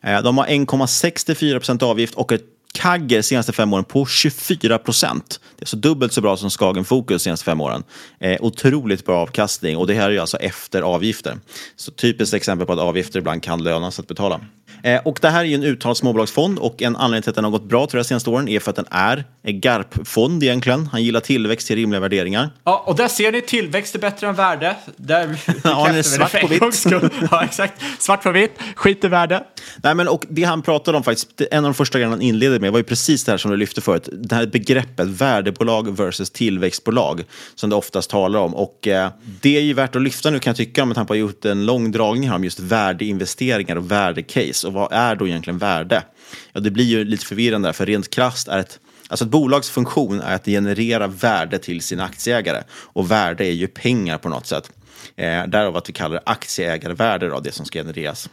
Eh, 0.00 0.22
de 0.22 0.38
har 0.38 0.46
1,64 0.46 1.58
procent 1.58 1.82
avgift 1.82 2.14
och 2.14 2.32
ett 2.32 2.42
Kagge 2.74 3.22
senaste 3.22 3.52
fem 3.52 3.72
åren 3.72 3.84
på 3.84 4.06
24 4.06 4.78
procent. 4.78 5.40
Det 5.58 5.64
är 5.64 5.66
så 5.66 5.76
dubbelt 5.76 6.12
så 6.12 6.20
bra 6.20 6.36
som 6.36 6.50
Skagen 6.50 6.84
Fokus 6.84 7.22
senaste 7.22 7.44
fem 7.44 7.60
åren. 7.60 7.82
Eh, 8.20 8.36
otroligt 8.40 9.06
bra 9.06 9.16
avkastning 9.16 9.76
och 9.76 9.86
det 9.86 9.94
här 9.94 10.10
är 10.10 10.20
alltså 10.20 10.36
efter 10.36 10.82
avgifter. 10.82 11.38
Så 11.76 11.90
typiskt 11.90 12.34
exempel 12.34 12.66
på 12.66 12.72
att 12.72 12.78
avgifter 12.78 13.18
ibland 13.18 13.42
kan 13.42 13.62
löna 13.62 13.90
sig 13.90 14.02
att 14.02 14.08
betala. 14.08 14.40
Eh, 14.82 15.00
och 15.04 15.18
det 15.22 15.28
här 15.28 15.40
är 15.40 15.44
ju 15.44 15.54
en 15.54 15.62
uttalad 15.62 15.96
småbolagsfond 15.96 16.58
och 16.58 16.82
en 16.82 16.96
anledning 16.96 17.22
till 17.22 17.30
att 17.30 17.36
den 17.36 17.44
har 17.44 17.50
gått 17.50 17.64
bra 17.64 17.86
tror 17.86 17.98
jag 17.98 18.06
senaste 18.06 18.30
åren 18.30 18.48
är 18.48 18.60
för 18.60 18.70
att 18.70 18.76
den 18.76 18.86
är 18.90 19.24
en 19.42 19.60
GARP-fond 19.60 20.42
egentligen. 20.42 20.86
Han 20.86 21.02
gillar 21.02 21.20
tillväxt 21.20 21.66
till 21.66 21.76
rimliga 21.76 22.00
värderingar. 22.00 22.50
Ja, 22.64 22.84
och 22.86 22.96
där 22.96 23.08
ser 23.08 23.32
ni 23.32 23.42
tillväxt 23.42 23.94
är 23.94 23.98
bättre 23.98 24.28
än 24.28 24.34
värde. 24.34 24.76
Där 24.96 25.36
ja, 25.64 25.88
det 25.92 25.98
är 25.98 26.02
svart 26.02 26.40
på 26.40 26.46
vitt. 26.46 26.86
ja, 27.30 27.44
exakt. 27.44 27.82
Svart 27.98 28.22
på 28.22 28.30
vitt, 28.30 28.52
skit 28.76 29.04
i 29.04 29.08
värde. 29.08 29.44
Nej, 29.82 29.94
men 29.94 30.08
och 30.08 30.24
det 30.28 30.42
han 30.42 30.62
pratade 30.62 30.96
om 30.96 31.04
faktiskt, 31.04 31.40
en 31.50 31.58
av 31.58 31.70
de 31.70 31.74
första 31.74 31.98
grejerna 31.98 32.14
han 32.14 32.22
inledde 32.22 32.60
med 32.60 32.72
var 32.72 32.78
ju 32.78 32.84
precis 32.84 33.24
det 33.24 33.32
här 33.32 33.38
som 33.38 33.50
du 33.50 33.56
lyfte 33.56 33.80
förut. 33.80 34.08
Det 34.12 34.34
här 34.34 34.46
begreppet 34.46 35.08
värdebolag 35.08 35.96
versus 35.96 36.30
tillväxtbolag 36.30 37.24
som 37.54 37.70
det 37.70 37.76
oftast 37.76 38.10
talar 38.10 38.40
om. 38.40 38.54
Och 38.54 38.88
eh, 38.88 39.10
det 39.40 39.56
är 39.56 39.62
ju 39.62 39.74
värt 39.74 39.96
att 39.96 40.02
lyfta 40.02 40.30
nu 40.30 40.38
kan 40.38 40.50
jag 40.50 40.56
tycka 40.56 40.84
med 40.84 40.94
tanke 40.94 41.08
på 41.08 41.14
att 41.14 41.18
han 41.18 41.26
har 41.26 41.28
gjort 41.28 41.44
en 41.44 41.66
lång 41.66 41.92
dragning 41.92 42.28
här 42.28 42.36
om 42.36 42.44
just 42.44 42.60
värdeinvesteringar 42.60 43.76
och 43.76 43.90
värdecase. 43.90 44.71
Och 44.72 44.80
vad 44.80 44.92
är 44.92 45.16
då 45.16 45.28
egentligen 45.28 45.58
värde? 45.58 46.02
Ja, 46.52 46.60
det 46.60 46.70
blir 46.70 46.84
ju 46.84 47.04
lite 47.04 47.26
förvirrande 47.26 47.68
där, 47.68 47.72
för 47.72 47.86
rent 47.86 48.10
krasst 48.10 48.48
är 48.48 48.58
ett 48.58 48.78
Alltså 49.08 49.24
ett 49.24 49.30
bolags 49.30 49.70
funktion 49.70 50.20
är 50.20 50.34
att 50.34 50.44
generera 50.44 51.06
värde 51.06 51.58
till 51.58 51.80
sina 51.80 52.04
aktieägare. 52.04 52.62
Och 52.70 53.10
värde 53.10 53.44
är 53.44 53.50
ju 53.50 53.68
pengar 53.68 54.18
på 54.18 54.28
något 54.28 54.46
sätt. 54.46 54.72
Eh, 55.16 55.46
därav 55.46 55.76
att 55.76 55.88
vi 55.88 55.92
kallar 55.92 56.14
det 56.14 56.22
aktieägarvärde, 56.26 57.28
då, 57.28 57.40
det 57.40 57.52
som 57.52 57.66
ska 57.66 57.78
genereras. 57.78 58.30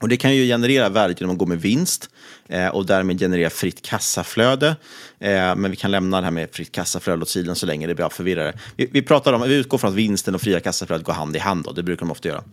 Och 0.00 0.08
det 0.08 0.16
kan 0.16 0.34
ju 0.34 0.46
generera 0.46 0.88
värde 0.88 1.14
genom 1.18 1.32
att 1.32 1.38
gå 1.38 1.46
med 1.46 1.60
vinst 1.60 2.10
eh, 2.48 2.68
och 2.68 2.86
därmed 2.86 3.18
generera 3.18 3.50
fritt 3.50 3.82
kassaflöde. 3.82 4.76
Eh, 5.18 5.56
men 5.56 5.70
vi 5.70 5.76
kan 5.76 5.90
lämna 5.90 6.20
det 6.20 6.24
här 6.24 6.30
med 6.30 6.48
fritt 6.52 6.72
kassaflöde 6.72 7.22
åt 7.22 7.28
sidan 7.28 7.56
så 7.56 7.66
länge 7.66 7.86
det 7.86 7.94
blir 7.94 8.08
förvirrare. 8.08 8.58
Vi, 8.76 8.88
vi, 8.92 9.02
pratar 9.02 9.32
om, 9.32 9.42
vi 9.42 9.54
utgår 9.54 9.78
från 9.78 9.90
att 9.90 9.96
vinsten 9.96 10.34
och 10.34 10.40
fria 10.40 10.60
kassaflödet 10.60 11.06
går 11.06 11.12
hand 11.12 11.36
i 11.36 11.38
hand. 11.38 11.64
Då, 11.64 11.72
det 11.72 11.82
brukar 11.82 12.00
de 12.00 12.10
ofta 12.10 12.28
göra. 12.28 12.44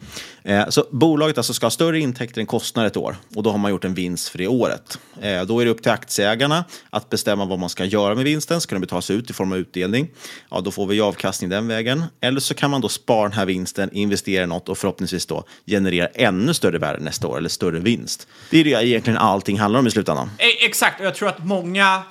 Eh, 0.43 0.69
så 0.69 0.85
bolaget 0.91 1.37
alltså 1.37 1.53
ska 1.53 1.65
ha 1.65 1.71
större 1.71 1.99
intäkter 1.99 2.41
än 2.41 2.47
kostnader 2.47 2.87
ett 2.87 2.97
år 2.97 3.15
och 3.35 3.43
då 3.43 3.51
har 3.51 3.57
man 3.57 3.71
gjort 3.71 3.85
en 3.85 3.93
vinst 3.93 4.29
för 4.29 4.37
det 4.37 4.47
året. 4.47 4.99
Eh, 5.21 5.43
då 5.43 5.59
är 5.59 5.65
det 5.65 5.71
upp 5.71 5.81
till 5.81 5.91
aktieägarna 5.91 6.65
att 6.89 7.09
bestämma 7.09 7.45
vad 7.45 7.59
man 7.59 7.69
ska 7.69 7.85
göra 7.85 8.15
med 8.15 8.23
vinsten. 8.23 8.61
Ska 8.61 8.75
den 8.75 8.81
betalas 8.81 9.09
ut 9.09 9.29
i 9.29 9.33
form 9.33 9.51
av 9.51 9.57
utdelning? 9.57 10.09
Ja, 10.49 10.61
då 10.61 10.71
får 10.71 10.87
vi 10.87 11.01
avkastning 11.01 11.49
den 11.49 11.67
vägen. 11.67 12.03
Eller 12.21 12.39
så 12.39 12.53
kan 12.53 12.71
man 12.71 12.81
då 12.81 12.89
spara 12.89 13.23
den 13.23 13.37
här 13.37 13.45
vinsten, 13.45 13.89
investera 13.93 14.43
i 14.43 14.47
något 14.47 14.69
och 14.69 14.77
förhoppningsvis 14.77 15.25
då 15.25 15.43
generera 15.65 16.07
ännu 16.07 16.53
större 16.53 16.77
värde 16.77 16.99
nästa 16.99 17.27
år 17.27 17.37
eller 17.37 17.49
större 17.49 17.79
vinst. 17.79 18.27
Det 18.49 18.59
är 18.59 18.63
det 18.63 18.87
egentligen 18.87 19.17
allting 19.17 19.59
handlar 19.59 19.79
om 19.79 19.82
i 19.87 19.91
slutändan. 19.91 20.29
E 20.37 20.65
exakt, 20.65 20.99
och 20.99 21.05
jag 21.05 21.15
tror 21.15 21.29
att 21.29 21.45
många 21.45 22.03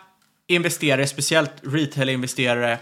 investerare, 0.47 1.07
speciellt 1.07 1.53
retail-investerare, 1.63 2.79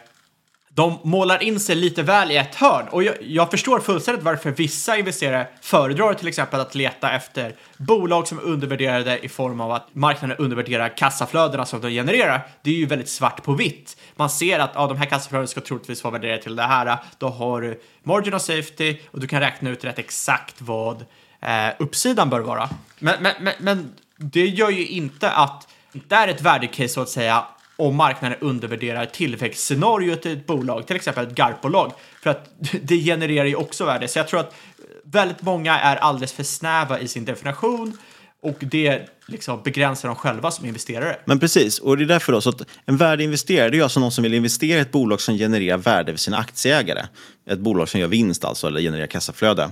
de 0.75 0.99
målar 1.05 1.43
in 1.43 1.61
sig 1.61 1.75
lite 1.75 2.03
väl 2.03 2.31
i 2.31 2.37
ett 2.37 2.55
hörn. 2.55 2.89
Och 2.89 3.03
jag, 3.03 3.15
jag, 3.21 3.51
förstår 3.51 3.81
fullständigt 3.81 4.25
varför 4.25 4.51
vissa 4.51 4.97
investerare 4.97 5.47
föredrar 5.61 6.15
till 6.15 6.29
exempel 6.29 6.61
att 6.61 6.75
leta 6.75 7.13
efter 7.13 7.55
bolag 7.77 8.29
som 8.29 8.39
är 8.39 8.43
undervärderade 8.43 9.19
i 9.19 9.29
form 9.29 9.61
av 9.61 9.73
att 9.73 9.95
marknaden 9.95 10.37
undervärderar 10.37 10.97
kassaflödena 10.97 11.67
som 11.67 11.81
de 11.81 11.91
genererar. 11.91 12.49
Det 12.63 12.71
är 12.71 12.75
ju 12.75 12.87
väldigt 12.87 13.09
svart 13.09 13.43
på 13.43 13.53
vitt. 13.53 13.97
Man 14.17 14.31
ser 14.31 14.59
att 14.59 14.71
ja, 14.75 14.87
de 14.87 14.97
här 14.97 15.07
kassaflödena 15.07 15.47
ska 15.47 15.61
troligtvis 15.61 16.05
vara 16.05 16.13
värderade 16.13 16.43
till 16.43 16.57
det 16.57 16.63
här. 16.63 16.99
Då 17.19 17.29
har 17.29 17.61
du 17.61 17.81
margin 18.03 18.35
of 18.35 18.43
safety 18.43 18.97
och 19.11 19.21
du 19.21 19.27
kan 19.27 19.41
räkna 19.41 19.71
ut 19.71 19.85
rätt 19.85 19.99
exakt 19.99 20.55
vad 20.59 21.05
eh, 21.41 21.69
uppsidan 21.79 22.31
bör 22.31 22.41
vara. 22.41 22.69
Men, 22.99 23.23
men, 23.23 23.33
men, 23.41 23.55
men 23.59 23.93
det 24.21 24.47
gör 24.47 24.71
ju 24.71 24.87
inte 24.87 25.31
att 25.31 25.69
det 25.93 26.15
är 26.15 26.29
ett 26.29 26.43
värdecase 26.43 26.89
så 26.89 27.01
att 27.01 27.09
säga 27.09 27.45
om 27.77 27.97
marknaden 27.97 28.39
undervärderar 28.41 29.07
tillväxtscenariot 29.07 30.27
i 30.27 30.33
ett 30.33 30.47
bolag, 30.47 30.87
till 30.87 30.97
exempel 30.97 31.27
ett 31.27 31.35
GARP-bolag, 31.35 31.93
för 32.23 32.31
att 32.31 32.51
det 32.83 32.97
genererar 32.97 33.45
ju 33.45 33.55
också 33.55 33.85
värde. 33.85 34.09
Så 34.09 34.19
jag 34.19 34.29
tror 34.29 34.41
att 34.41 34.55
väldigt 35.03 35.43
många 35.43 35.79
är 35.79 35.97
alldeles 35.97 36.33
för 36.33 36.43
snäva 36.43 37.01
i 37.01 37.09
sin 37.09 37.25
definition 37.25 37.99
och 38.43 38.57
det 38.61 39.09
liksom 39.27 39.63
begränsar 39.65 40.09
dem 40.09 40.17
själva 40.17 40.51
som 40.51 40.67
investerare. 40.67 41.17
Men 41.25 41.41
precis, 41.41 41.79
och 41.79 41.97
det 41.97 42.05
är 42.05 42.07
därför 42.07 42.33
då, 42.33 42.41
så 42.41 42.51
att 42.51 42.63
en 42.87 42.97
värdeinvesterare 42.97 43.71
det 43.71 43.79
är 43.79 43.83
alltså 43.83 44.01
någon 44.01 44.13
som 44.13 44.23
vill 44.23 44.35
investera 44.35 44.79
i 44.79 44.81
ett 44.81 44.93
bolag 44.93 45.21
som 45.21 45.39
genererar 45.39 45.79
värde 45.79 46.13
för 46.13 46.19
sina 46.19 46.37
aktieägare. 46.37 47.03
Ett 47.51 47.59
bolag 47.59 47.89
som 47.89 48.01
gör 48.01 48.09
vinst 48.09 48.45
alltså, 48.45 48.67
eller 48.67 48.81
genererar 48.81 49.07
kassaflöde. 49.07 49.71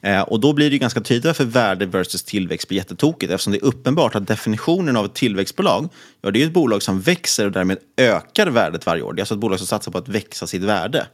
Eh, 0.00 0.20
och 0.20 0.40
då 0.40 0.52
blir 0.52 0.70
det 0.70 0.78
ganska 0.78 1.00
tydligt 1.00 1.24
varför 1.24 1.44
värde 1.44 1.86
versus 1.86 2.22
tillväxt 2.22 2.68
blir 2.68 2.78
jättetokigt 2.78 3.32
eftersom 3.32 3.52
det 3.52 3.58
är 3.58 3.64
uppenbart 3.64 4.14
att 4.14 4.26
definitionen 4.26 4.96
av 4.96 5.04
ett 5.04 5.14
tillväxtbolag, 5.14 5.88
ja 6.20 6.30
det 6.30 6.42
är 6.42 6.46
ett 6.46 6.52
bolag 6.52 6.82
som 6.82 7.00
växer 7.00 7.46
och 7.46 7.52
därmed 7.52 7.78
ökar 7.96 8.46
värdet 8.46 8.86
varje 8.86 9.02
år. 9.02 9.12
Det 9.12 9.18
är 9.18 9.22
alltså 9.22 9.34
ett 9.34 9.40
bolag 9.40 9.58
som 9.58 9.66
satsar 9.66 9.92
på 9.92 9.98
att 9.98 10.08
växa 10.08 10.46
sitt 10.46 10.62
värde. 10.62 11.06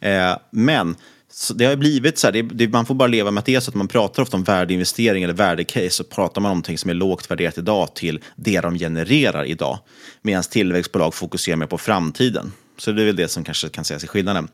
Eh, 0.00 0.36
men 0.50 0.96
så 1.36 1.54
det 1.54 1.64
har 1.64 1.76
blivit 1.76 2.18
så 2.18 2.26
här, 2.26 2.32
det, 2.32 2.42
det, 2.42 2.68
man 2.68 2.86
får 2.86 2.94
bara 2.94 3.08
leva 3.08 3.30
med 3.30 3.38
att 3.38 3.46
det 3.46 3.54
är 3.54 3.60
så 3.60 3.70
att 3.70 3.74
man 3.74 3.88
pratar 3.88 4.22
ofta 4.22 4.36
om 4.36 4.44
värdeinvestering 4.44 5.22
eller 5.22 5.34
värdecase, 5.34 5.90
så 5.90 6.04
pratar 6.04 6.40
man 6.40 6.50
om 6.50 6.56
någonting 6.56 6.78
som 6.78 6.90
är 6.90 6.94
lågt 6.94 7.30
värderat 7.30 7.58
idag 7.58 7.94
till 7.94 8.20
det 8.36 8.60
de 8.60 8.78
genererar 8.78 9.44
idag. 9.44 9.78
Medan 10.22 10.42
tillväxtbolag 10.42 11.14
fokuserar 11.14 11.56
mer 11.56 11.66
på 11.66 11.78
framtiden. 11.78 12.52
Så 12.78 12.92
det 12.92 13.02
är 13.02 13.06
väl 13.06 13.16
det 13.16 13.28
som 13.28 13.44
kanske 13.44 13.68
kan 13.68 13.84
sägas 13.84 14.04
i 14.04 14.06
skillnaden. 14.06 14.48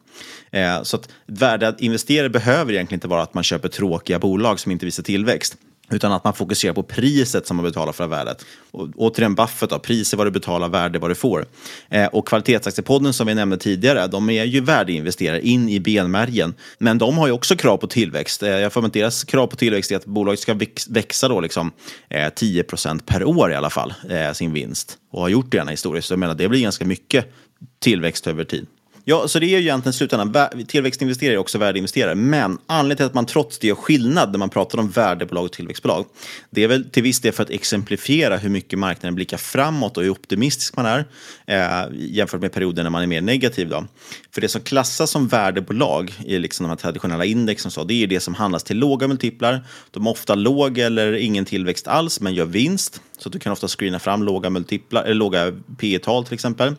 Eh, 0.51 0.83
så 0.83 0.97
att 0.97 1.09
värde 1.27 1.69
att 1.69 1.81
investera 1.81 2.29
behöver 2.29 2.73
egentligen 2.73 2.97
inte 2.97 3.09
vara 3.09 3.23
att 3.23 3.35
man 3.35 3.45
köper 3.45 3.69
tråkiga 3.69 4.19
bolag 4.19 4.61
som 4.61 4.73
inte 4.73 4.87
visar 4.87 5.03
tillväxt. 5.03 5.57
Utan 5.90 6.12
att 6.12 6.24
man 6.24 6.35
fokuserar 6.35 6.74
på 6.74 6.83
priset 6.83 7.46
som 7.46 7.57
man 7.57 7.64
betalar 7.64 7.92
för 7.92 8.07
värdet. 8.07 8.44
Och, 8.70 8.88
återigen 8.96 9.35
Buffett, 9.35 9.70
då, 9.70 9.79
pris 9.79 10.12
är 10.12 10.16
vad 10.16 10.26
du 10.26 10.31
betalar, 10.31 10.68
värde 10.68 10.98
vad 10.98 11.11
du 11.11 11.14
får. 11.14 11.46
Eh, 11.88 12.07
och 12.07 12.29
kvalitetsaktiepodden 12.29 13.12
som 13.12 13.26
vi 13.26 13.35
nämnde 13.35 13.57
tidigare, 13.57 14.07
de 14.07 14.31
är 14.31 14.44
ju 14.44 14.61
värdeinvesterare 14.61 15.40
in 15.40 15.68
i 15.68 15.81
benmärgen. 15.81 16.55
Men 16.79 16.98
de 16.98 17.18
har 17.18 17.26
ju 17.26 17.33
också 17.33 17.57
krav 17.57 17.76
på 17.76 17.87
tillväxt. 17.87 18.42
Eh, 18.42 18.50
jag 18.50 18.72
får 18.72 18.83
med 18.83 18.90
deras 18.90 19.24
krav 19.24 19.46
på 19.46 19.57
tillväxt 19.57 19.90
är 19.92 19.96
att 19.96 20.07
bolaget 20.07 20.40
ska 20.40 20.59
växa 20.88 21.29
då 21.29 21.40
liksom, 21.40 21.72
eh, 22.09 22.29
10% 22.29 23.07
per 23.07 23.24
år 23.24 23.53
i 23.53 23.55
alla 23.55 23.70
fall, 23.70 23.94
eh, 24.11 24.33
sin 24.33 24.53
vinst. 24.53 24.98
Och 25.11 25.20
har 25.20 25.29
gjort 25.29 25.50
det 25.50 25.57
gärna 25.57 25.70
historiskt. 25.70 26.09
Så 26.09 26.12
jag 26.12 26.18
menar, 26.18 26.35
det 26.35 26.48
blir 26.48 26.62
ganska 26.62 26.85
mycket 26.85 27.33
tillväxt 27.79 28.26
över 28.26 28.44
tid. 28.44 28.66
Ja, 29.05 29.29
så 29.29 29.39
det 29.39 29.47
är 29.47 29.49
ju 29.49 29.61
egentligen 29.61 29.93
slutändan, 29.93 30.49
tillväxtinvesterare 30.67 31.35
är 31.35 31.39
också 31.39 31.59
värdeinvesterare. 31.59 32.15
Men 32.15 32.59
anledningen 32.67 32.97
till 32.97 33.07
att 33.07 33.15
man 33.15 33.27
trots 33.27 33.59
det 33.59 33.67
gör 33.67 33.75
skillnad 33.75 34.31
när 34.31 34.39
man 34.39 34.51
pratar 34.51 34.79
om 34.79 34.91
värdebolag 34.91 35.45
och 35.45 35.53
tillväxtbolag, 35.53 36.07
det 36.51 36.63
är 36.63 36.69
väl 36.69 36.91
till 36.91 37.03
viss 37.03 37.21
del 37.21 37.33
för 37.33 37.43
att 37.43 37.51
exemplifiera 37.51 38.37
hur 38.37 38.51
mycket 38.51 38.79
marknaden 38.79 39.15
blickar 39.15 39.37
framåt 39.37 39.97
och 39.97 40.03
hur 40.03 40.11
optimistisk 40.11 40.77
man 40.77 40.87
är 40.87 41.05
eh, 41.47 41.89
jämfört 41.93 42.41
med 42.41 42.53
perioder 42.53 42.83
när 42.83 42.91
man 42.91 43.03
är 43.03 43.07
mer 43.07 43.21
negativ. 43.21 43.69
Då. 43.69 43.87
För 44.31 44.41
det 44.41 44.49
som 44.49 44.61
klassas 44.61 45.11
som 45.11 45.29
värdebolag 45.29 46.13
i 46.25 46.39
liksom 46.39 46.65
de 46.65 46.71
här 46.71 46.77
traditionella 46.77 47.25
indexen, 47.25 47.71
så, 47.71 47.85
det 47.85 47.95
är 47.95 48.07
det 48.07 48.21
som 48.21 48.35
handlas 48.35 48.65
till 48.65 48.77
låga 48.77 49.09
multiplar. 49.09 49.65
De 49.91 50.07
har 50.07 50.13
ofta 50.13 50.35
låg 50.35 50.79
eller 50.79 51.13
ingen 51.13 51.45
tillväxt 51.45 51.89
alls, 51.89 52.21
men 52.21 52.35
gör 52.35 52.45
vinst. 52.45 53.01
Så 53.22 53.28
du 53.28 53.38
kan 53.38 53.52
ofta 53.52 53.68
screena 53.68 53.98
fram 53.98 54.22
låga, 54.22 54.50
multiplar, 54.50 55.02
eller 55.02 55.14
låga 55.14 55.52
P 55.78 55.98
tal 55.98 56.24
till 56.24 56.35
exempel. 56.35 56.74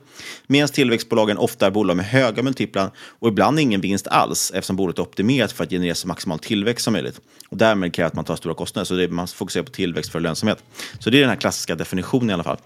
Medan 0.48 0.70
tillväxtbolagen 0.70 1.38
ofta 1.38 1.66
är 1.66 1.72
bolag 1.72 1.98
med 1.98 2.06
höga 2.06 2.44
multiplar 2.44 2.92
och 2.98 3.28
ibland 3.28 3.60
ingen 3.60 3.82
vinst 3.82 4.08
alls 4.08 4.52
eftersom 4.56 4.76
bolaget 4.76 5.00
är 5.00 5.04
optimerat 5.04 5.52
för 5.52 5.64
att 5.64 5.70
generera 5.70 5.96
så 5.96 6.08
maximal 6.08 6.40
tillväxt 6.40 6.84
som 6.84 6.94
möjligt. 6.94 7.22
Och 7.50 7.58
därmed 7.58 7.94
kräver 7.94 8.08
att 8.08 8.16
man 8.16 8.26
tar 8.26 8.36
stora 8.36 8.54
kostnader. 8.54 8.86
Så 8.86 8.94
det, 8.94 9.08
man 9.08 9.28
fokuserar 9.28 9.64
på 9.64 9.72
tillväxt 9.72 10.12
för 10.12 10.20
lönsamhet. 10.20 10.64
Så 11.00 11.10
det 11.10 11.18
är 11.18 11.22
den 11.22 11.30
här 11.30 11.36
klassiska 11.36 11.76
definitionen 11.76 12.30
i 12.30 12.34
alla 12.34 12.44
fall. 12.44 12.58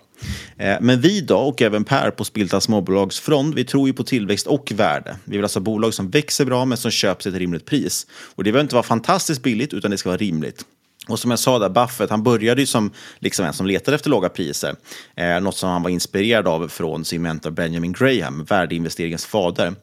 Eh, 0.58 0.78
men 0.82 1.02
vi 1.02 1.22
då, 1.22 1.38
och 1.38 1.62
även 1.62 1.84
Per 1.84 2.12
på 2.12 2.24
Spiltan 2.24 2.62
småbolagsfront, 2.62 3.56
vi 3.56 3.66
tror 3.66 3.88
ju 3.88 3.94
på 3.94 4.04
tillväxt 4.04 4.48
och 4.48 4.72
värde. 4.76 5.18
Vi 5.26 5.38
vill 5.38 5.46
alltså 5.46 5.60
ha 5.60 5.64
bolag 5.64 5.94
som 5.94 6.10
växer 6.10 6.46
bra 6.46 6.66
men 6.66 6.78
som 6.78 6.92
köps 6.92 7.24
till 7.24 7.34
ett 7.34 7.40
rimligt 7.40 7.66
pris. 7.66 8.08
Och 8.36 8.44
det 8.44 8.52
behöver 8.52 8.66
inte 8.66 8.76
vara 8.76 8.84
fantastiskt 8.84 9.44
billigt 9.44 9.74
utan 9.74 9.92
det 9.92 9.98
ska 9.98 10.10
vara 10.10 10.18
rimligt. 10.18 10.66
Och 11.08 11.20
som 11.20 11.32
jag 11.32 11.40
sa 11.40 11.60
där, 11.60 11.70
Buffett, 11.70 12.10
han 12.10 12.24
började 12.24 12.62
ju 12.62 12.68
som 12.68 12.92
liksom 13.20 13.46
en 13.46 13.54
som 13.54 13.66
letade 13.66 13.96
efter 13.96 14.10
låga 14.10 14.30
priser. 14.30 14.76
Eh, 15.16 15.40
något 15.42 15.58
som 15.58 15.70
han 15.70 15.84
var 15.84 15.90
inspirerad 15.90 16.48
av 16.48 16.68
från 16.68 17.06
sin 17.06 17.22
mentor 17.22 17.52
Benjamin 17.52 17.94
Graham, 17.94 18.44
värdeinvesteringens 18.44 19.26
fader. 19.26 19.74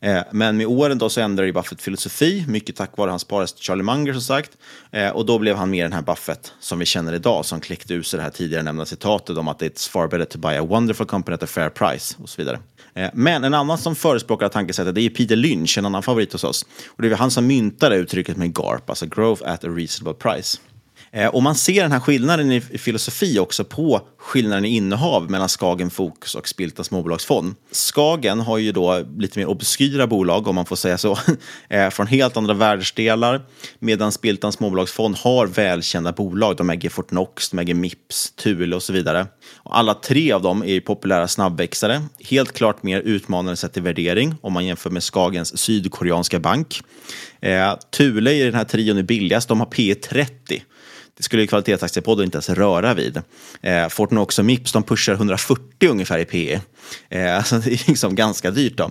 Eh, 0.00 0.22
men 0.30 0.56
med 0.56 0.66
åren 0.66 0.98
då 0.98 1.08
så 1.08 1.20
ändrade 1.20 1.52
Buffett 1.52 1.82
filosofi, 1.82 2.44
mycket 2.48 2.76
tack 2.76 2.96
vare 2.96 3.10
hans 3.10 3.24
parest 3.24 3.58
Charlie 3.62 3.82
Munger 3.82 4.12
som 4.12 4.22
sagt. 4.22 4.50
Eh, 4.90 5.08
och 5.08 5.26
då 5.26 5.38
blev 5.38 5.56
han 5.56 5.70
mer 5.70 5.82
den 5.82 5.92
här 5.92 6.02
Buffett 6.02 6.52
som 6.60 6.78
vi 6.78 6.86
känner 6.86 7.12
idag, 7.12 7.44
som 7.44 7.60
kläckte 7.60 7.94
ur 7.94 8.02
sig 8.02 8.16
det 8.16 8.22
här 8.22 8.30
tidigare 8.30 8.62
nämnda 8.62 8.86
citatet 8.86 9.36
om 9.36 9.48
att 9.48 9.62
it's 9.62 9.90
far 9.90 10.08
better 10.08 10.24
to 10.24 10.38
buy 10.38 10.56
a 10.56 10.64
wonderful 10.64 11.06
company 11.06 11.34
at 11.34 11.42
a 11.42 11.46
fair 11.46 11.68
price 11.68 12.16
och 12.22 12.28
så 12.28 12.42
vidare. 12.42 12.58
Eh, 12.94 13.10
men 13.14 13.44
en 13.44 13.54
annan 13.54 13.78
som 13.78 13.96
förespråkar 13.96 14.48
tankesättet 14.48 14.94
det 14.94 15.00
är 15.00 15.10
Peter 15.10 15.36
Lynch, 15.36 15.78
en 15.78 15.86
annan 15.86 16.02
favorit 16.02 16.32
hos 16.32 16.44
oss. 16.44 16.66
Och 16.88 17.02
det 17.02 17.08
är 17.08 17.16
han 17.16 17.30
som 17.30 17.46
myntade 17.46 17.96
uttrycket 17.96 18.36
med 18.36 18.52
GARP, 18.52 18.90
alltså 18.90 19.06
growth 19.06 19.42
at 19.50 19.64
a 19.64 19.68
reasonable 19.68 20.14
price. 20.14 20.58
Eh, 21.12 21.26
och 21.26 21.42
man 21.42 21.54
ser 21.54 21.82
den 21.82 21.92
här 21.92 22.00
skillnaden 22.00 22.52
i 22.52 22.60
filosofi 22.60 23.38
också 23.38 23.64
på 23.64 24.00
skillnaden 24.18 24.64
i 24.64 24.68
innehav 24.68 25.30
mellan 25.30 25.48
Skagen 25.48 25.90
Fokus 25.90 26.34
och 26.34 26.48
Spilta 26.48 26.84
småbolagsfond. 26.84 27.54
Skagen 27.72 28.40
har 28.40 28.58
ju 28.58 28.72
då 28.72 29.04
lite 29.18 29.38
mer 29.38 29.46
obskyra 29.46 30.06
bolag, 30.06 30.48
om 30.48 30.54
man 30.54 30.66
får 30.66 30.76
säga 30.76 30.98
så, 30.98 31.18
eh, 31.68 31.90
från 31.90 32.06
helt 32.06 32.36
andra 32.36 32.54
världsdelar, 32.54 33.42
medan 33.78 34.12
Spiltan 34.12 34.52
småbolagsfond 34.52 35.16
har 35.16 35.46
välkända 35.46 36.12
bolag. 36.12 36.56
De 36.56 36.70
äger 36.70 36.90
Fortnox, 36.90 37.50
de 37.50 37.58
äger 37.58 37.74
Mips, 37.74 38.32
Thule 38.32 38.76
och 38.76 38.82
så 38.82 38.92
vidare. 38.92 39.26
Och 39.56 39.78
alla 39.78 39.94
tre 39.94 40.32
av 40.32 40.42
dem 40.42 40.64
är 40.64 40.80
populära 40.80 41.28
snabbväxare, 41.28 42.02
helt 42.30 42.52
klart 42.52 42.82
mer 42.82 43.00
utmanande 43.00 43.56
sett 43.56 43.72
till 43.72 43.82
värdering 43.82 44.34
om 44.40 44.52
man 44.52 44.66
jämför 44.66 44.90
med 44.90 45.02
Skagens 45.02 45.58
sydkoreanska 45.58 46.40
bank. 46.40 46.82
Eh, 47.40 47.74
Thule 47.90 48.32
i 48.32 48.44
den 48.44 48.54
här 48.54 48.64
trion 48.64 48.98
är 48.98 49.02
billigast, 49.02 49.48
de 49.48 49.60
har 49.60 49.66
P 49.66 49.94
30 49.94 50.62
det 51.16 51.22
skulle 51.22 51.46
kvalitetsaktiepodden 51.46 52.24
inte 52.24 52.36
ens 52.36 52.48
röra 52.48 52.94
vid. 52.94 53.22
Eh, 53.60 53.88
Fortnox 53.88 54.38
och 54.38 54.44
Mips 54.44 54.72
de 54.72 54.82
pushar 54.82 55.12
140 55.12 55.88
ungefär 55.90 56.18
i 56.18 56.24
PE. 56.24 56.60
Eh, 57.08 57.42
så 57.44 57.56
det 57.56 57.72
är 57.72 57.88
liksom 57.88 58.14
ganska 58.14 58.50
dyrt. 58.50 58.76
Då. 58.76 58.90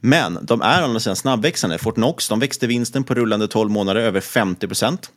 Men 0.00 0.38
de 0.42 0.62
är 0.62 0.82
å 0.82 0.84
andra 0.84 1.00
sidan 1.00 1.16
snabbväxande. 1.16 1.78
Fortnox 1.78 2.28
de 2.28 2.40
växte 2.40 2.66
vinsten 2.66 3.04
på 3.04 3.14
rullande 3.14 3.48
12 3.48 3.70
månader 3.70 4.00
över 4.00 4.20
50 4.20 4.66
procent. 4.66 5.10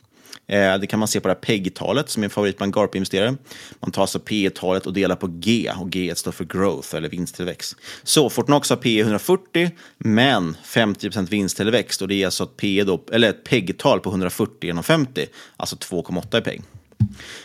Eh, 0.46 0.78
det 0.78 0.86
kan 0.86 0.98
man 0.98 1.08
se 1.08 1.20
på 1.20 1.28
det 1.28 1.34
här 1.34 1.40
PEG-talet 1.40 2.10
som 2.10 2.22
är 2.22 2.24
en 2.24 2.30
favorit 2.30 2.56
bland 2.56 2.74
GARP-investerare. 2.74 3.36
Man 3.80 3.90
tar 3.90 4.02
alltså 4.02 4.18
P-talet 4.18 4.86
och 4.86 4.92
delar 4.92 5.16
på 5.16 5.26
G 5.26 5.70
och 5.80 5.90
G 5.90 6.14
står 6.14 6.32
för 6.32 6.44
growth 6.44 6.96
eller 6.96 7.08
vinsttillväxt. 7.08 7.76
Så 8.02 8.30
Fortnox 8.30 8.70
har 8.70 8.76
P 8.76 9.00
140 9.00 9.70
men 9.98 10.56
50% 10.64 11.28
vinsttillväxt 11.28 12.02
och 12.02 12.08
det 12.08 12.22
är 12.22 12.24
alltså 12.24 12.44
ett, 12.44 12.56
P 12.56 12.84
då, 12.86 13.04
eller 13.12 13.28
ett 13.28 13.44
PEG-tal 13.44 14.00
på 14.00 14.10
140 14.10 14.54
genom 14.60 14.84
50, 14.84 15.26
alltså 15.56 15.76
2,8 15.76 16.38
i 16.38 16.40
PEG. 16.40 16.62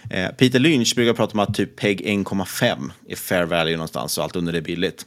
Eh, 0.10 0.30
Peter 0.30 0.60
Lynch 0.60 0.96
brukar 0.96 1.14
prata 1.14 1.34
om 1.34 1.40
att 1.40 1.54
typ 1.54 1.76
PEG 1.76 2.02
1,5 2.02 2.92
är 3.08 3.16
fair 3.16 3.46
value 3.46 3.74
någonstans 3.74 4.18
och 4.18 4.24
allt 4.24 4.36
under 4.36 4.54
det 4.54 4.60
är 4.60 4.62
billigt. 4.62 5.06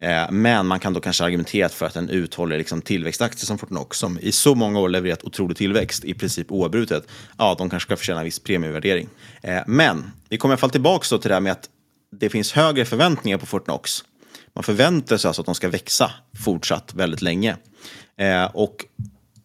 Eh, 0.00 0.30
men 0.30 0.66
man 0.66 0.80
kan 0.80 0.92
då 0.92 1.00
kanske 1.00 1.24
argumentera 1.24 1.68
för 1.68 1.86
att 1.86 1.96
en 1.96 2.08
uthållig 2.08 2.58
liksom, 2.58 2.82
tillväxtaktie 2.82 3.46
som 3.46 3.58
Fortnox, 3.58 3.98
som 3.98 4.18
i 4.18 4.32
så 4.32 4.54
många 4.54 4.80
år 4.80 4.88
levererat 4.88 5.24
otrolig 5.24 5.56
tillväxt, 5.56 6.04
i 6.04 6.14
princip 6.14 6.52
oavbrutet, 6.52 7.08
ja, 7.38 7.54
de 7.58 7.70
kanske 7.70 7.86
ska 7.86 7.96
förtjäna 7.96 8.20
en 8.20 8.24
viss 8.24 8.38
premievärdering. 8.38 9.08
Eh, 9.42 9.62
men 9.66 10.10
vi 10.28 10.36
kommer 10.38 10.52
i 10.52 10.54
alla 10.54 10.60
fall 10.60 10.70
tillbaka 10.70 11.18
till 11.18 11.28
det 11.28 11.34
här 11.34 11.40
med 11.40 11.52
att 11.52 11.68
det 12.12 12.30
finns 12.30 12.52
högre 12.52 12.84
förväntningar 12.84 13.38
på 13.38 13.46
Fortnox. 13.46 14.04
Man 14.54 14.64
förväntar 14.64 15.16
sig 15.16 15.28
alltså 15.28 15.42
att 15.42 15.46
de 15.46 15.54
ska 15.54 15.68
växa 15.68 16.10
fortsatt 16.44 16.94
väldigt 16.94 17.22
länge. 17.22 17.56
Eh, 18.16 18.44
och 18.44 18.84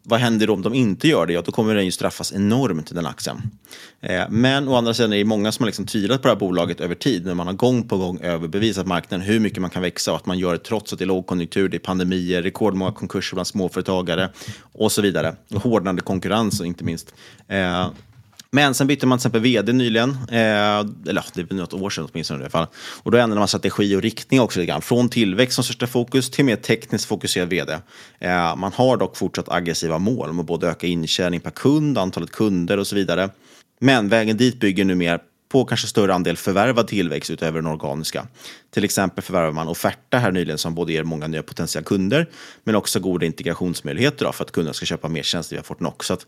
vad 0.04 0.20
händer 0.20 0.48
då 0.48 0.54
om 0.54 0.62
de 0.62 0.74
inte 0.74 1.08
gör 1.08 1.26
det? 1.26 1.34
Ja, 1.34 1.42
då 1.42 1.52
kommer 1.52 1.76
den 1.76 1.86
ju 1.86 1.92
straffas 1.92 2.34
enormt, 2.34 2.96
den 2.96 3.06
aktien. 3.06 3.42
Eh, 4.02 4.24
men 4.30 4.68
å 4.68 4.76
andra 4.76 4.94
sidan 4.94 5.14
är 5.14 5.18
det 5.18 5.26
många 5.26 5.52
som 5.52 5.64
har 5.64 5.68
liksom 5.68 5.86
tvivlat 5.86 6.22
på 6.22 6.28
det 6.28 6.34
här 6.34 6.40
bolaget 6.40 6.82
över 6.82 6.96
tid, 6.96 7.26
när 7.26 7.34
man 7.34 7.48
har 7.48 7.54
gång 7.54 7.88
på 7.88 7.98
gång 7.98 8.20
överbevisat 8.22 8.88
marknaden 8.88 9.28
hur 9.28 9.40
mycket 9.40 9.62
man 9.62 9.70
kan 9.70 9.82
växa 9.82 10.12
och 10.12 10.18
att 10.18 10.26
man 10.26 10.40
gör 10.40 10.52
det 10.52 10.60
trots 10.60 10.94
att 10.94 11.00
det 11.00 11.06
är 11.06 11.08
lågkonjunktur, 11.08 11.70
det 11.70 11.78
är 11.78 11.80
pandemier, 11.80 12.42
rekordmånga 12.42 12.92
konkurser 12.92 13.36
bland 13.36 13.48
småföretagare 13.48 14.30
och 14.72 14.92
så 14.92 15.02
vidare. 15.02 15.36
Och 15.50 15.62
hårdnande 15.62 16.02
konkurrens 16.02 16.62
inte 16.62 16.84
minst. 16.84 17.14
Eh, 17.48 17.88
men 18.54 18.74
sen 18.74 18.88
bytte 18.88 19.06
man 19.06 19.18
till 19.18 19.22
exempel 19.22 19.42
vd 19.42 19.74
nyligen, 19.74 20.10
eh, 20.10 20.38
eller 21.10 21.26
det 21.34 21.52
är 21.52 21.54
något 21.54 21.74
år 21.74 21.90
sedan 21.90 22.08
åtminstone 22.12 22.40
i 22.40 22.44
alla 22.44 22.50
fall. 22.50 22.68
Och 23.04 23.12
då 23.12 23.18
ändrade 23.18 23.40
man 23.40 23.48
strategi 23.48 23.96
och 23.96 24.02
riktning 24.02 24.42
också 24.42 24.60
lite 24.60 24.72
grann. 24.72 24.82
Från 24.82 25.10
tillväxt 25.10 25.56
som 25.56 25.64
största 25.64 25.88
fokus 25.88 26.30
till 26.30 26.46
mer 26.46 26.56
tekniskt 26.56 27.06
fokuserad 27.06 27.50
vd. 27.50 27.74
Eh, 28.20 28.56
man 28.56 28.72
har 28.74 28.98
dock 28.98 29.18
fortsatt 29.18 29.50
aggressiva 29.50 29.98
mål 29.98 30.30
om 30.30 30.40
att 30.40 30.46
både 30.46 30.68
öka 30.68 30.88
intjäning 30.88 31.40
per 31.40 31.52
kund, 31.52 31.98
antalet 31.98 32.32
kunder 32.32 32.78
och 32.78 32.88
så 32.88 32.96
vidare. 32.96 33.30
Men 33.80 34.10
vägen 34.10 34.38
dit 34.38 34.60
bygger 34.60 34.86
nu 34.86 34.96
mer 34.96 35.20
på 35.54 35.66
kanske 35.66 35.88
större 35.88 36.14
andel 36.14 36.38
förvärvad 36.38 36.88
tillväxt 36.88 37.30
utöver 37.30 37.62
den 37.62 37.72
organiska. 37.72 38.28
Till 38.72 38.84
exempel 38.84 39.24
förvärvar 39.24 39.52
man 39.52 39.68
Offerta 39.68 40.18
här 40.18 40.32
nyligen 40.32 40.58
som 40.58 40.76
både 40.76 40.94
ger 40.94 41.04
många 41.04 41.28
nya 41.28 41.44
potentiella 41.44 41.86
kunder 41.86 42.30
men 42.64 42.76
också 42.76 43.00
goda 43.00 43.26
integrationsmöjligheter 43.26 44.32
för 44.32 44.44
att 44.44 44.52
kunderna 44.52 44.74
ska 44.74 44.86
köpa 44.86 45.08
mer 45.08 45.24
tjänster 45.24 45.56
via 45.56 45.64
Fortnox. 45.64 46.08
Så 46.08 46.14
att 46.14 46.26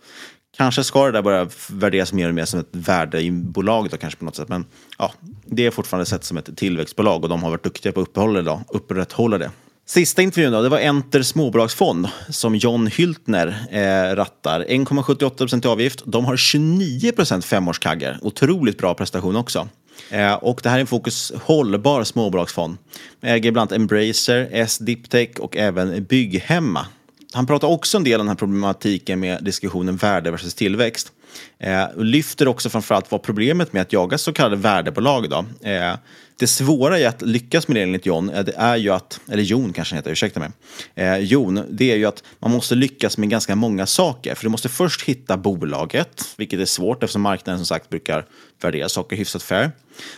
kanske 0.57 0.83
ska 0.83 1.05
det 1.05 1.11
där 1.11 1.21
börja 1.21 1.49
värderas 1.69 2.13
mer 2.13 2.29
och 2.29 2.35
mer 2.35 2.45
som 2.45 2.59
ett 2.59 2.69
värdebolag 2.71 3.89
då 3.89 3.97
kanske 3.97 4.19
på 4.19 4.25
något 4.25 4.35
sätt. 4.35 4.49
Men 4.49 4.65
ja, 4.97 5.13
det 5.45 5.65
är 5.65 5.71
fortfarande 5.71 6.05
sett 6.05 6.23
som 6.23 6.37
ett 6.37 6.57
tillväxtbolag 6.57 7.23
och 7.23 7.29
de 7.29 7.43
har 7.43 7.49
varit 7.49 7.63
duktiga 7.63 7.91
på 7.91 8.01
att 8.01 8.65
upprätthålla 8.69 9.37
det. 9.37 9.51
Sista 9.87 10.21
intervjun 10.21 10.51
då, 10.51 10.61
det 10.61 10.69
var 10.69 10.79
Enter 10.79 11.21
småbolagsfond 11.21 12.07
som 12.29 12.55
John 12.55 12.87
Hyltner 12.87 13.47
eh, 13.71 14.15
rattar. 14.15 14.65
1,78 14.69 15.65
i 15.65 15.67
avgift. 15.67 16.03
De 16.05 16.25
har 16.25 16.35
29% 16.35 17.41
femårskaggar. 17.41 18.19
Otroligt 18.21 18.77
bra 18.77 18.93
prestation 18.93 19.35
också. 19.35 19.67
Eh, 20.09 20.33
och 20.33 20.59
det 20.63 20.69
här 20.69 20.77
är 20.77 20.81
en 20.81 20.87
fokus 20.87 21.31
hållbar 21.41 22.03
småbolagsfond. 22.03 22.77
Äger 23.21 23.51
bland 23.51 23.71
annat 23.71 23.81
Embracer, 23.81 24.49
S-Diptech 24.51 25.39
och 25.39 25.57
även 25.57 26.03
Bygghemma. 26.03 26.87
Han 27.33 27.47
pratar 27.47 27.67
också 27.67 27.97
en 27.97 28.03
del 28.03 28.19
om 28.19 28.25
den 28.25 28.27
här 28.27 28.35
problematiken 28.35 29.19
med 29.19 29.43
diskussionen 29.43 29.95
värde 29.95 30.31
versus 30.31 30.53
tillväxt. 30.53 31.11
Eh, 31.59 31.83
och 31.83 32.05
lyfter 32.05 32.47
också 32.47 32.69
framförallt 32.69 33.11
vad 33.11 33.23
problemet 33.23 33.73
med 33.73 33.81
att 33.81 33.93
jaga 33.93 34.17
så 34.17 34.33
kallade 34.33 34.55
värdebolag. 34.55 35.29
Då. 35.29 35.69
Eh, 35.69 35.93
det 36.39 36.47
svåra 36.47 36.99
i 36.99 37.05
att 37.05 37.21
lyckas 37.21 37.67
med 37.67 37.77
det 37.77 37.81
enligt 37.81 38.05
John, 38.05 38.29
eh, 38.29 38.43
det 38.43 38.55
är 38.55 38.75
ju 38.75 38.89
att, 38.89 39.19
eller 39.31 39.43
Jon 39.43 39.73
kanske 39.73 39.95
heter, 39.95 40.11
ursäkta 40.11 40.39
mig. 40.39 40.49
Eh, 40.95 41.17
Jon, 41.17 41.63
det 41.69 41.91
är 41.91 41.95
ju 41.95 42.05
att 42.05 42.23
man 42.39 42.51
måste 42.51 42.75
lyckas 42.75 43.17
med 43.17 43.29
ganska 43.29 43.55
många 43.55 43.85
saker. 43.85 44.35
För 44.35 44.43
du 44.43 44.49
måste 44.49 44.69
först 44.69 45.01
hitta 45.01 45.37
bolaget, 45.37 46.33
vilket 46.37 46.59
är 46.59 46.65
svårt 46.65 47.03
eftersom 47.03 47.21
marknaden 47.21 47.59
som 47.59 47.65
sagt 47.65 47.89
brukar 47.89 48.25
värdera 48.61 48.89
saker 48.89 49.15
hyfsat 49.15 49.43
fair. 49.43 49.71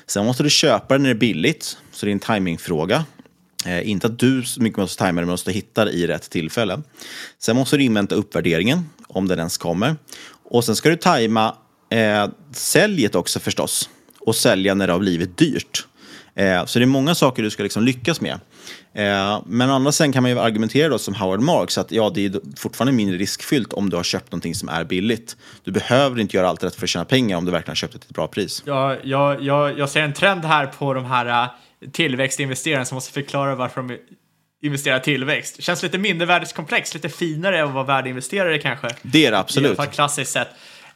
Sen 0.08 0.26
måste 0.26 0.44
du 0.44 0.50
köpa 0.50 0.98
det 0.98 1.04
när 1.04 1.10
det 1.10 1.16
är 1.16 1.20
billigt, 1.20 1.78
så 1.92 2.06
det 2.06 2.10
är 2.10 2.14
en 2.14 2.20
timingfråga. 2.20 3.06
Eh, 3.66 3.90
inte 3.90 4.08
att 4.08 4.20
du 4.20 4.44
så 4.44 4.62
mycket 4.62 4.78
måste 4.78 4.98
tajma 4.98 5.22
det, 5.22 5.26
men 5.26 5.32
måste 5.32 5.52
hitta 5.52 5.86
det 5.86 5.92
i 5.92 6.08
rätt 6.08 6.30
tillfälle. 6.30 6.82
Sen 7.40 7.56
måste 7.56 7.78
du 7.78 7.84
invänta 7.84 8.16
uppvärderingen, 8.16 8.90
om 9.08 9.28
den 9.28 9.40
ens 9.40 9.58
kommer. 9.58 9.96
Och 10.50 10.64
sen 10.64 10.76
ska 10.76 10.90
du 10.90 10.96
tajma 10.96 11.56
eh, 11.90 12.28
säljet 12.52 13.16
också 13.16 13.40
förstås. 13.40 13.90
Och 14.20 14.36
sälja 14.36 14.74
när 14.74 14.88
det 14.88 14.94
har 14.94 15.00
blivit 15.00 15.38
dyrt. 15.38 15.86
Eh, 16.36 16.66
så 16.66 16.80
det 16.80 16.86
är 16.86 16.88
många 16.88 17.16
saker 17.16 17.44
du 17.44 17.50
ska 17.50 17.64
liksom 17.64 17.84
lyckas 17.84 18.22
med. 18.22 18.40
Eh, 18.94 19.42
men 19.46 19.70
å 19.70 19.74
andra 19.74 19.92
sidan 19.92 20.12
kan 20.12 20.24
man 20.24 20.32
ju 20.32 20.40
argumentera 20.40 20.90
då 20.90 20.98
som 20.98 21.16
Howard 21.16 21.42
Marks 21.42 21.78
att 21.78 21.92
ja, 21.92 22.12
det 22.16 22.26
är 22.26 22.42
fortfarande 22.58 22.94
mindre 22.94 23.18
riskfyllt 23.18 23.74
om 23.74 23.90
du 23.90 23.96
har 23.96 24.04
köpt 24.04 24.32
någonting 24.32 24.56
som 24.56 24.70
är 24.70 24.84
billigt. 24.84 25.38
Du 25.64 25.72
behöver 25.72 26.20
inte 26.20 26.38
göra 26.38 26.50
allt 26.50 26.64
rätt 26.64 26.76
för 26.76 26.84
att 26.84 26.90
tjäna 26.90 27.06
pengar 27.06 27.38
om 27.38 27.46
du 27.46 27.52
verkligen 27.52 27.72
har 27.72 27.76
köpt 27.76 27.94
det 27.94 28.00
till 28.00 28.10
ett 28.10 28.16
bra 28.16 28.28
pris. 28.28 28.64
Ja, 28.66 28.96
jag, 29.04 29.44
jag, 29.44 29.80
jag 29.80 29.90
ser 29.90 30.02
en 30.02 30.14
trend 30.14 30.46
här 30.46 30.66
på 30.66 30.94
de 30.94 31.06
här 31.06 31.44
eh, 31.44 31.50
tillväxtinvesterarna 31.92 32.86
som 32.86 32.96
måste 32.96 33.14
förklara 33.14 33.56
varför 33.56 33.82
de 33.82 33.98
investerar 34.62 35.00
tillväxt. 35.00 35.64
Känns 35.64 35.84
lite 35.84 35.98
mindervärdeskomplex, 35.98 36.94
lite 36.94 37.10
finare 37.10 37.60
än 37.60 37.68
att 37.68 37.74
vara 37.74 37.84
värdeinvesterare 37.84 38.58
kanske. 38.58 38.88
Det 39.02 39.26
är 39.26 39.32
det 39.32 39.40
absolut. 39.40 39.66
I 39.66 39.70
alla 39.70 39.76
fall 39.76 39.94
klassiskt 39.94 40.32
sett. 40.32 40.48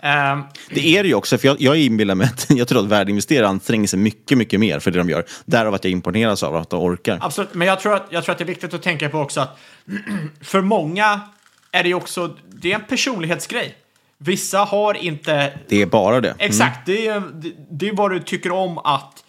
Um, 0.03 0.43
det 0.69 0.97
är 0.97 1.03
det 1.03 1.09
ju 1.09 1.15
också, 1.15 1.37
för 1.37 1.47
jag, 1.47 1.61
jag 1.61 1.77
inbillar 1.77 2.15
mig 2.15 2.27
att 2.27 2.45
jag 2.49 2.67
tror 2.67 2.79
att 2.79 2.87
värdeinvesterare 2.87 3.47
anstränger 3.47 3.87
sig 3.87 3.99
mycket, 3.99 4.37
mycket 4.37 4.59
mer 4.59 4.79
för 4.79 4.91
det 4.91 4.97
de 4.97 5.09
gör. 5.09 5.25
Därav 5.45 5.73
att 5.73 5.83
jag 5.83 5.91
imponeras 5.91 6.43
av 6.43 6.55
att 6.55 6.69
de 6.69 6.81
orkar. 6.83 7.17
Absolut, 7.21 7.53
men 7.53 7.67
jag 7.67 7.79
tror, 7.79 7.95
att, 7.95 8.07
jag 8.09 8.23
tror 8.23 8.33
att 8.33 8.37
det 8.37 8.43
är 8.43 8.47
viktigt 8.47 8.73
att 8.73 8.81
tänka 8.81 9.09
på 9.09 9.19
också 9.19 9.41
att 9.41 9.59
för 10.41 10.61
många 10.61 11.21
är 11.71 11.83
det 11.83 11.93
också, 11.93 12.35
det 12.49 12.71
är 12.71 12.75
en 12.75 12.85
personlighetsgrej. 12.85 13.75
Vissa 14.17 14.59
har 14.59 14.93
inte... 14.93 15.53
Det 15.67 15.81
är 15.81 15.85
bara 15.85 16.21
det. 16.21 16.29
Mm. 16.29 16.39
Exakt, 16.39 16.85
det, 16.85 17.07
är, 17.07 17.19
det, 17.33 17.51
det 17.71 17.89
är 17.89 17.93
vad 17.93 18.11
du 18.11 18.19
tycker 18.19 18.51
om 18.51 18.77
att 18.77 19.23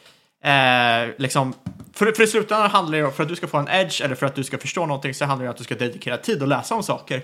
eh, 0.45 1.15
liksom 1.19 1.55
för, 1.95 2.13
för 2.13 2.23
i 2.23 2.27
slutändan 2.27 2.71
handlar 2.71 2.99
det 2.99 3.05
om, 3.05 3.13
för 3.13 3.23
att 3.23 3.29
du 3.29 3.37
ska 3.37 3.47
få 3.47 3.59
en 3.59 3.69
edge 3.69 4.01
eller 4.01 4.15
för 4.15 4.27
att 4.27 4.35
du 4.35 4.45
ska 4.45 4.59
förstå 4.59 4.87
någonting 4.87 5.15
så 5.15 5.25
handlar 5.25 5.45
det 5.45 5.49
om 5.49 5.53
att 5.53 5.59
du 5.59 5.65
ska 5.65 5.75
dedikera 5.75 6.17
tid 6.17 6.43
och 6.43 6.49
läsa 6.49 6.75
om 6.75 6.83
saker. 6.83 7.23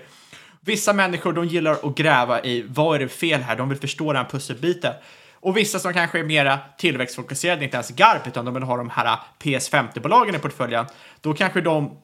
Vissa 0.61 0.93
människor 0.93 1.33
de 1.33 1.45
gillar 1.45 1.71
att 1.71 1.95
gräva 1.95 2.43
i 2.43 2.65
vad 2.67 2.95
är 2.95 2.99
det 2.99 3.09
fel 3.09 3.41
här, 3.41 3.55
de 3.55 3.69
vill 3.69 3.77
förstå 3.77 4.13
den 4.13 4.25
pusselbiten. 4.25 4.93
Och 5.33 5.57
vissa 5.57 5.79
som 5.79 5.93
kanske 5.93 6.19
är 6.19 6.23
mera 6.23 6.59
tillväxtfokuserade, 6.77 7.63
inte 7.63 7.77
ens 7.77 7.89
GARP, 7.89 8.27
utan 8.27 8.45
de 8.45 8.53
vill 8.53 8.63
ha 8.63 8.77
de 8.77 8.89
här 8.89 9.17
PS50-bolagen 9.39 10.35
i 10.35 10.39
portföljen, 10.39 10.85
då 11.21 11.33
kanske 11.33 11.61
de 11.61 11.97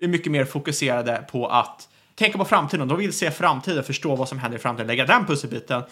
är 0.00 0.08
mycket 0.08 0.32
mer 0.32 0.44
fokuserade 0.44 1.24
på 1.30 1.46
att 1.46 1.88
tänka 2.14 2.38
på 2.38 2.44
framtiden. 2.44 2.88
De 2.88 2.98
vill 2.98 3.12
se 3.12 3.30
framtiden, 3.30 3.84
förstå 3.84 4.16
vad 4.16 4.28
som 4.28 4.38
händer 4.38 4.58
i 4.58 4.60
framtiden, 4.60 4.86
lägga 4.86 5.06
den 5.06 5.26
pusselbiten. 5.26 5.82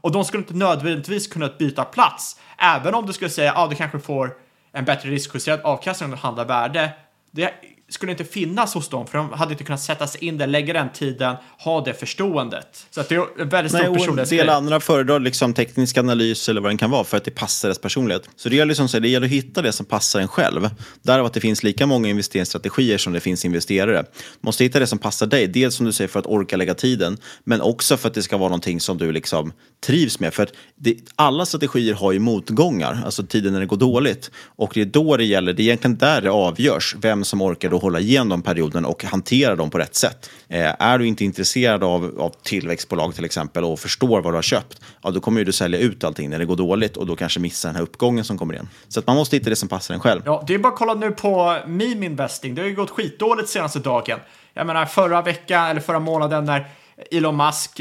Och 0.00 0.12
de 0.12 0.24
skulle 0.24 0.40
inte 0.42 0.54
nödvändigtvis 0.54 1.26
kunna 1.26 1.48
byta 1.58 1.84
plats. 1.84 2.40
Även 2.58 2.94
om 2.94 3.06
du 3.06 3.12
skulle 3.12 3.30
säga 3.30 3.52
att 3.52 3.58
ah, 3.58 3.66
du 3.66 3.76
kanske 3.76 3.98
får 3.98 4.43
en 4.74 4.84
bättre 4.84 5.10
riskjusterad 5.10 5.60
avkastning 5.64 6.04
om 6.04 6.10
du 6.10 6.16
handlar 6.16 6.44
värde. 6.44 6.90
Det 7.30 7.50
skulle 7.88 8.12
inte 8.12 8.24
finnas 8.24 8.74
hos 8.74 8.88
dem, 8.88 9.06
för 9.06 9.18
de 9.18 9.32
hade 9.32 9.52
inte 9.52 9.64
kunnat 9.64 9.82
sätta 9.82 10.06
sig 10.06 10.24
in 10.24 10.38
där, 10.38 10.46
lägga 10.46 10.72
den 10.72 10.92
tiden, 10.92 11.36
ha 11.58 11.84
det 11.84 11.94
förståendet. 11.94 12.86
Så 12.90 13.00
att 13.00 13.08
det 13.08 13.14
är 13.14 13.40
en 13.40 13.48
väldigt 13.48 13.72
stor 13.72 14.10
och 14.10 14.18
en 14.18 14.28
del 14.28 14.48
andra 14.48 14.80
föredrar 14.80 15.20
liksom 15.20 15.54
teknisk 15.54 15.98
analys 15.98 16.48
eller 16.48 16.60
vad 16.60 16.70
den 16.70 16.78
kan 16.78 16.90
vara 16.90 17.04
för 17.04 17.16
att 17.16 17.24
det 17.24 17.30
passar 17.30 17.68
deras 17.68 17.78
personlighet. 17.78 18.28
Så 18.36 18.48
det 18.48 18.56
gäller, 18.56 18.74
som 18.74 18.88
sagt, 18.88 19.02
det 19.02 19.08
gäller 19.08 19.26
att 19.26 19.32
hitta 19.32 19.62
det 19.62 19.72
som 19.72 19.86
passar 19.86 20.20
en 20.20 20.28
själv. 20.28 20.70
Därav 21.02 21.26
att 21.26 21.32
det 21.32 21.40
finns 21.40 21.62
lika 21.62 21.86
många 21.86 22.08
investeringsstrategier 22.08 22.98
som 22.98 23.12
det 23.12 23.20
finns 23.20 23.44
investerare. 23.44 24.02
Du 24.02 24.18
måste 24.40 24.64
hitta 24.64 24.78
det 24.78 24.86
som 24.86 24.98
passar 24.98 25.26
dig. 25.26 25.46
Dels 25.46 25.74
som 25.74 25.86
du 25.86 25.92
säger 25.92 26.08
för 26.08 26.20
att 26.20 26.26
orka 26.26 26.56
lägga 26.56 26.74
tiden, 26.74 27.16
men 27.44 27.60
också 27.60 27.96
för 27.96 28.08
att 28.08 28.14
det 28.14 28.22
ska 28.22 28.36
vara 28.36 28.48
någonting 28.48 28.80
som 28.80 28.98
du 28.98 29.12
liksom 29.12 29.52
trivs 29.86 30.20
med. 30.20 30.34
För 30.34 30.42
att 30.42 30.52
det, 30.76 30.96
alla 31.16 31.46
strategier 31.46 31.94
har 31.94 32.12
ju 32.12 32.18
motgångar, 32.18 33.02
alltså 33.04 33.26
tiden 33.26 33.52
när 33.52 33.60
det 33.60 33.66
går 33.66 33.76
dåligt. 33.76 34.30
Och 34.56 34.70
det 34.74 34.80
är 34.80 34.84
då 34.84 35.16
det 35.16 35.24
gäller, 35.24 35.52
det 35.52 35.62
är 35.62 35.64
egentligen 35.64 35.96
där 35.96 36.20
det 36.20 36.30
avgörs, 36.30 36.96
vem 36.98 37.24
som 37.24 37.42
orkar 37.42 37.73
att 37.74 37.82
hålla 37.82 38.00
igenom 38.00 38.42
perioden 38.42 38.84
och 38.84 39.04
hantera 39.04 39.56
dem 39.56 39.70
på 39.70 39.78
rätt 39.78 39.94
sätt. 39.94 40.30
Eh, 40.48 40.74
är 40.78 40.98
du 40.98 41.06
inte 41.06 41.24
intresserad 41.24 41.84
av, 41.84 42.20
av 42.20 42.34
tillväxtbolag 42.42 43.14
till 43.14 43.24
exempel 43.24 43.64
och 43.64 43.80
förstår 43.80 44.22
vad 44.22 44.32
du 44.32 44.36
har 44.36 44.42
köpt, 44.42 44.80
ja, 45.02 45.10
då 45.10 45.20
kommer 45.20 45.40
ju 45.40 45.44
du 45.44 45.52
sälja 45.52 45.78
ut 45.78 46.04
allting 46.04 46.30
när 46.30 46.38
det 46.38 46.44
går 46.44 46.56
dåligt 46.56 46.96
och 46.96 47.06
då 47.06 47.16
kanske 47.16 47.40
missa 47.40 47.68
den 47.68 47.76
här 47.76 47.82
uppgången 47.82 48.24
som 48.24 48.38
kommer 48.38 48.54
igen. 48.54 48.68
Så 48.88 49.00
att 49.00 49.06
man 49.06 49.16
måste 49.16 49.36
hitta 49.36 49.50
det 49.50 49.56
som 49.56 49.68
passar 49.68 49.94
en 49.94 50.00
själv. 50.00 50.22
Ja, 50.24 50.44
det 50.46 50.54
är 50.54 50.58
bara 50.58 50.72
att 50.72 50.78
kolla 50.78 50.94
nu 50.94 51.10
på 51.10 51.56
meme 51.66 52.06
investing. 52.06 52.54
Det 52.54 52.62
har 52.62 52.68
ju 52.68 52.74
gått 52.74 52.90
skitdåligt 52.90 53.48
senaste 53.48 53.78
dagen. 53.78 54.18
Jag 54.54 54.66
menar 54.66 54.86
förra 54.86 55.22
veckan 55.22 55.66
eller 55.66 55.80
förra 55.80 55.98
månaden 55.98 56.44
när 56.44 56.66
Elon 57.10 57.36
Musk 57.36 57.80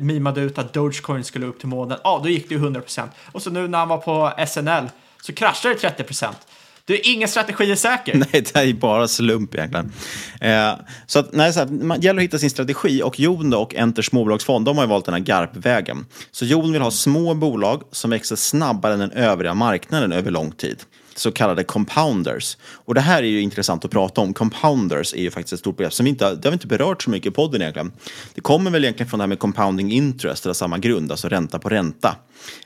mimade 0.00 0.40
ut 0.40 0.58
att 0.58 0.72
Dogecoin 0.72 1.24
skulle 1.24 1.46
upp 1.46 1.58
till 1.58 1.68
månen. 1.68 1.98
Ja, 2.04 2.20
då 2.22 2.28
gick 2.28 2.48
det 2.48 2.54
ju 2.54 2.60
100%. 2.60 3.08
Och 3.32 3.42
så 3.42 3.50
nu 3.50 3.68
när 3.68 3.78
han 3.78 3.88
var 3.88 3.98
på 3.98 4.32
SNL 4.46 4.88
så 5.22 5.32
kraschade 5.32 5.74
det 5.74 6.04
30%. 6.04 6.26
Du 6.84 6.94
är 6.94 7.00
ingen 7.04 7.28
strategi 7.28 7.70
är 7.70 7.76
säker. 7.76 8.14
Nej, 8.32 8.44
det 8.52 8.56
är 8.56 8.72
bara 8.72 9.08
slump 9.08 9.54
egentligen. 9.54 9.92
Eh, 10.40 10.72
så 11.06 11.18
att, 11.18 11.32
nej, 11.32 11.52
så 11.52 11.60
här, 11.60 11.66
man 11.66 12.00
gäller 12.00 12.20
att 12.20 12.24
hitta 12.24 12.38
sin 12.38 12.50
strategi 12.50 13.02
och 13.02 13.20
Jon 13.20 13.54
och 13.54 13.74
Enter 13.74 14.02
småbolagsfond, 14.02 14.64
de 14.64 14.76
har 14.76 14.84
ju 14.84 14.88
valt 14.88 15.04
den 15.04 15.14
här 15.14 15.20
GARP-vägen. 15.20 16.06
Så 16.30 16.44
Jon 16.44 16.72
vill 16.72 16.82
ha 16.82 16.90
små 16.90 17.34
bolag 17.34 17.82
som 17.92 18.10
växer 18.10 18.36
snabbare 18.36 18.92
än 18.92 18.98
den 18.98 19.12
övriga 19.12 19.54
marknaden 19.54 20.12
över 20.12 20.30
lång 20.30 20.52
tid. 20.52 20.76
Så 21.14 21.32
kallade 21.32 21.64
compounders. 21.64 22.56
Och 22.72 22.94
det 22.94 23.00
här 23.00 23.22
är 23.22 23.26
ju 23.26 23.40
intressant 23.40 23.84
att 23.84 23.90
prata 23.90 24.20
om. 24.20 24.34
Compounders 24.34 25.14
är 25.14 25.18
ju 25.18 25.30
faktiskt 25.30 25.52
ett 25.52 25.60
stort 25.60 25.76
begrepp 25.76 25.92
som 25.92 26.04
vi 26.04 26.10
inte, 26.10 26.34
det 26.34 26.44
har 26.44 26.50
vi 26.50 26.54
inte 26.54 26.66
berört 26.66 27.02
så 27.02 27.10
mycket 27.10 27.32
i 27.32 27.34
podden 27.34 27.60
egentligen. 27.60 27.92
Det 28.34 28.40
kommer 28.40 28.70
väl 28.70 28.84
egentligen 28.84 29.10
från 29.10 29.18
det 29.18 29.22
här 29.22 29.28
med 29.28 29.38
compounding 29.38 29.92
interest, 29.92 30.44
eller 30.44 30.54
samma 30.54 30.78
grund, 30.78 31.10
alltså 31.10 31.28
ränta 31.28 31.58
på 31.58 31.68
ränta. 31.68 32.16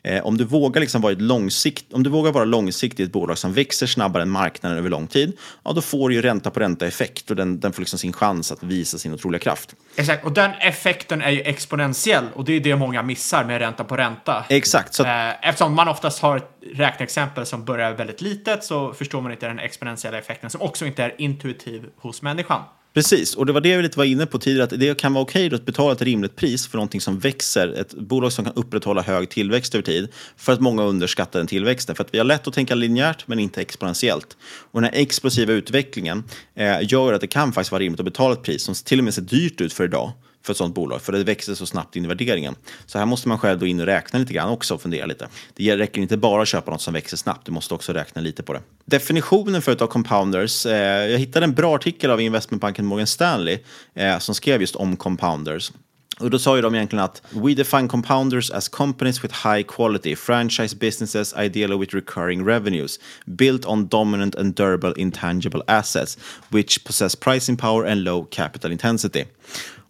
Eh, 0.02 0.26
om, 0.26 0.36
du 0.36 0.44
vågar 0.44 0.80
liksom 0.80 1.00
vara 1.00 1.12
ett 1.12 1.22
långsikt, 1.22 1.92
om 1.92 2.02
du 2.02 2.10
vågar 2.10 2.32
vara 2.32 2.44
långsiktigt 2.44 3.00
i 3.00 3.02
ett 3.02 3.12
bolag 3.12 3.38
som 3.38 3.52
växer 3.52 3.86
snabbare 3.86 4.22
än 4.22 4.30
marknaden 4.30 4.78
över 4.78 4.90
lång 4.90 5.06
tid, 5.06 5.32
ja, 5.64 5.72
då 5.72 5.80
får 5.80 6.08
du 6.08 6.14
ju 6.14 6.22
ränta 6.22 6.50
på 6.50 6.60
ränta-effekt 6.60 7.30
och 7.30 7.36
den, 7.36 7.60
den 7.60 7.72
får 7.72 7.82
liksom 7.82 7.98
sin 7.98 8.12
chans 8.12 8.52
att 8.52 8.62
visa 8.62 8.98
sin 8.98 9.14
otroliga 9.14 9.40
kraft. 9.40 9.74
Exakt, 9.96 10.24
och 10.24 10.32
den 10.32 10.50
effekten 10.60 11.22
är 11.22 11.30
ju 11.30 11.40
exponentiell 11.40 12.24
och 12.34 12.44
det 12.44 12.52
är 12.52 12.60
det 12.60 12.76
många 12.76 13.02
missar 13.02 13.44
med 13.44 13.58
ränta 13.58 13.84
på 13.84 13.96
ränta. 13.96 14.44
Exakt. 14.48 14.94
Så 14.94 15.04
Eh, 15.04 15.48
Eftersom 15.48 15.74
man 15.74 15.88
oftast 15.88 16.22
har 16.22 16.36
ett 16.36 16.50
räkneexempel 16.74 17.46
som 17.46 17.64
börjar 17.64 17.92
väldigt 17.92 18.20
litet 18.20 18.64
så 18.64 18.92
förstår 18.94 19.20
man 19.20 19.32
inte 19.32 19.46
den 19.46 19.58
exponentiella 19.58 20.18
effekten 20.18 20.50
som 20.50 20.62
också 20.62 20.86
inte 20.86 21.04
är 21.04 21.14
intuitiv 21.18 21.86
hos 21.96 22.22
människan. 22.22 22.62
Precis, 22.94 23.34
och 23.34 23.46
det 23.46 23.52
var 23.52 23.60
det 23.60 23.68
jag 23.68 23.82
lite 23.82 23.98
var 23.98 24.04
inne 24.04 24.26
på 24.26 24.38
tidigare, 24.38 24.64
att 24.64 24.80
det 24.80 24.98
kan 24.98 25.14
vara 25.14 25.22
okej 25.22 25.54
att 25.54 25.66
betala 25.66 25.92
ett 25.92 26.02
rimligt 26.02 26.36
pris 26.36 26.66
för 26.66 26.76
någonting 26.76 27.00
som 27.00 27.18
växer, 27.18 27.68
ett 27.68 27.94
bolag 27.94 28.32
som 28.32 28.44
kan 28.44 28.54
upprätthålla 28.54 29.02
hög 29.02 29.28
tillväxt 29.28 29.74
över 29.74 29.82
tid, 29.82 30.08
för 30.36 30.52
att 30.52 30.60
många 30.60 30.82
underskattar 30.82 31.40
den 31.40 31.46
tillväxten. 31.46 31.96
För 31.96 32.04
att 32.04 32.14
vi 32.14 32.18
har 32.18 32.24
lätt 32.24 32.48
att 32.48 32.54
tänka 32.54 32.74
linjärt, 32.74 33.28
men 33.28 33.38
inte 33.38 33.60
exponentiellt. 33.60 34.36
Och 34.70 34.80
den 34.80 34.90
här 34.92 35.00
explosiva 35.00 35.52
utvecklingen 35.52 36.24
eh, 36.54 36.76
gör 36.82 37.12
att 37.12 37.20
det 37.20 37.26
kan 37.26 37.52
faktiskt 37.52 37.72
vara 37.72 37.82
rimligt 37.82 38.00
att 38.00 38.04
betala 38.06 38.32
ett 38.32 38.42
pris 38.42 38.62
som 38.62 38.74
till 38.74 38.98
och 38.98 39.04
med 39.04 39.14
ser 39.14 39.22
dyrt 39.22 39.60
ut 39.60 39.72
för 39.72 39.84
idag, 39.84 40.12
för 40.44 40.52
ett 40.52 40.56
sådant 40.56 40.74
bolag, 40.74 41.02
för 41.02 41.12
det 41.12 41.24
växer 41.24 41.54
så 41.54 41.66
snabbt 41.66 41.96
in 41.96 42.04
i 42.04 42.08
värderingen. 42.08 42.54
Så 42.86 42.98
här 42.98 43.06
måste 43.06 43.28
man 43.28 43.38
själv 43.38 43.58
då 43.58 43.66
in 43.66 43.80
och 43.80 43.86
räkna 43.86 44.18
lite 44.18 44.32
grann 44.32 44.48
också 44.48 44.74
och 44.74 44.82
fundera 44.82 45.06
lite. 45.06 45.28
Det 45.54 45.76
räcker 45.76 46.00
inte 46.02 46.16
bara 46.16 46.42
att 46.42 46.48
köpa 46.48 46.70
något 46.70 46.82
som 46.82 46.94
växer 46.94 47.16
snabbt, 47.16 47.46
du 47.46 47.52
måste 47.52 47.74
också 47.74 47.92
räkna 47.92 48.22
lite 48.22 48.42
på 48.42 48.52
det. 48.52 48.60
Definitionen 48.84 49.62
för 49.62 49.72
utav 49.72 49.86
compounders, 49.86 50.66
eh, 50.66 51.10
jag 51.10 51.18
hittade 51.18 51.44
en 51.44 51.54
bra 51.54 51.74
artikel 51.74 52.10
av 52.10 52.20
investmentbanken 52.20 52.86
Morgan 52.86 53.06
Stanley 53.06 53.58
eh, 53.94 54.18
som 54.18 54.34
skrev 54.34 54.60
just 54.60 54.76
om 54.76 54.96
compounders. 54.96 55.72
Och 56.20 56.30
då 56.30 56.38
sa 56.38 56.56
ju 56.56 56.62
de 56.62 56.74
egentligen 56.74 57.04
att 57.04 57.22
We 57.30 57.54
define 57.54 57.88
compounders 57.88 58.50
as 58.50 58.68
companies 58.68 59.24
with 59.24 59.34
high 59.48 59.62
quality, 59.62 60.16
franchise 60.16 60.76
businesses 60.76 61.34
ideally 61.38 61.76
with 61.76 61.94
recurring 61.94 62.44
revenues, 62.46 63.00
built 63.26 63.66
on 63.66 63.88
dominant 63.88 64.34
and 64.34 64.54
durable 64.54 64.94
intangible 64.96 65.62
assets, 65.66 66.18
which 66.48 66.84
possess 66.84 67.16
pricing 67.16 67.56
power 67.56 67.84
and 67.86 68.04
low 68.04 68.24
capital 68.24 68.72
intensity. 68.72 69.24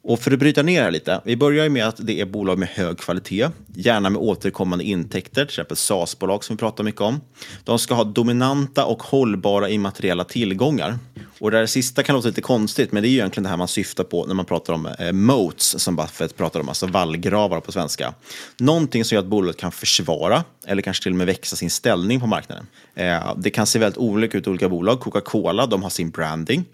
Och 0.06 0.20
för 0.20 0.32
att 0.32 0.38
bryta 0.38 0.62
ner 0.62 0.78
det 0.78 0.84
här 0.84 0.90
lite, 0.90 1.20
vi 1.24 1.36
börjar 1.36 1.64
ju 1.64 1.70
med 1.70 1.88
att 1.88 2.06
det 2.06 2.20
är 2.20 2.24
bolag 2.24 2.58
med 2.58 2.68
hög 2.68 2.98
kvalitet, 2.98 3.48
gärna 3.74 4.10
med 4.10 4.22
återkommande 4.22 4.84
intäkter, 4.84 5.44
till 5.44 5.52
exempel 5.52 5.76
SAS-bolag 5.76 6.44
som 6.44 6.56
vi 6.56 6.60
pratar 6.60 6.84
mycket 6.84 7.00
om. 7.00 7.20
De 7.64 7.78
ska 7.78 7.94
ha 7.94 8.04
dominanta 8.04 8.84
och 8.84 9.02
hållbara 9.02 9.68
immateriella 9.68 10.24
tillgångar. 10.24 10.98
Och 11.38 11.50
det 11.50 11.58
där 11.58 11.66
sista 11.66 12.02
kan 12.02 12.14
låta 12.16 12.28
lite 12.28 12.40
konstigt, 12.40 12.92
men 12.92 13.02
det 13.02 13.08
är 13.08 13.10
ju 13.10 13.16
egentligen 13.16 13.42
det 13.44 13.48
här 13.50 13.56
man 13.56 13.68
syftar 13.68 14.04
på 14.04 14.26
när 14.26 14.34
man 14.34 14.44
pratar 14.44 14.72
om 14.72 14.86
eh, 14.86 15.12
moats, 15.12 15.78
som 15.78 15.96
Buffett 15.96 16.36
pratar 16.36 16.60
om, 16.60 16.68
alltså 16.68 16.86
vallgravar 16.86 17.60
på 17.60 17.72
svenska. 17.72 18.14
Någonting 18.58 19.04
som 19.04 19.14
gör 19.14 19.22
att 19.22 19.28
bolaget 19.28 19.56
kan 19.56 19.72
försvara, 19.72 20.44
eller 20.66 20.82
kanske 20.82 21.02
till 21.02 21.12
och 21.12 21.16
med 21.16 21.26
växa 21.26 21.56
sin 21.56 21.70
ställning 21.70 22.20
på 22.20 22.26
marknaden. 22.26 22.66
Eh, 22.94 23.34
det 23.36 23.50
kan 23.50 23.66
se 23.66 23.78
väldigt 23.78 23.98
olika 23.98 24.38
ut 24.38 24.46
i 24.46 24.50
olika 24.50 24.68
bolag. 24.68 25.00
Coca-Cola, 25.00 25.66
de 25.66 25.82
har 25.82 25.90
sin 25.90 26.10
branding. 26.10 26.64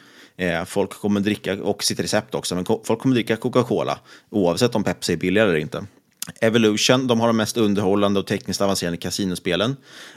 Eh, 0.41 0.65
folk 0.65 0.91
kommer 0.91 1.21
dricka, 1.21 1.63
och 1.63 1.85
sitt 1.85 2.01
recept 2.01 2.35
också, 2.35 2.55
men 2.55 2.65
folk 2.65 3.01
kommer 3.01 3.15
dricka 3.15 3.37
Coca-Cola 3.37 3.99
oavsett 4.31 4.75
om 4.75 4.85
Pepsi 4.85 5.13
är 5.13 5.17
billigare 5.17 5.49
eller 5.49 5.59
inte. 5.59 5.85
Evolution, 6.41 7.07
de 7.07 7.21
har 7.21 7.27
de 7.27 7.37
mest 7.37 7.57
underhållande 7.57 8.21
och 8.21 8.27
tekniskt 8.27 8.61
avancerade 8.61 8.97
kasinospelen. 8.97 9.77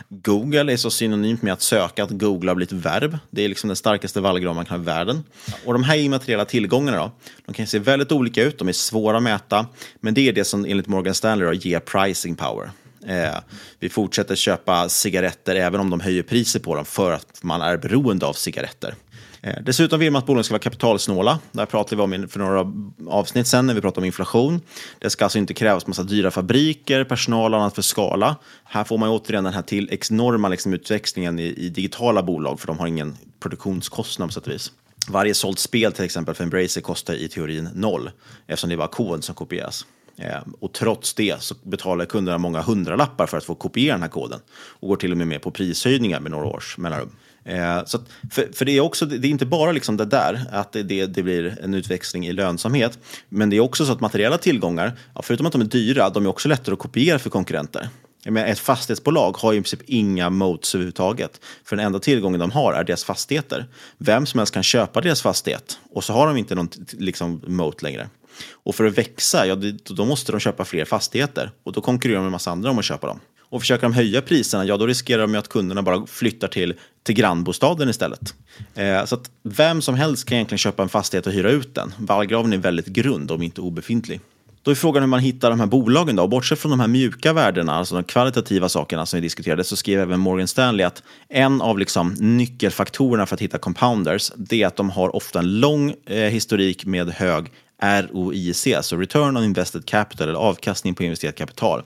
Google 0.09 0.73
är 0.73 0.77
så 0.77 0.91
synonymt 0.91 1.41
med 1.41 1.53
att 1.53 1.61
söka 1.61 2.03
att 2.03 2.09
Google 2.09 2.49
har 2.49 2.55
blivit 2.55 2.71
verb. 2.71 3.17
Det 3.29 3.45
är 3.45 3.49
liksom 3.49 3.67
den 3.67 3.75
starkaste 3.75 4.21
vallgrav 4.21 4.55
man 4.55 4.65
kan 4.65 4.77
ha 4.77 4.83
i 4.83 4.85
världen. 4.85 5.23
Och 5.65 5.73
de 5.73 5.83
här 5.83 5.97
immateriella 5.97 6.45
tillgångarna 6.45 6.97
då, 6.97 7.11
de 7.45 7.53
kan 7.53 7.67
se 7.67 7.79
väldigt 7.79 8.11
olika 8.11 8.43
ut, 8.43 8.59
de 8.59 8.67
är 8.67 8.73
svåra 8.73 9.17
att 9.17 9.23
mäta, 9.23 9.67
men 9.99 10.13
det 10.13 10.27
är 10.27 10.33
det 10.33 10.45
som 10.45 10.65
enligt 10.65 10.87
Morgan 10.87 11.13
Stanley 11.13 11.47
då, 11.47 11.53
ger 11.53 11.79
pricing 11.79 12.35
power. 12.35 12.71
Eh, 13.07 13.37
vi 13.79 13.89
fortsätter 13.89 14.35
köpa 14.35 14.89
cigaretter 14.89 15.55
även 15.55 15.79
om 15.79 15.89
de 15.89 15.99
höjer 15.99 16.23
priset 16.23 16.63
på 16.63 16.75
dem 16.75 16.85
för 16.85 17.11
att 17.11 17.43
man 17.43 17.61
är 17.61 17.77
beroende 17.77 18.25
av 18.25 18.33
cigaretter. 18.33 18.95
Eh, 19.43 19.55
dessutom 19.61 19.99
vill 19.99 20.11
man 20.11 20.19
att 20.19 20.25
bolagen 20.25 20.43
ska 20.43 20.53
vara 20.53 20.61
kapitalsnåla. 20.61 21.39
Där 21.51 21.65
pratade 21.65 21.95
vi 21.95 22.01
om 22.01 22.27
för 22.27 22.39
några 22.39 22.73
avsnitt 23.07 23.47
sen 23.47 23.67
när 23.67 23.73
vi 23.73 23.81
pratade 23.81 24.01
om 24.01 24.05
inflation. 24.05 24.61
Det 24.99 25.09
ska 25.09 25.25
alltså 25.25 25.39
inte 25.39 25.53
krävas 25.53 25.87
massa 25.87 26.03
dyra 26.03 26.31
fabriker, 26.31 27.03
personal 27.03 27.53
och 27.53 27.59
annat 27.59 27.75
för 27.75 27.81
skala. 27.81 28.35
Här 28.63 28.83
får 28.83 28.97
man 28.97 29.09
ju 29.09 29.15
återigen 29.15 29.43
den 29.43 29.53
här 29.53 29.61
till 29.61 29.97
enorma 30.09 30.47
liksom 30.47 30.73
utväxlingen 30.73 31.39
i, 31.39 31.43
i 31.43 31.69
digitala 31.69 32.23
bolag 32.23 32.59
för 32.59 32.67
de 32.67 32.79
har 32.79 32.87
ingen 32.87 33.17
produktionskostnad 33.39 34.29
på 34.29 34.33
sätt 34.33 34.47
och 34.47 34.53
vis. 34.53 34.71
Varje 35.09 35.33
sålt 35.33 35.59
spel 35.59 35.91
till 35.91 36.05
exempel 36.05 36.35
för 36.35 36.43
Embracer 36.43 36.81
kostar 36.81 37.13
i 37.13 37.27
teorin 37.27 37.69
noll 37.73 38.11
eftersom 38.47 38.69
det 38.69 38.75
är 38.75 38.77
bara 38.77 38.87
kod 38.87 39.23
som 39.23 39.35
kopieras. 39.35 39.85
Eh, 40.17 40.41
och 40.59 40.73
trots 40.73 41.13
det 41.13 41.41
så 41.41 41.55
betalar 41.63 42.05
kunderna 42.05 42.37
många 42.37 42.61
hundralappar 42.61 43.27
för 43.27 43.37
att 43.37 43.43
få 43.43 43.55
kopiera 43.55 43.93
den 43.93 44.01
här 44.01 44.09
koden 44.09 44.39
och 44.53 44.87
går 44.87 44.95
till 44.95 45.11
och 45.11 45.17
med 45.17 45.27
med 45.27 45.41
på 45.41 45.51
prishöjningar 45.51 46.19
med 46.19 46.31
några 46.31 46.45
års 46.45 46.77
mellanrum. 46.77 47.09
Eh, 47.45 47.85
så 47.85 47.97
att, 47.97 48.03
för, 48.31 48.49
för 48.53 48.65
det 48.65 48.77
är 48.77 48.81
också, 48.81 49.05
det 49.05 49.27
är 49.27 49.31
inte 49.31 49.45
bara 49.45 49.71
liksom 49.71 49.97
det 49.97 50.05
där, 50.05 50.45
att 50.51 50.71
det, 50.71 50.83
det, 50.83 51.05
det 51.05 51.23
blir 51.23 51.57
en 51.63 51.73
utväxling 51.73 52.27
i 52.27 52.33
lönsamhet, 52.33 52.99
men 53.29 53.49
det 53.49 53.55
är 53.55 53.59
också 53.59 53.85
så 53.85 53.91
att 53.91 53.99
materiella 53.99 54.37
tillgångar, 54.37 54.93
ja, 55.15 55.21
förutom 55.21 55.45
att 55.45 55.51
de 55.51 55.61
är 55.61 55.65
dyra, 55.65 56.09
de 56.09 56.25
är 56.25 56.29
också 56.29 56.49
lättare 56.49 56.73
att 56.73 56.79
kopiera 56.79 57.19
för 57.19 57.29
konkurrenter. 57.29 57.89
Jag 58.25 58.33
menar, 58.33 58.47
ett 58.47 58.59
fastighetsbolag 58.59 59.37
har 59.37 59.51
ju 59.51 59.59
i 59.59 59.61
princip 59.61 59.81
inga 59.85 60.29
moats 60.29 60.75
överhuvudtaget. 60.75 61.41
För 61.63 61.75
den 61.75 61.85
enda 61.85 61.99
tillgången 61.99 62.39
de 62.39 62.51
har 62.51 62.73
är 62.73 62.83
deras 62.83 63.03
fastigheter. 63.03 63.65
Vem 63.97 64.25
som 64.25 64.37
helst 64.37 64.53
kan 64.53 64.63
köpa 64.63 65.01
deras 65.01 65.21
fastighet 65.21 65.79
och 65.93 66.03
så 66.03 66.13
har 66.13 66.27
de 66.27 66.37
inte 66.37 66.55
någon 66.55 66.69
liksom, 66.91 67.41
moat 67.47 67.81
längre. 67.81 68.09
Och 68.51 68.75
för 68.75 68.85
att 68.85 68.97
växa, 68.97 69.47
ja, 69.47 69.55
det, 69.55 69.85
då 69.85 70.05
måste 70.05 70.31
de 70.31 70.39
köpa 70.39 70.65
fler 70.65 70.85
fastigheter 70.85 71.51
och 71.63 71.73
då 71.73 71.81
konkurrerar 71.81 72.15
de 72.15 72.21
med 72.21 72.27
en 72.27 72.31
massa 72.31 72.51
andra 72.51 72.69
om 72.69 72.79
att 72.79 72.85
köpa 72.85 73.07
dem. 73.07 73.19
Och 73.39 73.61
försöker 73.61 73.81
de 73.81 73.93
höja 73.93 74.21
priserna, 74.21 74.65
ja 74.65 74.77
då 74.77 74.87
riskerar 74.87 75.21
de 75.21 75.33
ju 75.33 75.39
att 75.39 75.49
kunderna 75.49 75.81
bara 75.81 76.05
flyttar 76.05 76.47
till, 76.47 76.73
till 77.03 77.15
grannbostaden 77.15 77.89
istället. 77.89 78.33
Eh, 78.75 79.05
så 79.05 79.15
att 79.15 79.31
vem 79.43 79.81
som 79.81 79.95
helst 79.95 80.25
kan 80.25 80.35
egentligen 80.35 80.57
köpa 80.57 80.83
en 80.83 80.89
fastighet 80.89 81.27
och 81.27 81.33
hyra 81.33 81.49
ut 81.49 81.75
den. 81.75 81.93
Vallgraven 81.97 82.53
är 82.53 82.57
väldigt 82.57 82.87
grund, 82.87 83.31
om 83.31 83.41
inte 83.41 83.61
obefintlig. 83.61 84.19
Då 84.61 84.71
är 84.71 84.75
frågan 84.75 85.03
hur 85.03 85.07
man 85.07 85.19
hittar 85.19 85.49
de 85.49 85.59
här 85.59 85.67
bolagen 85.67 86.15
då. 86.15 86.23
Och 86.23 86.29
bortsett 86.29 86.59
från 86.59 86.69
de 86.69 86.79
här 86.79 86.87
mjuka 86.87 87.33
värdena, 87.33 87.73
alltså 87.73 87.95
de 87.95 88.03
kvalitativa 88.03 88.69
sakerna 88.69 89.05
som 89.05 89.17
vi 89.17 89.21
diskuterade, 89.21 89.63
så 89.63 89.75
skrev 89.75 89.99
även 89.99 90.19
Morgan 90.19 90.47
Stanley 90.47 90.85
att 90.85 91.03
en 91.29 91.61
av 91.61 91.79
liksom 91.79 92.15
nyckelfaktorerna 92.19 93.25
för 93.25 93.35
att 93.35 93.41
hitta 93.41 93.57
compounders, 93.57 94.31
det 94.35 94.63
är 94.63 94.67
att 94.67 94.75
de 94.75 94.89
har 94.89 95.15
ofta 95.15 95.39
en 95.39 95.59
lång 95.59 95.93
eh, 96.05 96.17
historik 96.17 96.85
med 96.85 97.09
hög 97.09 97.51
ROIC, 97.83 98.67
alltså 98.67 98.97
Return 98.97 99.37
on 99.37 99.43
Invested 99.43 99.85
Capital, 99.85 100.29
eller 100.29 100.39
avkastning 100.39 100.95
på 100.95 101.03
investerat 101.03 101.35
kapital. 101.35 101.83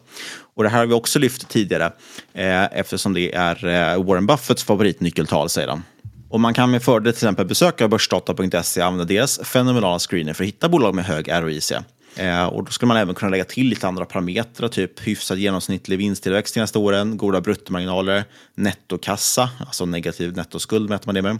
Och 0.57 0.63
det 0.63 0.69
här 0.69 0.77
har 0.77 0.85
vi 0.85 0.93
också 0.93 1.19
lyft 1.19 1.49
tidigare 1.49 1.91
eh, 2.33 2.79
eftersom 2.79 3.13
det 3.13 3.35
är 3.35 3.65
eh, 3.65 4.03
Warren 4.03 4.25
Buffetts 4.25 4.63
favoritnyckeltal, 4.63 5.49
säger 5.49 5.67
han. 5.67 5.83
Och 6.29 6.39
man 6.39 6.53
kan 6.53 6.71
med 6.71 6.83
fördel 6.83 7.13
till 7.13 7.17
exempel 7.17 7.45
besöka 7.45 7.87
börsdata.se 7.87 8.81
och 8.81 8.87
använda 8.87 9.13
deras 9.13 9.39
fenomenala 9.43 9.99
screener 9.99 10.33
för 10.33 10.43
att 10.43 10.47
hitta 10.47 10.69
bolag 10.69 10.95
med 10.95 11.05
hög 11.05 11.31
ROIC. 11.31 11.71
Eh, 12.15 12.45
och 12.45 12.63
då 12.63 12.71
skulle 12.71 12.87
man 12.87 12.97
även 12.97 13.15
kunna 13.15 13.31
lägga 13.31 13.43
till 13.43 13.67
lite 13.67 13.87
andra 13.87 14.05
parametrar, 14.05 14.67
typ 14.67 15.07
hyfsad 15.07 15.37
genomsnittlig 15.37 15.97
vinsttillväxt 15.97 16.53
de 16.53 16.57
senaste 16.57 16.79
åren, 16.79 17.17
goda 17.17 17.41
bruttomarginaler, 17.41 18.23
nettokassa, 18.55 19.49
alltså 19.59 19.85
negativ 19.85 20.33
nettoskuld 20.33 20.89
mäter 20.89 21.07
man 21.07 21.15
det 21.15 21.21
med. 21.21 21.39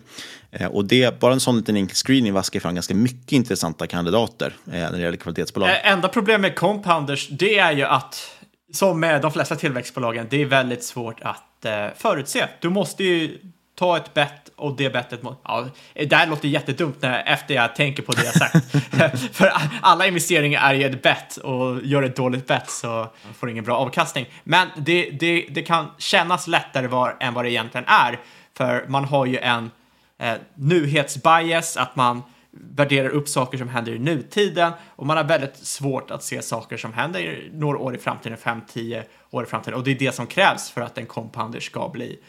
Eh, 0.51 0.68
och 0.68 0.86
det, 0.86 1.20
bara 1.20 1.34
en 1.34 1.39
sån 1.39 1.57
liten 1.57 1.76
enkel 1.76 1.95
screening 1.95 2.34
vaskar 2.34 2.59
fram 2.59 2.76
ganska 2.76 2.95
mycket 2.95 3.32
intressanta 3.32 3.88
kandidater 3.88 4.53
eh, 4.65 4.72
när 4.72 4.91
det 4.91 4.99
gäller 4.99 5.18
kvalitetsbolag. 5.18 5.70
Eh, 5.70 5.91
enda 5.91 6.07
problemet 6.07 6.41
med 6.41 6.55
compounders, 6.55 7.28
det 7.30 7.57
är 7.57 7.72
ju 7.72 7.84
att 7.84 8.36
som 8.74 8.99
med 8.99 9.22
de 9.22 9.32
flesta 9.32 9.55
tillväxtbolagen, 9.55 10.28
det 10.30 10.41
är 10.41 10.45
väldigt 10.45 10.84
svårt 10.84 11.20
att 11.22 11.65
eh, 11.65 11.88
förutse. 11.95 12.47
Du 12.59 12.70
måste 12.70 13.03
ju 13.03 13.39
ta 13.76 13.97
ett 13.97 14.13
bett 14.13 14.49
och 14.55 14.76
det 14.76 14.89
bettet 14.89 15.24
mot... 15.24 15.41
Ja, 15.43 15.68
det 15.93 16.15
här 16.15 16.28
låter 16.28 16.47
jättedumt 16.47 17.01
när, 17.01 17.24
efter 17.26 17.55
jag 17.55 17.76
tänker 17.76 18.03
på 18.03 18.11
det 18.11 18.26
jag 18.26 18.34
sagt. 18.34 18.72
För 19.36 19.51
alla 19.82 20.07
investeringar 20.07 20.70
är 20.70 20.74
ju 20.74 20.86
ett 20.86 21.01
bett 21.01 21.38
och 21.38 21.84
gör 21.84 22.03
ett 22.03 22.15
dåligt 22.15 22.47
bett 22.47 22.70
så 22.70 23.07
får 23.38 23.47
du 23.47 23.51
ingen 23.51 23.63
bra 23.63 23.78
avkastning. 23.78 24.26
Men 24.43 24.68
det, 24.78 25.09
det, 25.09 25.47
det 25.49 25.61
kan 25.61 25.91
kännas 25.97 26.47
lättare 26.47 26.88
var, 26.88 27.18
än 27.20 27.34
vad 27.34 27.45
det 27.45 27.51
egentligen 27.51 27.86
är. 27.88 28.20
För 28.57 28.86
man 28.88 29.05
har 29.05 29.26
ju 29.26 29.38
en 29.38 29.72
eh, 30.20 30.34
nuhetsbias, 30.55 31.78
att 31.78 31.95
man 31.95 32.24
värderar 32.75 33.09
upp 33.09 33.29
saker 33.29 33.57
som 33.57 33.69
händer 33.69 33.91
i 33.91 33.99
nutiden 33.99 34.71
och 34.95 35.05
man 35.05 35.17
har 35.17 35.23
väldigt 35.23 35.57
svårt 35.57 36.11
att 36.11 36.23
se 36.23 36.41
saker 36.41 36.77
som 36.77 36.93
händer 36.93 37.49
några 37.53 37.77
år 37.77 37.95
i 37.95 37.97
framtiden, 37.97 38.37
5-10 38.37 39.03
år 39.31 39.43
i 39.43 39.45
framtiden. 39.45 39.73
Och 39.73 39.83
det 39.83 39.91
är 39.91 39.99
det 39.99 40.15
som 40.15 40.27
krävs 40.27 40.69
för 40.69 40.81
att 40.81 40.97
en 40.97 41.05
compounder 41.05 41.59
ska 41.59 41.89
bli 41.89 42.19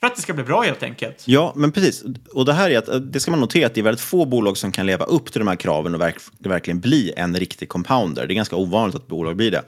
för 0.00 0.06
att 0.06 0.16
det 0.16 0.22
ska 0.22 0.32
bli 0.32 0.44
bra 0.44 0.62
helt 0.62 0.82
enkelt. 0.82 1.24
Ja, 1.26 1.52
men 1.56 1.72
precis. 1.72 2.04
Och 2.34 2.44
det 2.44 2.52
här 2.52 2.70
är 2.70 2.78
att 2.78 3.12
det 3.12 3.20
ska 3.20 3.30
man 3.30 3.40
notera 3.40 3.66
att 3.66 3.74
det 3.74 3.80
är 3.80 3.82
väldigt 3.82 4.00
få 4.00 4.24
bolag 4.24 4.56
som 4.56 4.72
kan 4.72 4.86
leva 4.86 5.04
upp 5.04 5.32
till 5.32 5.38
de 5.38 5.48
här 5.48 5.56
kraven 5.56 5.94
och 5.94 6.00
verk, 6.00 6.16
verkligen 6.38 6.80
bli 6.80 7.12
en 7.16 7.36
riktig 7.36 7.68
compounder. 7.68 8.26
Det 8.26 8.32
är 8.32 8.36
ganska 8.36 8.56
ovanligt 8.56 8.96
att 8.96 9.06
bolag 9.06 9.36
blir 9.36 9.50
det. 9.50 9.62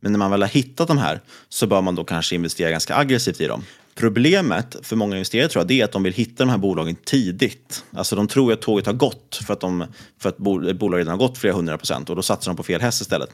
Men 0.00 0.12
när 0.12 0.18
man 0.18 0.30
väl 0.30 0.42
har 0.42 0.48
hittat 0.48 0.88
de 0.88 0.98
här 0.98 1.20
så 1.48 1.66
bör 1.66 1.80
man 1.80 1.94
då 1.94 2.04
kanske 2.04 2.34
investera 2.34 2.70
ganska 2.70 2.96
aggressivt 2.96 3.40
i 3.40 3.46
dem. 3.46 3.62
Problemet 3.98 4.76
för 4.82 4.96
många 4.96 5.16
investerare 5.16 5.48
tror 5.48 5.60
jag 5.60 5.68
det 5.68 5.80
är 5.80 5.84
att 5.84 5.92
de 5.92 6.02
vill 6.02 6.12
hitta 6.12 6.44
de 6.44 6.50
här 6.50 6.58
bolagen 6.58 6.96
tidigt. 7.04 7.84
Alltså 7.92 8.16
de 8.16 8.28
tror 8.28 8.52
att 8.52 8.62
tåget 8.62 8.86
har 8.86 8.92
gått 8.92 9.40
för 9.46 9.52
att, 9.52 9.60
de, 9.60 9.84
för 10.18 10.28
att 10.28 10.38
bolaget 10.38 10.80
redan 10.82 11.08
har 11.08 11.16
gått 11.16 11.38
flera 11.38 11.54
hundra 11.54 11.78
procent 11.78 12.10
och 12.10 12.16
då 12.16 12.22
satsar 12.22 12.50
de 12.50 12.56
på 12.56 12.62
fel 12.62 12.80
häst 12.80 13.00
istället. 13.00 13.30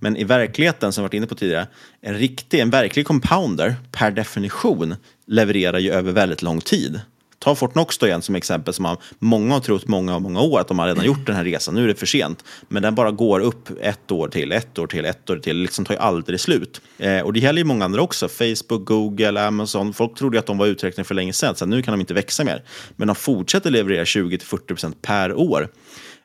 Men 0.00 0.16
i 0.16 0.24
verkligheten, 0.24 0.92
som 0.92 1.02
vi 1.02 1.04
varit 1.04 1.14
inne 1.14 1.26
på 1.26 1.34
tidigare, 1.34 1.66
en 2.00 2.14
riktig, 2.14 2.60
en 2.60 2.70
verklig 2.70 3.06
compounder 3.06 3.74
per 3.92 4.10
definition 4.10 4.94
levererar 5.26 5.78
ju 5.78 5.90
över 5.90 6.12
väldigt 6.12 6.42
lång 6.42 6.60
tid. 6.60 7.00
Ta 7.44 7.54
Fortnox 7.54 7.98
då 7.98 8.06
igen 8.06 8.22
som 8.22 8.34
exempel 8.34 8.74
som 8.74 8.96
många 9.18 9.54
har 9.54 9.60
trott 9.60 9.88
många, 9.88 10.18
många 10.18 10.40
år 10.40 10.60
att 10.60 10.68
de 10.68 10.78
har 10.78 10.86
redan 10.86 11.04
gjort 11.04 11.26
den 11.26 11.36
här 11.36 11.44
resan. 11.44 11.74
Nu 11.74 11.84
är 11.84 11.88
det 11.88 11.94
för 11.94 12.06
sent. 12.06 12.44
Men 12.68 12.82
den 12.82 12.94
bara 12.94 13.10
går 13.10 13.40
upp 13.40 13.68
ett 13.80 14.10
år 14.10 14.28
till, 14.28 14.52
ett 14.52 14.78
år 14.78 14.86
till, 14.86 15.04
ett 15.04 15.30
år 15.30 15.36
till. 15.36 15.56
liksom 15.56 15.84
tar 15.84 15.94
ju 15.94 16.00
aldrig 16.00 16.40
slut. 16.40 16.80
Eh, 16.98 17.20
och 17.20 17.32
det 17.32 17.40
gäller 17.40 17.58
ju 17.58 17.64
många 17.64 17.84
andra 17.84 18.02
också. 18.02 18.28
Facebook, 18.28 18.84
Google, 18.84 19.46
Amazon. 19.46 19.94
Folk 19.94 20.18
trodde 20.18 20.36
ju 20.36 20.38
att 20.38 20.46
de 20.46 20.58
var 20.58 20.66
uträknade 20.66 21.06
för 21.06 21.14
länge 21.14 21.32
sedan. 21.32 21.54
Så 21.54 21.66
nu 21.66 21.82
kan 21.82 21.92
de 21.92 22.00
inte 22.00 22.14
växa 22.14 22.44
mer. 22.44 22.62
Men 22.96 23.06
de 23.06 23.16
fortsätter 23.16 23.70
leverera 23.70 24.04
20-40% 24.04 24.94
per 25.02 25.32
år. 25.34 25.68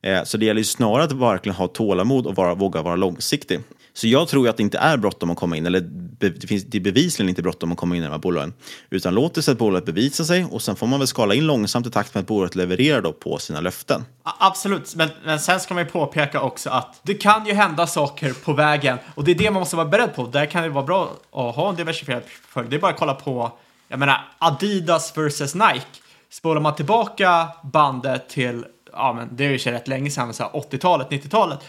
Eh, 0.02 0.24
så 0.24 0.38
det 0.38 0.46
gäller 0.46 0.60
ju 0.60 0.66
snarare 0.66 1.04
att 1.04 1.12
verkligen 1.12 1.56
ha 1.56 1.68
tålamod 1.68 2.28
och 2.28 2.36
vara, 2.36 2.56
våga 2.56 2.82
vara 2.82 2.96
långsiktig. 2.96 3.60
Så 3.94 4.08
jag 4.08 4.28
tror 4.28 4.50
att 4.50 4.58
det 4.58 4.64
inte 4.64 4.78
är 4.78 4.98
bråttom 4.98 5.30
att 5.30 5.38
komma 5.38 5.58
in, 5.58 5.66
eller 5.66 5.80
det, 6.20 6.48
finns, 6.48 6.64
det 6.64 6.78
är 6.78 6.82
bevisligen 6.82 7.30
inte 7.30 7.42
bråttom 7.42 7.72
att 7.72 7.78
komma 7.78 7.96
in 7.96 8.02
i 8.02 8.06
de 8.06 8.12
här 8.12 8.20
bolagen. 8.20 8.54
Utan 8.90 9.14
låt 9.14 9.34
det 9.34 9.42
sig 9.42 9.52
att 9.52 9.58
bolaget 9.58 9.86
bevisa 9.86 10.26
sig 10.26 10.46
och 10.46 10.62
sen 10.62 10.76
får 10.76 10.88
man 10.88 11.00
väl 11.00 11.08
skala 11.08 11.34
in 11.34 11.48
långsamt 11.48 11.88
i 11.88 11.92
takt 11.92 12.14
med 12.14 12.22
att 12.22 12.28
bolaget 12.28 12.56
levererar 12.56 13.02
då 13.02 13.14
på 13.14 13.38
sina 13.38 13.62
löften. 13.62 14.06
Absolut, 14.24 14.96
men, 14.96 15.10
men 15.26 15.40
sen 15.40 15.60
ska 15.60 15.74
man 15.74 15.84
ju 15.84 15.90
påpeka 15.90 16.42
också 16.42 16.70
att 16.70 17.00
det 17.04 17.14
kan 17.14 17.46
ju 17.46 17.54
hända 17.54 17.88
saker 17.88 18.34
på 18.34 18.54
vägen 18.54 18.98
och 19.16 19.24
det 19.24 19.32
är 19.32 19.36
det 19.36 19.52
man 19.52 19.60
måste 19.60 19.76
vara 19.76 19.88
beredd 19.88 20.16
på. 20.16 20.26
Där 20.26 20.46
kan 20.46 20.64
det 20.64 20.70
vara 20.70 20.86
bra 20.86 21.14
att 21.32 21.56
ha 21.56 21.70
en 21.70 21.76
diversifierad 21.76 22.24
portfölj. 22.24 22.68
Det 22.70 22.76
är 22.76 22.80
bara 22.80 22.92
att 22.92 23.00
kolla 23.00 23.14
på, 23.14 23.52
jag 23.88 24.00
menar, 24.00 24.18
Adidas 24.38 25.18
versus 25.18 25.56
Nike. 25.56 25.86
Spolar 26.32 26.62
man 26.62 26.76
tillbaka 26.76 27.48
bandet 27.64 28.30
till, 28.30 28.66
ja 28.92 29.14
men 29.14 29.30
det 29.32 29.46
är 29.46 29.50
ju 29.50 29.58
rätt 29.58 29.88
länge 29.88 30.12
sedan, 30.12 30.32
80-talet, 30.32 31.10
90-talet 31.10 31.60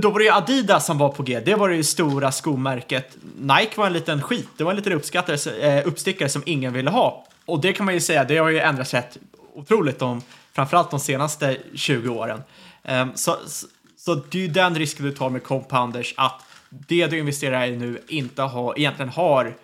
då 0.00 0.10
var 0.10 0.18
det 0.18 0.24
ju 0.24 0.30
Adidas 0.30 0.86
som 0.86 0.98
var 0.98 1.08
på 1.08 1.22
G. 1.22 1.40
Det 1.40 1.54
var 1.54 1.68
det 1.68 1.76
ju 1.76 1.84
stora 1.84 2.32
skomärket. 2.32 3.16
Nike 3.36 3.72
var 3.76 3.86
en 3.86 3.92
liten 3.92 4.22
skit. 4.22 4.48
Det 4.56 4.64
var 4.64 4.70
en 4.70 4.76
liten 4.76 4.92
uppskattare, 4.92 5.60
eh, 5.60 5.86
uppstickare 5.88 6.28
som 6.28 6.42
ingen 6.46 6.72
ville 6.72 6.90
ha. 6.90 7.26
Och 7.44 7.60
det 7.60 7.72
kan 7.72 7.86
man 7.86 7.94
ju 7.94 8.00
säga, 8.00 8.24
det 8.24 8.36
har 8.36 8.50
ju 8.50 8.58
ändrats 8.58 8.94
rätt 8.94 9.18
otroligt 9.54 10.02
om 10.02 10.22
framförallt 10.52 10.90
de 10.90 11.00
senaste 11.00 11.56
20 11.74 12.08
åren. 12.08 12.42
Ehm, 12.82 13.10
så, 13.14 13.36
så, 13.46 13.66
så, 13.96 14.14
det 14.14 14.38
är 14.38 14.42
ju 14.42 14.48
den 14.48 14.74
risken 14.74 15.06
du 15.06 15.12
tar 15.12 15.30
med 15.30 15.42
compounders, 15.42 16.14
att 16.16 16.42
det 16.68 17.06
du 17.06 17.18
investerar 17.18 17.66
i 17.66 17.76
nu 17.76 17.98
inte 18.08 18.42
har, 18.42 18.78
egentligen 18.78 19.08
har 19.08 19.54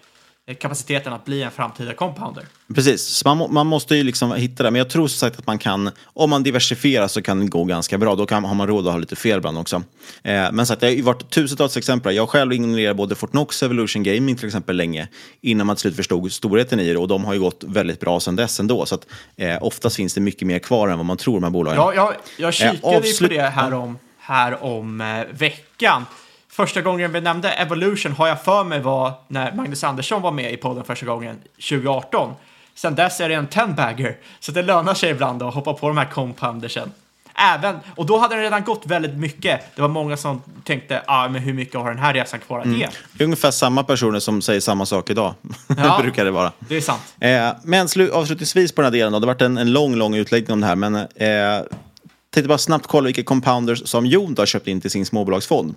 kapaciteten 0.55 1.12
att 1.12 1.24
bli 1.24 1.42
en 1.42 1.51
framtida 1.51 1.94
compounder. 1.94 2.44
Precis, 2.74 3.03
så 3.03 3.34
man, 3.34 3.55
man 3.55 3.66
måste 3.66 3.96
ju 3.96 4.03
liksom 4.03 4.32
hitta 4.32 4.62
det. 4.62 4.70
Men 4.70 4.78
jag 4.78 4.90
tror 4.90 5.09
som 5.09 5.18
sagt 5.18 5.38
att 5.38 5.46
man 5.46 5.59
kan, 5.59 5.90
om 6.05 6.30
man 6.30 6.42
diversifierar 6.42 7.09
så 7.09 7.22
kan 7.22 7.40
det 7.40 7.46
gå 7.46 7.64
ganska 7.64 7.98
bra. 7.98 8.14
Då 8.14 8.26
kan, 8.26 8.44
har 8.44 8.55
man 8.55 8.66
råd 8.66 8.86
att 8.86 8.92
ha 8.92 8.98
lite 8.98 9.16
fel 9.16 9.38
ibland 9.38 9.59
också. 9.59 9.82
Eh, 10.22 10.53
men 10.53 10.66
så 10.66 10.72
att 10.72 10.80
det 10.80 10.86
har 10.86 10.92
ju 10.92 11.03
varit 11.03 11.30
tusentals 11.30 11.76
exempel. 11.76 12.14
Jag 12.14 12.28
själv 12.28 12.53
ignorerade 12.53 12.94
både 12.94 13.14
Fortnox 13.14 13.62
och 13.62 13.66
Evolution 13.66 14.03
Gaming 14.03 14.36
till 14.36 14.46
exempel 14.46 14.76
länge 14.76 15.09
innan 15.40 15.66
man 15.66 15.76
till 15.76 15.80
slut 15.80 15.96
förstod 15.96 16.32
storheten 16.32 16.80
i 16.80 16.92
det. 16.92 16.98
Och 16.98 17.09
de 17.09 17.24
har 17.24 17.34
ju 17.34 17.40
gått 17.40 17.64
väldigt 17.66 18.01
bra 18.01 18.20
sedan 18.20 18.36
dess 18.36 18.61
ändå. 18.61 18.86
Så 18.86 18.94
att 18.94 19.07
eh, 19.36 19.57
oftast 19.61 19.96
finns 19.96 20.14
det 20.14 20.20
mycket 20.20 20.46
mer 20.46 20.59
kvar 20.59 20.88
än 20.88 20.96
vad 20.96 21.07
man 21.07 21.16
tror 21.16 21.40
med 21.40 21.53
bolagen. 21.53 21.80
Ja, 21.80 21.94
jag, 21.94 22.14
jag 22.38 22.55
kikade 22.55 22.78
eh, 22.82 22.96
avslut... 22.96 23.30
på 23.30 23.36
det 23.36 23.42
här 23.42 23.74
om, 23.74 23.98
här 24.18 24.64
om 24.64 25.01
eh, 25.01 25.38
veckan 25.38 26.07
första 26.51 26.80
gången 26.80 27.12
vi 27.12 27.20
nämnde 27.20 27.51
Evolution 27.51 28.12
har 28.12 28.28
jag 28.28 28.42
för 28.42 28.64
mig 28.64 28.80
var 28.80 29.12
när 29.28 29.53
Magnus 29.53 29.84
Andersson 29.84 30.22
var 30.22 30.32
med 30.32 30.53
i 30.53 30.57
podden 30.57 30.84
första 30.84 31.07
gången 31.07 31.36
2018. 31.57 32.34
Sen 32.74 32.94
dess 32.94 33.20
är 33.20 33.28
det 33.28 33.34
en 33.34 33.48
10-bagger, 33.48 34.16
så 34.40 34.53
det 34.53 34.62
lönar 34.62 34.94
sig 34.94 35.11
ibland 35.11 35.42
att 35.42 35.55
hoppa 35.55 35.72
på 35.72 35.88
de 35.88 35.96
här 35.96 36.05
compoundersen. 36.05 36.92
Även, 37.34 37.76
och 37.96 38.07
då 38.07 38.18
hade 38.18 38.34
den 38.34 38.42
redan 38.42 38.64
gått 38.64 38.86
väldigt 38.86 39.14
mycket. 39.14 39.61
Det 39.76 39.82
var 39.82 39.88
många 39.88 40.16
som 40.16 40.42
tänkte, 40.64 41.03
ah, 41.07 41.28
men 41.28 41.42
hur 41.42 41.53
mycket 41.53 41.80
har 41.80 41.88
den 41.88 41.98
här 41.98 42.14
resan 42.14 42.40
kvar 42.40 42.61
att 42.61 42.66
ge? 42.66 42.72
Mm. 42.72 42.90
Det 43.12 43.22
är 43.22 43.24
ungefär 43.24 43.51
samma 43.51 43.82
personer 43.84 44.18
som 44.18 44.42
säger 44.42 44.61
samma 44.61 44.86
sak 44.86 45.11
idag. 45.11 45.34
Ja, 45.76 45.98
brukar 46.03 46.24
det 46.24 46.30
vara. 46.30 46.53
Det 46.59 46.76
är 46.76 46.80
sant. 46.80 47.14
Eh, 47.20 47.51
men 47.62 47.88
avslutningsvis 48.12 48.72
på 48.72 48.82
den 48.82 48.92
här 48.92 48.98
delen, 48.98 49.12
då, 49.12 49.18
det 49.18 49.26
har 49.26 49.34
varit 49.34 49.42
en, 49.42 49.59
en 49.59 49.72
lång, 49.72 49.94
lång 49.94 50.14
utläggning 50.14 50.53
om 50.53 50.61
det 50.61 50.66
här, 50.66 50.76
men 50.76 50.94
eh, 50.94 51.66
tänkte 52.31 52.49
bara 52.49 52.59
snabbt 52.59 52.87
kolla 52.87 53.07
vilka 53.07 53.22
compounders 53.22 53.89
som 53.89 54.07
Jon 54.07 54.35
har 54.39 54.47
köpt 54.47 54.68
in 54.68 54.81
till 54.81 54.91
sin 54.91 55.07
småbolagsfond. 55.07 55.74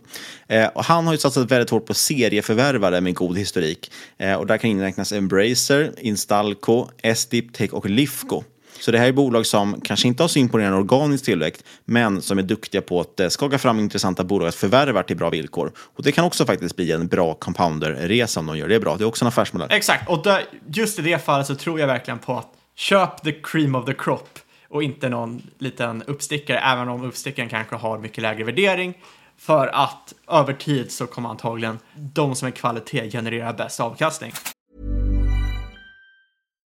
Eh, 0.48 0.68
och 0.68 0.86
han 0.86 1.06
har 1.06 1.14
ju 1.14 1.20
satsat 1.20 1.52
väldigt 1.52 1.70
hårt 1.70 1.86
på 1.86 1.94
serieförvärvare 1.94 3.02
med 3.02 3.16
god 3.16 3.38
historik. 3.38 3.92
Eh, 4.18 4.34
och 4.34 4.48
där 4.48 4.58
kan 4.58 4.70
inräknas 4.70 5.12
Embracer, 5.12 5.92
Instalco, 5.98 6.88
S-Diptech 7.02 7.74
och 7.74 7.90
Lifco. 7.90 8.44
Så 8.80 8.92
det 8.92 8.98
här 8.98 9.08
är 9.08 9.12
bolag 9.12 9.46
som 9.46 9.82
kanske 9.82 10.08
inte 10.08 10.24
har 10.24 10.28
så 10.28 10.40
imponerande 10.40 10.78
organisk 10.78 11.26
tillväxt, 11.26 11.64
men 11.86 12.22
som 12.22 12.38
är 12.38 12.44
duktiga 12.44 12.82
på 12.82 13.00
att 13.00 13.20
eh, 13.20 13.30
skaka 13.30 13.58
fram 13.58 13.80
intressanta 13.80 14.24
bolag 14.24 14.48
att 14.48 14.56
förvärva 14.56 15.04
till 15.04 15.18
bra 15.18 15.30
villkor. 15.30 15.72
Och 15.78 16.04
det 16.04 16.12
kan 16.12 16.26
också 16.26 16.46
faktiskt 16.46 16.76
bli 16.76 16.92
en 16.92 17.08
bra 17.08 17.34
compounder-resa 17.34 18.40
om 18.40 18.46
de 18.46 18.58
gör 18.58 18.68
det 18.68 18.80
bra. 18.80 18.98
Det 18.98 19.04
är 19.04 19.06
också 19.06 19.26
en 19.26 19.28
affärsmodell. 19.28 19.68
Exakt, 19.72 20.10
och 20.10 20.24
där, 20.24 20.44
just 20.74 21.00
i 21.00 21.02
det 21.02 21.26
fallet 21.26 21.48
så 21.48 21.56
tror 21.56 21.80
jag 21.80 21.88
verkligen 21.88 22.20
på 22.20 22.38
att 22.38 22.48
köp 22.76 23.24
the 23.24 23.32
cream 23.32 23.76
of 23.76 23.86
the 23.86 23.94
crop 23.94 24.40
och 24.74 24.84
inte 24.84 25.10
någon 25.10 25.42
liten 25.58 26.04
uppstickare, 26.04 26.60
även 26.60 26.90
om 26.90 27.04
uppstickaren 27.04 27.50
kanske 27.50 27.76
har 27.76 27.98
mycket 27.98 28.22
lägre 28.22 28.44
värdering. 28.44 28.94
För 29.38 29.68
att 29.68 30.14
över 30.28 30.54
tid 30.54 30.92
så 30.92 31.08
kommer 31.08 31.30
antagligen 31.30 31.80
de 31.96 32.36
som 32.36 32.48
är 32.48 32.52
kvalitet 32.52 33.12
generera 33.12 33.54
bäst 33.54 33.80
avkastning. 33.80 34.32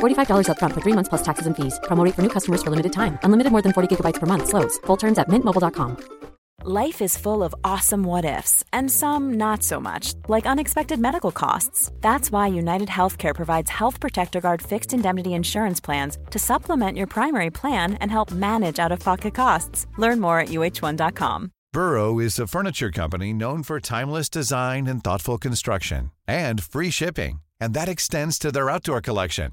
slash 0.00 0.26
$45 0.26 0.46
upfront 0.46 0.74
for 0.74 0.80
three 0.80 0.94
months 0.94 1.08
plus 1.08 1.22
taxes 1.22 1.46
and 1.46 1.56
fees. 1.56 1.78
Promo 1.84 2.04
rate 2.04 2.14
for 2.14 2.22
new 2.22 2.28
customers 2.28 2.62
for 2.62 2.70
limited 2.70 2.92
time. 2.92 3.18
Unlimited 3.22 3.52
more 3.52 3.62
than 3.62 3.72
40 3.72 3.96
gigabytes 3.96 4.20
per 4.20 4.26
month. 4.26 4.48
Slows. 4.48 4.78
Full 4.86 4.96
terms 4.96 5.18
at 5.18 5.28
mintmobile.com. 5.28 5.96
Life 6.62 7.00
is 7.00 7.16
full 7.16 7.42
of 7.42 7.54
awesome 7.64 8.02
what 8.02 8.26
ifs, 8.26 8.62
and 8.70 8.90
some 8.90 9.38
not 9.38 9.62
so 9.62 9.80
much, 9.80 10.12
like 10.28 10.44
unexpected 10.44 11.00
medical 11.00 11.32
costs. 11.32 11.90
That's 12.02 12.30
why 12.30 12.48
United 12.48 12.88
Healthcare 12.88 13.34
provides 13.34 13.70
Health 13.70 13.98
Protector 13.98 14.42
Guard 14.42 14.60
fixed 14.60 14.92
indemnity 14.92 15.32
insurance 15.32 15.80
plans 15.80 16.18
to 16.28 16.38
supplement 16.38 16.98
your 16.98 17.06
primary 17.06 17.48
plan 17.48 17.94
and 17.94 18.10
help 18.10 18.30
manage 18.30 18.78
out 18.78 18.92
of 18.92 19.00
pocket 19.00 19.32
costs. 19.32 19.86
Learn 19.96 20.20
more 20.20 20.38
at 20.38 20.48
uh1.com. 20.48 21.50
Burrow 21.72 22.18
is 22.18 22.38
a 22.38 22.46
furniture 22.46 22.90
company 22.90 23.32
known 23.32 23.62
for 23.62 23.80
timeless 23.80 24.28
design 24.28 24.86
and 24.86 25.02
thoughtful 25.02 25.38
construction 25.38 26.10
and 26.28 26.62
free 26.62 26.90
shipping, 26.90 27.40
and 27.58 27.72
that 27.72 27.88
extends 27.88 28.38
to 28.38 28.52
their 28.52 28.68
outdoor 28.68 29.00
collection. 29.00 29.52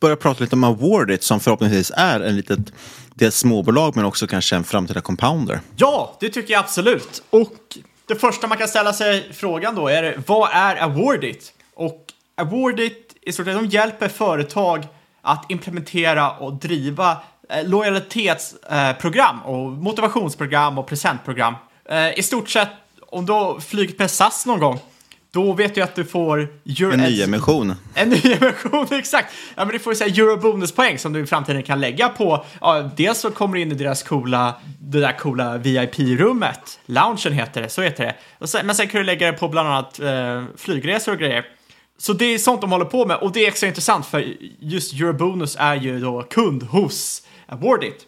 börja 0.00 0.16
prata 0.16 0.44
lite 0.44 0.56
om 0.56 0.64
Awardit 0.64 1.22
som 1.22 1.40
förhoppningsvis 1.40 1.92
är 1.96 2.20
en 2.20 2.36
litet 2.36 2.58
dels 3.14 3.36
småbolag 3.36 3.96
men 3.96 4.04
också 4.04 4.26
kanske 4.26 4.56
en 4.56 4.64
framtida 4.64 5.00
compounder. 5.00 5.60
Ja, 5.76 6.16
det 6.20 6.28
tycker 6.28 6.52
jag 6.52 6.60
absolut. 6.60 7.22
Och 7.30 7.78
det 8.06 8.16
första 8.16 8.46
man 8.46 8.58
kan 8.58 8.68
ställa 8.68 8.92
sig 8.92 9.32
frågan 9.32 9.74
då 9.74 9.88
är 9.88 10.22
vad 10.26 10.50
är 10.52 10.76
Awardit? 10.76 11.52
Och 11.74 12.06
Awardit 12.36 13.16
i 13.22 13.32
stort 13.32 13.46
sett 13.46 13.54
de 13.54 13.66
hjälper 13.66 14.08
företag 14.08 14.86
att 15.22 15.50
implementera 15.50 16.30
och 16.30 16.52
driva 16.52 17.16
eh, 17.48 17.68
lojalitetsprogram 17.68 19.36
eh, 19.36 19.50
och 19.50 19.70
motivationsprogram 19.70 20.78
och 20.78 20.86
presentprogram. 20.86 21.54
Eh, 21.90 22.18
I 22.18 22.22
stort 22.22 22.48
sett 22.48 22.68
om 23.06 23.26
du 23.26 23.32
har 23.32 23.60
flugit 23.60 23.98
med 23.98 24.10
SAS 24.10 24.46
någon 24.46 24.60
gång 24.60 24.80
då 25.32 25.52
vet 25.52 25.74
du 25.74 25.80
att 25.80 25.94
du 25.94 26.04
får... 26.04 26.38
Euro 26.64 26.92
en 26.92 27.00
nyemission. 27.00 27.74
En 27.94 28.08
nyemission, 28.08 28.86
exakt. 28.98 29.34
Ja, 29.56 29.64
men 29.64 29.72
du 29.72 29.78
får 29.78 29.92
ju 29.92 29.96
säga 29.96 30.14
eurobonuspoäng 30.14 30.98
som 30.98 31.12
du 31.12 31.20
i 31.20 31.26
framtiden 31.26 31.62
kan 31.62 31.80
lägga 31.80 32.08
på. 32.08 32.44
Ja, 32.60 32.90
dels 32.96 33.18
så 33.18 33.30
kommer 33.30 33.54
du 33.54 33.60
in 33.60 33.72
i 33.72 33.74
deras 33.74 34.02
coola, 34.02 34.54
det 34.80 35.00
där 35.00 35.18
coola 35.18 35.58
VIP-rummet. 35.58 36.80
Loungen 36.86 37.32
heter 37.32 37.62
det, 37.62 37.68
så 37.68 37.82
heter 37.82 38.14
det. 38.38 38.46
Sen, 38.46 38.66
men 38.66 38.74
sen 38.74 38.88
kan 38.88 38.98
du 38.98 39.04
lägga 39.04 39.32
det 39.32 39.38
på 39.38 39.48
bland 39.48 39.68
annat 39.68 40.00
eh, 40.00 40.44
flygresor 40.56 41.12
och 41.12 41.18
grejer. 41.18 41.44
Så 41.98 42.12
det 42.12 42.24
är 42.24 42.38
sånt 42.38 42.60
de 42.60 42.72
håller 42.72 42.84
på 42.84 43.06
med 43.06 43.16
och 43.16 43.32
det 43.32 43.44
är 43.44 43.48
extra 43.48 43.66
intressant 43.66 44.06
för 44.06 44.34
just 44.60 44.92
Eurobonus 44.92 45.56
är 45.60 45.74
ju 45.74 46.00
då 46.00 46.22
kund 46.22 46.62
hos 46.62 47.22
Awardit. 47.46 48.06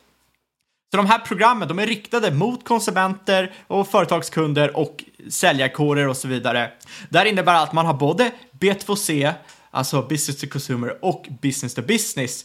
Så 0.92 0.96
de 0.96 1.06
här 1.06 1.18
programmen 1.18 1.68
de 1.68 1.78
är 1.78 1.86
riktade 1.86 2.30
mot 2.30 2.64
konsumenter 2.64 3.52
och 3.66 3.88
företagskunder 3.88 4.76
och 4.76 5.04
säljarkårer 5.30 6.08
och 6.08 6.16
så 6.16 6.28
vidare. 6.28 6.70
Det 7.08 7.18
här 7.18 7.26
innebär 7.26 7.62
att 7.62 7.72
man 7.72 7.86
har 7.86 7.94
både 7.94 8.30
B2C, 8.60 9.32
alltså 9.70 10.02
business 10.02 10.40
to 10.40 10.46
consumer, 10.46 11.04
och 11.04 11.26
business 11.42 11.74
to 11.74 11.82
business 11.82 12.44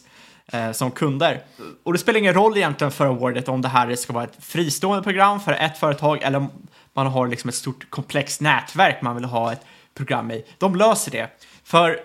eh, 0.52 0.72
som 0.72 0.90
kunder. 0.90 1.42
Och 1.84 1.92
det 1.92 1.98
spelar 1.98 2.18
ingen 2.18 2.34
roll 2.34 2.56
egentligen 2.56 2.90
för 2.90 3.06
Awardet 3.06 3.48
om 3.48 3.62
det 3.62 3.68
här 3.68 3.94
ska 3.94 4.12
vara 4.12 4.24
ett 4.24 4.38
fristående 4.44 5.02
program 5.02 5.40
för 5.40 5.52
ett 5.52 5.78
företag 5.78 6.22
eller 6.22 6.38
om 6.38 6.50
man 6.92 7.06
har 7.06 7.28
liksom 7.28 7.48
ett 7.48 7.54
stort 7.54 7.90
komplext 7.90 8.40
nätverk 8.40 9.02
man 9.02 9.14
vill 9.14 9.24
ha 9.24 9.52
ett 9.52 9.64
program 9.94 10.30
i. 10.30 10.44
De 10.58 10.76
löser 10.76 11.10
det. 11.10 11.30
För 11.64 12.00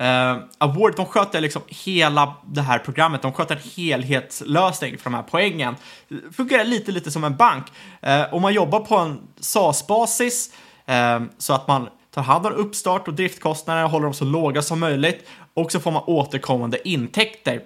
Uh, 0.00 0.42
Award, 0.58 0.96
de 0.96 1.06
sköter 1.06 1.40
liksom 1.40 1.62
hela 1.66 2.34
det 2.46 2.60
här 2.60 2.78
programmet, 2.78 3.22
de 3.22 3.32
sköter 3.32 3.56
en 3.56 3.62
helhetslösning 3.76 4.98
för 4.98 5.04
de 5.04 5.14
här 5.14 5.22
poängen. 5.22 5.76
Det 6.08 6.36
fungerar 6.36 6.64
lite, 6.64 6.92
lite 6.92 7.10
som 7.10 7.24
en 7.24 7.36
bank. 7.36 7.66
Uh, 8.06 8.34
och 8.34 8.40
man 8.40 8.54
jobbar 8.54 8.80
på 8.80 8.96
en 8.96 9.20
SAS-basis 9.40 10.54
uh, 10.88 10.94
eh, 10.94 11.22
så 11.38 11.52
att 11.52 11.68
man 11.68 11.88
tar 12.10 12.22
hand 12.22 12.46
om 12.46 12.52
uppstart 12.52 13.08
och 13.08 13.14
driftkostnader 13.14 13.84
och 13.84 13.90
håller 13.90 14.04
dem 14.04 14.14
så 14.14 14.24
låga 14.24 14.62
som 14.62 14.80
möjligt. 14.80 15.28
Och 15.54 15.72
så 15.72 15.80
får 15.80 15.90
man 15.90 16.02
återkommande 16.06 16.88
intäkter. 16.88 17.60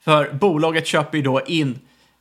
För 0.00 0.32
bolaget 0.32 0.86
köper 0.86 1.18
ju 1.18 1.24
då 1.24 1.40
in 1.40 1.78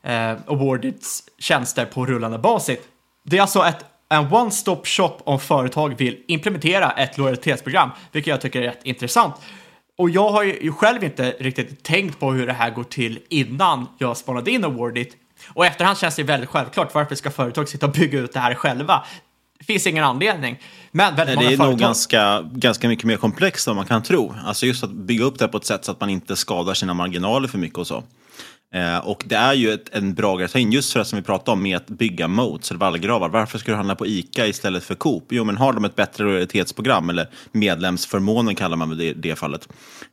uh, 0.07 0.37
Awardits 0.47 1.23
tjänster 1.37 1.85
på 1.85 2.05
rullande 2.05 2.37
basis. 2.37 2.79
Det 3.23 3.37
är 3.37 3.41
alltså 3.41 3.65
ett 3.65 3.85
en 4.09 4.33
one-stop 4.33 4.81
shop 4.83 5.17
om 5.23 5.39
företag 5.39 5.97
vill 5.97 6.17
implementera 6.27 6.91
ett 6.91 7.17
lojalitetsprogram, 7.17 7.89
vilket 8.11 8.31
jag 8.31 8.41
tycker 8.41 8.61
är 8.61 8.65
rätt 8.65 8.79
intressant. 8.83 9.35
Och 9.97 10.09
jag 10.09 10.29
har 10.29 10.43
ju 10.43 10.71
själv 10.71 11.03
inte 11.03 11.35
riktigt 11.39 11.83
tänkt 11.83 12.19
på 12.19 12.31
hur 12.31 12.47
det 12.47 12.53
här 12.53 12.69
går 12.69 12.83
till 12.83 13.19
innan 13.29 13.87
jag 13.97 14.17
spanade 14.17 14.51
in 14.51 14.65
Awardit. 14.65 15.15
Och 15.47 15.65
efterhand 15.65 15.97
känns 15.97 16.15
det 16.15 16.23
väldigt 16.23 16.49
självklart. 16.49 16.93
Varför 16.93 17.15
ska 17.15 17.31
företag 17.31 17.69
sitta 17.69 17.85
och 17.85 17.91
bygga 17.91 18.19
ut 18.19 18.33
det 18.33 18.39
här 18.39 18.55
själva? 18.55 19.03
Det 19.59 19.65
finns 19.65 19.87
ingen 19.87 20.03
anledning. 20.03 20.59
Men 20.91 21.15
väldigt 21.15 21.35
Nej, 21.35 21.47
det 21.47 21.53
är 21.53 21.57
företag... 21.57 21.71
nog 21.71 21.79
ganska, 21.79 22.41
ganska 22.41 22.87
mycket 22.87 23.05
mer 23.05 23.17
komplext 23.17 23.67
än 23.67 23.75
man 23.75 23.85
kan 23.85 24.03
tro. 24.03 24.35
Alltså 24.45 24.65
just 24.65 24.83
att 24.83 24.91
bygga 24.91 25.23
upp 25.25 25.39
det 25.39 25.47
på 25.47 25.57
ett 25.57 25.65
sätt 25.65 25.85
så 25.85 25.91
att 25.91 25.99
man 25.99 26.09
inte 26.09 26.35
skadar 26.35 26.73
sina 26.73 26.93
marginaler 26.93 27.47
för 27.47 27.57
mycket 27.57 27.77
och 27.77 27.87
så. 27.87 28.03
Eh, 28.73 28.97
och 28.97 29.23
det 29.25 29.35
är 29.35 29.53
ju 29.53 29.73
ett, 29.73 29.95
en 29.95 30.13
bra 30.13 30.35
grej 30.35 30.45
att 30.45 30.51
ta 30.51 30.59
in, 30.59 30.71
just 30.71 30.93
för 30.93 30.99
det 30.99 31.05
som 31.05 31.19
vi 31.19 31.23
pratade 31.23 31.51
om 31.51 31.63
med 31.63 31.77
att 31.77 31.87
bygga 31.87 32.27
moats 32.27 32.71
eller 32.71 32.79
vallgravar. 32.79 33.29
Varför 33.29 33.57
ska 33.57 33.71
du 33.71 33.75
handla 33.75 33.95
på 33.95 34.07
ICA 34.07 34.47
istället 34.47 34.83
för 34.83 34.95
Coop? 34.95 35.25
Jo, 35.29 35.43
men 35.43 35.57
har 35.57 35.73
de 35.73 35.85
ett 35.85 35.95
bättre 35.95 36.23
lojalitetsprogram, 36.23 37.09
eller 37.09 37.29
medlemsförmånen 37.51 38.55
kallar 38.55 38.77
man 38.77 38.97
det 38.97 39.05
i 39.05 39.13
det 39.13 39.35
fallet, 39.35 39.67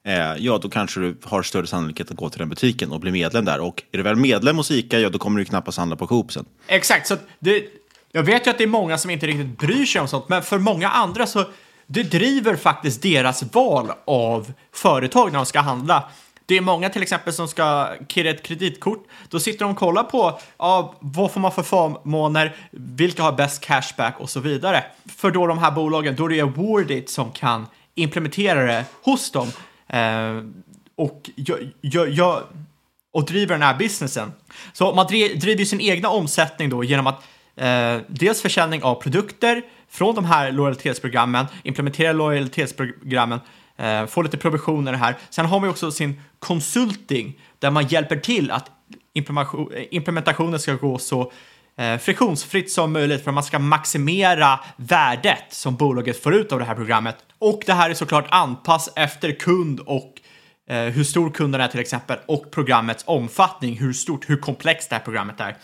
eh, 0.04 0.14
ja, 0.38 0.58
då 0.58 0.68
kanske 0.68 1.00
du 1.00 1.16
har 1.22 1.42
större 1.42 1.66
sannolikhet 1.66 2.10
att 2.10 2.16
gå 2.16 2.30
till 2.30 2.38
den 2.38 2.48
butiken 2.48 2.92
och 2.92 3.00
bli 3.00 3.12
medlem 3.12 3.44
där. 3.44 3.60
Och 3.60 3.82
är 3.92 3.98
du 3.98 4.02
väl 4.02 4.16
medlem 4.16 4.56
hos 4.56 4.70
ICA, 4.70 4.98
ja, 4.98 5.10
då 5.10 5.18
kommer 5.18 5.38
du 5.38 5.44
knappast 5.44 5.78
handla 5.78 5.96
på 5.96 6.06
Coop 6.06 6.32
sen. 6.32 6.44
Exakt, 6.66 7.06
så 7.06 7.16
det, 7.38 7.64
jag 8.12 8.22
vet 8.22 8.46
ju 8.46 8.50
att 8.50 8.58
det 8.58 8.64
är 8.64 8.68
många 8.68 8.98
som 8.98 9.10
inte 9.10 9.26
riktigt 9.26 9.58
bryr 9.58 9.86
sig 9.86 10.00
om 10.00 10.08
sånt, 10.08 10.28
men 10.28 10.42
för 10.42 10.58
många 10.58 10.88
andra 10.88 11.26
så 11.26 11.44
det 11.86 12.02
driver 12.02 12.56
faktiskt 12.56 13.02
deras 13.02 13.54
val 13.54 13.90
av 14.06 14.52
företag 14.72 15.32
när 15.32 15.38
de 15.38 15.46
ska 15.46 15.60
handla. 15.60 16.04
Det 16.46 16.56
är 16.56 16.60
många 16.60 16.88
till 16.88 17.02
exempel 17.02 17.32
som 17.32 17.48
ska 17.48 17.88
kirra 18.08 18.30
ett 18.30 18.42
kreditkort. 18.42 19.06
Då 19.28 19.40
sitter 19.40 19.58
de 19.58 19.70
och 19.70 19.78
kollar 19.78 20.02
på 20.02 20.38
ja, 20.58 20.94
vad 21.00 21.32
får 21.32 21.40
man 21.40 21.52
för 21.52 21.62
förmåner, 21.62 22.56
vilka 22.70 23.22
har 23.22 23.32
bäst 23.32 23.60
cashback 23.60 24.20
och 24.20 24.30
så 24.30 24.40
vidare. 24.40 24.84
För 25.16 25.30
då 25.30 25.46
de 25.46 25.58
här 25.58 25.70
bolagen, 25.70 26.16
då 26.16 26.24
är 26.24 26.28
det 26.28 26.40
Awardit 26.40 27.10
som 27.10 27.30
kan 27.30 27.66
implementera 27.94 28.62
det 28.62 28.84
hos 29.02 29.30
dem 29.30 29.48
eh, 29.88 30.42
och, 30.96 31.30
jag, 31.34 31.58
jag, 31.80 32.10
jag, 32.10 32.42
och 33.12 33.24
driver 33.24 33.54
den 33.54 33.62
här 33.62 33.78
businessen. 33.78 34.32
Så 34.72 34.94
man 34.94 35.06
driver 35.06 35.64
sin 35.64 35.80
egna 35.80 36.08
omsättning 36.08 36.70
då 36.70 36.84
genom 36.84 37.06
att 37.06 37.24
eh, 37.56 37.98
dels 38.08 38.42
försäljning 38.42 38.82
av 38.82 38.94
produkter 38.94 39.62
från 39.88 40.14
de 40.14 40.24
här 40.24 40.52
lojalitetsprogrammen, 40.52 41.46
implementera 41.62 42.12
lojalitetsprogrammen 42.12 43.40
eh, 43.76 44.06
få 44.06 44.22
lite 44.22 44.36
provisioner 44.36 44.92
här. 44.92 45.16
Sen 45.30 45.46
har 45.46 45.60
man 45.60 45.66
ju 45.66 45.70
också 45.70 45.90
sin 45.90 46.20
consulting 46.38 47.40
där 47.58 47.70
man 47.70 47.86
hjälper 47.86 48.16
till 48.16 48.50
att 48.50 48.70
implementationen 49.90 50.60
ska 50.60 50.74
gå 50.74 50.98
så 50.98 51.32
eh, 51.78 51.98
friktionsfritt 51.98 52.72
som 52.72 52.92
möjligt 52.92 53.24
för 53.24 53.30
att 53.30 53.34
man 53.34 53.44
ska 53.44 53.58
maximera 53.58 54.60
värdet 54.76 55.44
som 55.50 55.76
bolaget 55.76 56.22
får 56.22 56.34
ut 56.34 56.52
av 56.52 56.58
det 56.58 56.64
här 56.64 56.74
programmet. 56.74 57.16
Och 57.38 57.62
det 57.66 57.72
här 57.72 57.90
är 57.90 57.94
såklart 57.94 58.26
anpass 58.28 58.92
efter 58.96 59.32
kund 59.32 59.80
och 59.80 60.12
eh, 60.68 60.84
hur 60.84 61.04
stor 61.04 61.30
kunden 61.30 61.60
är 61.60 61.68
till 61.68 61.80
exempel 61.80 62.18
och 62.26 62.50
programmets 62.50 63.04
omfattning, 63.06 63.78
hur 63.78 63.92
stort, 63.92 64.30
hur 64.30 64.36
komplext 64.36 64.90
det 64.90 64.96
här 64.96 65.02
programmet 65.02 65.40
är. 65.40 65.56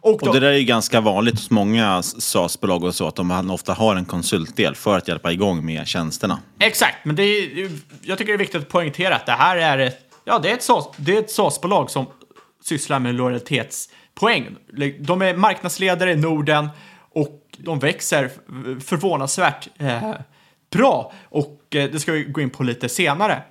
Och, 0.00 0.22
och 0.22 0.32
det 0.32 0.40
där 0.40 0.52
är 0.52 0.56
ju 0.56 0.64
ganska 0.64 1.00
vanligt 1.00 1.34
hos 1.34 1.50
många 1.50 2.02
SaaS-bolag 2.02 2.84
och 2.84 2.94
så, 2.94 3.08
att 3.08 3.16
de 3.16 3.50
ofta 3.50 3.72
har 3.72 3.96
en 3.96 4.04
konsultdel 4.04 4.74
för 4.74 4.96
att 4.96 5.08
hjälpa 5.08 5.32
igång 5.32 5.64
med 5.64 5.86
tjänsterna. 5.86 6.38
Exakt, 6.58 6.96
men 7.04 7.16
det 7.16 7.22
är, 7.22 7.70
jag 8.02 8.18
tycker 8.18 8.32
det 8.32 8.36
är 8.36 8.38
viktigt 8.38 8.62
att 8.62 8.68
poängtera 8.68 9.16
att 9.16 9.26
det 9.26 9.32
här 9.32 9.56
är 9.56 9.78
ett, 9.78 9.98
ja, 10.24 10.38
det 10.38 10.50
är 10.50 10.54
ett, 10.54 10.62
SaaS, 10.62 10.88
det 10.96 11.16
är 11.16 11.20
ett 11.20 11.30
SaaS-bolag 11.30 11.90
som 11.90 12.06
sysslar 12.64 12.98
med 12.98 13.14
lojalitetspoäng. 13.14 14.56
De 14.98 15.22
är 15.22 15.36
marknadsledare 15.36 16.12
i 16.12 16.16
Norden 16.16 16.68
och 17.14 17.42
de 17.58 17.78
växer 17.78 18.30
förvånansvärt 18.80 19.68
eh, 19.78 20.14
bra 20.70 21.12
och 21.28 21.62
eh, 21.74 21.90
det 21.90 22.00
ska 22.00 22.12
vi 22.12 22.24
gå 22.24 22.40
in 22.40 22.50
på 22.50 22.62
lite 22.62 22.88
senare. 22.88 23.42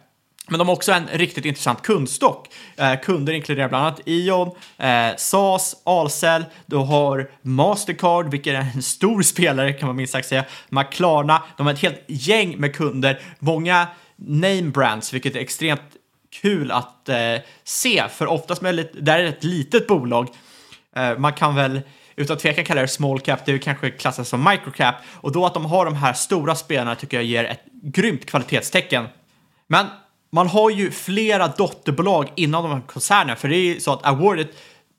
Men 0.48 0.60
de 0.60 0.68
har 0.68 0.76
också 0.76 0.92
en 0.92 1.08
riktigt 1.08 1.46
intressant 1.46 1.82
kundstock. 1.82 2.48
Eh, 2.78 3.00
kunder 3.04 3.34
inkluderar 3.34 3.70
bland 3.70 3.86
annat 3.86 4.02
Ion, 4.06 4.52
eh, 4.78 5.16
SAS, 5.18 5.76
Ahlsell, 5.84 6.46
du 6.66 6.76
har 6.76 7.30
Mastercard, 7.42 8.32
vilket 8.32 8.54
är 8.54 8.72
en 8.76 8.82
stor 8.82 9.22
spelare 9.34 9.74
kan 9.74 9.88
man 9.88 9.96
minst 9.96 10.14
sagt 10.14 10.28
säga, 10.28 10.46
Klarna, 10.92 11.44
de 11.58 11.66
har 11.66 11.74
ett 11.74 11.80
helt 11.80 12.04
gäng 12.08 12.58
med 12.58 12.76
kunder, 12.76 13.22
många 13.40 13.88
name 14.16 14.62
brands, 14.62 15.14
vilket 15.14 15.36
är 15.36 15.40
extremt 15.40 15.82
kul 16.42 16.72
att 16.72 17.10
eh, 17.10 17.36
se, 17.64 18.04
för 18.10 18.28
oftast 18.28 18.62
med 18.62 18.76
lite, 18.76 19.00
där 19.00 19.20
är 19.20 19.24
det 19.24 19.30
ett 19.30 19.44
litet 19.44 19.88
bolag. 19.88 20.28
Eh, 20.96 21.18
man 21.18 21.34
kan 21.34 21.56
väl 21.56 21.82
utan 22.16 22.38
tvekan 22.38 22.66
kalla 22.66 22.82
det 22.82 22.88
small 22.88 23.20
cap, 23.20 23.46
det 23.46 23.52
är 23.52 23.58
kanske 23.58 23.90
klassas 23.92 24.30
som 24.30 24.44
microcap 24.44 24.96
och 25.14 25.32
då 25.32 25.46
att 25.46 25.54
de 25.54 25.66
har 25.66 25.86
de 25.86 25.96
här 25.96 26.14
stora 26.14 26.56
spelarna 26.56 26.96
tycker 26.96 27.18
jag 27.18 27.24
ger 27.24 27.44
ett 27.44 27.62
grymt 27.84 28.26
kvalitetstecken. 28.26 29.08
Men 29.68 29.86
man 30.30 30.48
har 30.48 30.70
ju 30.70 30.92
flera 30.92 31.48
dotterbolag 31.48 32.32
inom 32.36 32.64
de 32.64 32.72
här 32.72 32.82
koncernerna, 32.88 33.36
för 33.36 33.48
det 33.48 33.56
är 33.56 33.74
ju 33.74 33.80
så 33.80 33.94
att 33.94 34.06
Awardit, 34.06 34.58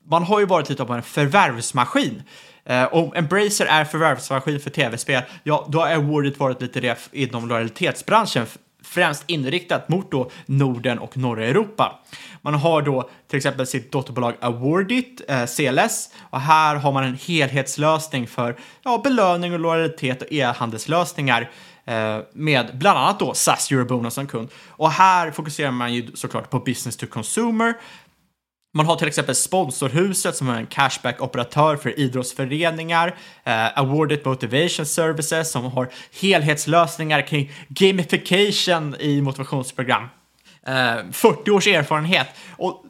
man 0.09 0.23
har 0.23 0.39
ju 0.39 0.45
varit 0.45 0.69
lite 0.69 0.83
av 0.83 0.91
en 0.91 1.03
förvärvsmaskin. 1.03 2.23
Eh, 2.65 2.93
om 2.93 3.11
Embracer 3.15 3.65
är 3.65 3.85
förvärvsmaskin 3.85 4.59
för 4.59 4.69
tv-spel, 4.69 5.23
ja, 5.43 5.67
då 5.69 5.79
har 5.79 5.93
Awardit 5.93 6.39
varit 6.39 6.61
lite 6.61 6.79
det 6.79 7.09
inom 7.11 7.47
lojalitetsbranschen, 7.47 8.45
främst 8.83 9.23
inriktat 9.27 9.89
mot 9.89 10.11
då 10.11 10.31
Norden 10.45 10.99
och 10.99 11.17
norra 11.17 11.45
Europa. 11.45 11.99
Man 12.41 12.53
har 12.53 12.81
då 12.81 13.09
till 13.27 13.37
exempel 13.37 13.67
sitt 13.67 13.91
dotterbolag 13.91 14.33
Awardit, 14.39 15.21
eh, 15.27 15.45
CLS, 15.45 16.09
och 16.29 16.41
här 16.41 16.75
har 16.75 16.91
man 16.91 17.03
en 17.03 17.17
helhetslösning 17.27 18.27
för 18.27 18.55
ja, 18.83 19.01
belöning 19.03 19.53
och 19.53 19.59
lojalitet 19.59 20.21
och 20.21 20.31
e-handelslösningar 20.31 21.41
Eh, 21.41 21.68
Eh, 21.89 22.19
med 22.33 22.69
bland 22.73 22.99
annat 22.99 23.19
då 23.19 23.33
SAS 23.33 23.71
Eurobonus 23.71 24.13
som 24.13 24.27
kund. 24.27 24.49
Och 24.67 24.91
här 24.91 25.31
fokuserar 25.31 25.71
man 25.71 25.93
ju 25.93 26.11
såklart 26.13 26.49
på 26.49 26.59
business 26.59 26.97
to 26.97 27.07
consumer. 27.07 27.73
Man 28.73 28.85
har 28.85 28.95
till 28.95 29.07
exempel 29.07 29.35
Sponsorhuset 29.35 30.35
som 30.35 30.49
är 30.49 30.57
en 30.57 30.67
cashback-operatör 30.67 31.75
för 31.75 31.99
idrottsföreningar, 31.99 33.15
eh, 33.43 33.79
Awarded 33.79 34.25
Motivation 34.25 34.85
Services 34.85 35.51
som 35.51 35.65
har 35.65 35.89
helhetslösningar 36.21 37.27
kring 37.27 37.51
gamification 37.67 38.95
i 38.99 39.21
motivationsprogram. 39.21 40.03
Eh, 40.65 41.11
40 41.11 41.51
års 41.51 41.67
erfarenhet. 41.67 42.27
Och 42.57 42.85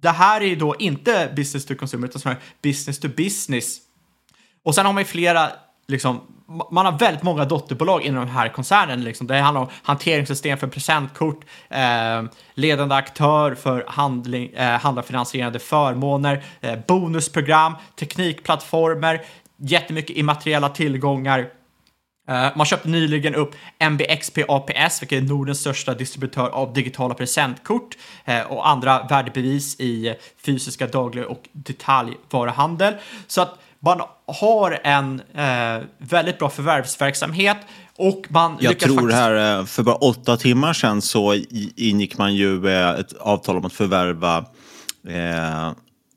det 0.00 0.10
här 0.10 0.40
är 0.40 0.46
ju 0.46 0.56
då 0.56 0.76
inte 0.78 1.32
business 1.36 1.66
to 1.66 1.74
consumer 1.74 2.08
utan 2.08 2.20
snarare 2.20 2.38
business 2.62 2.98
to 2.98 3.08
business. 3.08 3.78
Och 4.64 4.74
sen 4.74 4.86
har 4.86 4.92
man 4.92 5.00
ju 5.00 5.06
flera 5.06 5.50
liksom, 5.86 6.20
man 6.70 6.86
har 6.86 6.98
väldigt 6.98 7.22
många 7.22 7.44
dotterbolag 7.44 8.02
inom 8.02 8.20
den 8.20 8.34
här 8.34 8.48
koncernen. 8.48 9.04
Liksom. 9.04 9.26
Det 9.26 9.38
handlar 9.38 9.60
om 9.60 9.68
hanteringssystem 9.82 10.58
för 10.58 10.66
presentkort, 10.66 11.44
eh, 11.68 12.22
ledande 12.54 12.94
aktör 12.94 13.54
för 13.54 13.84
handling, 13.88 14.52
eh, 14.52 14.80
handlarfinansierade 14.80 15.58
förmåner, 15.58 16.44
eh, 16.60 16.78
bonusprogram, 16.86 17.74
teknikplattformar, 17.96 19.20
jättemycket 19.56 20.16
immateriella 20.16 20.68
tillgångar. 20.68 21.48
Eh, 22.28 22.48
man 22.56 22.66
köpte 22.66 22.88
nyligen 22.88 23.34
upp 23.34 23.54
MBXP 23.78 24.44
APS, 24.48 25.02
vilket 25.02 25.22
är 25.22 25.26
Nordens 25.26 25.60
största 25.60 25.94
distributör 25.94 26.48
av 26.48 26.72
digitala 26.72 27.14
presentkort 27.14 27.96
eh, 28.24 28.42
och 28.42 28.68
andra 28.68 29.06
värdebevis 29.10 29.80
i 29.80 30.14
fysiska 30.44 30.86
daglig 30.86 31.26
och 31.26 31.48
detaljvaruhandel. 31.52 32.94
Så 33.26 33.42
att 33.42 33.58
man 33.80 34.00
har 34.26 34.80
en 34.84 35.22
eh, 35.34 35.84
väldigt 35.98 36.38
bra 36.38 36.50
förvärvsverksamhet 36.50 37.56
och 37.96 38.26
man 38.28 38.56
Jag 38.60 38.78
tror 38.78 38.96
faktiskt... 38.96 39.18
här, 39.18 39.58
eh, 39.58 39.64
för 39.64 39.82
bara 39.82 39.94
åtta 39.94 40.36
timmar 40.36 40.72
sedan 40.72 41.02
så 41.02 41.34
ingick 41.76 42.18
man 42.18 42.34
ju 42.34 42.68
eh, 42.68 42.90
ett 42.90 43.12
avtal 43.12 43.56
om 43.56 43.64
att 43.64 43.72
förvärva 43.72 44.36
eh, 45.08 45.72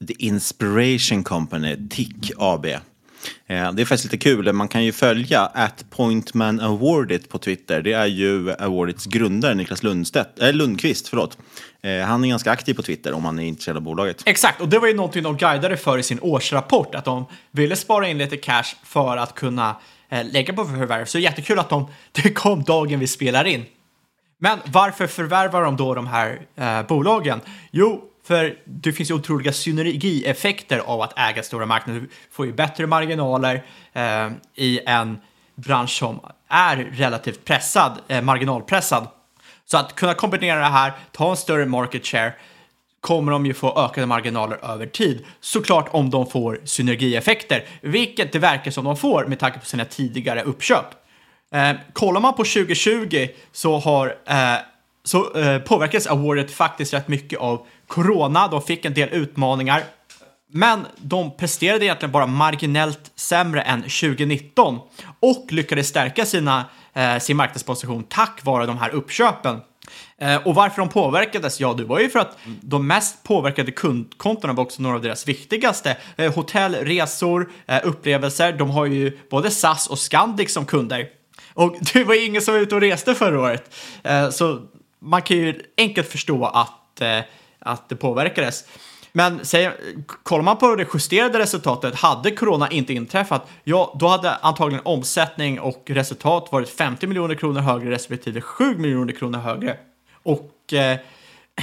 The 0.08 0.14
Inspiration 0.18 1.24
Company, 1.24 1.78
TIC 1.90 2.32
AB. 2.38 2.66
Eh, 2.66 3.72
det 3.72 3.82
är 3.82 3.86
faktiskt 3.86 4.04
lite 4.04 4.18
kul, 4.18 4.54
man 4.54 4.68
kan 4.68 4.84
ju 4.84 4.92
följa 4.92 5.46
at 5.46 5.86
Pointman 5.90 6.60
Awardit 6.60 7.30
på 7.30 7.38
Twitter. 7.38 7.82
Det 7.82 7.94
är 7.94 8.06
ju 8.06 8.52
Awardits 8.52 9.06
grundare 9.06 9.54
Niklas 9.54 9.84
Lundstedt, 9.84 10.40
äh, 10.40 10.54
Lundqvist. 10.54 11.08
Förlåt. 11.08 11.38
Eh, 11.84 12.06
han 12.06 12.24
är 12.24 12.30
ganska 12.30 12.52
aktiv 12.52 12.74
på 12.74 12.82
Twitter 12.82 13.14
om 13.14 13.24
man 13.24 13.40
är 13.40 13.44
intresserad 13.44 13.78
av 13.78 13.84
bolaget. 13.84 14.24
Exakt, 14.26 14.62
och 14.62 14.70
det 14.70 14.80
var 14.80 14.88
ju 14.88 14.94
någonting 14.94 15.24
de 15.24 15.38
guidade 15.38 15.78
för 15.78 15.98
i 15.98 16.04
sin 16.04 16.20
årsrapport, 16.22 16.96
att 16.96 17.06
de 17.06 17.26
ville 17.52 17.76
spara 17.76 18.08
in 18.08 18.18
lite 18.18 18.38
cash 18.38 18.76
för 18.84 19.18
att 19.18 19.36
kunna 19.36 19.76
eh, 20.10 20.26
lägga 20.26 20.54
på 20.54 20.66
förvärv. 20.66 21.06
Så 21.06 21.20
jättekul 21.20 21.60
att 21.60 21.70
de, 21.70 21.88
det 22.12 22.34
kom 22.34 22.64
dagen 22.64 23.00
vi 23.00 23.08
spelar 23.08 23.46
in. 23.46 23.66
Men 24.38 24.60
varför 24.66 25.08
förvärvar 25.08 25.64
de 25.64 25.78
då 25.78 25.94
de 25.94 26.08
här 26.08 26.42
eh, 26.56 26.84
bolagen? 26.84 27.42
Jo, 27.72 28.04
för 28.24 28.58
det 28.66 28.94
finns 28.94 29.10
ju 29.10 29.14
otroliga 29.14 29.54
synergieffekter 29.54 30.80
av 30.80 31.02
att 31.02 31.20
äga 31.20 31.44
stora 31.44 31.66
marknader. 31.66 32.00
Du 32.00 32.10
får 32.32 32.46
ju 32.46 32.54
bättre 32.54 32.88
marginaler 32.88 33.64
eh, 33.94 34.30
i 34.56 34.80
en 34.86 35.18
bransch 35.56 35.90
som 35.90 36.20
är 36.48 36.76
relativt 36.76 37.46
pressad, 37.46 38.00
eh, 38.08 38.22
marginalpressad. 38.22 39.08
Så 39.72 39.78
att 39.78 39.96
kunna 39.96 40.14
kombinera 40.14 40.60
det 40.60 40.66
här, 40.66 40.94
ta 41.12 41.30
en 41.30 41.38
större 41.38 41.66
market 41.66 42.08
share, 42.08 42.34
kommer 43.02 43.32
de 43.32 43.46
ju 43.46 43.54
få 43.54 43.86
ökade 43.86 44.08
marginaler 44.08 44.66
över 44.74 44.86
tid. 44.86 45.26
Såklart 45.40 45.88
om 45.92 46.10
de 46.10 46.28
får 46.28 46.62
synergieffekter, 46.66 47.66
vilket 47.82 48.32
det 48.32 48.40
verkar 48.40 48.72
som 48.72 48.86
de 48.86 48.98
får 48.98 49.26
med 49.26 49.40
tanke 49.40 49.60
på 49.60 49.66
sina 49.66 49.86
tidigare 49.86 50.44
uppköp. 50.44 50.86
Eh, 51.54 51.74
kollar 51.94 52.22
man 52.22 52.34
på 52.34 52.44
2020 52.44 53.28
så 53.52 53.78
har 53.78 54.16
eh, 54.26 54.56
så 55.04 55.38
eh, 55.40 55.60
påverkas 55.60 56.08
awardet 56.08 56.52
faktiskt 56.52 56.94
rätt 56.94 57.08
mycket 57.08 57.40
av 57.40 57.66
corona. 57.88 58.48
De 58.48 58.62
fick 58.62 58.86
en 58.86 58.94
del 58.94 59.10
utmaningar, 59.10 59.84
men 60.54 60.86
de 60.98 61.38
presterade 61.38 61.86
egentligen 61.86 62.12
bara 62.12 62.28
marginellt 62.28 63.12
sämre 63.16 63.62
än 63.62 63.82
2019 63.82 64.80
och 65.20 65.48
lyckades 65.50 65.88
stärka 65.88 66.26
sina, 66.26 66.66
eh, 66.94 67.18
sin 67.18 67.38
marknadsposition 67.38 68.04
tack 68.04 68.40
vare 68.44 68.66
de 68.66 68.78
här 68.78 68.90
uppköpen. 68.90 69.62
Eh, 70.18 70.48
och 70.48 70.56
varför 70.56 70.82
de 70.82 70.90
påverkades? 70.90 71.60
Ja, 71.60 71.74
det 71.74 71.84
var 71.84 72.00
ju 72.00 72.10
för 72.10 72.20
att 72.20 72.38
de 72.62 72.88
mest 72.88 73.24
påverkade 73.24 73.72
kundkontona 73.72 74.54
var 74.54 74.64
också 74.64 74.82
några 74.82 74.96
av 74.96 75.02
deras 75.02 75.28
viktigaste. 75.28 75.98
Eh, 76.16 76.34
hotell, 76.34 76.76
resor, 76.76 77.52
eh, 77.66 77.80
upplevelser. 77.84 78.54
De 78.54 78.70
har 78.70 78.86
ju 78.86 79.20
både 79.30 79.52
SAS 79.52 79.88
och 79.88 80.00
Scandic 80.00 80.54
som 80.54 80.66
kunder. 80.66 81.08
Och 81.54 81.78
det 81.94 82.04
var 82.04 82.26
ingen 82.26 82.42
som 82.42 82.54
var 82.54 82.62
ute 82.62 82.76
och 82.76 82.82
reste 82.82 83.16
förra 83.16 83.40
året. 83.40 83.76
Eh, 84.04 84.30
så 84.30 84.62
man 85.00 85.22
kan 85.22 85.38
ju 85.38 85.62
enkelt 85.78 86.08
förstå 86.08 86.46
att, 86.46 87.02
eh, 87.02 87.20
att 87.60 87.90
det 87.90 87.96
påverkades. 87.96 88.64
Men 89.12 89.46
säg, 89.46 89.72
kollar 90.24 90.44
man 90.44 90.58
på 90.58 90.76
det 90.76 90.88
justerade 90.94 91.40
resultatet, 91.40 91.96
hade 91.96 92.32
corona 92.32 92.70
inte 92.70 92.94
inträffat, 92.94 93.50
ja, 93.64 93.96
då 94.00 94.08
hade 94.08 94.36
antagligen 94.36 94.86
omsättning 94.86 95.60
och 95.60 95.84
resultat 95.86 96.48
varit 96.52 96.70
50 96.70 97.08
miljoner 97.08 97.36
kronor 97.36 97.60
högre 97.62 97.92
respektive 97.92 98.42
7 98.42 98.78
miljoner 98.78 99.14
kronor 99.14 99.40
högre. 99.40 99.78
Och 100.24 100.74
eh, 100.74 100.98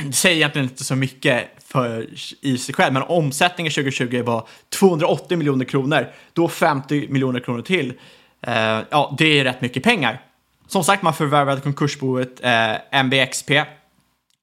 det 0.04 0.12
säger 0.12 0.36
egentligen 0.36 0.68
inte 0.68 0.84
så 0.84 0.96
mycket 0.96 1.48
för, 1.66 2.06
i 2.40 2.58
sig 2.58 2.74
själv, 2.74 2.92
men 2.92 3.02
omsättningen 3.02 3.72
2020 3.72 4.22
var 4.22 4.48
280 4.78 5.38
miljoner 5.38 5.64
kronor, 5.64 6.06
då 6.32 6.48
50 6.48 7.08
miljoner 7.08 7.40
kronor 7.40 7.62
till. 7.62 7.92
Eh, 8.40 8.80
ja, 8.90 9.14
det 9.18 9.40
är 9.40 9.44
rätt 9.44 9.60
mycket 9.60 9.82
pengar. 9.82 10.22
Som 10.66 10.84
sagt, 10.84 11.02
man 11.02 11.14
förvärvade 11.14 11.60
konkursboet 11.60 12.44
eh, 12.44 13.02
MBXP. 13.04 13.50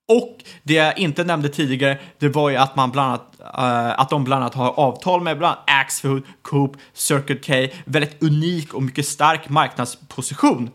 Och 0.08 0.44
det 0.64 0.74
jag 0.74 0.98
inte 0.98 1.24
nämnde 1.24 1.50
tidigare, 1.50 1.98
det 2.20 2.30
var 2.30 2.50
ju 2.50 2.56
att 2.56 2.76
man 2.76 2.92
bland 2.92 3.08
annat, 3.08 3.36
uh, 3.40 4.00
att 4.00 4.10
de 4.10 4.24
bland 4.24 4.44
annat 4.44 4.56
har 4.56 4.80
avtal 4.80 5.22
med 5.22 5.38
bland 5.38 5.52
annat 5.56 5.64
Axfood, 5.68 6.24
Coop, 6.42 6.78
Circle 6.94 7.36
K, 7.36 7.76
väldigt 7.86 8.24
unik 8.24 8.74
och 8.74 8.84
mycket 8.84 9.08
stark 9.08 9.50
marknadsposition. 9.50 10.70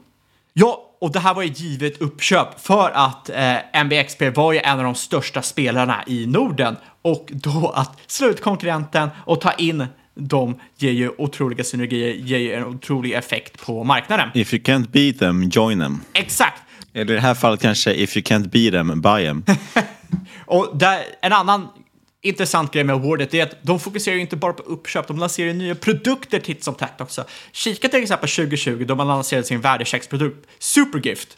Ja, 0.52 0.86
och 1.00 1.12
det 1.12 1.20
här 1.20 1.34
var 1.34 1.42
ju 1.42 1.48
givet 1.48 2.00
uppköp 2.00 2.60
för 2.60 2.90
att 2.90 3.30
eh, 3.30 3.82
MBXP 3.84 4.30
var 4.30 4.52
ju 4.52 4.58
en 4.58 4.78
av 4.78 4.84
de 4.84 4.94
största 4.94 5.42
spelarna 5.42 6.04
i 6.06 6.26
Norden 6.26 6.76
och 7.02 7.26
då 7.30 7.72
att 7.74 7.98
slutkonkurrenten 8.06 9.08
och 9.24 9.40
ta 9.40 9.52
in 9.52 9.86
de 10.14 10.60
ger 10.76 10.90
ju 10.90 11.10
otroliga 11.18 11.64
synergier, 11.64 12.14
ger 12.14 12.38
ju 12.38 12.52
en 12.52 12.64
otrolig 12.64 13.12
effekt 13.12 13.66
på 13.66 13.84
marknaden. 13.84 14.28
If 14.34 14.54
you 14.54 14.62
can't 14.62 14.90
beat 14.90 15.18
them, 15.18 15.48
join 15.48 15.80
them. 15.80 16.00
Exakt! 16.12 16.62
Eller 16.94 17.12
i 17.12 17.14
det 17.14 17.20
här 17.20 17.34
fallet 17.34 17.60
kanske 17.60 17.94
if 17.94 18.16
you 18.16 18.24
can't 18.24 18.48
beat 18.48 18.72
them, 18.72 19.00
buy 19.00 19.26
them. 19.26 19.44
Och 20.46 20.76
där, 20.76 21.04
en 21.22 21.32
annan 21.32 21.68
intressant 22.22 22.72
grej 22.72 22.84
med 22.84 22.94
awardet 22.94 23.34
är 23.34 23.42
att 23.42 23.62
de 23.62 23.80
fokuserar 23.80 24.16
inte 24.16 24.36
bara 24.36 24.52
på 24.52 24.62
uppköp, 24.62 25.08
de 25.08 25.18
lanserar 25.18 25.52
nya 25.52 25.74
produkter 25.74 26.40
titt 26.40 26.64
som 26.64 26.74
tätt 26.74 27.00
också. 27.00 27.24
Kika 27.52 27.88
till 27.88 28.02
exempel 28.02 28.28
2020 28.28 28.84
då 28.88 28.94
man 28.94 29.08
lanserade 29.08 29.46
sin 29.46 29.60
värdechecksprodukt 29.60 30.46
Supergift. 30.58 31.36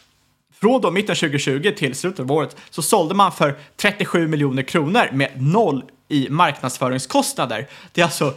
Från 0.61 0.81
då 0.81 0.91
mitten 0.91 1.15
2020 1.15 1.73
till 1.77 1.95
slutet 1.95 2.19
av 2.19 2.31
året 2.31 2.55
så 2.69 2.81
sålde 2.81 3.15
man 3.15 3.31
för 3.31 3.55
37 3.77 4.27
miljoner 4.27 4.63
kronor 4.63 5.09
med 5.11 5.41
noll 5.41 5.83
i 6.09 6.29
marknadsföringskostnader. 6.29 7.67
Det 7.91 8.01
är 8.01 8.05
alltså 8.05 8.33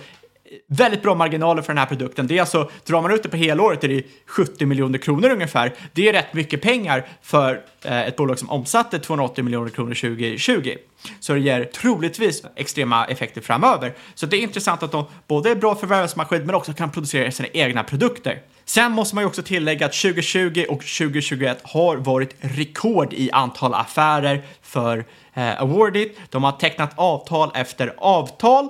väldigt 0.69 1.03
bra 1.03 1.15
marginaler 1.15 1.63
för 1.63 1.73
den 1.73 1.79
här 1.79 1.87
produkten. 1.87 2.27
Det 2.27 2.37
är 2.37 2.41
alltså, 2.41 2.71
drar 2.85 3.03
man 3.03 3.13
ut 3.13 3.23
det 3.23 3.29
på 3.29 3.37
helåret 3.37 3.85
är 3.85 3.89
det 3.89 4.03
70 4.27 4.67
miljoner 4.67 4.99
kronor 4.99 5.31
ungefär. 5.31 5.75
Det 5.93 6.09
är 6.09 6.13
rätt 6.13 6.35
mycket 6.35 6.63
pengar 6.63 7.07
för 7.23 7.61
eh, 7.83 8.01
ett 8.01 8.17
bolag 8.17 8.39
som 8.39 8.51
omsatte 8.51 8.99
280 8.99 9.45
miljoner 9.45 9.71
kronor 9.71 9.95
2020. 9.95 10.75
Så 11.21 11.33
det 11.33 11.41
ger 11.41 11.65
troligtvis 11.65 12.43
extrema 12.57 13.05
effekter 13.05 13.41
framöver. 13.41 13.95
Så 14.15 14.27
det 14.27 14.37
är 14.37 14.41
intressant 14.41 14.83
att 14.83 14.93
de 14.93 15.05
både 15.29 15.51
är 15.51 15.55
bra 15.55 15.75
förvärvsmaskin 15.75 16.47
men 16.47 16.55
också 16.55 16.73
kan 16.73 16.91
producera 16.91 17.31
sina 17.31 17.49
egna 17.53 17.85
produkter. 17.85 18.43
Sen 18.65 18.93
måste 18.93 19.15
man 19.15 19.23
ju 19.23 19.29
också 19.29 19.43
tillägga 19.43 19.87
att 19.87 19.93
2020 19.93 20.65
och 20.69 20.81
2021 20.81 21.59
har 21.63 21.97
varit 21.97 22.35
rekord 22.41 23.13
i 23.13 23.31
antal 23.31 23.75
affärer 23.75 24.43
för 24.63 25.05
eh, 25.35 25.61
Awardit. 25.61 26.19
De 26.31 26.45
har 26.45 26.53
tecknat 26.53 26.93
avtal 26.97 27.51
efter 27.55 27.95
avtal. 27.99 28.69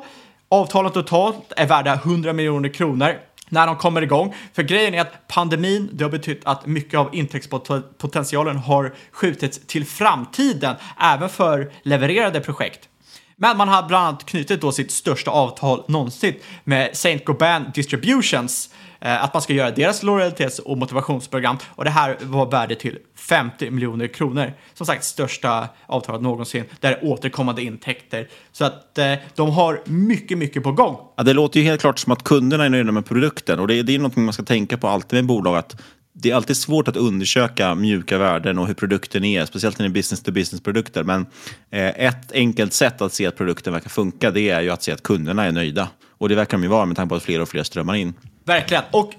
Avtalen 0.48 0.92
totalt 0.92 1.52
är 1.56 1.66
värda 1.66 1.94
100 1.94 2.32
miljoner 2.32 2.68
kronor 2.68 3.18
när 3.48 3.66
de 3.66 3.76
kommer 3.76 4.02
igång. 4.02 4.34
För 4.52 4.62
grejen 4.62 4.94
är 4.94 5.00
att 5.00 5.28
pandemin, 5.28 5.90
det 5.92 6.04
har 6.04 6.10
betytt 6.10 6.40
att 6.44 6.66
mycket 6.66 7.00
av 7.00 7.14
intäktspotentialen 7.14 8.56
har 8.56 8.94
skjutits 9.12 9.60
till 9.66 9.86
framtiden, 9.86 10.76
även 11.00 11.28
för 11.28 11.72
levererade 11.82 12.40
projekt. 12.40 12.88
Men 13.36 13.56
man 13.56 13.68
har 13.68 13.82
bland 13.82 14.06
annat 14.06 14.26
knutit 14.26 14.60
då 14.60 14.72
sitt 14.72 14.90
största 14.90 15.30
avtal 15.30 15.84
någonsin 15.88 16.34
med 16.64 16.96
Saint 16.96 17.24
Gobain 17.24 17.64
Distributions 17.74 18.70
Eh, 18.70 18.85
Eh, 19.00 19.24
att 19.24 19.34
man 19.34 19.42
ska 19.42 19.52
göra 19.52 19.70
deras 19.70 20.02
lojalitets 20.02 20.58
och 20.58 20.78
motivationsprogram 20.78 21.56
och 21.68 21.84
det 21.84 21.90
här 21.90 22.16
var 22.20 22.50
värde 22.50 22.74
till 22.74 22.98
50 23.14 23.70
miljoner 23.70 24.06
kronor. 24.06 24.52
Som 24.74 24.86
sagt, 24.86 25.04
största 25.04 25.68
avtalet 25.86 26.22
någonsin. 26.22 26.64
Där 26.80 26.92
är 26.92 27.04
återkommande 27.04 27.62
intäkter. 27.62 28.28
Så 28.52 28.64
att 28.64 28.98
eh, 28.98 29.12
de 29.34 29.50
har 29.50 29.80
mycket, 29.84 30.38
mycket 30.38 30.62
på 30.62 30.72
gång. 30.72 30.96
Ja, 31.16 31.22
det 31.22 31.32
låter 31.32 31.60
ju 31.60 31.66
helt 31.66 31.80
klart 31.80 31.98
som 31.98 32.12
att 32.12 32.22
kunderna 32.22 32.64
är 32.64 32.68
nöjda 32.68 32.92
med 32.92 33.06
produkten 33.06 33.60
och 33.60 33.68
det, 33.68 33.82
det 33.82 33.94
är 33.94 33.98
något 33.98 34.16
man 34.16 34.32
ska 34.32 34.42
tänka 34.42 34.76
på 34.76 34.88
alltid 34.88 35.16
med 35.16 35.26
bolag. 35.26 35.56
Att 35.56 35.82
det 36.18 36.30
är 36.30 36.34
alltid 36.34 36.56
svårt 36.56 36.88
att 36.88 36.96
undersöka 36.96 37.74
mjuka 37.74 38.18
värden 38.18 38.58
och 38.58 38.66
hur 38.66 38.74
produkten 38.74 39.24
är, 39.24 39.46
speciellt 39.46 39.78
när 39.78 39.88
det 39.88 39.90
är 39.90 39.94
business-to-business-produkter. 39.94 41.04
Men 41.04 41.26
eh, 41.70 42.06
ett 42.06 42.32
enkelt 42.32 42.72
sätt 42.72 43.00
att 43.00 43.12
se 43.12 43.26
att 43.26 43.36
produkten 43.36 43.72
verkar 43.72 43.90
funka, 43.90 44.30
det 44.30 44.40
är 44.40 44.60
ju 44.60 44.70
att 44.70 44.82
se 44.82 44.92
att 44.92 45.02
kunderna 45.02 45.44
är 45.44 45.52
nöjda. 45.52 45.88
Och 46.18 46.28
det 46.28 46.34
verkar 46.34 46.56
de 46.56 46.62
ju 46.62 46.68
vara 46.68 46.86
med 46.86 46.96
tanke 46.96 47.08
på 47.08 47.14
att 47.14 47.22
fler 47.22 47.40
och 47.40 47.48
fler 47.48 47.62
strömmar 47.62 47.94
in. 47.94 48.14
Verkligen. 48.44 48.84
Och 48.90 49.12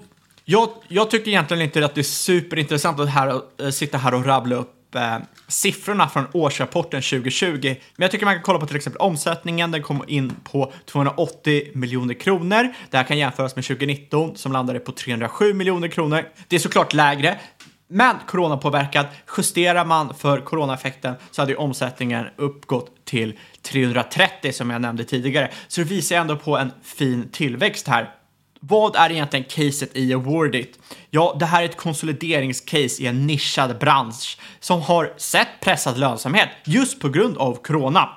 jag, 0.46 0.70
jag 0.88 1.12
tycker 1.12 1.28
egentligen 1.28 1.64
inte 1.64 1.86
att 1.86 1.96
det 1.96 2.02
är 2.02 2.04
superintressant 2.04 3.00
att 3.00 3.10
här, 3.10 3.42
äh, 3.62 3.70
sitta 3.70 3.98
här 3.98 4.14
och 4.14 4.26
rabbla 4.26 4.56
upp 4.56 4.96
äh, 4.96 5.18
siffrorna 5.48 6.10
från 6.10 6.28
årsrapporten 6.34 7.02
2020. 7.02 7.60
Men 7.62 7.78
jag 7.98 8.12
tycker 8.12 8.26
man 8.26 8.36
kan 8.36 8.44
kolla 8.44 8.60
på 8.60 8.68
till 8.68 8.76
exempel 8.76 9.02
omsättningen. 9.02 9.72
Den 9.72 9.84
kom 9.84 10.04
in 10.08 10.34
på 10.44 10.74
280 10.86 11.64
miljoner 11.74 12.14
kronor. 12.14 12.74
Det 12.90 12.98
här 12.98 13.04
kan 13.04 13.18
jämföras 13.18 13.56
med 13.56 13.66
2019 13.66 14.38
som 14.38 14.52
landade 14.52 14.80
på 14.80 14.92
307 14.92 15.54
miljoner 15.54 15.88
kronor. 15.88 16.24
Det 16.48 16.56
är 16.56 16.60
såklart 16.60 16.94
lägre. 16.94 17.40
Men 17.90 18.16
coronapåverkad, 18.28 19.06
justerar 19.38 19.86
man 19.86 20.14
för 20.14 20.42
coronaeffekten 20.42 21.16
så 21.32 21.42
hade 21.42 21.52
ju 21.52 21.58
omsättningen 21.58 22.26
uppgått 22.36 23.06
till 23.06 23.40
330 23.62 24.54
som 24.54 24.70
jag 24.70 24.82
nämnde 24.82 25.04
tidigare. 25.04 25.52
Så 25.68 25.82
det 25.82 25.88
visar 25.88 26.16
ändå 26.16 26.36
på 26.36 26.58
en 26.58 26.72
fin 26.84 27.30
tillväxt 27.32 27.88
här. 27.88 28.14
Vad 28.60 28.96
är 28.96 29.12
egentligen 29.12 29.46
caset 29.50 29.96
i 29.98 30.14
Awardit? 30.14 30.80
Ja, 31.10 31.36
det 31.40 31.46
här 31.46 31.62
är 31.62 31.66
ett 31.66 31.78
konsolideringscase 31.78 33.04
i 33.04 33.08
en 33.08 33.28
nischad 33.28 33.80
bransch 33.80 34.38
som 34.60 34.82
har 34.82 35.14
sett 35.18 35.48
pressad 35.62 35.98
lönsamhet 35.98 36.50
just 36.66 37.00
på 37.00 37.10
grund 37.10 37.38
av 37.38 37.56
corona. 37.56 38.10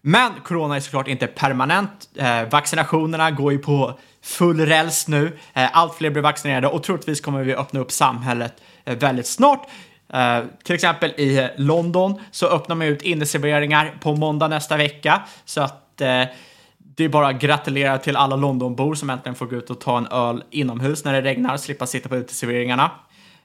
Men 0.00 0.32
corona 0.44 0.76
är 0.76 0.80
såklart 0.80 1.08
inte 1.08 1.26
permanent. 1.26 2.08
Eh, 2.16 2.48
vaccinationerna 2.50 3.30
går 3.30 3.52
ju 3.52 3.58
på 3.58 3.98
full 4.22 4.60
räls 4.60 5.08
nu. 5.08 5.38
Eh, 5.52 5.76
allt 5.76 5.94
fler 5.94 6.10
blir 6.10 6.22
vaccinerade 6.22 6.68
och 6.68 6.82
troligtvis 6.82 7.20
kommer 7.20 7.42
vi 7.42 7.54
öppna 7.54 7.80
upp 7.80 7.92
samhället 7.92 8.54
eh, 8.60 8.73
Eh, 8.84 8.96
väldigt 8.96 9.26
snart. 9.26 9.68
Uh, 10.14 10.46
till 10.64 10.74
exempel 10.74 11.10
i 11.10 11.48
London 11.56 12.20
så 12.30 12.46
öppnar 12.46 12.76
man 12.76 12.86
ut 12.86 13.02
inneserveringar 13.02 13.98
på 14.00 14.16
måndag 14.16 14.48
nästa 14.48 14.76
vecka 14.76 15.22
så 15.44 15.60
att 15.60 16.00
uh, 16.00 16.34
det 16.78 17.04
är 17.04 17.08
bara 17.08 17.28
att 17.28 17.40
gratulera 17.40 17.98
till 17.98 18.16
alla 18.16 18.36
Londonbor 18.36 18.94
som 18.94 19.10
äntligen 19.10 19.34
får 19.34 19.46
gå 19.46 19.56
ut 19.56 19.70
och 19.70 19.80
ta 19.80 19.98
en 19.98 20.06
öl 20.06 20.44
inomhus 20.50 21.04
när 21.04 21.12
det 21.12 21.22
regnar, 21.22 21.56
slippa 21.56 21.86
sitta 21.86 22.08
på 22.08 22.16
uteserveringarna. 22.16 22.90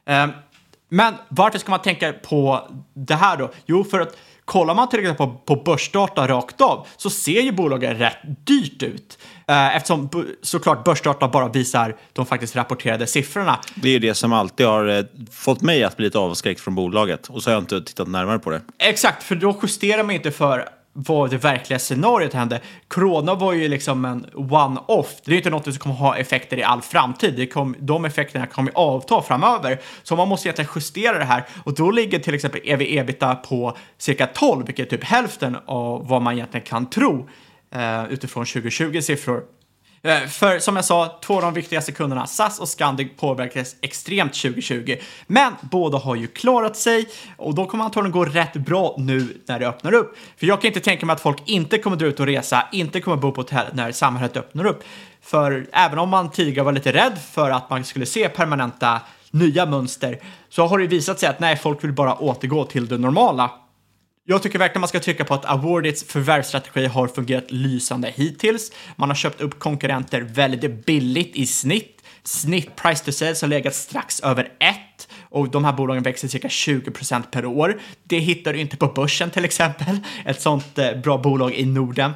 Uh, 0.10 0.28
men 0.90 1.14
varför 1.30 1.60
ska 1.60 1.72
man 1.72 1.82
tänka 1.82 2.14
på 2.14 2.70
det 2.94 3.16
här 3.16 3.38
då? 3.38 3.52
Jo, 3.66 3.84
för 3.84 4.00
att 4.00 4.18
kollar 4.50 4.76
man 4.76 4.90
till 4.90 5.00
exempel 5.00 5.28
på, 5.28 5.56
på 5.56 5.56
börsdata 5.56 6.28
rakt 6.28 6.62
av 6.62 6.88
så 6.98 7.10
ser 7.10 7.42
ju 7.42 7.52
bolagen 7.52 7.98
rätt 7.98 8.18
dyrt 8.24 8.84
ut. 8.84 9.18
Eh, 9.48 9.76
eftersom 9.76 10.10
såklart 10.42 10.84
börsdata 10.84 11.28
bara 11.28 11.48
visar 11.48 11.96
de 12.14 12.26
faktiskt 12.26 12.56
rapporterade 12.56 13.08
siffrorna. 13.08 13.60
Det 13.76 13.90
är 13.90 14.00
det 14.00 14.14
som 14.14 14.34
alltid 14.34 14.66
har 14.66 14.88
eh, 14.88 15.06
fått 15.32 15.62
mig 15.62 15.84
att 15.84 15.98
bli 15.98 16.06
lite 16.06 16.20
avskräckt 16.20 16.62
från 16.62 16.76
bolaget 16.76 17.28
och 17.28 17.44
så 17.44 17.50
har 17.50 17.54
jag 17.54 17.64
inte 17.64 17.82
tittat 17.82 18.08
närmare 18.08 18.40
på 18.40 18.50
det. 18.50 18.62
Exakt, 18.80 19.24
för 19.24 19.36
då 19.36 19.60
justerar 19.64 20.04
man 20.04 20.16
inte 20.16 20.32
för 20.32 20.70
vad 21.02 21.30
det 21.30 21.38
verkliga 21.38 21.80
scenariot 21.80 22.34
hände. 22.34 22.62
Corona 22.88 23.36
var 23.36 23.54
ju 23.54 23.68
liksom 23.68 24.06
en 24.06 24.26
one-off. 24.34 25.22
Det 25.26 25.32
är 25.32 25.38
inte 25.38 25.50
något 25.50 25.64
som 25.64 25.74
kommer 25.74 25.96
ha 25.96 26.18
effekter 26.18 26.58
i 26.58 26.64
all 26.64 26.82
framtid. 26.82 27.34
Det 27.38 27.48
kom, 27.48 27.76
de 27.80 28.06
effekterna 28.06 28.48
kommer 28.48 28.72
avta 28.76 29.22
framöver. 29.22 29.80
Så 30.04 30.16
man 30.16 30.28
måste 30.28 30.48
egentligen 30.48 30.72
justera 30.76 31.18
det 31.18 31.26
här 31.26 31.44
och 31.64 31.74
då 31.74 31.92
ligger 31.92 32.20
till 32.20 32.34
exempel 32.34 32.62
ev-ebita 32.64 33.36
på 33.36 33.78
cirka 33.98 34.28
12, 34.28 34.66
vilket 34.66 34.94
är 34.94 34.98
typ 34.98 35.06
hälften 35.06 35.58
av 35.66 36.08
vad 36.08 36.22
man 36.22 36.34
egentligen 36.34 36.66
kan 36.66 36.90
tro 36.90 37.30
eh, 37.72 38.06
utifrån 38.06 38.46
2020 38.46 39.02
siffror. 39.02 39.44
Eh, 40.02 40.28
för 40.28 40.60
som 40.60 40.76
jag 40.76 40.86
sa, 40.86 41.20
två 41.24 41.36
av 41.36 41.42
de 41.42 41.54
viktigaste 41.54 41.92
kunderna, 41.92 42.28
SAS 42.28 42.60
och 42.60 42.68
Scandic, 42.68 43.08
påverkades 43.18 43.76
extremt 43.82 44.34
2020. 44.34 44.96
Men 45.28 45.54
båda 45.62 45.98
har 45.98 46.16
ju 46.16 46.28
klarat 46.28 46.78
sig 46.78 47.08
och 47.38 47.56
då 47.56 47.66
kommer 47.66 47.86
antagligen 47.86 48.12
gå 48.12 48.26
rätt 48.26 48.54
bra 48.54 48.96
nu 48.98 49.42
när 49.46 49.60
det 49.60 49.68
öppnar 49.68 49.94
upp. 49.94 50.18
För 50.38 50.48
jag 50.48 50.62
kan 50.62 50.68
inte 50.68 50.80
tänka 50.80 51.06
mig 51.06 51.14
att 51.14 51.22
folk 51.22 51.42
inte 51.46 51.78
kommer 51.78 51.98
dra 51.98 52.06
ut 52.06 52.20
och 52.20 52.26
resa, 52.26 52.68
inte 52.72 53.02
kommer 53.02 53.18
bo 53.18 53.32
på 53.32 53.42
hotell 53.42 53.68
när 53.74 53.92
samhället 53.92 54.38
öppnar 54.38 54.66
upp. 54.66 54.84
För 55.22 55.68
även 55.72 56.00
om 56.00 56.10
man 56.10 56.32
tidigare 56.32 56.66
var 56.66 56.72
lite 56.72 56.94
rädd 56.94 57.18
för 57.32 57.52
att 57.52 57.70
man 57.70 57.86
skulle 57.86 58.06
se 58.06 58.30
permanenta 58.30 59.02
nya 59.32 59.66
mönster 59.66 60.20
så 60.50 60.66
har 60.66 60.80
det 60.80 60.88
visat 60.88 61.20
sig 61.20 61.30
att 61.30 61.40
nej, 61.40 61.58
folk 61.58 61.84
vill 61.84 61.94
bara 61.94 62.16
återgå 62.16 62.66
till 62.66 62.88
det 62.88 62.98
normala. 62.98 63.52
Jag 64.26 64.44
tycker 64.44 64.60
verkligen 64.60 64.82
man 64.82 64.88
ska 64.88 65.00
trycka 65.00 65.26
på 65.26 65.34
att 65.34 65.46
Awardits 65.46 66.04
förvärvsstrategi 66.04 66.86
har 66.86 67.08
fungerat 67.08 67.52
lysande 67.52 68.14
hittills. 68.16 68.72
Man 68.96 69.10
har 69.10 69.16
köpt 69.16 69.42
upp 69.42 69.60
konkurrenter 69.60 70.22
väldigt 70.22 70.86
billigt 70.86 71.36
i 71.36 71.46
snitt. 71.46 72.04
Snitt 72.24 72.76
price 72.76 73.06
to 73.06 73.12
sales 73.12 73.42
har 73.42 73.48
legat 73.48 73.76
strax 73.76 74.20
över 74.20 74.44
1 74.44 74.78
och 75.30 75.50
de 75.50 75.66
här 75.66 75.74
bolagen 75.74 76.04
växer 76.04 76.28
cirka 76.28 76.48
20% 76.48 77.24
per 77.32 77.46
år. 77.46 77.82
Det 78.04 78.20
hittar 78.20 78.54
du 78.54 78.60
inte 78.60 78.78
på 78.78 78.88
börsen 78.88 79.30
till 79.30 79.46
exempel, 79.46 80.00
ett 80.26 80.42
sånt 80.42 80.78
eh, 80.78 80.96
bra 80.96 81.18
bolag 81.18 81.54
i 81.54 81.66
Norden. 81.66 82.12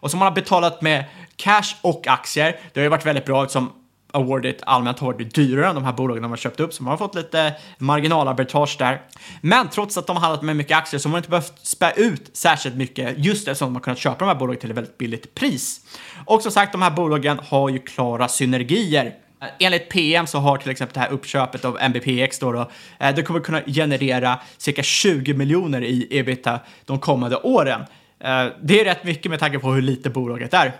Och 0.00 0.10
som 0.10 0.18
man 0.18 0.28
har 0.28 0.34
betalat 0.34 0.82
med 0.82 1.04
cash 1.36 1.74
och 1.82 2.06
aktier. 2.06 2.56
Det 2.72 2.80
har 2.80 2.82
ju 2.82 2.88
varit 2.88 3.06
väldigt 3.06 3.24
bra 3.24 3.42
eftersom 3.42 3.72
Awardit 4.12 4.62
allmänt 4.62 4.98
har 4.98 5.12
varit 5.12 5.34
dyrare 5.34 5.68
än 5.68 5.74
de 5.74 5.84
här 5.84 5.92
bolagen 5.92 6.22
de 6.22 6.30
har 6.30 6.36
köpt 6.36 6.60
upp, 6.60 6.74
så 6.74 6.82
man 6.82 6.90
har 6.90 6.98
fått 6.98 7.14
lite 7.14 7.54
marginalarbitrage 7.78 8.76
där. 8.78 9.02
Men 9.40 9.68
trots 9.68 9.98
att 9.98 10.06
de 10.06 10.16
har 10.16 10.20
handlat 10.20 10.42
med 10.42 10.56
mycket 10.56 10.76
aktier 10.76 11.00
så 11.00 11.08
har 11.08 11.10
man 11.10 11.18
inte 11.18 11.30
behövt 11.30 11.66
spä 11.66 11.92
ut 11.96 12.30
särskilt 12.32 12.74
mycket 12.74 13.14
just 13.18 13.48
eftersom 13.48 13.68
de 13.68 13.74
har 13.74 13.82
kunnat 13.82 13.98
köpa 13.98 14.18
de 14.18 14.28
här 14.28 14.34
bolagen 14.34 14.60
till 14.60 14.70
ett 14.70 14.76
väldigt 14.76 14.98
billigt 14.98 15.34
pris. 15.34 15.80
Och 16.24 16.42
som 16.42 16.52
sagt, 16.52 16.72
de 16.72 16.82
här 16.82 16.90
bolagen 16.90 17.40
har 17.48 17.68
ju 17.68 17.78
klara 17.78 18.28
synergier. 18.28 19.14
Eh, 19.42 19.48
enligt 19.58 19.88
PM 19.88 20.26
så 20.26 20.38
har 20.38 20.56
till 20.56 20.70
exempel 20.70 20.94
det 20.94 21.00
här 21.00 21.10
uppköpet 21.10 21.64
av 21.64 21.78
MBPX 21.80 22.38
då, 22.38 22.52
då 22.52 22.70
eh, 23.00 23.14
det 23.14 23.22
kommer 23.22 23.40
kunna 23.40 23.62
generera 23.66 24.38
cirka 24.58 24.82
20 24.82 25.34
miljoner 25.34 25.82
i 25.82 26.06
ebita 26.10 26.60
de 26.84 26.98
kommande 26.98 27.36
åren. 27.36 27.80
Eh, 28.20 28.46
det 28.62 28.80
är 28.80 28.84
rätt 28.84 29.04
mycket 29.04 29.30
med 29.30 29.40
tanke 29.40 29.58
på 29.58 29.72
hur 29.72 29.82
lite 29.82 30.10
bolaget 30.10 30.54
är. 30.54 30.72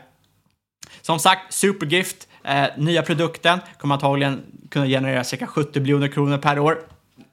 Som 1.01 1.19
sagt, 1.19 1.53
Supergift 1.53 2.28
Eh, 2.49 2.67
nya 2.77 3.03
produkten 3.03 3.61
kommer 3.79 3.95
antagligen 3.95 4.43
kunna 4.71 4.87
generera 4.87 5.25
cirka 5.25 5.47
70 5.47 5.81
miljoner 5.81 6.09
kronor 6.09 6.39
per 6.39 6.59
år. 6.59 6.79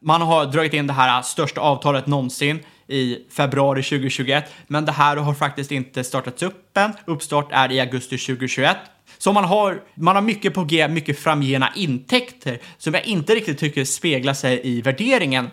Man 0.01 0.21
har 0.21 0.45
dragit 0.45 0.73
in 0.73 0.87
det 0.87 0.93
här 0.93 1.21
största 1.21 1.61
avtalet 1.61 2.07
någonsin 2.07 2.59
i 2.87 3.17
februari 3.29 3.83
2021, 3.83 4.45
men 4.67 4.85
det 4.85 4.91
här 4.91 5.17
har 5.17 5.33
faktiskt 5.33 5.71
inte 5.71 6.03
startats 6.03 6.43
upp 6.43 6.77
än. 6.77 6.93
Uppstart 7.05 7.47
är 7.51 7.71
i 7.71 7.79
augusti 7.79 8.17
2021. 8.17 8.77
Så 9.17 9.33
man 9.33 9.43
har, 9.43 9.81
man 9.95 10.15
har 10.15 10.21
mycket 10.21 10.53
på 10.53 10.63
G, 10.63 10.87
mycket 10.87 11.19
framgena 11.19 11.69
intäkter 11.75 12.59
som 12.77 12.93
jag 12.93 13.05
inte 13.05 13.35
riktigt 13.35 13.59
tycker 13.59 13.85
speglar 13.85 14.33
sig 14.33 14.61
i 14.63 14.81
värderingen. 14.81 15.49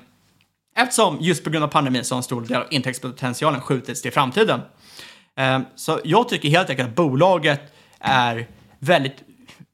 Eftersom 0.77 1.19
just 1.21 1.45
på 1.45 1.51
grund 1.51 1.65
av 1.65 1.69
pandemin 1.69 2.05
så 2.05 2.15
har 2.15 2.19
en 2.19 2.23
stor 2.23 2.41
del 2.41 2.57
av 2.57 2.67
intäktspotentialen 2.71 3.61
skjutits 3.61 4.03
till 4.03 4.13
framtiden. 4.13 4.61
Eh, 5.39 5.61
så 5.75 6.01
jag 6.05 6.29
tycker 6.29 6.49
helt 6.49 6.71
enkelt 6.71 6.89
att 6.89 6.95
bolaget 6.95 7.61
är 8.01 8.47
väldigt, 8.79 9.17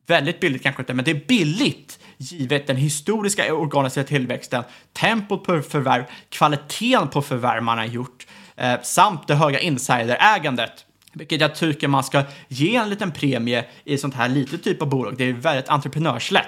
väldigt 0.09 0.41
billigt 0.41 0.63
kanske 0.63 0.83
inte, 0.83 0.95
men 0.95 1.05
det 1.05 1.11
är 1.11 1.27
billigt 1.29 1.99
givet 2.19 2.67
den 2.67 2.77
historiska 2.77 3.55
organiska 3.55 4.05
tillväxten, 4.05 4.65
tempot 4.93 5.45
på 5.45 5.63
förvärv, 5.63 6.05
kvaliteten 6.29 7.09
på 7.09 7.23
förvärv 7.23 7.63
man 7.63 7.79
har 7.79 7.85
gjort 7.85 8.27
eh, 8.57 8.81
samt 8.83 9.29
det 9.29 9.35
höga 9.35 9.61
insiderägandet. 9.61 10.85
Vilket 11.13 11.41
jag 11.41 11.55
tycker 11.55 11.89
man 11.89 12.05
ska 12.05 12.23
ge 12.49 12.77
en 12.77 12.91
liten 12.91 13.13
premie 13.13 13.65
i 13.85 13.99
sånt 13.99 14.15
här 14.15 14.29
litet 14.29 14.65
typ 14.65 14.83
av 14.83 14.89
bolag. 14.89 15.17
Det 15.17 15.25
är 15.25 15.33
väldigt 15.33 15.69
entreprenörslätt. 15.69 16.47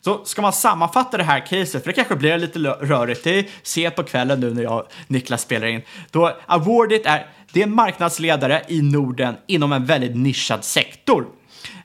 Så 0.00 0.24
ska 0.24 0.42
man 0.42 0.52
sammanfatta 0.52 1.16
det 1.16 1.24
här 1.24 1.46
caset, 1.46 1.82
för 1.82 1.86
det 1.86 1.92
kanske 1.92 2.16
blir 2.16 2.38
lite 2.38 2.58
rörigt, 2.58 3.24
det 3.24 3.38
är 3.38 3.46
sent 3.62 3.96
på 3.96 4.02
kvällen 4.02 4.40
nu 4.40 4.54
när 4.54 4.62
jag 4.62 4.78
och 4.78 4.92
Niklas 5.06 5.42
spelar 5.42 5.66
in. 5.66 5.82
Då 6.10 6.36
Awardit 6.46 7.06
är, 7.06 7.26
det 7.52 7.60
är 7.60 7.66
en 7.66 7.74
marknadsledare 7.74 8.62
i 8.68 8.82
Norden 8.82 9.34
inom 9.46 9.72
en 9.72 9.84
väldigt 9.84 10.16
nischad 10.16 10.64
sektor. 10.64 11.26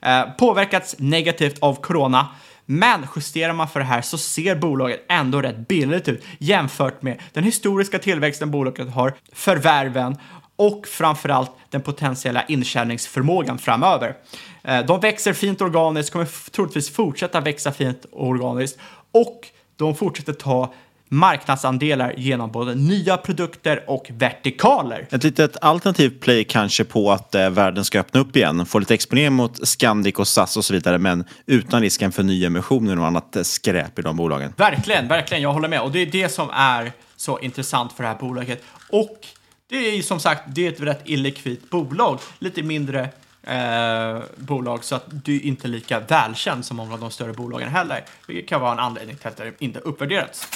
Eh, 0.01 0.23
påverkats 0.38 0.95
negativt 0.99 1.59
av 1.59 1.82
corona, 1.82 2.28
men 2.65 3.07
justerar 3.15 3.53
man 3.53 3.67
för 3.67 3.80
det 3.80 3.86
här 3.86 4.01
så 4.01 4.17
ser 4.17 4.55
bolaget 4.55 5.05
ändå 5.09 5.41
rätt 5.41 5.67
billigt 5.67 6.07
ut 6.07 6.23
jämfört 6.38 7.01
med 7.01 7.21
den 7.34 7.43
historiska 7.43 7.99
tillväxten 7.99 8.51
bolaget 8.51 8.89
har, 8.89 9.13
förvärven 9.34 10.17
och 10.55 10.88
framförallt 10.88 11.51
den 11.69 11.82
potentiella 11.82 12.43
intjäningsförmågan 12.45 13.57
framöver. 13.57 14.15
Eh, 14.63 14.86
de 14.86 14.99
växer 14.99 15.34
fint 15.34 15.61
organiskt, 15.61 16.13
kommer 16.13 16.51
troligtvis 16.51 16.89
fortsätta 16.89 17.39
växa 17.39 17.71
fint 17.71 18.05
organiskt 18.11 18.80
och 19.11 19.47
de 19.75 19.95
fortsätter 19.95 20.34
ta 20.34 20.73
marknadsandelar 21.10 22.14
genom 22.18 22.51
både 22.51 22.76
nya 22.76 23.18
produkter 23.18 23.84
och 23.88 24.08
vertikaler. 24.10 25.08
Ett 25.10 25.24
litet 25.24 25.58
alternativt 25.62 26.22
play 26.22 26.43
kanske 26.43 26.84
på 26.84 27.12
att 27.12 27.36
eh, 27.36 27.49
världen 27.49 27.86
ska 27.86 27.99
öppna 27.99 28.20
upp 28.20 28.36
igen. 28.36 28.66
Få 28.66 28.80
lite 28.80 28.93
exponering 28.93 29.34
mot 29.34 29.68
Scandic 29.68 30.16
och 30.16 30.28
SAS 30.28 30.58
och 30.58 30.66
så 30.66 30.74
vidare, 30.74 30.97
men 30.97 31.26
utan 31.45 31.82
risken 31.82 32.12
för 32.12 32.24
nyemissioner 32.24 32.99
och 32.99 33.08
annat 33.08 33.38
skräp 33.41 33.99
i 33.99 34.01
de 34.01 34.16
bolagen. 34.18 34.53
Verkligen, 34.58 35.08
verkligen, 35.08 35.43
jag 35.43 35.53
håller 35.53 35.68
med. 35.68 35.82
Och 35.82 35.91
det 35.91 35.99
är 35.99 36.05
det 36.05 36.30
som 36.30 36.49
är 36.49 36.91
så 37.16 37.39
intressant 37.39 37.93
för 37.93 38.03
det 38.03 38.10
här 38.10 38.18
bolaget. 38.18 38.64
Och 38.89 39.26
det 39.70 39.78
är 39.78 39.95
ju 39.95 40.03
som 40.03 40.20
sagt, 40.20 40.43
det 40.47 40.68
är 40.68 40.72
ett 40.72 40.80
rätt 40.80 41.01
illikvitt 41.05 41.70
bolag. 41.70 42.20
Lite 42.39 42.64
mindre 42.64 43.10
eh, 43.43 44.24
bolag 44.38 44.84
så 44.84 44.95
att 44.95 45.05
det 45.08 45.36
är 45.36 45.45
inte 45.45 45.68
lika 45.68 45.99
välkänt 45.99 46.66
som 46.66 46.78
många 46.78 46.93
av 46.93 46.99
de 46.99 47.12
större 47.12 47.34
bolagen 47.34 47.70
heller. 47.70 48.05
Vilket 48.28 48.49
kan 48.49 48.62
vara 48.62 48.72
en 48.72 48.80
anledning 48.80 49.16
till 49.16 49.28
att 49.28 49.38
det 49.38 49.53
inte 49.60 49.80
uppvärderats. 49.80 50.47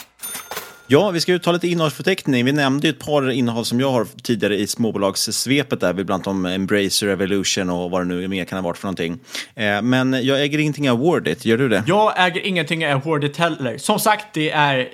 Ja, 0.92 1.12
vi 1.12 1.20
ska 1.20 1.32
ju 1.32 1.39
ta 1.39 1.52
lite 1.52 1.68
innehållsförteckning. 1.68 2.46
Vi 2.46 2.52
nämnde 2.52 2.88
ju 2.88 2.92
ett 2.92 3.00
par 3.00 3.32
innehav 3.32 3.64
som 3.64 3.80
jag 3.80 3.92
har 3.92 4.08
tidigare 4.24 4.58
i 4.58 4.68
småbolagssvepet 4.68 5.80
där, 5.80 5.94
bland 5.94 6.12
annat 6.12 6.28
om 6.28 6.46
Embracer, 6.46 7.08
Evolution 7.08 7.70
och 7.70 7.92
vad 7.92 8.02
det 8.02 8.06
nu 8.06 8.28
mer 8.28 8.46
kan 8.46 8.58
ha 8.58 8.64
varit 8.64 8.78
för 8.78 8.86
någonting. 8.86 9.20
Eh, 9.56 9.82
men 9.82 10.26
jag 10.26 10.42
äger 10.42 10.60
ingenting 10.60 10.89
av 10.89 11.00
Wordit, 11.00 11.46
gör 11.46 11.58
du 11.58 11.70
det? 11.70 11.84
Jag 11.88 12.28
äger 12.28 12.42
ingenting 12.42 12.88
av 12.88 13.02
Wordit 13.02 13.38
heller. 13.38 13.78
Som 13.78 14.00
sagt, 14.00 14.26
det 14.34 14.52
är 14.52 14.89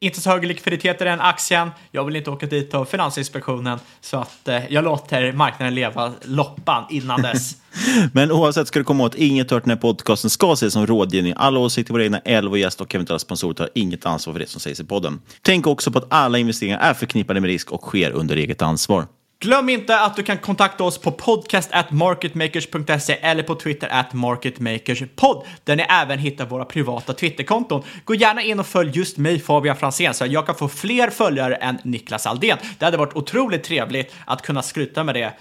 inte 0.00 0.20
så 0.20 0.30
hög 0.30 0.44
likviditet 0.44 1.00
i 1.00 1.04
den 1.04 1.20
aktien. 1.20 1.70
Jag 1.90 2.04
vill 2.04 2.16
inte 2.16 2.30
åka 2.30 2.46
dit 2.46 2.74
av 2.74 2.84
Finansinspektionen 2.84 3.78
så 4.00 4.16
att 4.16 4.48
eh, 4.48 4.72
jag 4.72 4.84
låter 4.84 5.32
marknaden 5.32 5.74
leva 5.74 6.12
loppan 6.22 6.84
innan 6.90 7.22
dess. 7.22 7.56
Men 8.12 8.32
oavsett 8.32 8.68
ska 8.68 8.78
du 8.78 8.84
komma 8.84 9.04
åt 9.04 9.14
inget 9.14 9.50
hört 9.50 9.64
den 9.64 9.70
här 9.70 9.76
podcasten 9.76 10.30
ska 10.30 10.52
ses 10.52 10.72
som 10.72 10.86
rådgivning. 10.86 11.34
Alla 11.36 11.60
åsikter, 11.60 11.92
våra 11.92 12.04
egna 12.04 12.18
elva 12.18 12.56
gäst 12.56 12.80
och 12.80 12.94
eventuella 12.94 13.18
sponsorer 13.18 13.54
tar 13.54 13.68
inget 13.74 14.06
ansvar 14.06 14.34
för 14.34 14.40
det 14.40 14.48
som 14.48 14.60
sägs 14.60 14.80
i 14.80 14.84
podden. 14.84 15.20
Tänk 15.42 15.66
också 15.66 15.90
på 15.90 15.98
att 15.98 16.06
alla 16.12 16.38
investeringar 16.38 16.78
är 16.78 16.94
förknippade 16.94 17.40
med 17.40 17.48
risk 17.48 17.72
och 17.72 17.82
sker 17.82 18.10
under 18.10 18.36
eget 18.36 18.62
ansvar. 18.62 19.06
Glöm 19.42 19.68
inte 19.68 20.00
att 20.00 20.16
du 20.16 20.22
kan 20.22 20.38
kontakta 20.38 20.84
oss 20.84 20.98
på 20.98 21.12
podcast 21.12 21.68
at 21.72 21.90
marketmakers.se 21.90 23.12
eller 23.12 23.42
på 23.42 23.54
Twitter 23.54 23.88
at 23.88 24.12
marketmakerspod 24.12 25.44
där 25.64 25.76
ni 25.76 25.82
även 25.82 26.18
hittar 26.18 26.46
våra 26.46 26.64
privata 26.64 27.12
Twitterkonton. 27.12 27.82
Gå 28.04 28.14
gärna 28.14 28.42
in 28.42 28.60
och 28.60 28.66
följ 28.66 28.90
just 28.94 29.16
mig 29.16 29.40
Fabian 29.40 29.76
Fransén 29.76 30.14
så 30.14 30.24
att 30.24 30.30
jag 30.30 30.46
kan 30.46 30.54
få 30.54 30.68
fler 30.68 31.10
följare 31.10 31.54
än 31.54 31.78
Niklas 31.84 32.26
Aldén. 32.26 32.58
Det 32.78 32.84
hade 32.84 32.96
varit 32.96 33.16
otroligt 33.16 33.64
trevligt 33.64 34.14
att 34.24 34.42
kunna 34.42 34.62
skryta 34.62 35.04
med 35.04 35.14
det 35.14 35.24
eh, 35.24 35.32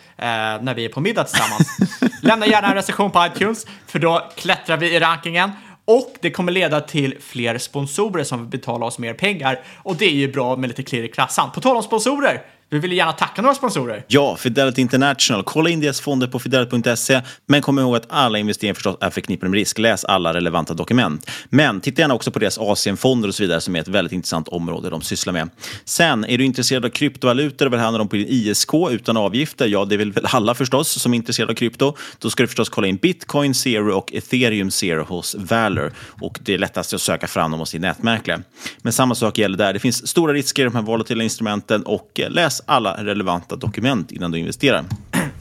när 0.62 0.74
vi 0.74 0.86
är 0.86 0.89
på 0.89 1.02
middag 1.02 1.24
tillsammans. 1.24 1.78
Lämna 2.22 2.47
gärna 2.47 2.68
en 2.68 2.76
recension 2.76 3.12
på 3.12 3.26
iTunes 3.26 3.68
för 3.88 4.00
då 4.00 4.32
klättrar 4.36 4.78
vi 4.78 4.95
i 4.95 5.00
rankingen. 5.00 5.52
Och 5.86 6.16
det 6.22 6.32
kommer 6.32 6.52
leda 6.52 6.82
till 6.82 7.18
fler 7.22 7.58
sponsorer 7.58 8.24
som 8.24 8.39
vill 8.39 8.50
betala 8.60 8.86
oss 8.86 9.00
mer 9.00 9.14
pengar. 9.14 9.60
Och 9.78 9.95
det 9.95 10.06
är 10.06 10.16
ju 10.16 10.32
bra 10.32 10.56
med 10.56 10.68
lite 10.68 10.84
klirr 10.84 11.04
i 11.04 11.08
klassan. 11.08 11.52
På 11.52 11.62
tal 11.62 11.78
om 11.78 11.84
sponsorer, 11.84 12.41
vi 12.72 12.80
vill 12.80 12.91
gärna 12.91 13.13
tacka 13.13 13.41
några 13.41 13.55
sponsorer. 13.55 14.05
Ja, 14.07 14.36
Fidelity 14.36 14.82
International. 14.82 15.43
Kolla 15.43 15.70
in 15.70 15.80
deras 15.80 16.01
fonder 16.01 16.28
på 16.28 16.39
fidelity.se. 16.39 17.22
Men 17.45 17.61
kom 17.61 17.80
ihåg 17.80 17.95
att 17.95 18.05
alla 18.09 18.39
investeringar 18.39 18.74
förstås 18.74 18.97
är 19.01 19.09
förknippade 19.09 19.49
med 19.49 19.57
risk. 19.57 19.78
Läs 19.78 20.05
alla 20.05 20.34
relevanta 20.34 20.74
dokument. 20.74 21.30
Men 21.49 21.82
titta 21.82 22.01
gärna 22.01 22.13
också 22.13 22.32
på 22.32 22.39
deras 22.39 22.57
Asienfonder 22.57 23.28
och 23.28 23.36
så 23.36 23.43
vidare 23.43 23.61
som 23.61 23.76
är 23.76 23.80
ett 23.80 23.88
väldigt 23.88 24.11
intressant 24.11 24.47
område 24.47 24.89
de 24.89 25.01
sysslar 25.01 25.34
med. 25.34 25.49
Sen, 25.86 26.26
är 26.26 26.38
du 26.38 26.45
intresserad 26.45 26.86
av 26.86 26.89
kryptovalutor 26.89 27.65
och 27.65 27.74
vill 27.74 27.80
handla 27.80 27.97
dem 27.97 28.07
på 28.07 28.15
din 28.15 28.28
ISK 28.30 28.74
utan 28.89 29.17
avgifter? 29.17 29.67
Ja, 29.67 29.86
det 29.86 29.97
vill 29.97 30.11
väl 30.11 30.26
alla 30.26 30.55
förstås 30.55 31.01
som 31.01 31.13
är 31.13 31.17
intresserade 31.17 31.51
av 31.51 31.55
krypto. 31.55 31.95
Då 32.20 32.30
ska 32.30 32.43
du 32.43 32.47
förstås 32.47 32.70
kolla 32.70 32.88
in 32.88 32.95
Bitcoin 32.95 33.53
Zero 33.53 33.91
och 33.91 34.13
Ethereum 34.13 34.72
Zero 34.72 35.03
hos 35.03 35.36
Valor. 35.36 35.93
Och 36.22 36.39
det 36.41 36.53
är 36.53 36.57
lättast 36.57 36.93
att 36.93 37.01
söka 37.01 37.28
fram 37.28 37.51
dem 37.51 37.59
hos 37.59 37.72
din 37.72 37.82
nätmäklare. 37.82 38.41
Men 38.82 38.93
samma 38.93 39.15
sak 39.15 39.38
gäller 39.38 39.57
där. 39.57 39.74
Det 39.74 39.80
finns 39.80 40.07
stora 40.07 40.34
risker 40.34 40.61
i 40.61 40.65
de 40.65 40.76
här 40.76 40.82
volatila 40.82 41.24
instrumenten 41.24 41.84
och 41.84 42.20
eh, 42.20 42.30
läs 42.30 42.59
läs 42.60 42.64
alla 42.66 43.03
relevanta 43.03 43.55
dokument 43.55 44.12
innan 44.12 44.32
du 44.32 44.39
investerar. 44.39 44.86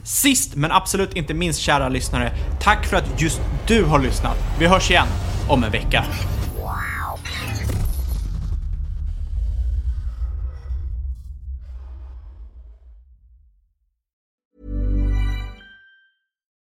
Sist 0.04 0.56
men 0.56 0.72
absolut 0.72 1.16
inte 1.16 1.34
minst 1.34 1.60
kära 1.60 1.88
lyssnare, 1.88 2.32
tack 2.60 2.86
för 2.86 2.96
att 2.96 3.20
just 3.20 3.40
du 3.66 3.84
har 3.84 3.98
lyssnat. 3.98 4.36
Vi 4.58 4.66
hörs 4.66 4.90
igen 4.90 5.06
om 5.48 5.64
en 5.64 5.70
vecka. 5.70 6.04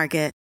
Market. 0.00 0.39